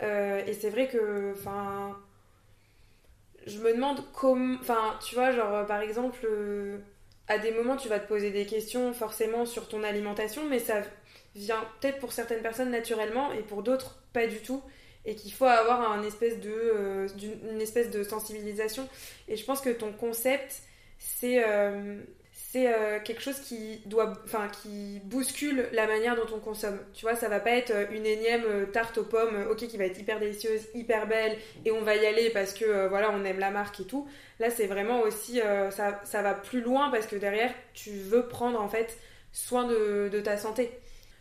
Euh, 0.03 0.45
Et 0.45 0.53
c'est 0.53 0.69
vrai 0.69 0.87
que, 0.87 1.33
enfin, 1.35 1.97
je 3.47 3.57
me 3.57 3.73
demande 3.73 4.03
comment, 4.13 4.55
enfin, 4.61 4.99
tu 5.03 5.15
vois, 5.15 5.31
genre 5.31 5.65
par 5.65 5.81
exemple 5.81 6.27
à 7.29 7.37
des 7.37 7.51
moments, 7.51 7.77
tu 7.77 7.87
vas 7.87 7.99
te 7.99 8.07
poser 8.07 8.31
des 8.31 8.45
questions 8.45 8.91
forcément 8.91 9.45
sur 9.45 9.67
ton 9.67 9.83
alimentation, 9.83 10.43
mais 10.49 10.59
ça 10.59 10.81
vient 11.35 11.63
peut-être 11.79 11.99
pour 11.99 12.11
certaines 12.11 12.41
personnes 12.41 12.71
naturellement 12.71 13.31
et 13.31 13.43
pour 13.43 13.61
d'autres 13.61 14.01
pas 14.13 14.27
du 14.27 14.39
tout. 14.39 14.61
Et 15.05 15.15
qu'il 15.15 15.31
faut 15.31 15.45
avoir 15.45 15.93
euh, 15.93 15.97
une 15.97 17.61
espèce 17.61 17.89
de 17.91 18.03
sensibilisation. 18.03 18.89
Et 19.27 19.37
je 19.37 19.45
pense 19.45 19.61
que 19.61 19.69
ton 19.69 19.93
concept, 19.93 20.61
c'est 20.97 21.43
euh, 21.47 22.01
c'est 22.51 22.73
euh, 22.73 22.99
quelque 22.99 23.21
chose 23.21 23.39
qui 23.41 23.79
doit 23.85 24.13
enfin 24.25 24.47
qui 24.47 24.99
bouscule 25.03 25.69
la 25.71 25.85
manière 25.85 26.15
dont 26.15 26.35
on 26.35 26.39
consomme 26.39 26.79
tu 26.93 27.05
vois 27.05 27.15
ça 27.15 27.29
va 27.29 27.39
pas 27.39 27.51
être 27.51 27.69
euh, 27.69 27.85
une 27.91 28.07
énième 28.07 28.43
euh, 28.45 28.65
tarte 28.65 28.97
aux 28.97 29.03
pommes 29.03 29.45
ok 29.51 29.67
qui 29.67 29.77
va 29.77 29.85
être 29.85 29.99
hyper 29.99 30.19
délicieuse 30.19 30.61
hyper 30.73 31.05
belle 31.07 31.37
et 31.63 31.71
on 31.71 31.81
va 31.81 31.95
y 31.95 32.05
aller 32.07 32.31
parce 32.31 32.53
que 32.53 32.87
voilà 32.87 33.11
on 33.11 33.23
aime 33.23 33.37
la 33.37 33.51
marque 33.51 33.81
et 33.81 33.83
tout 33.83 34.07
là 34.39 34.49
c'est 34.49 34.65
vraiment 34.65 35.01
aussi 35.01 35.41
ça, 35.69 36.01
ça 36.03 36.21
va 36.21 36.33
plus 36.33 36.61
loin 36.61 36.89
parce 36.89 37.05
que 37.05 37.15
derrière 37.15 37.53
tu 37.73 37.91
veux 37.91 38.27
prendre 38.27 38.59
en 38.59 38.67
fait 38.67 38.97
soin 39.31 39.65
de, 39.65 40.09
de 40.11 40.19
ta 40.19 40.37
santé 40.37 40.71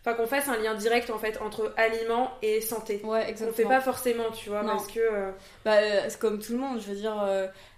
Enfin, 0.01 0.15
qu'on 0.15 0.27
fasse 0.27 0.47
un 0.47 0.55
lien 0.55 0.75
direct 0.75 1.09
en 1.09 1.17
fait 1.17 1.41
entre 1.41 1.73
aliments 1.75 2.31
et 2.41 2.61
santé. 2.61 3.01
Ouais, 3.03 3.29
exactement. 3.29 3.51
On 3.51 3.53
fait 3.53 3.75
pas 3.75 3.81
forcément, 3.81 4.31
tu 4.31 4.47
vois, 4.47 4.63
parce 4.63 4.87
que. 4.87 5.01
Bah, 5.65 5.75
c'est 6.07 6.17
comme 6.17 6.39
tout 6.39 6.53
le 6.53 6.59
monde, 6.59 6.79
je 6.79 6.87
veux 6.91 6.95
dire, 6.95 7.21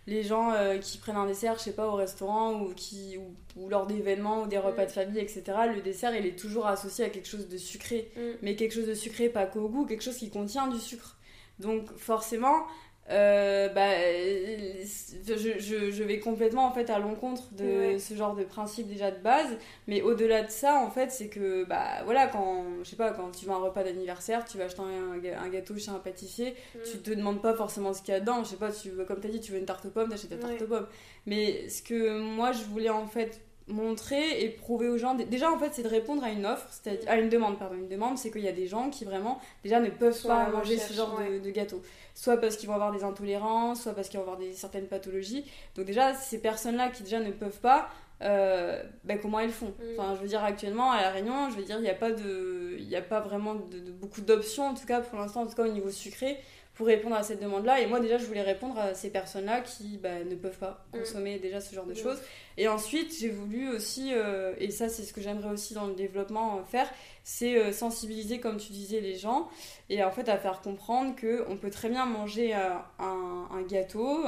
les 0.08 0.24
gens 0.24 0.52
euh, 0.52 0.78
qui 0.78 0.98
prennent 0.98 1.16
un 1.16 1.28
dessert, 1.28 1.56
je 1.58 1.64
sais 1.64 1.76
pas, 1.76 1.88
au 1.88 1.96
restaurant 1.96 2.60
ou, 2.60 2.74
qui, 2.74 3.18
ou, 3.56 3.70
lors 3.70 3.86
d'événements 3.86 4.44
ou 4.44 4.48
des 4.48 4.58
repas 4.58 4.86
de 4.86 4.92
famille, 4.92 5.20
etc., 5.20 5.44
le 5.74 5.82
dessert, 5.82 6.16
il 6.16 6.26
est 6.26 6.38
toujours 6.38 6.66
associé 6.68 7.06
à 7.06 7.10
quelque 7.10 7.28
chose 7.28 7.48
de 7.48 7.58
sucré. 7.58 8.12
Mm. 8.16 8.22
Mais 8.42 8.56
quelque 8.56 8.74
chose 8.74 8.88
de 8.88 8.96
sucré, 8.96 9.30
pas 9.30 9.46
qu'au 9.46 9.70
goût, 9.70 9.86
quelque 9.86 10.04
chose 10.04 10.18
qui 10.18 10.30
contient 10.30 10.68
du 10.68 10.80
sucre. 10.80 11.18
Donc 11.60 11.96
forcément, 11.98 12.66
euh, 13.12 13.68
bah, 13.70 13.92
je, 15.28 15.60
je, 15.60 15.92
je, 15.92 16.04
vais 16.04 16.20
complètement 16.20 16.66
en 16.66 16.72
fait 16.72 16.90
à 16.90 16.98
l'encontre 16.98 17.44
de 17.54 17.98
ce 17.98 18.14
genre 18.14 18.36
de 18.36 18.44
principe 18.44 18.88
déjà 18.88 19.12
de 19.12 19.20
base. 19.20 19.58
Mais 19.88 20.02
au-delà 20.02 20.44
de 20.44 20.50
ça 20.50 20.76
en 20.76 20.90
fait 20.90 21.12
c'est 21.12 21.28
que 21.28 21.66
bah 21.66 22.04
voilà 22.06 22.28
quand 22.28 22.64
je 22.84 22.90
sais 22.90 22.96
pas 22.96 23.12
quand 23.12 23.32
tu 23.32 23.46
vas 23.46 23.54
à 23.54 23.58
un 23.58 23.60
repas 23.60 23.84
d'anniversaire 23.84 24.46
tu 24.46 24.58
vas 24.58 24.66
acheter 24.66 24.82
un, 24.82 25.50
gâteau 25.50 25.78
chez 25.78 25.92
un 25.92 26.00
pâtissier 26.00 26.56
mm. 26.76 26.80
tu 26.90 26.98
te 27.00 27.12
demandes 27.12 27.42
pas 27.42 27.54
forcément 27.54 27.94
ce 27.94 28.02
qu'il 28.02 28.14
y 28.14 28.18
a 28.18 28.20
dedans. 28.20 28.44
Je 28.44 28.50
sais 28.50 28.56
pas 28.56 28.72
tu 28.72 28.92
comme 29.08 29.20
tu 29.20 29.28
as 29.28 29.32
dit 29.32 29.42
tu 29.42 29.52
veux 29.52 29.60
une 29.60 29.66
tarte 29.66 29.86
aux 29.86 29.90
pommes 29.90 30.10
t'achètes 30.10 30.30
ta 30.30 30.38
tarte 30.38 30.62
aux 30.62 30.68
pommes. 30.68 30.88
Mais 31.26 31.68
ce 31.70 31.82
que 31.82 32.20
moi 32.20 32.52
je 32.52 32.64
voulais 32.64 32.90
en 32.90 33.08
fait 33.08 33.42
montrer 33.72 34.44
et 34.44 34.50
prouver 34.50 34.88
aux 34.88 34.98
gens. 34.98 35.16
Déjà 35.16 35.52
en 35.52 35.58
fait 35.58 35.70
c'est 35.74 35.84
de 35.84 35.88
répondre 35.88 36.24
à 36.24 36.30
une 36.30 36.46
offre 36.46 36.68
c'est-à-dire 36.70 37.10
à 37.10 37.18
une 37.18 37.30
demande 37.30 37.58
pardon 37.58 37.76
une 37.76 37.88
demande 37.88 38.18
c'est 38.18 38.32
qu'il 38.32 38.42
y 38.42 38.48
a 38.48 38.54
des 38.54 38.68
gens 38.68 38.90
qui 38.90 39.06
vraiment 39.06 39.40
déjà 39.64 39.80
ne 39.80 39.90
peuvent 39.90 40.22
pas 40.24 40.50
manger 40.50 40.78
ce 40.78 40.94
genre 40.94 41.20
de, 41.20 41.50
gâteau. 41.50 41.82
Soit 42.14 42.38
parce 42.38 42.58
qu'ils 42.58 42.68
vont 42.68 42.76
avoir 42.76 42.92
des 42.92 43.04
intolérances 43.04 43.84
soit 43.84 43.94
parce 43.94 44.10
qu'ils 44.10 44.20
vont 44.20 44.26
avoir 44.26 44.38
des 44.38 44.54
certaines 44.54 44.88
pathologies. 44.88 45.46
Donc 45.76 45.86
déjà 45.86 46.14
ces 46.14 46.40
personnes 46.40 46.76
là 46.76 46.90
qui 46.90 47.04
déjà 47.04 47.20
ne 47.20 47.32
peuvent 47.32 47.60
pas 47.60 47.90
euh, 48.22 48.84
ben 49.04 49.18
comment 49.20 49.40
elles 49.40 49.50
font? 49.50 49.74
Mm. 49.80 49.98
enfin 49.98 50.16
je 50.16 50.22
veux 50.22 50.28
dire 50.28 50.44
actuellement 50.44 50.92
à 50.92 51.02
la 51.02 51.10
Réunion 51.10 51.50
je 51.50 51.56
veux 51.56 51.64
dire 51.64 51.78
il 51.78 51.84
n'y 51.84 51.90
a 51.90 51.96
pas 51.96 52.12
de 52.12 52.78
il 52.78 52.96
a 52.96 53.02
pas 53.02 53.20
vraiment 53.20 53.56
de, 53.56 53.80
de 53.80 53.92
beaucoup 53.92 54.22
d'options 54.22 54.68
en 54.68 54.74
tout 54.76 54.86
cas 54.86 55.02
pour 55.02 55.18
l'instant 55.18 55.42
en 55.42 55.48
tout 55.48 55.56
cas 55.56 55.64
au 55.64 55.72
niveau 55.72 55.90
sucré 55.90 56.38
pour 56.74 56.88
répondre 56.88 57.16
à 57.16 57.24
cette 57.24 57.42
demande-là. 57.42 57.82
Et 57.82 57.88
moi, 57.88 58.00
déjà, 58.00 58.18
je 58.18 58.26
voulais 58.26 58.42
répondre 58.42 58.78
à 58.80 58.94
ces 58.94 59.10
personnes-là 59.10 59.62
qui 59.62 59.98
bah, 59.98 60.24
ne 60.24 60.36
peuvent 60.36 60.58
pas 60.58 60.86
mm. 60.94 61.00
consommer 61.00 61.40
déjà 61.40 61.60
ce 61.60 61.76
genre 61.76 61.86
de 61.86 61.94
choses. 61.94 62.18
Et 62.58 62.68
ensuite, 62.68 63.14
j'ai 63.20 63.30
voulu 63.30 63.70
aussi, 63.70 64.12
euh, 64.14 64.54
et 64.58 64.72
ça, 64.72 64.90
c'est 64.90 65.04
ce 65.04 65.14
que 65.14 65.22
j'aimerais 65.22 65.52
aussi 65.52 65.74
dans 65.74 65.88
le 65.88 65.94
développement 65.94 66.58
euh, 66.58 66.64
faire, 66.64 66.90
c'est 67.24 67.58
euh, 67.58 67.72
sensibiliser, 67.72 68.40
comme 68.40 68.58
tu 68.58 68.72
disais, 68.72 69.02
les 69.02 69.16
gens, 69.16 69.50
et 69.90 70.04
en 70.04 70.12
fait, 70.12 70.30
à 70.30 70.38
faire 70.38 70.62
comprendre 70.62 71.14
qu'on 71.20 71.58
peut 71.58 71.70
très 71.70 71.90
bien 71.90 72.06
manger 72.06 72.54
un, 72.54 72.84
un, 73.00 73.62
gâteau, 73.64 74.26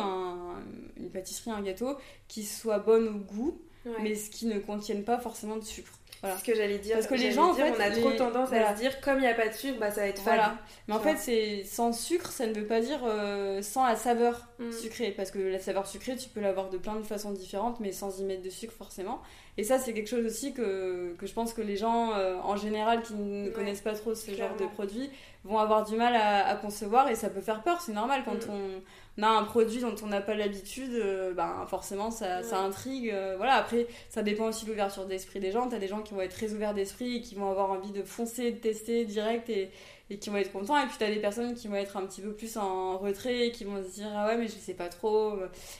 une 0.98 1.10
pâtisserie, 1.12 1.52
un 1.52 1.62
gâteau, 1.62 1.98
qui 2.28 2.44
soit 2.44 2.80
bonne 2.80 3.08
au 3.08 3.20
goût, 3.20 3.62
mais 4.02 4.16
ce 4.16 4.30
qui 4.30 4.46
ne 4.46 4.60
contienne 4.60 5.04
pas 5.04 5.18
forcément 5.18 5.58
de 5.58 5.64
sucre. 5.64 6.00
Voilà. 6.24 6.40
ce 6.40 6.44
que 6.46 6.56
j'allais 6.56 6.78
dire. 6.78 6.96
Parce 6.96 7.08
que 7.08 7.16
les 7.16 7.34
gens, 7.34 7.52
en 7.52 7.54
fait, 7.54 7.70
on 7.70 7.82
a 7.82 7.92
trop 7.92 8.12
tendance 8.14 8.54
à 8.54 8.74
se 8.74 8.80
dire, 8.80 9.02
comme 9.02 9.18
il 9.18 9.24
n'y 9.24 9.28
a 9.28 9.34
pas 9.34 9.50
de 9.50 9.54
sucre, 9.54 9.78
bah, 9.78 9.92
ça 9.92 10.02
va 10.02 10.08
être 10.08 10.22
fade. 10.22 10.36
Voilà. 10.36 10.58
Mais 10.88 10.94
en 10.94 11.00
fait, 11.02 11.18
c'est 11.18 11.66
sans 11.66 11.92
sucre, 11.92 12.32
ça 12.32 12.48
ne 12.48 12.54
veut 12.54 12.66
pas 12.66 12.80
dire 12.80 13.02
euh, 13.04 13.62
sans 13.62 13.86
la 13.86 13.98
saveur 13.98 14.48
mm. 14.58 14.72
sucrée. 14.72 15.12
Parce 15.12 15.32
que 15.32 15.40
la 15.40 15.60
saveur 15.60 15.86
sucrée, 15.86 16.16
tu 16.16 16.30
peux 16.30 16.40
l'avoir 16.40 16.70
de 16.70 16.78
plein 16.78 16.96
de 16.96 17.04
façons 17.04 17.32
différentes, 17.32 17.82
mais 17.82 17.92
sans 17.92 18.22
y 18.22 18.24
mettre 18.24 18.42
de 18.42 18.50
sucre 18.50 18.74
forcément. 18.74 19.22
Et 19.58 19.66
ça, 19.66 19.80
c'est 19.80 19.94
quelque 19.94 20.10
chose 20.10 20.26
aussi 20.26 20.54
que, 20.54 21.14
que 21.18 21.28
je 21.28 21.34
pense 21.34 21.54
que 21.54 21.62
les 21.62 21.76
gens, 21.76 22.14
euh, 22.14 22.38
en 22.42 22.56
général, 22.56 23.02
qui 23.02 23.16
ne 23.16 23.50
connaissent 23.50 23.82
pas 23.82 23.94
trop 23.94 24.16
ce 24.16 24.32
genre 24.32 24.56
de 24.56 24.66
produit, 24.66 25.10
vont 25.44 25.58
avoir 25.60 25.84
du 25.84 25.96
mal 25.96 26.16
à, 26.16 26.56
concevoir. 26.56 27.10
Et 27.10 27.16
ça 27.16 27.30
peut 27.30 27.42
faire 27.42 27.62
peur, 27.62 27.82
c'est 27.82 27.94
normal 27.94 28.24
quand 28.26 28.48
mm. 28.48 28.52
on 28.52 28.82
on 29.18 29.24
a 29.24 29.28
un 29.28 29.44
produit 29.44 29.80
dont 29.82 29.96
on 30.04 30.08
n'a 30.08 30.22
pas 30.22 30.34
l'habitude, 30.34 30.94
euh, 30.94 31.34
ben 31.34 31.66
forcément 31.68 32.10
ça, 32.10 32.42
ça 32.42 32.60
intrigue. 32.60 33.12
Euh, 33.12 33.36
voilà, 33.38 33.54
après 33.54 33.86
ça 34.10 34.24
dépend 34.24 34.46
aussi 34.46 34.66
de 34.66 34.72
l'ouverture 34.72 35.06
d'esprit 35.06 35.40
des 35.40 35.52
gens. 35.52 35.70
T'as 35.70 35.78
des 35.78 35.88
gens 35.88 36.02
qui 36.02 36.16
vont 36.16 36.22
être 36.22 36.36
très 36.36 36.52
ouverts 36.54 36.74
d'esprit, 36.74 37.22
qui 37.22 37.36
vont 37.36 37.50
avoir 37.50 37.70
envie 37.70 37.92
de 37.92 38.02
foncer, 38.02 38.52
de 38.52 38.58
tester 38.58 39.06
direct 39.06 39.50
et, 39.50 39.70
et 40.10 40.18
qui 40.18 40.30
vont 40.30 40.38
être 40.38 40.52
contents. 40.52 40.78
Et 40.78 40.86
puis 40.88 40.96
t'as 41.00 41.10
des 41.10 41.20
personnes 41.20 41.56
qui 41.56 41.68
vont 41.68 41.76
être 41.76 41.98
un 41.98 42.06
petit 42.06 42.22
peu 42.22 42.34
plus 42.34 42.58
en 42.58 42.98
retrait, 42.98 43.52
qui 43.52 43.64
vont 43.64 43.84
se 43.84 43.90
dire 43.90 44.08
ah 44.14 44.28
ouais 44.28 44.38
mais 44.38 44.48
je 44.48 44.54
sais 44.54 44.74
pas 44.74 44.90
trop. 44.90 45.34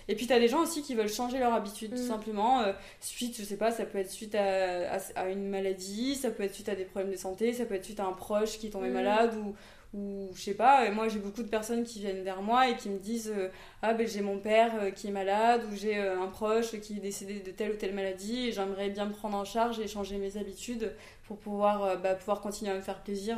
Et 0.08 0.16
puis 0.16 0.28
t'as 0.28 0.40
des 0.40 0.48
gens 0.48 0.62
aussi 0.62 0.82
qui 0.82 0.96
veulent 0.96 1.10
changer 1.10 1.40
leur 1.40 1.54
habitude 1.54 1.92
tout 1.92 2.02
mm. 2.02 2.08
simplement. 2.08 2.62
Euh, 2.62 2.74
suite, 3.00 3.36
je 3.38 3.44
sais 3.44 3.58
pas, 3.58 3.72
ça 3.72 3.86
peut 3.86 3.98
être 3.98 4.12
suite 4.12 4.36
à, 4.36 4.98
à, 5.16 5.30
une 5.30 5.50
maladie, 5.50 6.16
ça 6.16 6.32
peut 6.32 6.44
être 6.44 6.54
suite 6.54 6.70
à 6.70 6.76
des 6.76 6.86
problèmes 6.86 7.12
de 7.12 7.18
santé, 7.18 7.54
ça 7.54 7.66
peut 7.66 7.76
être 7.76 7.86
suite 7.86 8.00
à 8.00 8.06
un 8.06 8.14
proche 8.14 8.60
qui 8.60 8.68
est 8.68 8.72
tombé 8.72 8.90
mm. 8.90 8.94
malade 8.94 9.36
ou 9.36 9.56
ou 9.94 10.30
je 10.34 10.42
sais 10.42 10.54
pas, 10.56 10.90
moi 10.90 11.08
j'ai 11.08 11.20
beaucoup 11.20 11.44
de 11.44 11.48
personnes 11.48 11.84
qui 11.84 12.00
viennent 12.00 12.24
vers 12.24 12.42
moi 12.42 12.68
et 12.68 12.76
qui 12.76 12.90
me 12.90 12.98
disent 12.98 13.32
euh, 13.36 13.50
Ah 13.84 13.94
ben 13.94 14.08
j'ai 14.08 14.22
mon 14.22 14.40
père 14.40 14.72
euh, 14.82 14.90
qui 14.90 15.08
est 15.08 15.12
malade 15.12 15.62
ou 15.72 15.76
j'ai 15.76 16.00
euh, 16.00 16.20
un 16.20 16.28
proche 16.28 16.80
qui 16.80 16.98
est 16.98 17.00
décédé 17.00 17.42
de 17.42 17.52
telle 17.52 17.72
ou 17.72 17.76
telle 17.76 17.94
maladie 17.94 18.48
et 18.48 18.52
j'aimerais 18.52 18.90
bien 18.90 19.06
me 19.06 19.14
prendre 19.14 19.38
en 19.38 19.46
charge 19.46 19.80
et 19.80 19.88
changer 19.88 20.18
mes 20.18 20.38
habitudes 20.38 20.94
pour 21.28 21.38
pouvoir, 21.38 21.98
bah, 22.00 22.16
pouvoir 22.16 22.42
continuer 22.42 22.72
à 22.72 22.76
me 22.76 22.82
faire 22.82 23.02
plaisir 23.02 23.38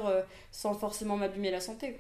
sans 0.52 0.74
forcément 0.74 1.18
m'abîmer 1.18 1.52
la 1.52 1.60
santé. 1.60 1.96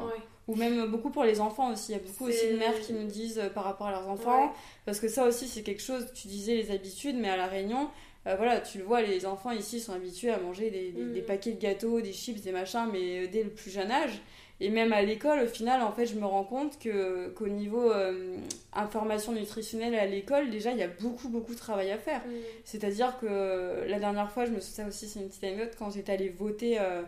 Ou 0.47 0.55
même 0.55 0.87
beaucoup 0.87 1.09
pour 1.09 1.23
les 1.23 1.39
enfants 1.39 1.71
aussi. 1.71 1.91
Il 1.91 1.95
y 1.95 1.99
a 1.99 2.01
beaucoup 2.01 2.27
aussi 2.27 2.51
de 2.51 2.57
mères 2.57 2.79
qui 2.81 2.93
me 2.93 3.05
disent 3.05 3.41
par 3.53 3.63
rapport 3.63 3.87
à 3.87 3.91
leurs 3.91 4.09
enfants. 4.09 4.53
Parce 4.85 4.99
que 4.99 5.07
ça 5.07 5.25
aussi 5.25 5.47
c'est 5.47 5.61
quelque 5.61 5.81
chose, 5.81 6.07
tu 6.13 6.27
disais 6.27 6.55
les 6.55 6.71
habitudes, 6.71 7.17
mais 7.17 7.29
à 7.29 7.37
La 7.37 7.47
Réunion, 7.47 7.89
voilà, 8.25 8.59
tu 8.59 8.79
le 8.79 8.83
vois, 8.83 9.01
les 9.01 9.25
enfants 9.25 9.51
ici 9.51 9.79
sont 9.79 9.93
habitués 9.93 10.31
à 10.31 10.39
manger 10.39 10.71
des, 10.71 10.91
des, 10.91 11.21
mm. 11.21 11.25
paquets 11.25 11.51
de 11.51 11.61
gâteaux, 11.61 12.01
des 12.01 12.13
chips, 12.13 12.41
des 12.41 12.51
machins, 12.51 12.87
mais 12.91 13.27
dès 13.27 13.43
le 13.43 13.51
plus 13.51 13.69
jeune 13.69 13.91
âge. 13.91 14.21
Et 14.61 14.69
même 14.69 14.93
à 14.93 15.01
l'école, 15.01 15.41
au 15.41 15.47
final, 15.47 15.81
en 15.81 15.91
fait, 15.91 16.05
je 16.05 16.15
me 16.15 16.25
rends 16.25 16.45
compte 16.45 16.79
que 16.79 17.27
qu'au 17.29 17.47
niveau 17.47 17.91
euh, 17.91 18.37
information 18.71 19.33
nutritionnelle 19.33 19.95
à 19.95 20.05
l'école, 20.05 20.49
déjà, 20.49 20.71
il 20.71 20.77
y 20.77 20.83
a 20.83 20.87
beaucoup, 20.87 21.27
beaucoup 21.27 21.53
de 21.53 21.59
travail 21.59 21.91
à 21.91 21.97
faire. 21.97 22.21
C'est-à-dire 22.63 23.17
que 23.19 23.83
la 23.85 23.99
dernière 23.99 24.31
fois, 24.31 24.45
je 24.45 24.51
me 24.51 24.61
souviens 24.61 24.87
aussi, 24.87 25.07
c'est 25.07 25.19
une 25.19 25.27
petite 25.27 25.43
anecdote, 25.43 25.73
quand 25.77 25.89
j'étais 25.89 26.13
allée 26.13 26.29
voter 26.29 26.79
euh, 26.79 27.01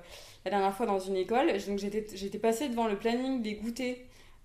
la 0.44 0.52
dernière 0.52 0.74
fois 0.76 0.86
dans 0.86 1.00
une 1.00 1.16
école, 1.16 1.48
donc 1.68 1.80
j'étais 1.80 2.40
passée 2.40 2.68
devant 2.68 2.88
le 2.88 2.98
planning 2.98 3.42
des 3.42 3.54
goûters 3.54 3.98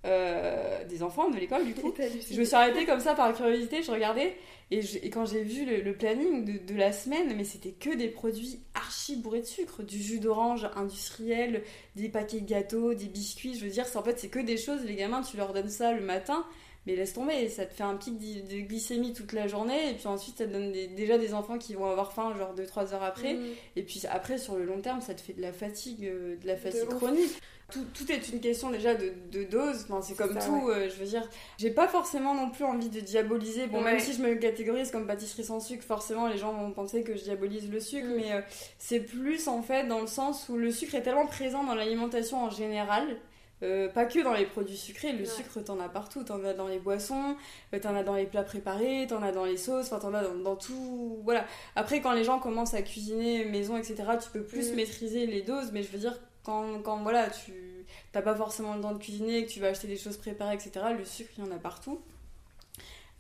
euh, 0.05 0.85
des 0.85 1.03
enfants 1.03 1.31
de 1.31 1.37
l'école, 1.37 1.65
du 1.65 1.75
coup. 1.81 1.95
Je 2.31 2.39
me 2.39 2.45
suis 2.45 2.55
arrêtée 2.55 2.87
comme 2.87 3.01
ça 3.01 3.15
par 3.15 3.33
curiosité, 3.35 3.83
je 3.83 3.91
regardais, 3.91 4.37
et, 4.71 5.11
quand 5.11 5.27
j'ai 5.27 5.43
vu 5.43 5.67
le, 5.67 5.93
planning 5.93 6.65
de, 6.65 6.75
la 6.75 6.93
semaine, 6.93 7.35
mais 7.37 7.45
c'était 7.45 7.73
que 7.73 7.95
des 7.95 8.09
produits 8.09 8.61
archi 8.75 9.17
bourrés 9.17 9.43
de 9.43 9.47
sucre, 9.47 9.83
du 9.83 10.03
jus 10.03 10.19
d'orange 10.19 10.67
industriel, 10.77 11.63
des 11.95 12.09
paquets 12.09 12.41
de 12.41 12.49
gâteaux, 12.49 12.95
des 12.95 13.07
biscuits. 13.07 13.55
Je 13.55 13.65
veux 13.65 13.71
dire, 13.71 13.85
en 13.95 14.03
fait, 14.03 14.19
c'est 14.19 14.29
que 14.29 14.39
des 14.39 14.57
choses, 14.57 14.83
les 14.85 14.97
gamins, 14.97 15.21
tu 15.21 15.37
leur 15.37 15.53
donnes 15.53 15.69
ça 15.69 15.93
le 15.93 16.01
matin, 16.01 16.47
mais 16.87 16.97
laisse 16.97 17.13
tomber, 17.13 17.49
ça 17.49 17.67
te 17.67 17.75
fait 17.75 17.83
un 17.83 17.97
pic 17.97 18.19
de 18.19 18.61
glycémie 18.61 19.13
toute 19.13 19.33
la 19.33 19.47
journée, 19.47 19.91
et 19.91 19.95
puis 19.95 20.07
ensuite, 20.07 20.39
ça 20.39 20.47
te 20.47 20.53
donne 20.53 20.73
déjà 20.73 21.19
des 21.19 21.35
enfants 21.35 21.59
qui 21.59 21.75
vont 21.75 21.91
avoir 21.91 22.13
faim, 22.13 22.35
genre 22.37 22.55
2-3 22.55 22.95
heures 22.95 23.03
après, 23.03 23.35
mm. 23.35 23.47
et 23.77 23.83
puis 23.83 24.03
après, 24.11 24.39
sur 24.39 24.57
le 24.57 24.65
long 24.65 24.81
terme, 24.81 25.01
ça 25.01 25.15
te 25.15 25.21
fait 25.21 25.33
de 25.33 25.43
la 25.43 25.53
fatigue, 25.53 26.05
euh, 26.05 26.37
de 26.37 26.47
la 26.47 26.57
fatigue 26.57 26.89
chronique 26.89 27.41
tout, 27.73 28.13
est 28.13 28.29
une 28.29 28.41
question 28.41 28.71
déjà 28.71 28.95
de, 28.95 29.45
dose. 29.45 29.87
Enfin, 29.89 30.03
c'est 30.03 30.17
comme 30.17 30.39
tout. 30.39 30.69
Euh, 30.69 30.89
je 30.89 30.97
veux 30.97 31.07
dire, 31.07 31.29
j'ai 31.59 31.71
pas 31.71 31.89
forcément 31.89 32.35
non 32.35 32.51
plus 32.51 32.65
envie 32.65 32.89
de 32.89 33.01
diaboliser. 33.01 33.67
Bon, 33.67 33.81
même 33.81 33.99
si 33.99 34.13
je 34.13 34.23
me 34.23 34.35
catégorise 34.35 34.91
comme 34.91 35.07
pâtisserie 35.07 35.45
sans 35.45 35.61
sucre, 35.61 35.85
forcément 35.85 36.29
les 36.29 36.39
gens 36.39 36.53
vont 36.53 36.71
penser 36.71 37.03
que 37.03 37.17
je 37.17 37.23
diabolise 37.23 37.71
le 37.71 37.81
sucre. 37.81 38.09
Mm. 38.09 38.17
Mais 38.17 38.33
euh, 38.33 38.41
c'est 38.79 39.01
plus 39.01 39.49
en 39.49 39.63
fait 39.63 39.87
dans 39.87 40.01
le 40.01 40.07
sens 40.07 40.49
où 40.49 40.57
le 40.57 40.71
sucre 40.71 40.95
est 40.95 41.03
tellement 41.03 41.27
présent 41.27 41.65
dans 41.65 41.75
l'alimentation 41.75 42.45
en 42.45 42.51
général. 42.51 43.17
Euh, 43.63 43.89
pas 43.89 44.07
que 44.07 44.19
dans 44.21 44.35
les 44.35 44.47
produits 44.47 44.77
sucrés, 44.77 45.13
le 45.13 45.25
sucre 45.25 45.61
t'en 45.61 45.79
as 45.79 45.89
partout, 45.89 46.25
t'en 46.25 46.43
as 46.45 46.53
dans 46.53 46.67
les 46.67 46.81
boissons, 46.81 47.37
t'en 47.81 47.95
as 47.95 48.03
dans 48.03 48.17
les 48.17 48.27
plats 48.27 48.43
préparés, 48.43 49.07
t'en 49.09 49.23
as 49.23 49.31
dans 49.31 49.45
les 49.45 49.57
sauces, 49.57 49.87
enfin 49.87 50.01
t'en 50.01 50.15
as 50.15 50.23
dans, 50.23 50.57
tout. 50.57 51.21
Voilà. 51.23 51.45
Après, 51.77 52.01
quand 52.01 52.13
les 52.13 52.25
gens 52.25 52.41
commencent 52.41 52.75
à 52.75 52.83
cuisiner 52.83 53.45
maison, 53.45 53.77
etc., 53.77 53.97
tu 54.21 54.31
peux 54.31 54.43
plus 54.43 54.73
mm. 54.73 54.75
maîtriser 54.75 55.27
les 55.27 55.43
doses, 55.43 55.71
mais 55.73 55.83
je 55.83 55.93
veux 55.93 55.99
dire, 55.99 56.19
quand, 56.45 56.83
quand 56.83 56.99
voilà, 57.03 57.31
tu 57.31 57.53
t'as 58.13 58.23
pas 58.23 58.35
forcément 58.35 58.75
le 58.75 58.81
temps 58.81 58.93
de 58.93 58.99
cuisiner, 58.99 59.45
que 59.45 59.51
tu 59.51 59.61
vas 59.61 59.69
acheter 59.69 59.87
des 59.87 59.97
choses 59.97 60.17
préparées, 60.17 60.55
etc., 60.55 60.87
le 60.97 61.05
sucre, 61.05 61.31
il 61.39 61.45
y 61.45 61.49
en 61.49 61.53
a 61.53 61.59
partout. 61.59 62.01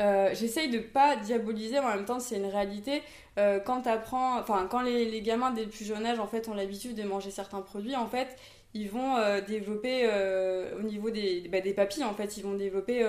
Euh, 0.01 0.30
j'essaye 0.34 0.70
de 0.70 0.78
pas 0.78 1.16
diaboliser, 1.16 1.74
mais 1.74 1.86
en 1.86 1.95
même 1.95 2.05
temps, 2.05 2.18
c'est 2.18 2.36
une 2.36 2.47
réalité. 2.47 3.03
Euh, 3.38 3.61
quand 3.61 3.86
apprends, 3.86 4.38
enfin, 4.40 4.66
quand 4.68 4.80
les, 4.80 5.05
les, 5.05 5.22
gamins 5.22 5.53
dès 5.53 5.64
le 5.64 5.70
plus 5.70 5.84
jeune 5.84 6.05
âge, 6.05 6.18
en 6.18 6.26
fait, 6.26 6.49
ont 6.49 6.55
l'habitude 6.55 6.97
de 6.97 7.03
manger 7.05 7.30
certains 7.30 7.61
produits, 7.61 7.95
en 7.95 8.09
fait, 8.09 8.36
ils 8.75 8.89
vont 8.89 9.16
euh, 9.16 9.41
développer 9.41 10.09
au 10.79 10.83
niveau 10.83 11.11
des, 11.11 11.49
bah, 11.51 11.61
des 11.61 11.75
papilles, 11.75 12.05
en 12.05 12.14
fait, 12.14 12.37
ils 12.37 12.43
vont 12.43 12.55
développer 12.55 13.05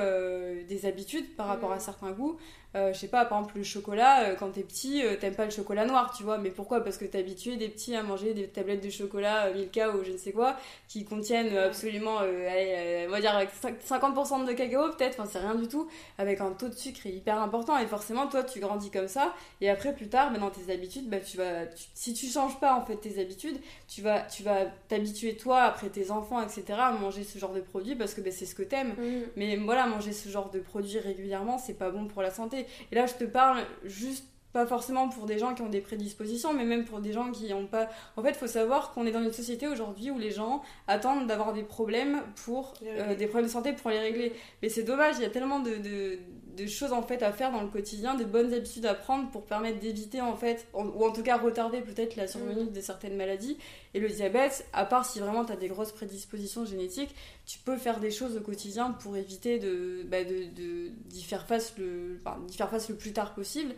des 0.68 0.86
habitudes 0.86 1.36
par 1.36 1.48
rapport 1.48 1.72
à 1.72 1.78
mmh. 1.78 1.82
certains 1.82 2.12
goûts. 2.12 2.38
Euh, 2.76 2.92
je 2.92 2.98
sais 2.98 3.08
pas, 3.08 3.26
par 3.26 3.40
exemple, 3.40 3.58
le 3.58 3.64
chocolat, 3.64 4.24
euh, 4.24 4.36
quand 4.36 4.50
t'es 4.50 4.64
petit, 4.64 5.06
euh, 5.06 5.16
t'aimes 5.16 5.36
pas 5.36 5.46
le 5.46 5.52
chocolat 5.52 5.86
noir, 5.86 6.12
tu 6.16 6.24
vois. 6.24 6.40
Mais 6.40 6.50
pourquoi? 6.50 6.84
Parce 6.84 6.98
que 6.98 7.06
t'es 7.06 7.20
habitué 7.20 7.56
des 7.56 7.70
petits 7.70 7.96
à 7.96 8.02
manger 8.02 8.34
des 8.34 8.48
tablettes 8.48 8.84
de 8.84 8.90
chocolat 8.90 9.52
Milka 9.52 9.92
ou 9.92 10.04
je 10.04 10.12
ne 10.12 10.18
sais 10.18 10.32
quoi, 10.32 10.56
qui 10.88 11.06
contiennent 11.06 11.56
absolument, 11.56 12.18
on 12.18 13.10
va 13.10 13.22
dire, 13.22 13.48
50% 13.88 14.46
de 14.46 14.54
cacao 14.54 14.90
peut-être, 14.90 15.20
enfin, 15.20 15.30
c'est 15.32 15.40
rien 15.40 15.56
du 15.56 15.68
tout, 15.68 15.88
avec 16.18 16.42
un 16.42 16.52
taux 16.52 16.68
de 16.68 16.74
sucre 16.74 17.06
hyper 17.06 17.40
important. 17.42 17.78
Et 17.78 17.86
forcément, 17.86 18.28
toi, 18.28 18.44
tu 18.44 18.60
grandis 18.60 18.90
comme 18.90 19.08
ça. 19.08 19.34
Et 19.62 19.70
après, 19.70 19.94
plus 19.94 20.08
tard, 20.10 20.32
bah, 20.32 20.40
dans 20.40 20.50
tes 20.50 20.72
habitudes, 20.74 21.10
bah, 21.10 21.20
tu 21.20 21.38
vas, 21.38 21.66
si 21.94 22.14
tu 22.14 22.28
changes 22.28 22.60
pas 22.60 22.76
en 22.76 22.86
fait 22.86 22.96
tes 22.96 23.22
habitudes, 23.22 23.58
tu 23.88 24.02
vas 24.02 24.22
tu 24.22 24.44
vas 24.44 24.66
t'habituer 24.88 25.36
toi, 25.36 25.62
après 25.64 25.90
tes 25.90 26.10
enfants, 26.10 26.42
etc., 26.42 26.64
à 26.78 26.92
manger 26.92 27.24
ce 27.24 27.38
genre 27.38 27.54
de 27.54 27.62
produits 27.62 27.96
parce 27.96 28.14
que 28.14 28.22
bah, 28.22 28.32
c'est 28.32 28.46
ce 28.46 28.56
que 28.56 28.64
t'aimes. 28.64 28.96
aimes 28.98 29.20
mm. 29.20 29.24
Mais 29.36 29.56
voilà, 29.58 29.86
manger 29.86 30.12
ce 30.12 30.30
genre 30.30 30.50
de 30.50 30.60
produits 30.60 31.00
régulièrement, 31.00 31.58
c'est 31.58 31.78
pas 31.78 31.92
bon 31.92 32.08
pour 32.08 32.22
la 32.22 32.32
santé. 32.32 32.63
Et 32.92 32.96
là, 32.96 33.06
je 33.06 33.14
te 33.14 33.24
parle 33.24 33.60
juste 33.84 34.26
pas 34.54 34.68
forcément 34.68 35.10
pour 35.10 35.26
des 35.26 35.40
gens 35.40 35.56
qui 35.56 35.64
ont 35.64 35.70
des 35.70 35.82
prédispositions, 35.82 36.54
mais 36.54 36.64
même 36.64 36.86
pour 36.86 37.00
des 37.00 37.12
gens 37.12 37.32
qui 37.32 37.50
n'ont 37.50 37.66
pas. 37.66 37.90
En 38.16 38.22
fait, 38.22 38.30
il 38.30 38.36
faut 38.36 38.48
savoir 38.48 38.94
qu'on 38.94 39.06
est 39.08 39.12
dans 39.12 39.24
une 39.24 39.34
société 39.34 39.68
aujourd'hui 39.68 40.12
où 40.12 40.20
les 40.20 40.30
gens 40.30 40.62
attendent 40.88 41.26
d'avoir 41.26 41.54
des 41.54 41.64
problèmes 41.64 42.22
pour 42.46 42.76
euh, 42.86 43.16
des 43.16 43.26
problèmes 43.26 43.48
de 43.48 43.52
santé 43.52 43.74
pour 43.74 43.90
les 43.90 44.00
régler. 44.00 44.32
Mais 44.62 44.70
c'est 44.70 44.84
dommage, 44.84 45.16
il 45.18 45.24
y 45.24 45.26
a 45.26 45.32
tellement 45.32 45.60
de, 45.60 45.78
de, 45.78 46.20
choses 46.68 46.94
en 46.94 47.02
fait 47.02 47.24
à 47.24 47.32
faire 47.32 47.52
dans 47.52 47.62
le 47.62 47.68
quotidien, 47.68 48.16
des 48.16 48.26
bonnes 48.26 48.54
habitudes 48.54 48.86
à 48.86 48.94
prendre 48.94 49.30
pour 49.32 49.44
permettre 49.46 49.80
d'éviter 49.80 50.22
en 50.22 50.36
fait, 50.36 50.68
ou 50.74 51.06
en 51.06 51.12
tout 51.12 51.24
cas 51.24 51.38
retarder 51.38 51.82
peut-être 51.82 52.16
la 52.16 52.28
survenue 52.28 52.66
mm. 52.66 52.72
de 52.72 52.82
certaines 52.82 53.16
maladies. 53.16 53.58
Et 53.94 54.00
le 54.00 54.10
diabète, 54.10 54.66
à 54.74 54.86
part 54.86 55.06
si 55.06 55.20
vraiment 55.20 55.46
tu 55.46 55.52
as 55.52 55.56
des 55.56 55.68
grosses 55.68 55.92
prédispositions 55.92 56.66
génétiques, 56.66 57.14
tu 57.46 57.60
peux 57.60 57.78
faire 57.78 58.00
des 58.00 58.12
choses 58.12 58.38
au 58.38 58.42
quotidien 58.42 58.92
pour 58.92 59.18
éviter 59.18 59.60
de, 59.60 60.04
bah, 60.08 60.24
de, 60.24 60.90
d'y 61.06 61.24
faire 61.24 61.46
face 61.46 61.74
le, 61.78 62.20
d'y 62.48 62.58
faire 62.58 62.70
face 62.70 62.90
le 62.90 62.96
plus 62.96 63.14
tard 63.14 63.34
possible. 63.34 63.74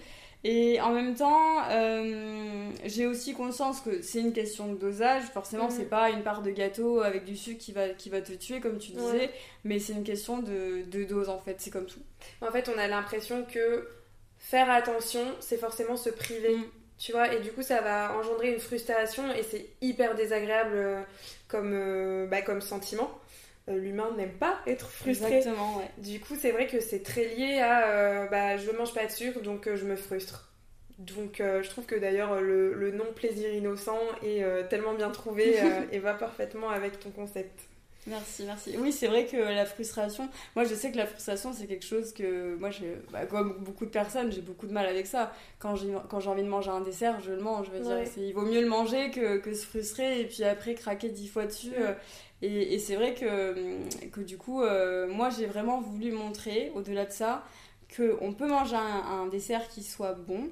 Et 0.47 0.79
en 0.79 0.91
même 0.91 1.15
temps, 1.15 1.63
euh, 1.71 2.69
j'ai 2.85 3.07
aussi 3.07 3.33
conscience 3.33 3.81
que 3.81 4.03
c'est 4.03 4.19
une 4.19 4.31
question 4.31 4.71
de 4.71 4.77
dosage. 4.77 5.23
Forcément, 5.33 5.71
c'est 5.71 5.85
mm. 5.85 5.89
pas 5.89 6.11
une 6.11 6.21
part 6.21 6.43
de 6.43 6.51
gâteau 6.51 7.01
avec 7.01 7.25
du 7.25 7.35
sucre 7.35 7.57
qui 7.57 7.71
va, 7.71 7.89
qui 7.89 8.11
va 8.11 8.21
te 8.21 8.31
tuer, 8.31 8.59
comme 8.59 8.77
tu 8.77 8.91
disais, 8.91 9.31
mais 9.63 9.79
c'est 9.79 9.93
une 9.93 10.03
question 10.03 10.43
de, 10.43 10.83
de, 10.83 11.03
dose 11.03 11.29
en 11.29 11.39
fait. 11.39 11.55
C'est 11.57 11.71
comme 11.71 11.87
tout. 11.87 12.01
En 12.41 12.51
fait, 12.51 12.69
on 12.69 12.77
a 12.77 12.87
l'impression 12.87 13.43
que 13.43 13.87
faire 14.37 14.69
attention, 14.69 15.25
c'est 15.39 15.57
forcément 15.57 15.97
se 15.97 16.11
priver. 16.11 16.57
Mm. 16.57 16.65
Tu 16.99 17.11
vois, 17.11 17.33
et 17.33 17.41
du 17.41 17.51
coup, 17.51 17.63
ça 17.63 17.81
va 17.81 18.15
engendrer 18.15 18.53
une 18.53 18.59
frustration 18.59 19.23
et 19.33 19.41
c'est 19.41 19.65
hyper 19.81 20.13
désagréable 20.13 20.75
euh, 20.75 21.01
comme, 21.47 21.71
euh, 21.73 22.27
bah, 22.27 22.43
comme 22.43 22.61
sentiment. 22.61 23.09
Euh, 23.67 23.77
l'humain 23.79 24.11
n'aime 24.15 24.33
pas 24.33 24.59
être 24.67 24.89
frustré. 24.89 25.37
Exactement, 25.37 25.77
ouais. 25.77 25.89
Du 25.97 26.19
coup, 26.19 26.35
c'est 26.39 26.51
vrai 26.51 26.67
que 26.67 26.79
c'est 26.79 27.01
très 27.01 27.25
lié 27.25 27.59
à 27.59 27.89
euh, 27.89 28.27
bah, 28.27 28.57
je 28.57 28.69
mange 28.71 28.93
pas 28.93 29.05
de 29.05 29.11
sucre, 29.11 29.41
donc 29.41 29.67
euh, 29.67 29.75
je 29.75 29.85
me 29.85 29.95
frustre. 29.95 30.51
Donc, 30.99 31.39
je 31.39 31.69
trouve 31.69 31.85
que 31.85 31.95
d'ailleurs, 31.95 32.39
le, 32.39 32.73
le, 32.73 32.91
nom 32.91 33.11
plaisir 33.13 33.53
innocent 33.53 33.99
est 34.23 34.45
tellement 34.69 34.93
bien 34.93 35.09
trouvé 35.09 35.57
et 35.91 35.99
va 35.99 36.13
parfaitement 36.13 36.69
avec 36.69 37.01
ton 37.01 37.09
concept. 37.09 37.67
Merci, 38.07 38.43
merci. 38.45 38.75
Oui, 38.77 38.91
c'est 38.91 39.07
vrai 39.07 39.25
que 39.25 39.35
la 39.35 39.65
frustration, 39.65 40.29
moi 40.55 40.63
je 40.63 40.75
sais 40.75 40.91
que 40.91 40.97
la 40.97 41.07
frustration 41.07 41.53
c'est 41.53 41.65
quelque 41.65 41.85
chose 41.85 42.13
que 42.13 42.55
moi, 42.55 42.69
bah, 43.11 43.25
comme 43.25 43.57
beaucoup 43.63 43.85
de 43.85 43.89
personnes, 43.89 44.31
j'ai 44.31 44.41
beaucoup 44.41 44.67
de 44.67 44.71
mal 44.71 44.85
avec 44.85 45.07
ça. 45.07 45.33
Quand 45.57 45.75
j'ai, 45.75 45.91
quand 46.07 46.19
j'ai 46.19 46.29
envie 46.29 46.43
de 46.43 46.47
manger 46.47 46.69
un 46.69 46.81
dessert, 46.81 47.19
je 47.19 47.31
le 47.31 47.41
mange. 47.41 47.65
Je 47.65 47.71
veux 47.71 47.83
dire, 47.83 47.97
il 48.17 48.33
vaut 48.33 48.45
mieux 48.45 48.61
le 48.61 48.67
manger 48.67 49.09
que, 49.09 49.37
que, 49.37 49.53
se 49.55 49.65
frustrer 49.65 50.21
et 50.21 50.25
puis 50.25 50.43
après 50.43 50.75
craquer 50.75 51.09
dix 51.09 51.27
fois 51.27 51.45
dessus. 51.45 51.73
Et, 52.41 52.79
c'est 52.79 52.95
vrai 52.95 53.13
que, 53.13 53.55
que 54.09 54.21
du 54.21 54.37
coup, 54.37 54.61
euh, 54.61 55.07
moi 55.07 55.29
j'ai 55.29 55.45
vraiment 55.45 55.81
voulu 55.81 56.11
montrer, 56.11 56.71
au-delà 56.75 57.05
de 57.05 57.11
ça, 57.11 57.43
qu'on 57.95 58.33
peut 58.33 58.47
manger 58.47 58.75
un, 58.75 59.27
dessert 59.27 59.67
qui 59.69 59.83
soit 59.83 60.13
bon, 60.13 60.49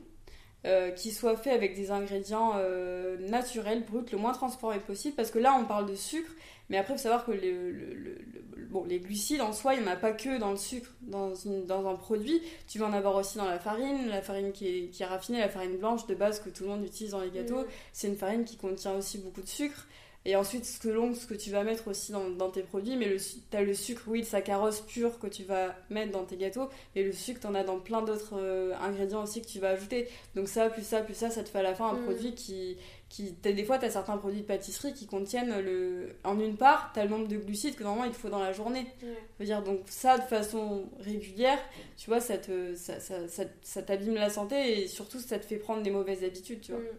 euh, 0.65 0.91
qui 0.91 1.11
soit 1.11 1.35
fait 1.35 1.51
avec 1.51 1.75
des 1.75 1.91
ingrédients 1.91 2.53
euh, 2.55 3.17
naturels, 3.27 3.83
bruts, 3.83 4.05
le 4.11 4.17
moins 4.17 4.31
transformés 4.31 4.79
possible, 4.79 5.15
parce 5.15 5.29
que 5.29 5.39
là 5.39 5.57
on 5.59 5.65
parle 5.65 5.85
de 5.85 5.95
sucre, 5.95 6.31
mais 6.69 6.77
après 6.77 6.93
il 6.93 6.97
faut 6.97 7.03
savoir 7.03 7.25
que 7.25 7.31
bon, 8.69 8.85
les 8.85 8.99
glucides 8.99 9.41
en 9.41 9.51
soi, 9.51 9.73
il 9.73 9.81
n'y 9.81 9.87
en 9.87 9.91
a 9.91 9.97
pas 9.97 10.13
que 10.13 10.39
dans 10.39 10.51
le 10.51 10.57
sucre, 10.57 10.89
dans, 11.01 11.33
dans, 11.67 11.87
un 11.87 11.95
produit, 11.95 12.41
tu 12.65 12.79
vas 12.79 12.87
en 12.87 12.93
avoir 12.93 13.15
aussi 13.17 13.37
dans 13.37 13.45
la 13.45 13.59
farine, 13.59 14.07
la 14.07 14.21
farine 14.21 14.53
qui 14.53 14.67
est, 14.67 14.87
qui 14.87 15.03
est 15.03 15.05
raffinée, 15.05 15.39
la 15.39 15.49
farine 15.49 15.77
blanche 15.77 16.07
de 16.07 16.15
base 16.15 16.39
que 16.39 16.49
tout 16.49 16.63
le 16.63 16.69
monde 16.69 16.85
utilise 16.85 17.11
dans 17.11 17.21
les 17.21 17.29
gâteaux, 17.29 17.65
c'est 17.91 18.07
une 18.07 18.15
farine 18.15 18.45
qui 18.45 18.55
contient 18.55 18.93
aussi 18.93 19.17
beaucoup 19.17 19.41
de 19.41 19.49
sucre. 19.49 19.85
Et 20.25 20.37
ensuite, 20.37 20.65
selon 20.65 21.13
ce 21.13 21.25
que 21.25 21.33
tu 21.33 21.49
vas 21.49 21.63
mettre 21.63 21.89
aussi 21.89 22.13
dans, 22.13 22.29
dans 22.29 22.49
tes 22.49 22.61
produits, 22.61 22.95
mais 22.95 23.17
tu 23.17 23.57
as 23.57 23.61
le 23.61 23.73
sucre, 23.73 24.03
oui, 24.07 24.19
le 24.19 24.25
saccharose 24.25 24.79
pur 24.81 25.19
que 25.19 25.27
tu 25.27 25.43
vas 25.43 25.75
mettre 25.89 26.13
dans 26.13 26.23
tes 26.23 26.37
gâteaux, 26.37 26.69
et 26.95 27.03
le 27.03 27.11
sucre, 27.11 27.41
tu 27.41 27.47
en 27.47 27.55
as 27.55 27.63
dans 27.63 27.79
plein 27.79 28.01
d'autres 28.01 28.37
euh, 28.37 28.73
ingrédients 28.81 29.23
aussi 29.23 29.41
que 29.41 29.47
tu 29.47 29.59
vas 29.59 29.71
ajouter. 29.71 30.07
Donc 30.35 30.47
ça, 30.47 30.69
plus 30.69 30.85
ça, 30.85 31.01
plus 31.01 31.13
ça, 31.13 31.29
ça 31.29 31.43
te 31.43 31.49
fait 31.49 31.59
à 31.59 31.63
la 31.63 31.75
fin 31.75 31.89
un 31.89 31.99
mm. 31.99 32.03
produit 32.03 32.35
qui... 32.35 32.77
qui 33.09 33.33
des 33.33 33.65
fois, 33.65 33.79
tu 33.79 33.85
as 33.85 33.89
certains 33.89 34.15
produits 34.15 34.41
de 34.41 34.45
pâtisserie 34.45 34.93
qui 34.93 35.07
contiennent, 35.07 35.59
le, 35.59 36.15
en 36.23 36.39
une 36.39 36.55
part, 36.55 36.91
tu 36.93 37.01
as 37.01 37.03
le 37.03 37.09
nombre 37.09 37.27
de 37.27 37.35
glucides 37.35 37.75
que 37.75 37.83
normalement 37.83 38.05
il 38.05 38.13
te 38.13 38.17
faut 38.17 38.29
dans 38.29 38.39
la 38.39 38.53
journée. 38.53 38.87
veux 39.39 39.45
dire, 39.45 39.61
donc 39.61 39.81
ça, 39.87 40.17
de 40.17 40.23
façon 40.23 40.85
régulière, 41.01 41.59
tu 41.97 42.09
vois, 42.09 42.21
ça 42.21 42.37
t'abîme 42.37 42.75
ça, 42.75 42.97
ça, 43.01 43.43
ça, 43.61 43.81
la 44.13 44.29
santé, 44.29 44.83
et 44.83 44.87
surtout, 44.87 45.19
ça 45.19 45.37
te 45.37 45.45
fait 45.45 45.57
prendre 45.57 45.83
des 45.83 45.91
mauvaises 45.91 46.23
habitudes, 46.23 46.61
tu 46.61 46.71
vois. 46.71 46.79
Mm. 46.79 46.97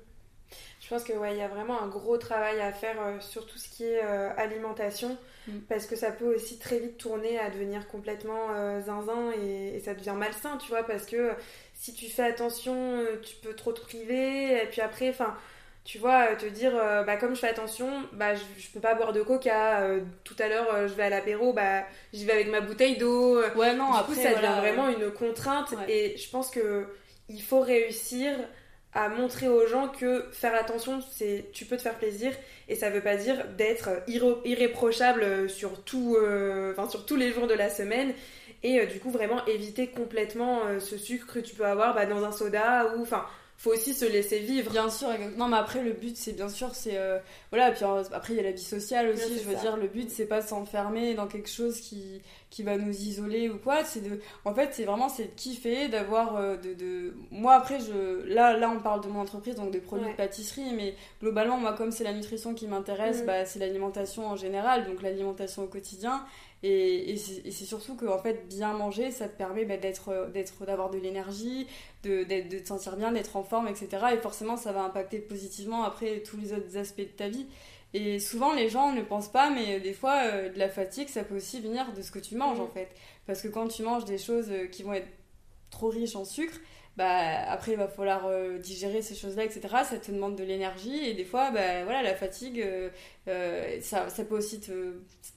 Je 0.85 0.91
pense 0.91 1.03
que 1.03 1.15
ouais, 1.15 1.33
il 1.33 1.39
y 1.39 1.43
a 1.43 1.49
vraiment 1.49 1.81
un 1.81 1.87
gros 1.87 2.19
travail 2.19 2.61
à 2.61 2.71
faire 2.71 2.97
euh, 3.01 3.19
sur 3.19 3.47
tout 3.47 3.57
ce 3.57 3.71
qui 3.71 3.85
est 3.85 4.05
euh, 4.05 4.29
alimentation, 4.37 5.17
mm. 5.49 5.61
parce 5.67 5.87
que 5.87 5.97
ça 5.97 6.11
peut 6.11 6.35
aussi 6.35 6.59
très 6.59 6.79
vite 6.79 6.99
tourner 6.99 7.39
à 7.39 7.49
devenir 7.49 7.89
complètement 7.89 8.49
euh, 8.55 8.83
zinzin 8.83 9.33
et, 9.43 9.81
ça 9.81 9.95
devient 9.95 10.15
malsain, 10.15 10.59
tu 10.59 10.69
vois, 10.69 10.83
parce 10.83 11.07
que 11.07 11.33
si 11.73 11.95
tu 11.95 12.11
fais 12.11 12.25
attention, 12.25 12.99
tu 13.23 13.35
peux 13.37 13.55
trop 13.55 13.73
te 13.73 13.81
priver, 13.81 14.63
et 14.63 14.67
puis 14.67 14.83
après, 14.83 15.09
enfin, 15.09 15.35
tu 15.85 15.99
vois, 15.99 16.35
te 16.37 16.47
dire, 16.47 16.73
bah 17.05 17.17
comme 17.17 17.35
je 17.35 17.41
fais 17.41 17.49
attention, 17.49 17.89
bah 18.13 18.35
je, 18.35 18.69
peux 18.73 18.81
pas 18.81 18.95
boire 18.95 19.13
de 19.13 19.23
coca, 19.23 19.87
tout 20.23 20.37
à 20.39 20.49
l'heure 20.49 20.89
je 20.89 20.95
vais 20.95 21.03
à 21.03 21.11
l'apéro, 21.11 21.53
bah 21.53 21.83
j'y 22.15 22.25
vais 22.25 22.33
avec 22.33 22.49
ma 22.49 22.61
bouteille 22.61 22.97
d'eau. 22.97 23.39
Ouais, 23.57 23.75
non, 23.75 23.91
du 23.91 23.99
après, 23.99 24.15
coup, 24.15 24.21
ça 24.21 24.35
devient 24.35 24.55
vraiment 24.61 24.89
une 24.89 25.11
contrainte, 25.11 25.75
et 25.89 26.17
je 26.17 26.31
pense 26.31 26.51
que 26.51 26.87
il 27.29 27.43
faut 27.43 27.61
réussir 27.61 28.33
à 28.95 29.09
montrer 29.09 29.49
aux 29.49 29.67
gens 29.67 29.89
que 29.89 30.25
faire 30.31 30.55
attention, 30.55 31.01
c'est 31.11 31.47
tu 31.53 31.65
peux 31.65 31.77
te 31.77 31.83
faire 31.83 31.99
plaisir 31.99 32.33
et 32.69 32.77
ça 32.77 32.91
veut 32.91 33.01
pas 33.01 33.17
dire 33.17 33.45
d'être 33.57 33.91
irréprochable 34.07 35.51
sur, 35.51 35.83
tout, 35.83 36.17
euh, 36.17 36.75
sur 36.89 37.05
tous 37.05 37.17
les 37.17 37.33
jours 37.33 37.49
de 37.49 37.55
la 37.55 37.71
semaine 37.71 38.15
et 38.63 38.81
euh, 38.81 38.87
du 38.87 39.01
coup 39.01 39.11
vraiment 39.11 39.45
éviter 39.47 39.89
complètement 39.89 40.61
euh, 40.67 40.79
ce 40.79 40.97
sucre 40.97 41.35
que 41.35 41.39
tu 41.41 41.57
peux 41.57 41.67
avoir 41.67 41.95
bah, 41.95 42.07
dans 42.07 42.25
un 42.25 42.33
soda 42.33 42.95
ou 42.97 43.03
enfin 43.03 43.27
faut 43.57 43.73
aussi 43.73 43.95
se 43.95 44.05
laisser 44.05 44.41
vivre. 44.41 44.71
Bien 44.71 44.91
sûr, 44.91 45.09
non 45.37 45.49
mais 45.49 45.57
après 45.57 45.83
le 45.83 45.93
but 45.93 46.17
c'est 46.17 46.33
bien 46.33 46.49
sûr 46.49 46.75
c'est 46.75 46.97
euh, 46.97 47.19
voilà 47.51 47.71
puis 47.71 47.85
après 48.13 48.35
il 48.35 48.37
y 48.37 48.41
a 48.41 48.43
la 48.43 48.53
vie 48.53 48.63
sociale 48.63 49.09
aussi, 49.11 49.39
je 49.39 49.49
veux 49.49 49.57
dire 49.57 49.77
le 49.77 49.89
but 49.89 50.11
c'est 50.11 50.27
pas 50.27 50.43
s'enfermer 50.43 51.15
dans 51.15 51.27
quelque 51.27 51.49
chose 51.49 51.81
qui 51.81 52.21
qui 52.51 52.63
va 52.63 52.77
nous 52.77 52.93
isoler 52.93 53.49
ou 53.49 53.59
quoi, 53.59 53.85
c'est 53.85 54.01
de 54.01 54.21
en 54.45 54.55
fait 54.55 54.71
c'est 54.73 54.85
vraiment 54.85 55.09
c'est 55.09 55.25
de 55.25 55.35
kiffer 55.35 55.89
d'avoir 55.89 56.37
euh, 56.37 56.57
de, 56.57 56.75
de, 56.75 57.15
moi 57.31 57.55
après 57.55 57.81
je 57.81 58.25
là 58.27 58.57
là 58.57 58.71
on 58.71 58.81
parle 58.81 59.03
de 59.03 59.09
mon 59.09 59.21
entreprise 59.21 59.57
donc 59.57 59.71
des 59.71 59.81
produits 59.81 60.11
de 60.11 60.17
pâtisserie 60.17 60.73
mais 60.73 60.95
globalement 61.21 61.57
moi 61.57 61.73
comme 61.73 61.91
c'est 61.91 62.05
la 62.05 62.13
nutrition 62.13 62.55
qui 62.55 62.69
m'intéresse, 62.69 63.23
mm. 63.23 63.27
bah, 63.27 63.45
c'est 63.45 63.59
l'alimentation 63.59 64.27
en 64.27 64.37
général 64.37 64.87
donc 64.87 65.03
l'alimentation 65.03 65.65
au 65.65 65.67
quotidien 65.67 66.25
et, 66.67 67.17
c'est 67.17 67.65
surtout 67.65 67.95
que 67.95 68.07
en 68.07 68.19
fait, 68.19 68.49
bien 68.49 68.73
manger, 68.73 69.11
ça 69.11 69.29
te 69.29 69.37
permet 69.37 69.65
bah, 69.65 69.77
d'être, 69.77 70.31
d'être, 70.33 70.65
d'avoir 70.65 70.91
de 70.91 70.99
l'énergie, 70.99 71.67
de, 72.03 72.25
de 72.25 72.59
te 72.59 72.67
sentir 72.67 72.97
bien, 72.97 73.13
d'être 73.13 73.37
en 73.37 73.45
forme, 73.45 73.69
etc. 73.69 73.89
Et 74.15 74.17
forcément, 74.17 74.57
ça 74.57 74.73
va 74.73 74.83
impacter 74.83 75.19
positivement 75.19 75.85
après 75.85 76.23
tous 76.23 76.37
les 76.37 76.53
autres 76.53 76.77
aspects 76.79 77.01
de 77.01 77.05
ta 77.05 77.29
vie. 77.29 77.47
Et 77.93 78.19
souvent, 78.19 78.53
les 78.53 78.69
gens 78.69 78.93
ne 78.93 79.03
pensent 79.03 79.31
pas, 79.31 79.51
mais 79.51 79.79
des 79.79 79.93
fois, 79.93 80.23
euh, 80.25 80.49
de 80.49 80.59
la 80.59 80.69
fatigue, 80.69 81.09
ça 81.09 81.23
peut 81.23 81.37
aussi 81.37 81.61
venir 81.61 81.93
de 81.93 82.03
ce 82.03 82.11
que 82.11 82.19
tu 82.19 82.35
manges, 82.35 82.59
mmh. 82.59 82.63
en 82.63 82.69
fait. 82.69 82.89
Parce 83.27 83.41
que 83.41 83.49
quand 83.49 83.69
tu 83.69 83.83
manges 83.83 84.05
des 84.05 84.19
choses 84.19 84.51
euh, 84.51 84.67
qui 84.67 84.83
vont 84.83 84.95
être 84.95 85.09
trop 85.71 85.91
riches 85.91 86.17
en 86.17 86.25
sucre, 86.25 86.57
bah 86.97 87.51
après 87.51 87.73
il 87.73 87.79
va 87.79 87.89
falloir 87.89 88.27
euh, 88.27 88.59
digérer 88.59 89.03
ces 89.03 89.17
choses 89.17 89.37
là 89.37 89.45
etc 89.45 89.69
ça 89.85 89.99
te 89.99 90.13
demande 90.13 90.37
de 90.37 90.45
l'énergie 90.45 91.05
et 91.05 91.15
des 91.15 91.25
fois 91.25 91.51
bah 91.51 91.83
voilà 91.83 92.03
la 92.03 92.15
fatigue 92.15 92.61
euh, 92.61 92.89
euh, 93.27 93.81
ça, 93.81 94.09
ça, 94.11 94.25
peut 94.25 94.37
aussi 94.37 94.61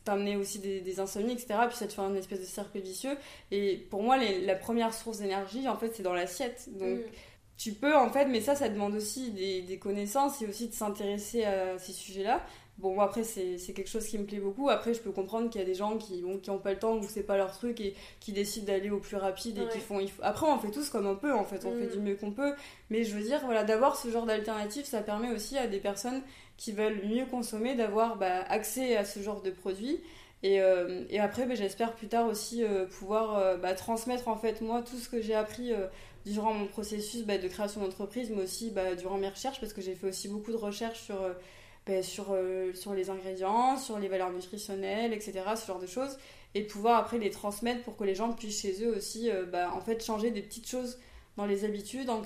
t'amener 0.06 0.36
aussi 0.36 0.60
des, 0.60 0.82
des, 0.82 1.00
insomnies 1.00 1.34
etc 1.34 1.56
puis 1.68 1.76
ça 1.76 1.88
te 1.88 1.94
fait 1.94 2.02
un 2.02 2.14
espèce 2.16 2.42
de 2.42 2.46
cercle 2.46 2.80
vicieux. 2.80 3.18
Et 3.52 3.78
pour 3.90 4.04
moi 4.04 4.18
la 4.18 4.56
première 4.56 4.94
source 4.94 5.20
d'énergie 5.20 5.68
en 5.68 5.78
fait 5.78 5.94
c'est 5.96 6.04
dans 6.04 6.14
l'assiette. 6.14 6.70
Donc 6.78 7.00
mm. 7.00 7.12
tu 7.58 7.72
peux 7.74 7.96
en 7.96 8.12
fait 8.12 8.26
mais 8.26 8.42
ça 8.42 8.56
ça 8.56 8.70
demande 8.70 8.94
aussi 8.94 9.32
des, 9.32 9.62
des 9.62 9.80
connaissances 9.80 10.42
et 10.42 10.48
aussi 10.48 10.68
de 10.68 10.74
s'intéresser 10.74 11.44
à 11.46 11.80
ces 11.80 11.94
sujets 11.94 12.24
là 12.24 12.46
Bon, 12.78 13.00
après, 13.00 13.24
c'est 13.24 13.58
quelque 13.74 13.90
chose 13.90 14.06
qui 14.06 14.20
me 14.20 14.26
plaît 14.26 14.40
beaucoup. 14.40 14.70
Après, 14.70 14.94
je 14.94 15.00
peux 15.00 15.12
comprendre 15.12 15.50
qu'il 15.50 15.60
y 15.60 15.64
a 15.64 15.68
des 15.68 15.74
gens 15.74 15.98
qui 15.98 16.22
n'ont 16.22 16.38
qui 16.38 16.52
ont 16.52 16.60
pas 16.60 16.74
le 16.74 16.80
temps 16.80 16.96
ou 16.98 17.04
c'est 17.04 17.24
pas 17.24 17.36
leur 17.36 17.52
truc 17.52 17.82
et 17.82 17.96
qui 18.20 18.34
décident 18.34 18.68
d'aller 18.68 18.92
au 18.92 19.00
plus 19.00 19.18
rapide 19.18 19.58
et 19.58 19.68
qui 19.68 19.80
font. 19.80 20.00
Après, 20.22 20.46
on 20.46 20.60
fait 20.60 20.70
tous 20.70 20.90
comme 20.90 21.08
on 21.08 21.16
peut, 21.16 21.34
en 21.34 21.44
fait. 21.44 21.66
On 21.66 21.72
fait 21.72 21.88
mm. 21.88 21.92
du 21.92 22.00
mieux 22.00 22.16
qu'on 22.16 22.32
peut. 22.32 22.54
Mais 22.92 23.04
je 23.04 23.16
veux 23.16 23.24
dire, 23.24 23.42
voilà, 23.46 23.64
d'avoir 23.64 23.96
ce 23.96 24.10
genre 24.10 24.28
d'alternative, 24.28 24.86
ça 24.86 25.02
permet 25.02 25.32
aussi 25.32 25.58
à 25.58 25.66
des 25.66 25.80
personnes 25.80 26.22
qui 26.58 26.72
veulent 26.72 27.02
mieux 27.06 27.26
consommer 27.26 27.76
d'avoir 27.76 28.18
bah, 28.18 28.44
accès 28.50 28.96
à 28.96 29.06
ce 29.06 29.22
genre 29.22 29.42
de 29.42 29.50
produits. 29.52 30.00
Et, 30.44 30.62
euh, 30.62 31.04
et 31.10 31.20
après, 31.20 31.46
bah, 31.46 31.56
j'espère 31.56 31.94
plus 31.94 32.08
tard 32.08 32.28
aussi 32.28 32.64
euh, 32.64 32.86
pouvoir 32.86 33.38
euh, 33.38 33.58
bah, 33.58 33.74
transmettre, 33.74 34.28
en 34.28 34.38
fait, 34.38 34.62
moi, 34.62 34.84
tout 34.84 34.98
ce 34.98 35.10
que 35.10 35.22
j'ai 35.22 35.34
appris 35.34 35.72
durant 36.26 36.54
mon 36.54 36.68
processus 36.68 37.24
bah, 37.24 37.38
de 37.38 37.48
création 37.48 37.82
d'entreprise, 37.82 38.30
mais 38.30 38.44
aussi 38.44 38.72
durant 38.98 39.18
mes 39.18 39.30
recherches, 39.30 39.60
parce 39.60 39.74
que 39.74 39.82
j'ai 39.82 39.96
fait 39.96 40.08
aussi 40.08 40.28
beaucoup 40.28 40.52
de 40.52 40.58
recherches 40.58 41.02
sur 41.02 41.18
ben, 41.88 42.04
sur, 42.04 42.28
euh, 42.32 42.74
sur 42.74 42.94
les 42.94 43.10
ingrédients, 43.10 43.78
sur 43.78 43.98
les 43.98 44.08
valeurs 44.08 44.32
nutritionnelles, 44.32 45.14
etc., 45.14 45.42
ce 45.56 45.66
genre 45.66 45.80
de 45.80 45.88
choses, 45.88 46.18
et 46.54 46.64
pouvoir 46.64 47.00
après 47.00 47.18
les 47.18 47.30
transmettre 47.30 47.84
pour 47.84 47.96
que 47.96 48.04
les 48.04 48.16
gens 48.16 48.34
puissent 48.34 48.62
chez 48.62 48.84
eux 48.84 48.96
aussi 48.96 49.32
euh, 49.32 49.46
ben, 49.46 49.70
en 49.70 49.80
fait 49.80 50.04
changer 50.04 50.32
des 50.32 50.42
petites 50.42 50.68
choses 50.68 51.00
dans 51.38 51.46
les 51.46 51.64
habitudes, 51.66 52.10
en, 52.10 52.22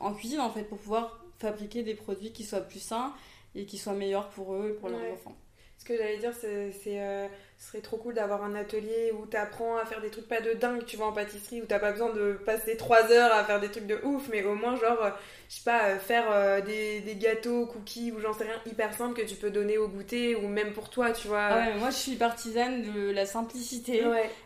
en, 0.00 0.14
cuisine 0.14 0.40
en 0.40 0.50
fait, 0.50 0.64
pour 0.64 0.78
pouvoir 0.78 1.24
fabriquer 1.38 1.82
des 1.82 1.94
produits 1.94 2.32
qui 2.32 2.44
soient 2.44 2.60
plus 2.60 2.80
sains 2.80 3.14
et 3.54 3.66
qui 3.66 3.78
soient 3.78 3.94
meilleurs 3.94 4.30
pour 4.30 4.54
eux 4.54 4.70
et 4.70 4.80
pour 4.80 4.88
leurs 4.88 5.12
enfants. 5.12 5.36
Ce 5.76 5.84
que 5.84 5.96
j'allais 5.96 6.18
dire, 6.18 6.32
c'est 6.34 7.00
euh, 7.00 7.28
ce 7.58 7.72
serait 7.72 7.80
trop 7.80 7.96
cool 7.96 8.14
d'avoir 8.14 8.44
un 8.44 8.54
atelier 8.54 9.12
où 9.12 9.26
tu 9.26 9.36
apprends 9.36 9.76
à 9.78 9.84
faire 9.84 10.00
des 10.00 10.10
trucs 10.10 10.28
pas 10.28 10.40
de 10.40 10.52
dingue, 10.52 10.84
tu 10.86 10.96
vois, 10.96 11.08
en 11.08 11.12
pâtisserie, 11.12 11.60
où 11.60 11.66
t'as 11.66 11.80
pas 11.80 11.90
besoin 11.90 12.12
de 12.12 12.34
passer 12.46 12.76
3 12.76 13.10
heures 13.10 13.32
à 13.32 13.42
faire 13.42 13.58
des 13.58 13.68
trucs 13.68 13.86
de 13.86 13.98
ouf, 14.04 14.28
mais 14.30 14.44
au 14.44 14.54
moins, 14.54 14.76
genre, 14.76 15.02
euh, 15.02 15.10
je 15.48 15.56
sais 15.56 15.64
pas, 15.64 15.86
euh, 15.86 15.98
faire 15.98 16.26
euh, 16.30 16.60
des, 16.60 17.00
des, 17.00 17.16
gâteaux, 17.16 17.66
cookies, 17.66 18.12
ou 18.12 18.20
j'en 18.20 18.32
sais 18.32 18.44
rien, 18.44 18.54
hyper 18.64 18.94
simple 18.94 19.20
que 19.20 19.26
tu 19.26 19.34
peux 19.34 19.50
donner 19.50 19.76
au 19.76 19.88
goûter, 19.88 20.36
ou 20.36 20.46
même 20.46 20.72
pour 20.72 20.88
toi, 20.88 21.10
tu 21.10 21.26
vois. 21.26 21.46
Ah 21.46 21.58
ouais, 21.58 21.74
moi, 21.74 21.90
je 21.90 21.96
suis 21.96 22.14
partisane 22.14 22.92
de 22.92 23.10
la 23.10 23.26
simplicité. 23.26 24.02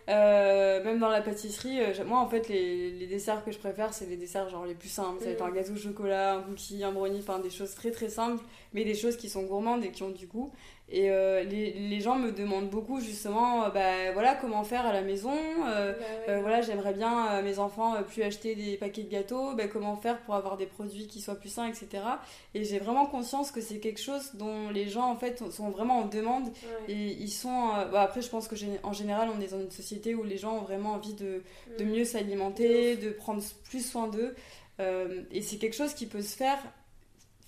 même 0.08 0.98
dans 0.98 1.10
la 1.10 1.20
pâtisserie, 1.20 1.80
moi, 2.06 2.18
en 2.18 2.28
fait, 2.28 2.48
les, 2.48 2.92
les, 2.92 3.06
desserts 3.06 3.44
que 3.44 3.52
je 3.52 3.58
préfère, 3.58 3.92
c'est 3.92 4.06
les 4.06 4.16
desserts, 4.16 4.48
genre, 4.48 4.64
les 4.64 4.74
plus 4.74 4.88
simples. 4.88 5.18
Ça 5.20 5.26
va 5.26 5.32
être 5.32 5.42
un 5.42 5.50
mm. 5.50 5.54
gâteau 5.54 5.72
au 5.72 5.76
chocolat, 5.76 6.36
un 6.36 6.42
cookie, 6.42 6.82
un 6.82 6.92
brownie, 6.92 7.20
enfin, 7.20 7.40
des 7.40 7.50
choses 7.50 7.74
très 7.74 7.90
très 7.90 8.08
simples, 8.08 8.42
mais 8.72 8.84
des 8.84 8.94
choses 8.94 9.18
qui 9.18 9.28
sont 9.28 9.42
gourmandes 9.42 9.84
et 9.84 9.90
qui 9.90 10.02
ont 10.02 10.10
du 10.10 10.26
goût. 10.26 10.50
Et 10.94 11.10
euh, 11.10 11.42
les, 11.42 11.72
les, 11.72 12.00
gens 12.00 12.16
me 12.16 12.30
demandent 12.30 12.68
beaucoup 12.68 13.00
justement, 13.00 13.64
euh, 13.64 13.68
bah, 13.70 14.12
voilà, 14.12 14.34
comment 14.34 14.62
faire 14.62 14.84
à 14.84 14.92
la 14.92 15.00
maison. 15.00 15.32
Euh, 15.66 15.94
bah 16.26 16.38
voilà, 16.40 16.60
j'aimerais 16.60 16.92
bien 16.92 17.40
mes 17.40 17.58
enfants 17.58 17.94
plus 18.02 18.22
acheter 18.22 18.54
des 18.54 18.76
paquets 18.76 19.04
de 19.04 19.08
gâteaux. 19.08 19.54
Bah, 19.54 19.68
comment 19.68 19.96
faire 19.96 20.20
pour 20.20 20.34
avoir 20.34 20.58
des 20.58 20.66
produits 20.66 21.06
qui 21.06 21.22
soient 21.22 21.34
plus 21.34 21.48
sains, 21.48 21.66
etc. 21.66 22.04
Et 22.52 22.64
j'ai 22.64 22.78
vraiment 22.78 23.06
conscience 23.06 23.50
que 23.50 23.62
c'est 23.62 23.78
quelque 23.78 24.00
chose 24.02 24.32
dont 24.34 24.68
les 24.68 24.90
gens 24.90 25.10
en 25.10 25.16
fait 25.16 25.50
sont 25.50 25.70
vraiment 25.70 26.00
en 26.00 26.06
demande. 26.06 26.50
Et 26.88 27.12
ils 27.12 27.32
sont. 27.32 27.70
Bah, 27.90 28.02
après, 28.02 28.20
je 28.20 28.28
pense 28.28 28.46
que 28.46 28.54
en 28.82 28.92
général, 28.92 29.30
on 29.34 29.40
est 29.40 29.50
dans 29.50 29.60
une 29.60 29.70
société 29.70 30.14
où 30.14 30.24
les 30.24 30.36
gens 30.36 30.58
ont 30.58 30.62
vraiment 30.62 30.92
envie 30.92 31.14
de, 31.14 31.42
de 31.78 31.84
mieux 31.84 32.04
s'alimenter, 32.04 32.98
de 32.98 33.08
prendre 33.08 33.42
plus 33.64 33.84
soin 33.84 34.08
d'eux. 34.08 34.34
et 34.78 35.40
c'est 35.40 35.56
quelque 35.56 35.76
chose 35.76 35.94
qui 35.94 36.04
peut 36.04 36.22
se 36.22 36.36
faire 36.36 36.58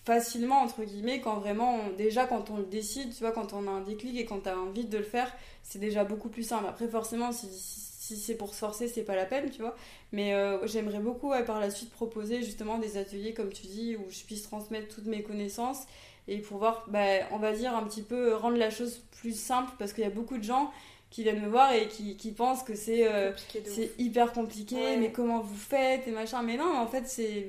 facilement 0.04 0.60
entre 0.60 0.84
guillemets 0.84 1.20
quand 1.20 1.38
vraiment 1.38 1.78
déjà 1.96 2.26
quand 2.26 2.50
on 2.50 2.58
le 2.58 2.64
décide 2.64 3.14
tu 3.14 3.20
vois 3.20 3.32
quand 3.32 3.52
on 3.54 3.66
a 3.66 3.70
un 3.70 3.80
déclic 3.80 4.18
et 4.18 4.24
quand 4.24 4.40
tu 4.40 4.48
as 4.48 4.58
envie 4.58 4.84
de 4.84 4.98
le 4.98 5.04
faire 5.04 5.32
c'est 5.62 5.78
déjà 5.78 6.04
beaucoup 6.04 6.28
plus 6.28 6.42
simple. 6.42 6.66
Après 6.68 6.88
forcément 6.88 7.32
si, 7.32 7.48
si 7.50 8.16
c'est 8.16 8.34
pour 8.34 8.52
se 8.52 8.58
forcer 8.58 8.88
c'est 8.88 9.02
pas 9.02 9.16
la 9.16 9.24
peine 9.24 9.50
tu 9.50 9.62
vois. 9.62 9.74
Mais 10.12 10.34
euh, 10.34 10.66
j'aimerais 10.66 10.98
beaucoup 10.98 11.32
par 11.46 11.58
la 11.58 11.70
suite 11.70 11.90
proposer 11.90 12.42
justement 12.42 12.78
des 12.78 12.98
ateliers 12.98 13.32
comme 13.32 13.50
tu 13.50 13.66
dis 13.66 13.96
où 13.96 14.04
je 14.10 14.22
puisse 14.24 14.42
transmettre 14.42 14.94
toutes 14.94 15.06
mes 15.06 15.22
connaissances 15.22 15.84
et 16.28 16.38
pouvoir 16.38 16.84
bah, 16.88 17.00
on 17.32 17.38
va 17.38 17.52
dire 17.52 17.74
un 17.74 17.82
petit 17.84 18.02
peu 18.02 18.34
rendre 18.34 18.58
la 18.58 18.70
chose 18.70 19.02
plus 19.20 19.38
simple 19.38 19.72
parce 19.78 19.94
qu'il 19.94 20.04
y 20.04 20.06
a 20.06 20.10
beaucoup 20.10 20.36
de 20.36 20.44
gens 20.44 20.70
qui 21.10 21.22
viennent 21.22 21.42
me 21.42 21.48
voir 21.48 21.72
et 21.72 21.88
qui, 21.88 22.16
qui 22.16 22.32
pensent 22.32 22.62
que 22.62 22.74
c'est 22.74 23.06
euh, 23.06 23.32
c'est 23.64 23.92
hyper 23.98 24.32
compliqué 24.32 24.96
mais 24.98 25.12
comment 25.12 25.40
vous 25.40 25.56
faites 25.56 26.06
et 26.06 26.10
machin. 26.10 26.42
Mais 26.42 26.58
non 26.58 26.76
en 26.76 26.88
fait 26.88 27.06
c'est 27.06 27.46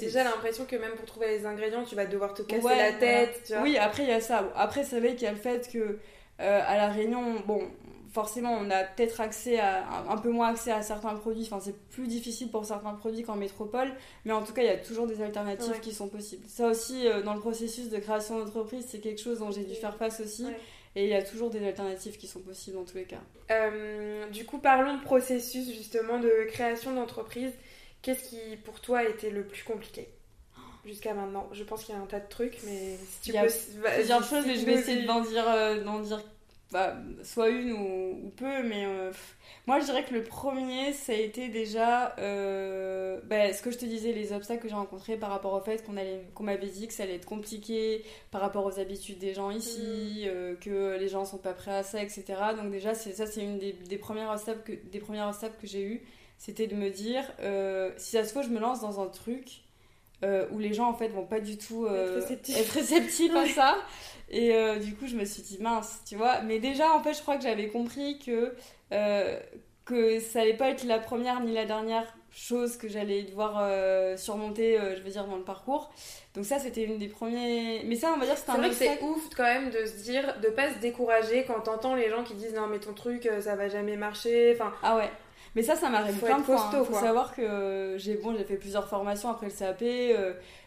T'as 0.00 0.06
déjà 0.06 0.24
l'impression 0.24 0.64
que 0.64 0.76
même 0.76 0.92
pour 0.92 1.06
trouver 1.06 1.28
les 1.28 1.46
ingrédients, 1.46 1.84
tu 1.84 1.94
vas 1.94 2.06
devoir 2.06 2.34
te 2.34 2.42
casser 2.42 2.76
la 2.76 2.92
tête. 2.92 3.42
Tu 3.46 3.52
vois 3.52 3.62
oui, 3.62 3.76
après 3.76 4.04
il 4.04 4.08
y 4.08 4.12
a 4.12 4.20
ça. 4.20 4.50
Après, 4.56 4.84
c'est 4.84 5.00
vrai 5.00 5.14
qu'il 5.14 5.22
y 5.22 5.26
a 5.26 5.32
le 5.32 5.38
fait 5.38 5.70
que 5.72 5.78
euh, 5.78 6.60
à 6.66 6.76
la 6.76 6.88
Réunion, 6.88 7.40
bon, 7.46 7.62
forcément, 8.12 8.52
on 8.52 8.70
a 8.70 8.84
peut-être 8.84 9.20
accès 9.20 9.58
à 9.58 9.84
un 10.08 10.16
peu 10.18 10.30
moins 10.30 10.48
accès 10.48 10.70
à 10.70 10.82
certains 10.82 11.14
produits. 11.14 11.44
Enfin, 11.50 11.60
c'est 11.60 11.76
plus 11.90 12.06
difficile 12.06 12.50
pour 12.50 12.64
certains 12.64 12.94
produits 12.94 13.22
qu'en 13.22 13.36
métropole, 13.36 13.90
mais 14.24 14.32
en 14.32 14.42
tout 14.42 14.52
cas, 14.52 14.62
il 14.62 14.66
y 14.66 14.70
a 14.70 14.76
toujours 14.76 15.06
des 15.06 15.22
alternatives 15.22 15.80
qui 15.80 15.92
sont 15.92 16.08
possibles. 16.08 16.44
Ça 16.48 16.68
aussi, 16.68 17.06
euh, 17.06 17.22
dans 17.22 17.34
le 17.34 17.40
processus 17.40 17.88
de 17.88 17.98
création 17.98 18.38
d'entreprise, 18.38 18.86
c'est 18.88 18.98
quelque 18.98 19.20
chose 19.20 19.38
dont 19.38 19.50
j'ai 19.50 19.64
dû 19.64 19.74
faire 19.74 19.96
face 19.96 20.20
aussi. 20.20 20.46
Et 20.94 21.04
il 21.04 21.08
y 21.08 21.14
a 21.14 21.22
toujours 21.22 21.48
des 21.48 21.66
alternatives 21.66 22.18
qui 22.18 22.26
sont 22.26 22.40
possibles 22.40 22.76
dans 22.76 22.84
tous 22.84 22.98
les 22.98 23.04
cas. 23.04 23.22
Euh, 23.50 24.28
du 24.28 24.44
coup, 24.44 24.58
parlons 24.58 24.98
de 24.98 25.02
processus 25.02 25.72
justement 25.74 26.18
de 26.18 26.46
création 26.48 26.94
d'entreprise. 26.94 27.52
Qu'est-ce 28.02 28.30
qui, 28.30 28.56
pour 28.64 28.80
toi, 28.80 28.98
a 28.98 29.04
été 29.04 29.30
le 29.30 29.46
plus 29.46 29.62
compliqué 29.62 30.08
jusqu'à 30.84 31.14
maintenant? 31.14 31.48
Je 31.52 31.62
pense 31.62 31.84
qu'il 31.84 31.94
y 31.94 31.98
a 31.98 32.00
un 32.00 32.06
tas 32.06 32.18
de 32.18 32.28
trucs, 32.28 32.58
mais 32.64 32.96
si 32.96 33.20
tu 33.22 33.28
Il 33.30 33.34
y 33.34 33.38
a 33.38 33.46
plusieurs 33.94 34.24
choses, 34.24 34.44
mais 34.44 34.56
je 34.56 34.66
vais 34.66 34.74
essayer 34.74 35.04
d'en 35.04 35.20
dire, 35.20 35.48
euh, 35.48 35.82
d'en 35.84 36.00
dire 36.00 36.20
bah, 36.72 36.96
soit 37.22 37.50
une 37.50 37.72
ou, 37.72 38.32
peu, 38.34 38.62
mais 38.64 38.86
euh, 38.86 39.12
moi 39.66 39.78
je 39.78 39.84
dirais 39.84 40.04
que 40.04 40.14
le 40.14 40.24
premier, 40.24 40.92
ça 40.94 41.12
a 41.12 41.16
été 41.16 41.48
déjà 41.48 42.16
euh, 42.18 43.20
bah, 43.24 43.52
ce 43.52 43.62
que 43.62 43.70
je 43.70 43.78
te 43.78 43.84
disais, 43.84 44.12
les 44.12 44.32
obstacles 44.32 44.62
que 44.62 44.68
j'ai 44.68 44.74
rencontrés 44.74 45.18
par 45.18 45.30
rapport 45.30 45.52
au 45.52 45.60
fait 45.60 45.84
qu'on 45.84 45.96
allait, 45.96 46.24
qu'on 46.34 46.44
m'avait 46.44 46.66
dit 46.66 46.88
que 46.88 46.94
ça 46.94 47.04
allait 47.04 47.16
être 47.16 47.26
compliqué 47.26 48.04
par 48.32 48.40
rapport 48.40 48.64
aux 48.64 48.80
habitudes 48.80 49.18
des 49.18 49.34
gens 49.34 49.50
ici, 49.50 50.26
mm. 50.26 50.56
que 50.60 50.96
les 50.98 51.08
gens 51.08 51.24
sont 51.24 51.38
pas 51.38 51.52
prêts 51.52 51.76
à 51.76 51.82
ça, 51.84 52.02
etc. 52.02 52.24
Donc 52.56 52.72
déjà, 52.72 52.94
c'est, 52.94 53.12
ça 53.12 53.26
c'est 53.26 53.44
une 53.44 53.58
des, 53.58 53.74
des, 53.74 53.98
premières 53.98 54.32
obstacles 54.32 54.62
que, 54.64 54.88
des 54.88 54.98
premiers 54.98 55.22
obstacles 55.22 55.60
que 55.60 55.68
j'ai 55.68 55.84
eu 55.84 56.02
c'était 56.44 56.66
de 56.66 56.74
me 56.74 56.90
dire, 56.90 57.22
euh, 57.40 57.92
si 57.96 58.10
ça 58.10 58.24
se 58.24 58.32
faut, 58.32 58.42
je 58.42 58.48
me 58.48 58.58
lance 58.58 58.80
dans 58.80 59.00
un 59.00 59.06
truc, 59.06 59.62
où 60.52 60.58
les 60.60 60.72
gens 60.72 60.88
en 60.88 60.94
fait 60.94 61.08
vont 61.08 61.26
pas 61.26 61.40
du 61.40 61.58
tout 61.58 61.84
être 61.88 62.72
réceptifs 62.72 63.34
à 63.34 63.48
ça. 63.48 63.76
Et 64.30 64.52
du 64.78 64.94
coup, 64.94 65.08
je 65.08 65.16
me 65.16 65.24
suis 65.24 65.42
dit 65.42 65.58
mince, 65.60 66.00
tu 66.06 66.14
vois. 66.14 66.42
Mais 66.42 66.60
déjà, 66.60 66.92
en 66.92 67.02
fait, 67.02 67.12
je 67.14 67.22
crois 67.22 67.36
que 67.36 67.42
j'avais 67.42 67.66
compris 67.66 68.20
que 68.20 68.54
que 69.84 70.20
ça 70.20 70.42
allait 70.42 70.56
pas 70.56 70.68
être 70.68 70.84
la 70.84 70.98
première 70.98 71.40
ni 71.40 71.52
la 71.52 71.64
dernière 71.64 72.06
chose 72.34 72.76
que 72.76 72.88
j'allais 72.88 73.24
devoir 73.24 73.58
euh, 73.60 74.16
surmonter, 74.16 74.78
euh, 74.78 74.96
je 74.96 75.02
veux 75.02 75.10
dire, 75.10 75.26
dans 75.26 75.36
le 75.36 75.42
parcours. 75.42 75.90
Donc 76.34 76.44
ça, 76.44 76.58
c'était 76.58 76.84
une 76.84 76.98
des 76.98 77.08
premiers... 77.08 77.82
Mais 77.84 77.96
ça, 77.96 78.12
on 78.14 78.18
va 78.18 78.24
dire, 78.24 78.38
c'était 78.38 78.52
un 78.52 78.56
vrai 78.56 78.70
que 78.70 78.74
c'est 78.74 79.02
ouf 79.02 79.28
quand 79.36 79.42
même 79.42 79.70
de 79.70 79.84
se 79.84 80.02
dire, 80.02 80.38
de 80.40 80.48
pas 80.48 80.72
se 80.72 80.78
décourager 80.78 81.44
quand 81.44 81.60
t'entends 81.60 81.94
les 81.94 82.08
gens 82.08 82.24
qui 82.24 82.34
disent 82.34 82.54
non 82.54 82.68
mais 82.68 82.78
ton 82.78 82.94
truc, 82.94 83.26
euh, 83.26 83.40
ça 83.42 83.54
va 83.54 83.68
jamais 83.68 83.96
marcher, 83.96 84.52
enfin... 84.54 84.72
Ah 84.82 84.96
ouais 84.96 85.10
mais 85.54 85.62
ça, 85.62 85.76
ça 85.76 85.90
m'arrive 85.90 86.18
plein 86.18 86.38
de 86.38 86.44
fois. 86.44 86.70
Il 86.72 86.76
hein. 86.76 86.84
faut 86.84 86.94
savoir 86.94 87.34
que 87.34 87.96
j'ai 87.98 88.14
bon, 88.14 88.34
j'ai 88.36 88.44
fait 88.44 88.56
plusieurs 88.56 88.88
formations 88.88 89.30
après 89.30 89.46
le 89.46 89.52
CAP. 89.52 89.84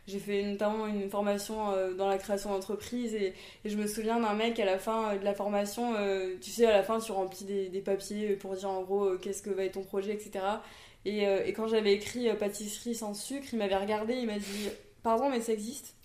j'ai 0.08 0.20
fait 0.20 0.44
notamment 0.44 0.88
une 0.88 1.10
formation 1.10 1.72
dans 1.98 2.08
la 2.08 2.18
création 2.18 2.52
d'entreprise 2.52 3.16
et, 3.16 3.34
et, 3.64 3.70
je 3.70 3.78
me 3.78 3.88
souviens 3.88 4.20
d'un 4.20 4.34
mec 4.34 4.60
à 4.60 4.66
la 4.66 4.78
fin 4.78 5.16
de 5.16 5.24
la 5.24 5.34
formation. 5.34 5.94
tu 6.42 6.52
sais, 6.52 6.66
à 6.66 6.72
la 6.72 6.84
fin, 6.84 7.00
tu 7.00 7.12
remplis 7.12 7.46
des, 7.46 7.70
des 7.70 7.82
papiers 7.82 8.36
pour 8.36 8.56
dire 8.56 8.70
en 8.70 8.84
gros 8.84 9.18
qu'est-ce 9.18 9.42
que 9.42 9.50
va 9.50 9.64
être 9.64 9.74
ton 9.74 9.84
projet, 9.84 10.14
etc. 10.14 10.42
Euh, 11.08 11.44
et, 11.46 11.54
quand 11.54 11.68
j'avais 11.68 11.94
écrit 11.94 12.30
euh, 12.30 12.36
pâtisserie 12.36 12.96
sans 12.96 13.14
sucre, 13.14 13.48
il 13.54 13.60
m'avait 13.60 13.76
regardé, 13.76 14.16
il 14.16 14.26
m'a 14.26 14.40
dit 14.40 14.70
Pardon, 15.04 15.30
mais 15.30 15.42
ça 15.42 15.54
existe? 15.54 15.96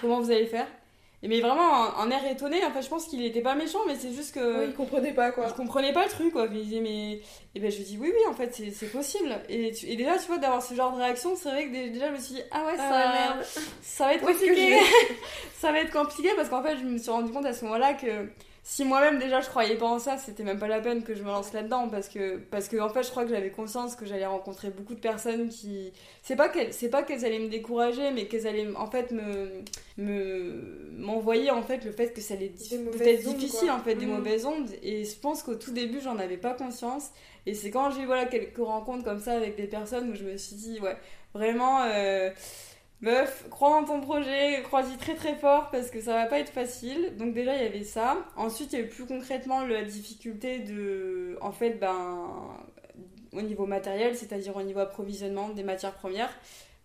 Comment 0.00 0.20
vous 0.20 0.30
allez 0.30 0.46
faire? 0.46 0.66
et 0.66 0.79
mais 1.28 1.40
vraiment 1.40 1.98
un, 1.98 2.10
air 2.10 2.24
étonné, 2.26 2.64
en 2.64 2.70
fait, 2.70 2.80
je 2.80 2.88
pense 2.88 3.06
qu'il 3.06 3.22
était 3.24 3.42
pas 3.42 3.54
méchant, 3.54 3.80
mais 3.86 3.94
c'est 3.94 4.12
juste 4.12 4.34
que. 4.34 4.60
Oui, 4.60 4.64
il 4.68 4.74
comprenait 4.74 5.12
pas 5.12 5.32
quoi. 5.32 5.46
Il 5.48 5.54
comprenait 5.54 5.92
pas 5.92 6.04
le 6.04 6.10
truc 6.10 6.32
quoi. 6.32 6.46
Il 6.50 6.64
disait, 6.64 6.80
mais. 6.80 7.20
Et 7.54 7.60
ben 7.60 7.70
je 7.70 7.76
lui 7.76 7.84
dis, 7.84 7.98
oui, 8.00 8.10
oui, 8.14 8.20
en 8.28 8.32
fait, 8.32 8.54
c'est 8.72 8.90
possible. 8.90 9.38
Et, 9.48 9.72
et, 9.86 9.96
déjà, 9.96 10.16
tu 10.16 10.26
vois, 10.28 10.38
d'avoir 10.38 10.62
ce 10.62 10.74
genre 10.74 10.92
de 10.92 10.98
réaction, 10.98 11.36
c'est 11.36 11.50
vrai 11.50 11.66
que 11.66 11.88
déjà, 11.90 12.08
je 12.08 12.12
me 12.12 12.18
suis 12.18 12.34
dit, 12.36 12.42
ah 12.50 12.64
ouais, 12.64 12.76
ça, 12.76 12.90
ah, 12.90 13.36
ça 13.82 14.04
va 14.06 14.14
être 14.14 14.24
compliqué. 14.24 14.78
ça 15.58 15.72
va 15.72 15.80
être 15.80 15.92
compliqué 15.92 16.30
parce 16.36 16.48
qu'en 16.48 16.62
fait, 16.62 16.78
je 16.78 16.84
me 16.84 16.96
suis 16.96 17.10
rendu 17.10 17.30
compte 17.32 17.44
à 17.44 17.52
ce 17.52 17.64
moment-là 17.66 17.94
que 17.94 18.28
si 18.62 18.84
moi-même 18.84 19.18
déjà 19.18 19.40
je 19.40 19.48
croyais 19.48 19.76
pas 19.76 19.86
en 19.86 19.98
ça, 19.98 20.18
c'était 20.18 20.42
même 20.42 20.58
pas 20.58 20.68
la 20.68 20.80
peine 20.80 21.02
que 21.02 21.14
je 21.14 21.22
me 21.22 21.28
lance 21.28 21.52
là-dedans 21.52 21.88
parce 21.88 22.08
que 22.08 22.36
parce 22.36 22.68
que 22.68 22.78
en 22.78 22.90
fait 22.90 23.02
je 23.02 23.10
crois 23.10 23.24
que 23.24 23.30
j'avais 23.30 23.50
conscience 23.50 23.96
que 23.96 24.04
j'allais 24.04 24.26
rencontrer 24.26 24.68
beaucoup 24.68 24.94
de 24.94 25.00
personnes 25.00 25.48
qui 25.48 25.92
c'est 26.22 26.36
pas 26.36 26.50
qu'elles 26.50 26.72
c'est 26.74 26.90
pas 26.90 27.02
qu'elles 27.02 27.24
allaient 27.24 27.38
me 27.38 27.48
décourager 27.48 28.10
mais 28.10 28.26
qu'elles 28.26 28.46
allaient 28.46 28.68
en 28.76 28.86
fait 28.86 29.12
me 29.12 29.62
me 29.96 30.90
m'envoyer 30.92 31.50
en 31.50 31.62
fait 31.62 31.84
le 31.84 31.92
fait 31.92 32.12
que 32.12 32.20
ça 32.20 32.34
allait 32.34 32.48
peut-être 32.48 33.24
difficile 33.24 33.70
en 33.70 33.80
fait 33.80 33.94
des 33.94 34.06
mmh. 34.06 34.10
mauvaises 34.10 34.44
ondes. 34.44 34.70
Et 34.82 35.04
je 35.04 35.16
pense 35.16 35.42
qu'au 35.42 35.54
tout 35.54 35.72
début 35.72 36.00
j'en 36.00 36.18
avais 36.18 36.36
pas 36.36 36.52
conscience. 36.52 37.10
Et 37.46 37.54
c'est 37.54 37.70
quand 37.70 37.90
j'ai 37.90 38.02
eu 38.02 38.06
voilà 38.06 38.26
quelques 38.26 38.58
rencontres 38.58 39.04
comme 39.04 39.20
ça 39.20 39.32
avec 39.32 39.56
des 39.56 39.66
personnes 39.66 40.10
où 40.10 40.14
je 40.14 40.24
me 40.24 40.36
suis 40.36 40.56
dit 40.56 40.80
ouais 40.80 40.96
vraiment 41.32 41.82
euh, 41.84 42.30
Meuf, 43.02 43.46
crois 43.48 43.76
en 43.76 43.84
ton 43.84 44.00
projet, 44.00 44.62
crois-y 44.62 44.96
très 44.98 45.14
très 45.14 45.34
fort 45.34 45.70
parce 45.70 45.90
que 45.90 46.02
ça 46.02 46.12
va 46.12 46.26
pas 46.26 46.38
être 46.38 46.52
facile. 46.52 47.16
Donc 47.16 47.32
déjà 47.32 47.56
il 47.56 47.62
y 47.62 47.66
avait 47.66 47.84
ça. 47.84 48.18
Ensuite 48.36 48.72
il 48.72 48.76
y 48.76 48.82
avait 48.82 48.90
plus 48.90 49.06
concrètement 49.06 49.62
la 49.62 49.82
difficulté 49.84 50.58
de, 50.58 51.38
en 51.40 51.52
fait, 51.52 51.78
ben, 51.78 52.28
au 53.32 53.40
niveau 53.40 53.64
matériel, 53.64 54.16
c'est-à-dire 54.16 54.54
au 54.56 54.62
niveau 54.62 54.80
approvisionnement 54.80 55.48
des 55.48 55.62
matières 55.62 55.94
premières. 55.94 56.32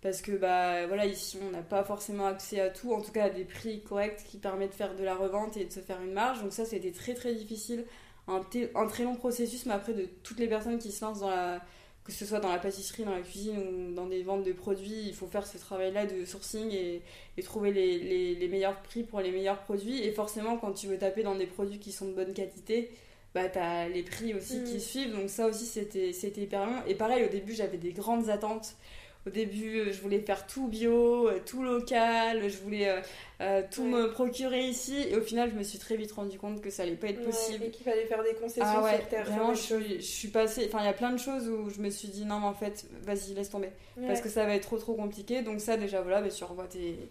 Parce 0.01 0.21
que 0.21 0.33
bah 0.33 0.85
voilà 0.85 1.07
ici 1.07 1.39
on 1.41 1.49
n'a 1.49 1.63
pas 1.63 1.83
forcément 1.83 2.27
accès 2.27 2.59
à 2.59 2.69
tout, 2.69 2.93
en 2.93 3.01
tout 3.01 3.11
cas 3.11 3.23
à 3.23 3.29
des 3.31 3.43
prix 3.43 3.81
corrects 3.81 4.23
qui 4.23 4.37
permettent 4.37 4.69
de 4.69 4.75
faire 4.75 4.95
de 4.95 5.03
la 5.03 5.15
revente 5.15 5.57
et 5.57 5.65
de 5.65 5.71
se 5.71 5.79
faire 5.79 5.99
une 6.01 6.13
marge. 6.13 6.43
Donc 6.43 6.53
ça 6.53 6.63
c'était 6.63 6.91
très 6.91 7.15
très 7.15 7.33
difficile, 7.33 7.85
un, 8.27 8.41
un 8.75 8.87
très 8.87 9.03
long 9.03 9.15
processus, 9.15 9.65
mais 9.65 9.73
après 9.73 9.93
de 9.93 10.07
toutes 10.21 10.39
les 10.39 10.47
personnes 10.47 10.77
qui 10.77 10.91
se 10.91 11.03
lancent 11.03 11.21
dans 11.21 11.29
la 11.31 11.59
que 12.05 12.11
ce 12.11 12.23
soit 12.23 12.39
dans 12.39 12.51
la 12.51 12.59
pâtisserie, 12.59 13.03
dans 13.03 13.15
la 13.15 13.21
cuisine 13.21 13.57
ou 13.57 13.93
dans 13.95 14.05
des 14.05 14.21
ventes 14.21 14.43
de 14.43 14.53
produits, 14.53 15.07
il 15.07 15.13
faut 15.13 15.25
faire 15.25 15.45
ce 15.47 15.57
travail-là 15.57 16.05
de 16.05 16.23
sourcing 16.23 16.71
et, 16.71 17.01
trouver 17.43 17.71
les, 17.71 18.35
les, 18.35 18.47
meilleurs 18.47 18.79
prix 18.83 19.03
pour 19.03 19.21
les 19.21 19.31
meilleurs 19.31 19.59
produits. 19.63 20.03
Et 20.03 20.11
forcément, 20.11 20.57
quand 20.57 20.71
tu 20.71 20.85
veux 20.85 20.99
taper 20.99 21.23
dans 21.23 21.35
des 21.35 21.47
produits 21.47 21.79
qui 21.79 21.91
sont 21.91 22.07
de 22.07 22.13
bonne 22.13 22.33
qualité, 22.33 22.91
bah, 23.33 23.49
tu 23.49 23.57
as 23.57 23.89
les 23.89 24.03
prix 24.03 24.35
aussi 24.35 24.63
qui 24.63 24.75
mm. 24.75 24.79
suivent. 24.79 25.11
Donc 25.13 25.29
ça 25.29 25.47
aussi, 25.47 25.65
c'était 25.65 26.41
hyper 26.41 26.65
long. 26.67 26.83
Et 26.87 26.93
pareil, 26.93 27.25
au 27.25 27.29
début, 27.29 27.53
j'avais 27.53 27.77
des 27.77 27.91
grandes 27.91 28.29
attentes 28.29 28.75
au 29.27 29.31
début, 29.31 29.79
euh, 29.79 29.91
je 29.91 30.01
voulais 30.01 30.19
faire 30.19 30.45
tout 30.45 30.67
bio, 30.67 31.27
euh, 31.27 31.39
tout 31.43 31.63
local, 31.63 32.47
je 32.47 32.57
voulais 32.57 33.01
euh, 33.41 33.63
tout 33.71 33.83
me 33.83 34.11
procurer 34.11 34.65
ici. 34.65 35.03
Et 35.09 35.15
au 35.15 35.21
final, 35.21 35.49
je 35.51 35.55
me 35.55 35.63
suis 35.63 35.79
très 35.79 35.95
vite 35.95 36.11
rendu 36.11 36.37
compte 36.37 36.61
que 36.61 36.69
ça 36.69 36.83
allait 36.83 36.95
pas 36.95 37.07
être 37.07 37.23
possible. 37.23 37.63
et 37.63 37.71
qu'il 37.71 37.83
fallait 37.83 38.05
faire 38.05 38.21
des 38.21 38.35
concessions 38.35 38.63
ah 38.63 38.83
ouais, 38.83 39.23
Vraiment, 39.23 39.55
je, 39.55 39.99
suis 39.99 40.27
passée. 40.27 40.65
Enfin, 40.67 40.83
il 40.83 40.85
y 40.85 40.89
a 40.89 40.93
plein 40.93 41.11
de 41.11 41.17
choses 41.17 41.49
où 41.49 41.71
je 41.71 41.81
me 41.81 41.89
suis 41.89 42.09
dit 42.09 42.23
non, 42.23 42.39
mais 42.39 42.45
en 42.45 42.53
fait, 42.53 42.85
vas-y, 43.01 43.33
laisse 43.33 43.49
tomber. 43.49 43.71
Parce 44.05 44.21
que 44.21 44.29
ça 44.29 44.45
va 44.45 44.53
être 44.53 44.63
trop 44.63 44.77
trop 44.77 44.93
compliqué. 44.93 45.41
Donc, 45.41 45.59
ça, 45.59 45.75
déjà, 45.75 46.01
voilà, 46.01 46.21
mais 46.21 46.29
tu 46.29 46.43
revois, 46.43 46.67
tes... 46.67 47.09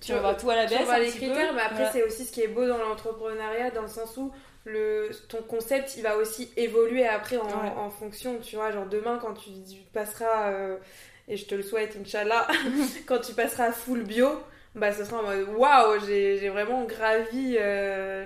tu 0.00 0.14
revois 0.14 0.34
tout 0.34 0.48
à 0.48 0.56
la 0.56 0.64
baisse. 0.64 0.78
Tu 0.78 0.82
revois 0.82 0.98
les 0.98 1.10
critères, 1.10 1.52
mais 1.52 1.62
après, 1.62 1.90
c'est 1.92 2.04
aussi 2.04 2.24
ce 2.24 2.32
qui 2.32 2.40
est 2.40 2.48
beau 2.48 2.66
dans 2.66 2.78
l'entrepreneuriat, 2.78 3.70
dans 3.70 3.82
le 3.82 3.88
sens 3.88 4.16
où 4.16 4.32
le, 4.64 5.10
ton 5.28 5.42
concept 5.42 5.96
il 5.96 6.02
va 6.02 6.16
aussi 6.16 6.50
évoluer 6.58 7.06
après 7.06 7.38
en, 7.38 7.48
en 7.78 7.88
fonction 7.88 8.38
tu 8.40 8.56
vois 8.56 8.70
genre 8.70 8.84
demain 8.84 9.18
quand 9.18 9.32
tu, 9.32 9.48
passeras 9.94 10.52
et 11.30 11.36
je 11.36 11.46
te 11.46 11.54
le 11.54 11.62
souhaite, 11.62 11.96
Inch'Allah, 12.00 12.46
quand 13.06 13.20
tu 13.20 13.32
passeras 13.32 13.72
full 13.72 14.02
bio, 14.02 14.28
bah 14.74 14.92
ce 14.92 15.04
sera 15.04 15.20
en 15.20 15.22
mode 15.22 15.48
waouh, 15.56 16.00
j'ai 16.06 16.48
vraiment 16.48 16.84
gravi, 16.84 17.56
euh, 17.58 18.24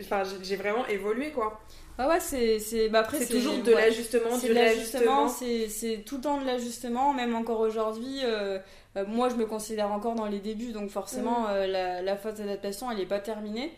enfin 0.00 0.22
j'ai 0.42 0.56
vraiment 0.56 0.86
évolué 0.86 1.30
quoi. 1.30 1.60
Ah 2.00 2.08
ouais, 2.08 2.20
c'est 2.20 2.88
bah 2.88 3.00
après 3.00 3.24
toujours 3.26 3.58
de 3.62 3.72
l'ajustement, 3.72 4.38
du 4.38 4.52
l'ajustement, 4.52 5.28
c'est 5.28 6.04
tout 6.06 6.16
le 6.16 6.22
temps 6.22 6.40
de 6.40 6.46
l'ajustement, 6.46 7.12
même 7.12 7.34
encore 7.34 7.60
aujourd'hui. 7.60 8.20
Euh, 8.22 8.58
euh, 8.96 9.04
moi, 9.06 9.28
je 9.28 9.34
me 9.34 9.46
considère 9.46 9.90
encore 9.92 10.14
dans 10.14 10.26
les 10.26 10.38
débuts, 10.38 10.72
donc 10.72 10.90
forcément, 10.90 11.48
mm. 11.48 11.66
la, 11.66 12.02
la 12.02 12.16
phase 12.16 12.36
d'adaptation, 12.38 12.90
elle 12.90 12.98
n'est 12.98 13.06
pas 13.06 13.18
terminée. 13.18 13.72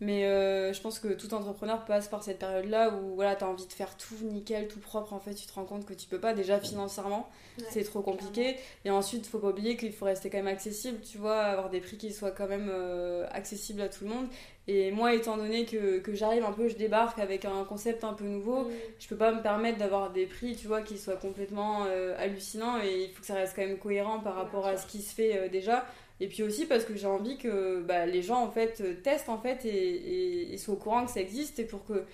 Mais 0.00 0.26
euh, 0.26 0.74
je 0.74 0.80
pense 0.82 0.98
que 0.98 1.08
tout 1.08 1.32
entrepreneur 1.32 1.82
passe 1.86 2.08
par 2.08 2.22
cette 2.22 2.38
période-là 2.38 2.90
où 2.90 3.14
voilà, 3.14 3.34
tu 3.34 3.44
as 3.44 3.48
envie 3.48 3.66
de 3.66 3.72
faire 3.72 3.96
tout 3.96 4.14
nickel, 4.24 4.68
tout 4.68 4.78
propre. 4.78 5.14
En 5.14 5.20
fait, 5.20 5.34
tu 5.34 5.46
te 5.46 5.54
rends 5.54 5.64
compte 5.64 5.86
que 5.86 5.94
tu 5.94 6.06
peux 6.06 6.20
pas. 6.20 6.34
Déjà, 6.34 6.60
financièrement, 6.60 7.30
c'est 7.70 7.84
trop 7.84 8.02
compliqué. 8.02 8.56
Et 8.84 8.90
ensuite, 8.90 9.26
il 9.26 9.30
faut 9.30 9.38
pas 9.38 9.48
oublier 9.48 9.76
qu'il 9.76 9.92
faut 9.92 10.04
rester 10.04 10.28
quand 10.28 10.36
même 10.36 10.48
accessible, 10.48 10.98
tu 11.00 11.16
vois, 11.16 11.40
avoir 11.40 11.70
des 11.70 11.80
prix 11.80 11.96
qui 11.96 12.12
soient 12.12 12.30
quand 12.30 12.46
même 12.46 12.68
euh, 12.70 13.26
accessibles 13.32 13.80
à 13.80 13.88
tout 13.88 14.04
le 14.04 14.10
monde. 14.10 14.26
Et 14.68 14.90
moi, 14.90 15.14
étant 15.14 15.38
donné 15.38 15.64
que, 15.64 16.00
que 16.00 16.14
j'arrive 16.14 16.44
un 16.44 16.52
peu, 16.52 16.68
je 16.68 16.76
débarque 16.76 17.18
avec 17.18 17.46
un 17.46 17.64
concept 17.64 18.04
un 18.04 18.12
peu 18.12 18.24
nouveau, 18.24 18.64
mm. 18.64 18.72
je 18.98 19.08
peux 19.08 19.16
pas 19.16 19.32
me 19.32 19.40
permettre 19.40 19.78
d'avoir 19.78 20.10
des 20.10 20.26
prix, 20.26 20.56
tu 20.56 20.66
vois, 20.66 20.82
qui 20.82 20.98
soient 20.98 21.16
complètement 21.16 21.86
euh, 21.86 22.14
hallucinants. 22.18 22.82
Et 22.82 23.04
il 23.04 23.10
faut 23.14 23.20
que 23.20 23.26
ça 23.26 23.34
reste 23.34 23.56
quand 23.56 23.62
même 23.62 23.78
cohérent 23.78 24.20
par 24.20 24.34
rapport 24.34 24.66
à 24.66 24.76
ce 24.76 24.86
qui 24.86 25.00
se 25.00 25.14
fait 25.14 25.48
déjà. 25.48 25.86
Et 26.20 26.28
puis 26.28 26.42
aussi 26.42 26.64
parce 26.64 26.84
que 26.84 26.96
j'ai 26.96 27.06
envie 27.06 27.36
que 27.36 27.82
bah, 27.82 28.06
les 28.06 28.22
gens 28.22 28.42
en 28.42 28.50
fait 28.50 29.02
testent 29.02 29.28
en 29.28 29.38
fait 29.38 29.64
et, 29.66 30.52
et, 30.52 30.56
soient 30.56 30.74
au 30.74 30.78
courant 30.78 31.04
que 31.04 31.10
ça 31.10 31.20
existe 31.20 31.58
et 31.58 31.64
pour 31.64 31.84
que 31.84 32.04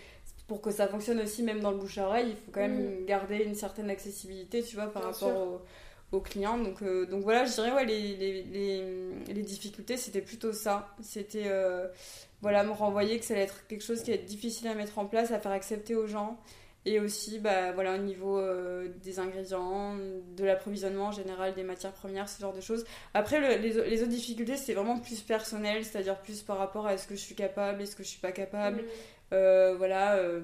pour 0.49 0.61
que 0.61 0.71
ça 0.71 0.89
fonctionne 0.89 1.21
aussi 1.21 1.43
même 1.43 1.61
dans 1.61 1.71
le 1.71 1.79
bouche 1.79 1.99
à 1.99 2.07
oreille, 2.07 2.31
il 2.31 2.37
faut 2.37 2.51
quand 2.53 2.61
même 2.61 3.03
mm. 3.03 3.07
garder 3.07 3.39
une 3.45 3.55
certaine 3.55 3.89
accessibilité, 3.91 4.63
tu 4.63 4.77
vois, 4.77 4.93
par 4.93 5.05
rapport 5.05 5.63
aux, 6.11 6.21
clients. 6.21 6.59
Donc, 6.59 6.83
euh, 6.83 7.07
donc 7.07 7.23
voilà, 7.23 7.47
je 7.47 7.55
dirais 7.55 7.73
ouais, 7.73 7.87
les, 7.87 8.17
les, 8.17 8.43
les, 8.43 8.85
les 9.33 9.43
difficultés, 9.43 9.97
c'était 9.97 10.21
plutôt 10.21 10.53
ça. 10.53 10.95
C'était 11.01 11.45
euh, 11.47 11.89
voilà, 12.43 12.65
me 12.65 12.73
renvoyer 12.73 13.19
que 13.19 13.25
ça 13.25 13.33
allait 13.33 13.45
être 13.45 13.67
quelque 13.67 13.83
chose 13.83 14.03
qui 14.03 14.11
allait 14.11 14.21
être 14.21 14.29
difficile 14.29 14.69
à 14.69 14.75
mettre 14.75 14.99
en 14.99 15.07
place, 15.07 15.31
à 15.31 15.39
faire 15.39 15.53
accepter 15.53 15.95
aux 15.95 16.07
gens. 16.07 16.39
Et 16.85 16.99
aussi, 16.99 17.39
bah, 17.39 17.71
voilà, 17.73 17.95
au 17.95 17.99
niveau 17.99 18.39
euh, 18.39 18.89
des 19.05 19.21
ingrédients, 19.21 19.97
de 20.37 20.45
l'approvisionnement 20.45 21.07
en 21.07 21.13
général, 21.13 21.55
des 21.55 21.63
matières 21.63 21.93
premières, 21.93 22.29
ce 22.29 22.41
genre 22.41 22.53
de 22.53 22.61
choses. 22.61 22.85
Après, 23.15 23.41
les, 23.59 23.69
les, 23.69 24.03
autres 24.03 24.11
difficultés, 24.11 24.57
c'est 24.57 24.75
vraiment 24.75 24.99
plus 24.99 25.21
personnel, 25.21 25.85
c'est-à-dire 25.85 26.19
plus 26.19 26.43
par 26.43 26.59
rapport 26.59 26.89
à 26.89 26.95
est-ce 26.95 27.07
que 27.07 27.15
je 27.15 27.21
suis 27.21 27.37
capable, 27.37 27.83
est-ce 27.83 27.95
que 27.95 28.03
je 28.03 28.09
suis 28.09 28.21
pas 28.21 28.33
capable. 28.33 28.83
Mm. 28.83 28.87
Euh, 29.33 29.75
voilà, 29.79 30.17
euh, 30.17 30.41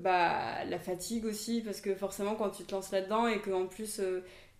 bah, 0.00 0.64
la 0.68 0.78
fatigue 0.80 1.24
aussi, 1.26 1.60
parce 1.60 1.80
que 1.80 1.94
forcément, 1.94 2.34
quand 2.34 2.50
tu 2.50 2.64
te 2.64 2.74
lances 2.74 2.90
là-dedans 2.90 3.28
et 3.28 3.40
qu'en 3.40 3.66
plus 3.66 4.00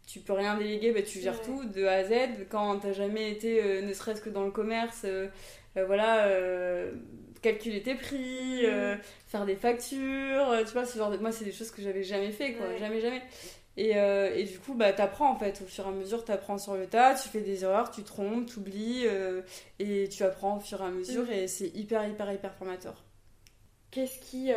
tu 0.06 0.20
peux 0.20 0.32
rien 0.32 0.56
déléguer, 0.56 0.92
bah, 0.92 1.02
tu 1.02 1.20
gères 1.20 1.42
tout 1.42 1.64
de 1.64 1.84
A 1.84 1.94
à 1.94 2.04
Z. 2.04 2.12
Quand 2.48 2.78
t'as 2.78 2.92
jamais 2.92 3.30
été, 3.32 3.82
ne 3.82 3.92
serait-ce 3.92 4.22
que 4.22 4.30
dans 4.30 4.44
le 4.44 4.52
commerce, 4.52 5.04
voilà 5.74 6.28
calculer 7.42 7.82
tes 7.82 7.94
prix, 7.94 8.64
euh, 8.64 8.96
faire 9.26 9.46
des 9.46 9.56
factures, 9.56 10.50
euh, 10.50 10.64
tu 10.64 10.72
vois, 10.72 10.84
ce 10.84 10.98
genre 10.98 11.10
de... 11.10 11.16
Moi, 11.16 11.32
c'est 11.32 11.44
des 11.44 11.52
choses 11.52 11.70
que 11.70 11.82
j'avais 11.82 12.02
jamais 12.02 12.32
fait, 12.32 12.54
quoi, 12.54 12.76
jamais, 12.78 13.00
jamais. 13.00 13.22
Et, 13.76 13.96
euh, 13.96 14.34
et, 14.34 14.44
du 14.44 14.58
coup, 14.58 14.74
bah, 14.74 14.92
t'apprends 14.92 15.30
en 15.30 15.36
fait, 15.36 15.62
au 15.62 15.66
fur 15.66 15.86
et 15.86 15.88
à 15.88 15.92
mesure, 15.92 16.24
t'apprends 16.24 16.58
sur 16.58 16.74
le 16.74 16.86
tas, 16.86 17.14
tu 17.14 17.28
fais 17.28 17.40
des 17.40 17.64
erreurs, 17.64 17.90
tu 17.90 18.02
trompes, 18.02 18.46
tu 18.46 18.58
oublies, 18.58 19.06
et 19.78 20.08
tu 20.08 20.22
apprends 20.22 20.58
au 20.58 20.60
fur 20.60 20.80
et 20.82 20.84
à 20.86 20.90
mesure, 20.90 21.24
mm. 21.24 21.32
et 21.32 21.48
c'est 21.48 21.68
hyper, 21.68 22.06
hyper, 22.06 22.32
hyper 22.32 22.54
formateur. 22.54 23.04
Qu'est-ce 23.90 24.18
qui, 24.20 24.52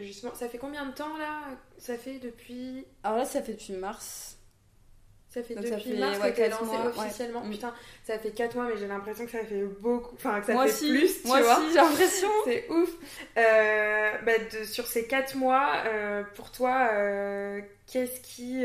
justement, 0.00 0.34
ça 0.34 0.48
fait 0.48 0.58
combien 0.58 0.86
de 0.86 0.92
temps 0.92 1.16
là? 1.18 1.42
Ça 1.76 1.96
fait 1.96 2.18
depuis. 2.18 2.86
Alors 3.02 3.18
là, 3.18 3.24
ça 3.24 3.42
fait 3.42 3.52
depuis 3.52 3.74
mars. 3.74 4.37
Ça 5.30 5.42
fait 5.42 5.54
depuis 5.54 5.68
ça 5.68 5.78
fait, 5.78 5.94
mars 5.94 6.18
que 6.18 6.28
t'es 6.28 6.48
lancé 6.48 6.76
officiellement. 6.86 7.44
Mm. 7.44 7.50
Putain, 7.50 7.74
ça 8.02 8.18
fait 8.18 8.30
4 8.30 8.54
mois, 8.54 8.68
mais 8.68 8.78
j'ai 8.78 8.86
l'impression 8.86 9.26
que 9.26 9.30
ça 9.30 9.44
fait 9.44 9.62
beaucoup. 9.80 10.14
Enfin, 10.14 10.40
que 10.40 10.46
ça 10.46 10.66
fait 10.66 10.88
plus, 10.88 11.20
tu 11.20 11.28
moi 11.28 11.42
vois. 11.42 11.58
Aussi, 11.58 11.68
j'ai 11.68 11.74
l'impression. 11.74 12.28
C'est 12.44 12.68
ouf. 12.70 12.90
Euh, 13.36 14.12
bah, 14.24 14.32
de, 14.38 14.64
sur 14.64 14.86
ces 14.86 15.06
4 15.06 15.36
mois, 15.36 15.82
euh, 15.84 16.22
pour 16.34 16.50
toi, 16.50 16.88
euh, 16.92 17.60
qu'est-ce 17.86 18.20
qui. 18.20 18.64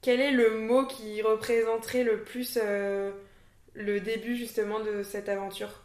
quel 0.00 0.20
est 0.20 0.32
le 0.32 0.58
mot 0.58 0.84
qui 0.86 1.22
représenterait 1.22 2.02
le 2.02 2.24
plus 2.24 2.58
le 3.74 4.00
début 4.00 4.36
justement 4.36 4.80
de 4.80 5.04
cette 5.04 5.28
aventure? 5.28 5.84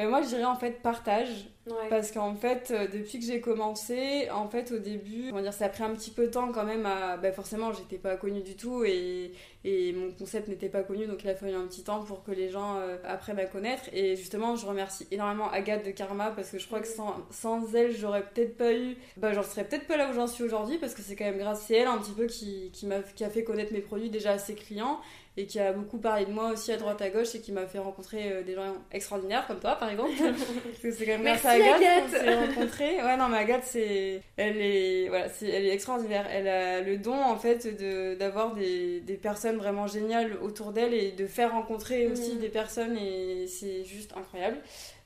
Ben 0.00 0.08
moi 0.08 0.22
je 0.22 0.28
dirais 0.28 0.44
en 0.44 0.56
fait 0.56 0.82
partage. 0.82 1.46
Parce 1.88 2.10
qu'en 2.10 2.34
fait 2.34 2.72
euh, 2.72 2.88
depuis 2.92 3.20
que 3.20 3.24
j'ai 3.26 3.40
commencé 3.40 4.28
en 4.32 4.48
fait 4.48 4.72
au 4.72 4.78
début 4.78 5.28
comment 5.28 5.42
dire 5.42 5.52
ça 5.52 5.66
a 5.66 5.68
pris 5.68 5.84
un 5.84 5.90
petit 5.90 6.10
peu 6.10 6.26
de 6.26 6.32
temps 6.32 6.50
quand 6.50 6.64
même 6.64 6.84
à 6.84 7.16
ben 7.16 7.32
forcément 7.32 7.72
j'étais 7.72 7.98
pas 7.98 8.16
connue 8.16 8.40
du 8.40 8.56
tout 8.56 8.82
et, 8.82 9.30
et 9.62 9.92
mon 9.92 10.10
concept 10.10 10.48
n'était 10.48 10.70
pas 10.70 10.82
connu 10.82 11.06
donc 11.06 11.22
il 11.22 11.30
a 11.30 11.34
fallu 11.36 11.54
un 11.54 11.66
petit 11.66 11.84
temps 11.84 12.02
pour 12.02 12.24
que 12.24 12.32
les 12.32 12.48
gens 12.48 12.76
euh, 12.78 12.96
apprennent 13.04 13.38
à 13.38 13.44
connaître. 13.44 13.84
Et 13.92 14.16
justement 14.16 14.56
je 14.56 14.66
remercie 14.66 15.06
énormément 15.12 15.48
Agathe 15.50 15.84
de 15.86 15.92
Karma 15.92 16.32
parce 16.34 16.50
que 16.50 16.58
je 16.58 16.66
crois 16.66 16.80
que 16.80 16.88
sans, 16.88 17.14
sans 17.30 17.72
elle 17.76 17.92
j'aurais 17.94 18.24
peut-être 18.24 18.56
pas 18.56 18.72
eu 18.72 18.96
ben 19.16 19.32
j'en 19.32 19.44
serais 19.44 19.64
peut-être 19.64 19.86
pas 19.86 19.96
là 19.96 20.10
où 20.10 20.14
j'en 20.14 20.26
suis 20.26 20.42
aujourd'hui 20.42 20.78
parce 20.78 20.94
que 20.94 21.02
c'est 21.02 21.14
quand 21.14 21.26
même 21.26 21.38
grâce 21.38 21.70
à 21.70 21.74
elle 21.74 21.86
un 21.86 21.98
petit 21.98 22.12
peu 22.12 22.26
qui, 22.26 22.70
qui 22.72 22.86
m'a 22.86 23.00
qui 23.00 23.22
a 23.22 23.30
fait 23.30 23.44
connaître 23.44 23.72
mes 23.72 23.82
produits 23.82 24.10
déjà 24.10 24.32
à 24.32 24.38
ses 24.38 24.54
clients 24.54 24.98
et 25.36 25.46
qui 25.46 25.60
a 25.60 25.72
beaucoup 25.72 25.98
parlé 25.98 26.26
de 26.26 26.32
moi 26.32 26.50
aussi 26.50 26.72
à 26.72 26.76
droite 26.76 27.00
à 27.00 27.08
gauche 27.08 27.34
et 27.34 27.40
qui 27.40 27.52
m'a 27.52 27.66
fait 27.66 27.78
rencontrer 27.78 28.32
euh, 28.32 28.42
des 28.42 28.54
gens 28.54 28.74
extraordinaires 28.90 29.46
comme 29.46 29.60
toi 29.60 29.76
par 29.76 29.88
exemple. 29.88 30.10
Parce 30.18 30.78
que 30.82 30.90
c'est 30.90 31.06
quand 31.06 31.12
même 31.12 31.22
grâce 31.22 31.44
à 31.44 31.50
Agathe, 31.50 32.02
qu'on 32.02 32.10
s'est 32.10 32.34
rencontrés. 32.34 33.02
Ouais 33.02 33.16
non 33.16 33.28
mais 33.28 33.38
Agathe 33.38 33.64
c'est 33.64 34.20
elle 34.36 34.60
est 34.60 35.08
voilà 35.08 35.28
c'est 35.28 35.48
elle 35.48 35.66
est 35.66 35.72
extraordinaire. 35.72 36.26
Elle 36.30 36.48
a 36.48 36.80
le 36.80 36.96
don 36.98 37.14
en 37.14 37.36
fait 37.36 37.66
de 37.78 38.14
d'avoir 38.16 38.54
des, 38.54 39.00
des 39.00 39.16
personnes 39.16 39.56
vraiment 39.56 39.86
géniales 39.86 40.36
autour 40.42 40.72
d'elle 40.72 40.94
et 40.94 41.12
de 41.12 41.26
faire 41.26 41.52
rencontrer 41.52 42.06
aussi 42.08 42.34
mm. 42.34 42.40
des 42.40 42.48
personnes 42.48 42.96
et 42.96 43.46
c'est 43.46 43.84
juste 43.84 44.12
incroyable. 44.16 44.58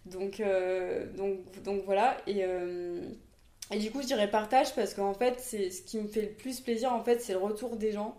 Donc 0.07 0.41
euh, 0.41 1.07
donc 1.17 1.39
donc 1.63 1.83
voilà 1.85 2.17
et 2.27 2.45
euh, 2.45 3.01
et 3.71 3.79
du 3.79 3.91
coup 3.91 4.03
je 4.03 4.07
dirais 4.07 4.31
partage 4.31 4.75
parce 4.75 4.95
qu'en 4.95 5.15
fait 5.15 5.37
c'est 5.39 5.71
ce 5.71 5.83
qui 5.83 5.99
me 5.99 6.09
fait 6.09 6.23
le 6.23 6.29
plus 6.29 6.61
plaisir 6.61 6.93
en 6.93 7.03
fait 7.03 7.21
c'est 7.21 7.33
le 7.33 7.39
retour 7.39 7.77
des 7.77 7.93
gens 7.93 8.17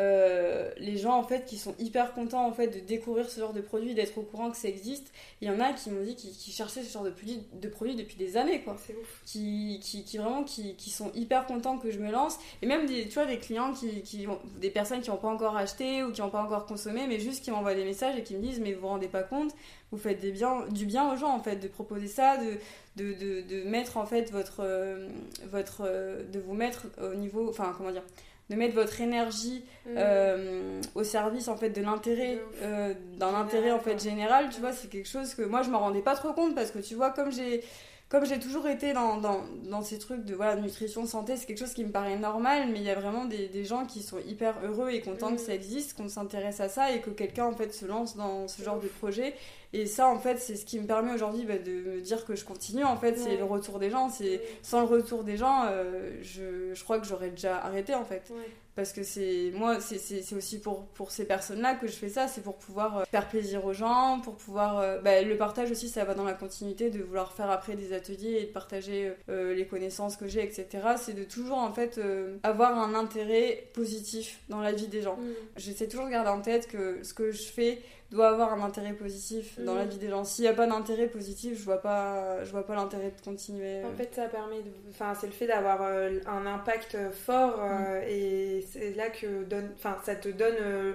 euh, 0.00 0.72
les 0.78 0.96
gens 0.96 1.16
en 1.16 1.22
fait 1.22 1.44
qui 1.44 1.56
sont 1.56 1.74
hyper 1.78 2.14
contents 2.14 2.44
en 2.44 2.52
fait 2.52 2.66
de 2.66 2.80
découvrir 2.80 3.30
ce 3.30 3.38
genre 3.38 3.52
de 3.52 3.60
produit, 3.60 3.94
d'être 3.94 4.18
au 4.18 4.22
courant 4.22 4.50
que 4.50 4.56
ça 4.56 4.68
existe. 4.68 5.12
Il 5.40 5.46
y 5.46 5.50
en 5.50 5.60
a 5.60 5.72
qui 5.72 5.90
m'ont 5.90 6.02
dit 6.02 6.16
qu'ils 6.16 6.52
cherchaient 6.52 6.82
ce 6.82 6.92
genre 6.92 7.04
de 7.04 7.10
produit, 7.10 7.44
de 7.52 7.68
produit 7.68 7.94
depuis 7.94 8.16
des 8.16 8.36
années 8.36 8.60
quoi. 8.62 8.76
C'est 8.84 8.94
ouf. 8.94 9.22
Qui, 9.24 9.78
qui, 9.82 10.04
qui 10.04 10.18
vraiment 10.18 10.42
qui, 10.42 10.74
qui, 10.74 10.90
sont 10.90 11.12
hyper 11.14 11.46
contents 11.46 11.78
que 11.78 11.92
je 11.92 12.00
me 12.00 12.10
lance 12.10 12.38
et 12.60 12.66
même 12.66 12.86
des 12.86 13.06
tu 13.06 13.14
vois 13.14 13.26
des 13.26 13.38
clients 13.38 13.72
qui, 13.72 14.02
qui 14.02 14.26
des 14.60 14.70
personnes 14.70 15.00
qui 15.00 15.10
n'ont 15.10 15.16
pas 15.16 15.28
encore 15.28 15.56
acheté 15.56 16.02
ou 16.02 16.10
qui 16.10 16.20
n'ont 16.22 16.30
pas 16.30 16.42
encore 16.42 16.66
consommé 16.66 17.06
mais 17.06 17.20
juste 17.20 17.44
qui 17.44 17.52
m'envoient 17.52 17.74
des 17.74 17.84
messages 17.84 18.16
et 18.16 18.24
qui 18.24 18.34
me 18.34 18.42
disent 18.42 18.60
mais 18.60 18.72
vous 18.72 18.80
vous 18.80 18.88
rendez 18.88 19.08
pas 19.08 19.22
compte 19.22 19.54
vous 19.92 19.98
faites 19.98 20.20
des 20.20 20.32
bien, 20.32 20.66
du 20.70 20.86
bien 20.86 21.12
aux 21.12 21.16
gens 21.16 21.32
en 21.32 21.40
fait 21.40 21.56
de 21.56 21.68
proposer 21.68 22.08
ça 22.08 22.36
de, 22.36 22.58
de, 22.96 23.12
de, 23.12 23.42
de 23.42 23.68
mettre 23.68 23.96
en 23.96 24.06
fait 24.06 24.32
votre 24.32 24.60
euh, 24.60 25.08
votre 25.50 25.82
euh, 25.84 26.24
de 26.32 26.40
vous 26.40 26.54
mettre 26.54 26.86
au 27.00 27.14
niveau 27.14 27.48
enfin 27.48 27.72
comment 27.76 27.92
dire 27.92 28.02
de 28.50 28.56
mettre 28.56 28.74
votre 28.74 29.00
énergie 29.00 29.64
mm. 29.86 29.94
euh, 29.96 30.80
au 30.94 31.04
service 31.04 31.48
en 31.48 31.56
fait 31.56 31.70
de 31.70 31.80
l'intérêt 31.80 32.38
euh, 32.62 32.94
d'un 33.16 33.34
intérêt 33.34 33.72
en 33.72 33.78
fait 33.78 34.02
général 34.02 34.50
tu 34.50 34.60
vois 34.60 34.72
c'est 34.72 34.88
quelque 34.88 35.08
chose 35.08 35.34
que 35.34 35.42
moi 35.42 35.62
je 35.62 35.70
m'en 35.70 35.80
rendais 35.80 36.02
pas 36.02 36.14
trop 36.14 36.32
compte 36.32 36.54
parce 36.54 36.70
que 36.70 36.78
tu 36.78 36.94
vois 36.94 37.10
comme 37.10 37.32
j'ai 37.32 37.62
comme 38.08 38.26
j'ai 38.26 38.38
toujours 38.38 38.68
été 38.68 38.92
dans, 38.92 39.16
dans, 39.16 39.40
dans, 39.64 39.82
ces 39.82 39.98
trucs 39.98 40.24
de 40.24 40.34
voilà, 40.34 40.56
nutrition, 40.56 41.06
santé, 41.06 41.36
c'est 41.36 41.46
quelque 41.46 41.58
chose 41.58 41.72
qui 41.72 41.84
me 41.84 41.90
paraît 41.90 42.18
normal, 42.18 42.68
mais 42.70 42.78
il 42.78 42.84
y 42.84 42.90
a 42.90 42.94
vraiment 42.94 43.24
des, 43.24 43.48
des 43.48 43.64
gens 43.64 43.86
qui 43.86 44.02
sont 44.02 44.18
hyper 44.18 44.54
heureux 44.62 44.90
et 44.90 45.00
contents 45.00 45.30
que 45.30 45.40
mm. 45.40 45.46
ça 45.46 45.54
existe, 45.54 45.96
qu'on 45.96 46.08
s'intéresse 46.08 46.60
à 46.60 46.68
ça 46.68 46.92
et 46.92 47.00
que 47.00 47.10
quelqu'un 47.10 47.46
en 47.46 47.54
fait 47.54 47.72
se 47.72 47.86
lance 47.86 48.16
dans 48.16 48.46
ce 48.46 48.62
genre 48.62 48.78
de 48.78 48.88
projet. 48.88 49.34
Et 49.72 49.86
ça, 49.86 50.06
en 50.06 50.20
fait, 50.20 50.38
c'est 50.38 50.54
ce 50.54 50.64
qui 50.64 50.78
me 50.78 50.86
permet 50.86 51.12
aujourd'hui 51.12 51.44
bah, 51.44 51.58
de 51.58 51.72
me 51.72 52.00
dire 52.00 52.24
que 52.24 52.36
je 52.36 52.44
continue. 52.44 52.84
En 52.84 52.96
fait, 52.96 53.18
c'est 53.18 53.36
le 53.36 53.44
retour 53.44 53.80
des 53.80 53.90
gens. 53.90 54.08
C'est 54.08 54.40
sans 54.62 54.80
le 54.80 54.86
retour 54.86 55.24
des 55.24 55.36
gens, 55.36 55.64
euh, 55.66 56.16
je, 56.22 56.72
je, 56.72 56.84
crois 56.84 57.00
que 57.00 57.06
j'aurais 57.06 57.30
déjà 57.30 57.58
arrêté 57.58 57.94
en 57.94 58.04
fait 58.04 58.32
parce 58.74 58.92
que 58.92 59.02
c'est 59.02 59.52
moi 59.54 59.78
c'est 59.80 60.34
aussi 60.34 60.60
pour, 60.60 60.86
pour 60.86 61.10
ces 61.10 61.24
personnes 61.24 61.60
là 61.60 61.74
que 61.74 61.86
je 61.86 61.92
fais 61.92 62.08
ça. 62.08 62.28
C'est 62.28 62.42
pour 62.42 62.56
pouvoir 62.56 62.98
euh, 62.98 63.04
faire 63.10 63.28
plaisir 63.28 63.64
aux 63.64 63.72
gens 63.72 64.20
pour 64.22 64.36
pouvoir 64.36 64.78
euh, 64.78 65.00
bah, 65.00 65.22
le 65.22 65.36
partage 65.36 65.70
aussi 65.70 65.88
ça 65.88 66.04
va 66.04 66.14
dans 66.14 66.24
la 66.24 66.34
continuité 66.34 66.90
de 66.90 67.02
vouloir 67.02 67.32
faire 67.32 67.50
après 67.50 67.76
des 67.76 67.92
ateliers 67.92 68.38
et 68.40 68.46
de 68.46 68.52
partager 68.52 69.12
euh, 69.28 69.54
les 69.54 69.66
connaissances 69.66 70.16
que 70.16 70.26
j'ai 70.26 70.42
etc 70.42 70.68
c'est 70.96 71.14
de 71.14 71.24
toujours 71.24 71.58
en 71.58 71.72
fait 71.72 72.00
avoir 72.42 72.78
un 72.78 72.94
intérêt 72.94 73.68
positif 73.72 74.40
dans 74.48 74.60
la 74.60 74.72
vie 74.72 74.88
des 74.88 75.02
gens. 75.02 75.16
Mm. 75.16 75.32
j'essaie 75.56 75.88
toujours 75.88 76.06
de 76.06 76.10
garder 76.10 76.30
en 76.30 76.40
tête 76.40 76.66
que 76.66 77.02
ce 77.02 77.14
que 77.14 77.30
je 77.30 77.42
fais 77.42 77.80
doit 78.14 78.28
avoir 78.28 78.52
un 78.54 78.62
intérêt 78.64 78.92
positif 78.92 79.58
dans 79.58 79.74
la 79.74 79.84
mm. 79.84 79.88
vie 79.88 79.98
des 79.98 80.08
gens. 80.08 80.24
S'il 80.24 80.42
n'y 80.42 80.48
a 80.48 80.54
pas 80.54 80.66
d'intérêt 80.66 81.08
positif, 81.08 81.58
je 81.58 81.64
vois 81.64 81.82
pas, 81.82 82.44
je 82.44 82.50
vois 82.52 82.64
pas 82.64 82.76
l'intérêt 82.76 83.10
de 83.10 83.20
continuer. 83.24 83.84
En 83.84 83.92
fait, 83.92 84.14
ça 84.14 84.28
permet 84.28 84.62
de, 84.62 84.70
enfin, 84.90 85.14
c'est 85.20 85.26
le 85.26 85.32
fait 85.32 85.48
d'avoir 85.48 85.82
euh, 85.82 86.20
un 86.26 86.46
impact 86.46 86.96
fort 87.12 87.60
euh, 87.60 88.00
mm. 88.00 88.08
et 88.08 88.64
c'est 88.70 88.94
là 88.94 89.10
que 89.10 89.42
donne, 89.44 89.70
enfin, 89.74 89.96
ça 90.04 90.14
te 90.14 90.28
donne, 90.28 90.54
euh, 90.60 90.92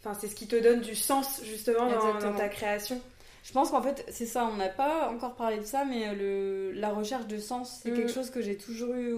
enfin, 0.00 0.16
c'est 0.18 0.28
ce 0.28 0.36
qui 0.36 0.46
te 0.46 0.56
donne 0.56 0.80
du 0.80 0.94
sens 0.94 1.42
justement 1.44 1.90
dans, 2.20 2.32
ta 2.34 2.48
création. 2.48 3.00
Je 3.42 3.52
pense 3.52 3.70
qu'en 3.70 3.82
fait, 3.82 4.04
c'est 4.08 4.26
ça, 4.26 4.48
on 4.52 4.56
n'a 4.56 4.68
pas 4.68 5.08
encore 5.10 5.34
parlé 5.34 5.58
de 5.58 5.64
ça, 5.64 5.84
mais 5.84 6.14
le, 6.14 6.70
la 6.72 6.90
recherche 6.90 7.26
de 7.26 7.38
sens, 7.38 7.80
c'est 7.82 7.90
quelque 7.90 8.10
mm. 8.10 8.14
chose 8.14 8.30
que 8.30 8.42
j'ai 8.42 8.56
toujours 8.56 8.94
eu 8.94 9.14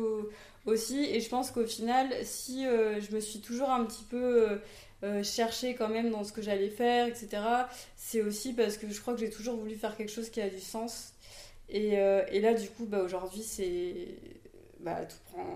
aussi. 0.65 1.05
Et 1.05 1.21
je 1.21 1.29
pense 1.29 1.51
qu'au 1.51 1.67
final, 1.67 2.09
si 2.23 2.65
je 2.65 3.15
me 3.15 3.21
suis 3.21 3.41
toujours 3.41 3.71
un 3.71 3.85
petit 3.85 4.05
peu 4.05 4.59
euh, 5.03 5.23
chercher 5.23 5.75
quand 5.75 5.89
même 5.89 6.11
dans 6.11 6.25
ce 6.25 6.33
que 6.33 6.43
j'allais 6.43 6.69
faire, 6.69 7.07
etc. 7.07 7.43
C'est 7.97 8.21
aussi 8.21 8.53
parce 8.53 8.77
que 8.77 8.91
je 8.91 9.01
crois 9.01 9.15
que 9.15 9.21
j'ai 9.21 9.31
toujours 9.31 9.57
voulu 9.57 9.75
faire 9.75 9.97
quelque 9.97 10.13
chose 10.13 10.29
qui 10.29 10.43
a 10.43 10.51
du 10.51 10.61
sens. 10.61 11.15
Et, 11.71 11.99
euh, 11.99 12.23
et 12.31 12.41
là, 12.41 12.53
du 12.53 12.69
coup, 12.69 12.85
bah, 12.85 13.03
aujourd'hui, 13.03 13.43
c'est. 13.43 14.09
Bah, 14.81 14.99
tout 15.05 15.17
prend, 15.33 15.47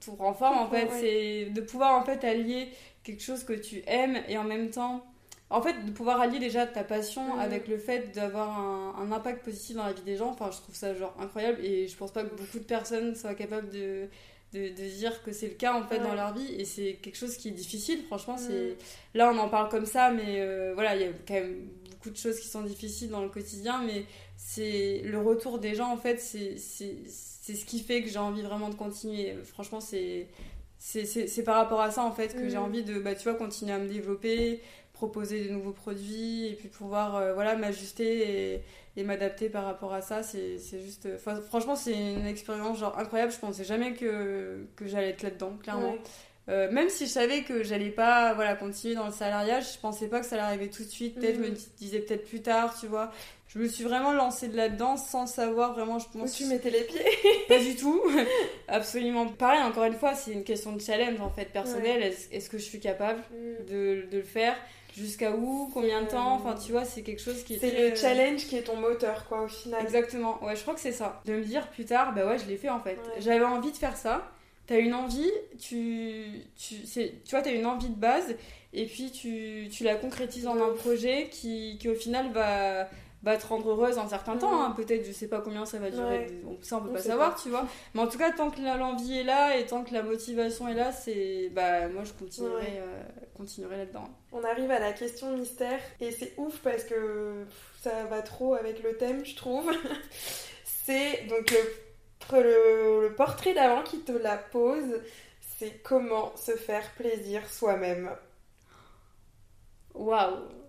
tout 0.00 0.12
prend 0.12 0.34
forme 0.34 0.58
en 0.58 0.70
fait. 0.70 0.88
C'est 1.00 1.50
de 1.50 1.60
pouvoir 1.60 1.98
en 2.00 2.04
fait 2.04 2.24
allier 2.24 2.68
quelque 3.02 3.22
chose 3.22 3.44
que 3.44 3.52
tu 3.52 3.82
aimes 3.86 4.18
et 4.28 4.38
en 4.38 4.44
même 4.44 4.70
temps. 4.70 5.04
En 5.50 5.60
fait, 5.60 5.84
de 5.84 5.90
pouvoir 5.90 6.20
allier 6.20 6.38
déjà 6.38 6.66
ta 6.66 6.82
passion 6.82 7.38
avec 7.38 7.68
le 7.68 7.78
fait 7.78 8.14
d'avoir 8.14 8.58
un, 8.58 8.94
un, 8.98 9.12
impact 9.12 9.44
positif 9.44 9.76
dans 9.76 9.84
la 9.84 9.92
vie 9.92 10.02
des 10.02 10.16
gens, 10.16 10.30
enfin, 10.30 10.50
je 10.50 10.56
trouve 10.56 10.74
ça 10.74 10.94
genre 10.94 11.14
incroyable 11.20 11.62
et 11.62 11.86
je 11.86 11.96
pense 11.96 12.12
pas 12.12 12.24
que 12.24 12.34
beaucoup 12.34 12.58
de 12.58 12.64
personnes 12.64 13.14
soient 13.14 13.34
capables 13.34 13.68
de, 13.68 14.08
de, 14.54 14.68
dire 14.68 15.22
que 15.22 15.32
c'est 15.32 15.48
le 15.48 15.54
cas 15.54 15.74
en 15.74 15.84
fait 15.84 15.98
dans 15.98 16.14
leur 16.14 16.32
vie 16.32 16.54
et 16.54 16.64
c'est 16.64 16.94
quelque 17.02 17.16
chose 17.16 17.36
qui 17.36 17.48
est 17.48 17.52
difficile 17.52 18.02
franchement 18.06 18.36
c'est 18.36 18.76
là 19.14 19.30
on 19.34 19.38
en 19.38 19.48
parle 19.48 19.68
comme 19.68 19.86
ça 19.86 20.10
mais 20.10 20.40
euh, 20.40 20.72
voilà 20.74 20.94
il 20.94 21.02
y 21.02 21.04
a 21.04 21.08
quand 21.26 21.34
même 21.34 21.68
beaucoup 21.90 22.10
de 22.10 22.16
choses 22.16 22.38
qui 22.38 22.48
sont 22.48 22.62
difficiles 22.62 23.10
dans 23.10 23.22
le 23.22 23.28
quotidien 23.28 23.82
mais 23.84 24.04
c'est 24.36 25.02
le 25.04 25.18
retour 25.18 25.58
des 25.58 25.74
gens 25.74 25.90
en 25.90 25.96
fait 25.96 26.20
c'est 26.20 26.56
ce 26.58 27.64
qui 27.64 27.80
fait 27.80 28.02
que 28.02 28.08
j'ai 28.08 28.18
envie 28.18 28.42
vraiment 28.42 28.68
de 28.68 28.74
continuer. 28.74 29.34
Franchement 29.44 29.80
c'est 29.80 30.28
c'est 30.78 31.44
par 31.44 31.56
rapport 31.56 31.80
à 31.80 31.90
ça 31.90 32.04
en 32.04 32.12
fait 32.12 32.34
que 32.34 32.48
j'ai 32.48 32.58
mm. 32.58 32.62
envie 32.62 32.84
de 32.84 32.98
bah, 32.98 33.14
tu 33.14 33.24
vois 33.24 33.38
continuer 33.38 33.72
à 33.72 33.78
me 33.78 33.88
développer 33.88 34.60
proposer 34.94 35.44
de 35.44 35.52
nouveaux 35.52 35.72
produits 35.72 36.46
et 36.46 36.54
puis 36.54 36.68
pouvoir 36.68 37.16
euh, 37.16 37.34
voilà 37.34 37.56
m'ajuster 37.56 38.54
et 38.54 38.62
et 38.96 39.02
m'adapter 39.02 39.48
par 39.48 39.64
rapport 39.64 39.92
à 39.92 40.02
ça 40.02 40.22
c'est 40.22 40.56
juste 40.80 41.08
franchement 41.18 41.74
c'est 41.74 41.92
une 41.92 42.26
expérience 42.26 42.78
genre 42.78 42.96
incroyable. 42.98 43.32
Je 43.32 43.38
pensais 43.38 43.64
jamais 43.64 43.94
que, 43.94 44.66
que 44.76 44.86
j'allais 44.86 45.10
être 45.10 45.22
là 45.22 45.30
dedans 45.30 45.58
clairement 45.60 45.96
euh, 46.50 46.70
même 46.70 46.90
si 46.90 47.06
je 47.06 47.10
savais 47.10 47.42
que 47.42 47.62
j'allais 47.62 47.90
pas 47.90 48.34
voilà 48.34 48.54
continuer 48.54 48.94
dans 48.94 49.06
le 49.06 49.12
salariat 49.12 49.60
je 49.60 49.78
pensais 49.80 50.08
pas 50.08 50.20
que 50.20 50.26
ça 50.26 50.36
allait 50.36 50.44
arriver 50.44 50.68
tout 50.68 50.84
de 50.84 50.88
suite. 50.88 51.14
Peut-être 51.14 51.36
je 51.36 51.40
me 51.40 51.48
mhm. 51.48 51.56
disais 51.78 52.00
peut-être 52.00 52.26
plus 52.26 52.42
tard 52.42 52.76
tu 52.78 52.86
vois. 52.86 53.10
Je 53.48 53.58
me 53.58 53.68
suis 53.68 53.84
vraiment 53.84 54.12
lancée 54.12 54.48
de 54.48 54.56
là-dedans 54.56 54.96
sans 54.96 55.26
savoir 55.26 55.72
vraiment 55.72 55.98
je 55.98 56.06
pense 56.12 56.34
où 56.34 56.36
tu 56.36 56.46
mettais 56.46 56.70
les 56.70 56.82
pieds. 56.82 57.04
Pas 57.48 57.58
du 57.58 57.76
tout. 57.76 58.02
Absolument. 58.68 59.26
Pareil 59.26 59.62
encore 59.62 59.84
une 59.84 59.94
fois 59.94 60.14
c'est 60.14 60.32
une 60.32 60.44
question 60.44 60.72
de 60.72 60.82
challenge 60.82 61.18
en 61.20 61.30
fait 61.30 61.46
personnel 61.46 62.12
est-ce 62.30 62.50
que 62.50 62.58
je 62.58 62.64
suis 62.64 62.80
capable 62.80 63.20
mm. 63.32 63.64
de, 63.64 64.06
de 64.10 64.18
le 64.18 64.22
faire? 64.22 64.54
Jusqu'à 64.96 65.32
où, 65.32 65.70
combien 65.72 66.02
de 66.02 66.08
temps, 66.08 66.34
enfin 66.34 66.54
tu 66.54 66.72
vois, 66.72 66.84
c'est 66.84 67.02
quelque 67.02 67.20
chose 67.20 67.42
qui 67.42 67.54
est. 67.54 67.58
C'est 67.58 67.90
le 67.90 67.94
challenge 67.94 68.46
qui 68.46 68.56
est 68.56 68.62
ton 68.62 68.76
moteur 68.76 69.26
quoi 69.28 69.42
au 69.42 69.48
final. 69.48 69.82
Exactement, 69.82 70.42
ouais, 70.44 70.56
je 70.56 70.62
crois 70.62 70.74
que 70.74 70.80
c'est 70.80 70.92
ça. 70.92 71.20
De 71.24 71.34
me 71.34 71.42
dire 71.42 71.68
plus 71.70 71.84
tard, 71.84 72.14
bah 72.14 72.26
ouais, 72.26 72.38
je 72.38 72.46
l'ai 72.46 72.56
fait 72.56 72.70
en 72.70 72.80
fait. 72.80 72.98
J'avais 73.18 73.44
envie 73.44 73.72
de 73.72 73.76
faire 73.76 73.96
ça, 73.96 74.30
t'as 74.66 74.78
une 74.78 74.94
envie, 74.94 75.30
tu, 75.58 76.44
tu, 76.56 76.76
tu 76.86 77.30
vois, 77.30 77.42
t'as 77.42 77.52
une 77.52 77.66
envie 77.66 77.88
de 77.88 77.96
base, 77.96 78.36
et 78.72 78.86
puis 78.86 79.10
tu, 79.10 79.68
tu 79.70 79.84
la 79.84 79.96
concrétises 79.96 80.46
en 80.46 80.56
un 80.56 80.72
projet 80.72 81.28
qui, 81.30 81.76
qui 81.78 81.88
au 81.88 81.94
final 81.94 82.32
va 82.32 82.88
va 83.24 83.38
te 83.38 83.46
rendre 83.46 83.70
heureuse 83.70 83.98
un 83.98 84.06
certain 84.06 84.36
temps. 84.36 84.62
Hein. 84.62 84.72
Peut-être, 84.76 85.04
je 85.06 85.12
sais 85.12 85.28
pas 85.28 85.40
combien 85.40 85.64
ça 85.64 85.78
va 85.78 85.90
durer. 85.90 86.26
Ça, 86.60 86.76
on 86.76 86.82
peut 86.82 86.92
pas 86.92 87.00
savoir, 87.00 87.40
tu 87.40 87.48
vois. 87.48 87.66
Mais 87.94 88.02
en 88.02 88.06
tout 88.06 88.18
cas, 88.18 88.30
tant 88.32 88.50
que 88.50 88.60
l'envie 88.60 89.20
est 89.20 89.24
là 89.24 89.56
et 89.56 89.66
tant 89.66 89.82
que 89.82 89.94
la 89.94 90.02
motivation 90.02 90.68
est 90.68 90.74
là, 90.74 90.92
c'est. 90.92 91.48
Bah, 91.52 91.88
moi, 91.88 92.04
je 92.04 92.12
continuerai, 92.12 92.78
euh, 92.78 93.02
continuerai 93.36 93.78
là-dedans. 93.78 94.08
On 94.32 94.44
arrive 94.44 94.70
à 94.70 94.78
la 94.78 94.92
question 94.92 95.36
mystère 95.36 95.80
et 96.00 96.10
c'est 96.10 96.34
ouf 96.36 96.58
parce 96.58 96.84
que 96.84 97.44
ça 97.80 98.04
va 98.04 98.20
trop 98.22 98.54
avec 98.54 98.82
le 98.82 98.96
thème, 98.96 99.24
je 99.24 99.34
trouve. 99.36 99.70
c'est 100.64 101.26
donc 101.28 101.50
le, 102.32 103.08
le 103.08 103.14
portrait 103.14 103.54
d'avant 103.54 103.82
qui 103.82 104.00
te 104.00 104.12
la 104.12 104.36
pose. 104.36 105.00
C'est 105.56 105.82
comment 105.82 106.36
se 106.36 106.52
faire 106.52 106.92
plaisir 106.94 107.48
soi-même. 107.48 108.10
Waouh! 109.94 110.63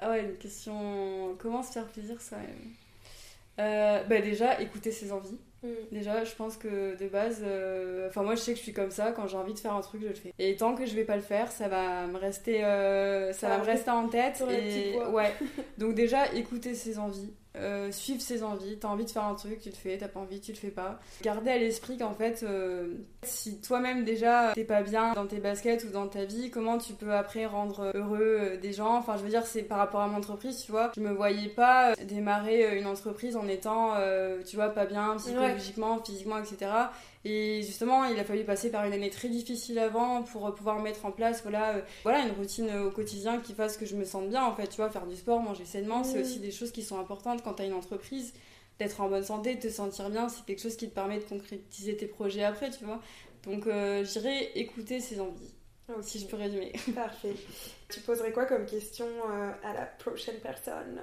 Ah 0.00 0.10
ouais, 0.10 0.24
une 0.24 0.36
question. 0.36 1.36
Comment 1.38 1.62
se 1.62 1.72
faire 1.72 1.86
plaisir 1.86 2.20
ça 2.20 2.36
même 2.36 2.72
euh, 3.60 4.02
bah 4.04 4.20
Déjà, 4.20 4.60
écouter 4.60 4.90
ses 4.90 5.12
envies. 5.12 5.38
Mm. 5.62 5.68
Déjà, 5.92 6.24
je 6.24 6.34
pense 6.34 6.56
que 6.56 6.98
de 6.98 7.08
base, 7.08 7.42
euh, 7.44 8.08
enfin 8.08 8.22
moi 8.22 8.34
je 8.34 8.40
sais 8.40 8.52
que 8.52 8.58
je 8.58 8.62
suis 8.62 8.72
comme 8.72 8.90
ça, 8.90 9.12
quand 9.12 9.26
j'ai 9.26 9.36
envie 9.36 9.52
de 9.52 9.58
faire 9.58 9.74
un 9.74 9.82
truc, 9.82 10.00
je 10.02 10.08
le 10.08 10.14
fais. 10.14 10.32
Et 10.38 10.56
tant 10.56 10.74
que 10.74 10.86
je 10.86 10.94
vais 10.94 11.04
pas 11.04 11.16
le 11.16 11.22
faire, 11.22 11.52
ça 11.52 11.68
va 11.68 12.06
me 12.06 12.16
rester, 12.16 12.64
euh, 12.64 13.32
ça, 13.34 13.48
va 13.48 13.58
me 13.58 13.64
rester 13.64 13.90
en 13.90 14.08
tête. 14.08 14.42
Et 14.48 14.96
ouais. 15.12 15.34
Donc 15.78 15.94
déjà, 15.94 16.32
écouter 16.32 16.74
ses 16.74 16.98
envies, 16.98 17.30
euh, 17.60 17.92
suivre 17.92 18.20
ses 18.20 18.42
envies. 18.42 18.78
T'as 18.78 18.88
envie 18.88 19.04
de 19.04 19.10
faire 19.10 19.24
un 19.24 19.34
truc, 19.34 19.60
tu 19.60 19.68
le 19.68 19.74
fais. 19.74 19.98
T'as 19.98 20.08
pas 20.08 20.20
envie, 20.20 20.40
tu 20.40 20.52
le 20.52 20.56
fais 20.56 20.70
pas. 20.70 21.00
Garder 21.22 21.50
à 21.50 21.58
l'esprit 21.58 21.98
qu'en 21.98 22.14
fait, 22.14 22.42
euh, 22.42 22.94
si 23.22 23.60
toi-même 23.60 24.04
déjà 24.04 24.52
t'es 24.54 24.64
pas 24.64 24.82
bien 24.82 25.12
dans 25.12 25.26
tes 25.26 25.38
baskets 25.38 25.84
ou 25.84 25.90
dans 25.90 26.08
ta 26.08 26.24
vie, 26.24 26.50
comment 26.50 26.78
tu 26.78 26.94
peux 26.94 27.12
après 27.12 27.46
rendre 27.46 27.92
heureux 27.94 28.38
euh, 28.40 28.56
des 28.56 28.72
gens? 28.72 28.96
Enfin, 28.96 29.16
je 29.16 29.22
veux 29.22 29.30
dire, 29.30 29.46
c'est 29.46 29.62
par 29.62 29.78
rapport 29.78 30.00
à 30.00 30.08
mon 30.08 30.18
entreprise, 30.18 30.62
tu 30.64 30.72
vois. 30.72 30.92
Je 30.96 31.00
me 31.00 31.12
voyais 31.12 31.48
pas 31.48 31.94
démarrer 31.96 32.78
une 32.78 32.86
entreprise 32.86 33.36
en 33.36 33.46
étant, 33.48 33.94
tu 34.46 34.56
vois, 34.56 34.70
pas 34.70 34.86
bien 34.86 35.16
psychologiquement, 35.16 36.02
physiquement, 36.04 36.38
etc. 36.38 36.70
Et 37.24 37.62
justement, 37.62 38.04
il 38.04 38.18
a 38.18 38.24
fallu 38.24 38.44
passer 38.44 38.70
par 38.70 38.84
une 38.86 38.92
année 38.94 39.10
très 39.10 39.28
difficile 39.28 39.78
avant 39.78 40.22
pour 40.22 40.54
pouvoir 40.54 40.80
mettre 40.80 41.04
en 41.04 41.12
place 41.12 41.42
voilà, 41.42 41.76
euh, 41.76 41.82
voilà, 42.02 42.20
une 42.20 42.32
routine 42.32 42.70
au 42.78 42.90
quotidien 42.90 43.40
qui 43.40 43.52
fasse 43.52 43.76
que 43.76 43.84
je 43.84 43.94
me 43.94 44.04
sente 44.04 44.28
bien. 44.30 44.44
En 44.44 44.54
fait, 44.54 44.68
tu 44.68 44.76
vois, 44.76 44.88
faire 44.88 45.06
du 45.06 45.16
sport, 45.16 45.40
manger 45.40 45.66
sainement, 45.66 46.02
c'est 46.02 46.20
aussi 46.20 46.38
des 46.38 46.50
choses 46.50 46.72
qui 46.72 46.82
sont 46.82 46.98
importantes 46.98 47.42
quand 47.42 47.54
tu 47.54 47.62
as 47.62 47.66
une 47.66 47.74
entreprise. 47.74 48.32
D'être 48.78 49.02
en 49.02 49.10
bonne 49.10 49.24
santé, 49.24 49.56
de 49.56 49.60
te 49.60 49.68
sentir 49.68 50.08
bien, 50.08 50.30
c'est 50.30 50.42
quelque 50.46 50.62
chose 50.62 50.76
qui 50.76 50.88
te 50.88 50.94
permet 50.94 51.18
de 51.18 51.24
concrétiser 51.24 51.98
tes 51.98 52.06
projets 52.06 52.44
après, 52.44 52.70
tu 52.70 52.86
vois. 52.86 53.02
Donc, 53.44 53.66
euh, 53.66 54.02
j'irai 54.04 54.52
écouter 54.54 55.00
ses 55.00 55.20
envies. 55.20 55.54
Si 56.02 56.20
je 56.20 56.26
peux 56.26 56.36
résumer. 56.36 56.72
Parfait. 56.94 57.34
Tu 57.88 58.00
poserais 58.00 58.32
quoi 58.32 58.46
comme 58.46 58.64
question 58.64 59.06
euh, 59.06 59.52
à 59.62 59.74
la 59.74 59.84
prochaine 59.84 60.38
personne? 60.40 61.02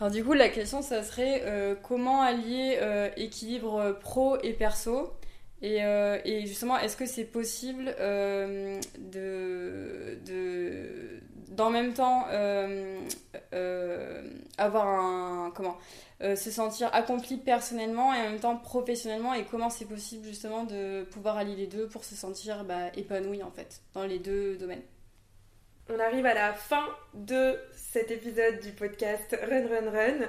Alors 0.00 0.10
du 0.10 0.24
coup, 0.24 0.32
la 0.32 0.48
question, 0.48 0.82
ça 0.82 1.02
serait 1.04 1.42
euh, 1.44 1.74
comment 1.80 2.22
allier 2.22 2.78
euh, 2.80 3.08
équilibre 3.16 3.96
pro 4.00 4.36
et 4.42 4.52
perso 4.52 5.12
et, 5.62 5.84
euh, 5.84 6.18
et 6.24 6.46
justement, 6.46 6.78
est-ce 6.78 6.96
que 6.96 7.06
c'est 7.06 7.24
possible 7.24 7.94
de, 7.96 8.80
de 10.26 11.20
d'en 11.48 11.70
même 11.70 11.94
temps 11.94 12.26
avoir 14.58 14.88
un 14.88 15.52
comment 15.54 15.78
se 16.20 16.50
sentir 16.50 16.90
accompli 16.92 17.36
personnellement 17.36 18.12
et 18.12 18.20
en 18.20 18.30
même 18.30 18.40
temps 18.40 18.56
professionnellement 18.56 19.32
et 19.34 19.44
comment 19.44 19.70
c'est 19.70 19.84
possible 19.84 20.26
justement 20.26 20.64
de 20.64 21.04
pouvoir 21.04 21.36
allier 21.36 21.54
les 21.54 21.66
deux 21.66 21.86
pour 21.86 22.04
se 22.04 22.16
sentir 22.16 22.64
bah, 22.64 22.88
épanoui 22.96 23.42
en 23.42 23.50
fait 23.50 23.80
dans 23.94 24.04
les 24.04 24.18
deux 24.18 24.56
domaines? 24.56 24.82
On 25.88 25.98
arrive 26.00 26.24
à 26.24 26.34
la 26.34 26.52
fin 26.54 26.84
de 27.12 27.58
cet 27.94 28.10
épisode 28.10 28.58
du 28.58 28.70
podcast 28.70 29.38
Run 29.48 29.68
Run 29.68 29.90
Run. 29.92 30.26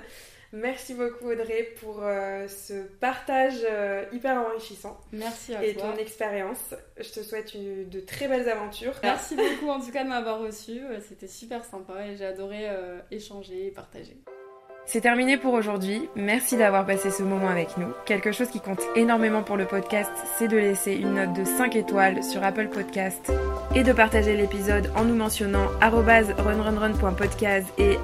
Merci 0.54 0.94
beaucoup 0.94 1.32
Audrey 1.32 1.74
pour 1.80 2.04
euh, 2.04 2.48
ce 2.48 2.84
partage 3.00 3.66
euh, 3.68 4.06
hyper 4.14 4.38
enrichissant. 4.38 5.02
Merci 5.12 5.56
à 5.56 5.66
et 5.66 5.74
toi. 5.74 5.88
Et 5.88 5.96
ton 5.96 6.00
expérience. 6.00 6.76
Je 6.96 7.10
te 7.10 7.22
souhaite 7.22 7.58
de 7.58 8.00
très 8.02 8.28
belles 8.28 8.48
aventures. 8.48 8.94
Merci 9.02 9.36
beaucoup 9.36 9.70
en 9.70 9.82
tout 9.82 9.92
cas 9.92 10.04
de 10.04 10.10
m'avoir 10.10 10.42
reçu. 10.42 10.80
C'était 11.10 11.28
super 11.28 11.66
sympa 11.66 12.06
et 12.06 12.16
j'ai 12.16 12.26
adoré 12.26 12.70
euh, 12.70 13.00
échanger 13.10 13.66
et 13.66 13.72
partager. 13.72 14.16
C'est 14.88 15.02
terminé 15.02 15.38
pour 15.38 15.54
aujourd'hui. 15.54 16.10
Merci 16.16 16.58
d'avoir 16.58 16.86
passé 16.86 17.10
ce 17.10 17.24
moment 17.24 17.50
avec 17.50 17.76
nous. 17.78 17.88
Quelque 18.06 18.32
chose 18.32 18.50
qui 18.50 18.60
compte 18.60 18.82
énormément 18.96 19.42
pour 19.42 19.58
le 19.58 19.66
podcast, 19.66 20.12
c'est 20.38 20.48
de 20.48 20.58
laisser 20.58 20.94
une 20.94 21.16
note 21.16 21.34
de 21.34 21.44
5 21.44 21.76
étoiles 21.76 22.24
sur 22.24 22.44
Apple 22.44 22.68
Podcast 22.68 23.32
et 23.74 23.84
de 23.84 23.94
partager 23.94 24.38
l'épisode 24.38 24.92
en 24.96 25.04
nous 25.06 25.16
mentionnant 25.16 25.68
runrunrun.podcast 25.82 27.68
et 27.80 27.98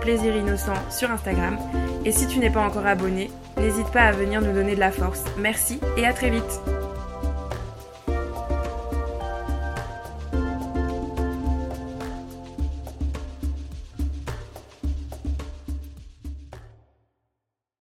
plaisirinnocent 0.00 0.90
sur 0.90 1.10
Instagram. 1.10 1.56
Et 2.04 2.12
si 2.12 2.26
tu 2.26 2.38
n'es 2.38 2.50
pas 2.50 2.64
encore 2.64 2.86
abonné, 2.86 3.30
n'hésite 3.56 3.90
pas 3.90 4.02
à 4.02 4.12
venir 4.12 4.42
nous 4.42 4.52
donner 4.52 4.74
de 4.74 4.80
la 4.80 4.92
force. 4.92 5.24
Merci 5.38 5.80
et 5.96 6.04
à 6.04 6.12
très 6.12 6.28
vite 6.28 6.60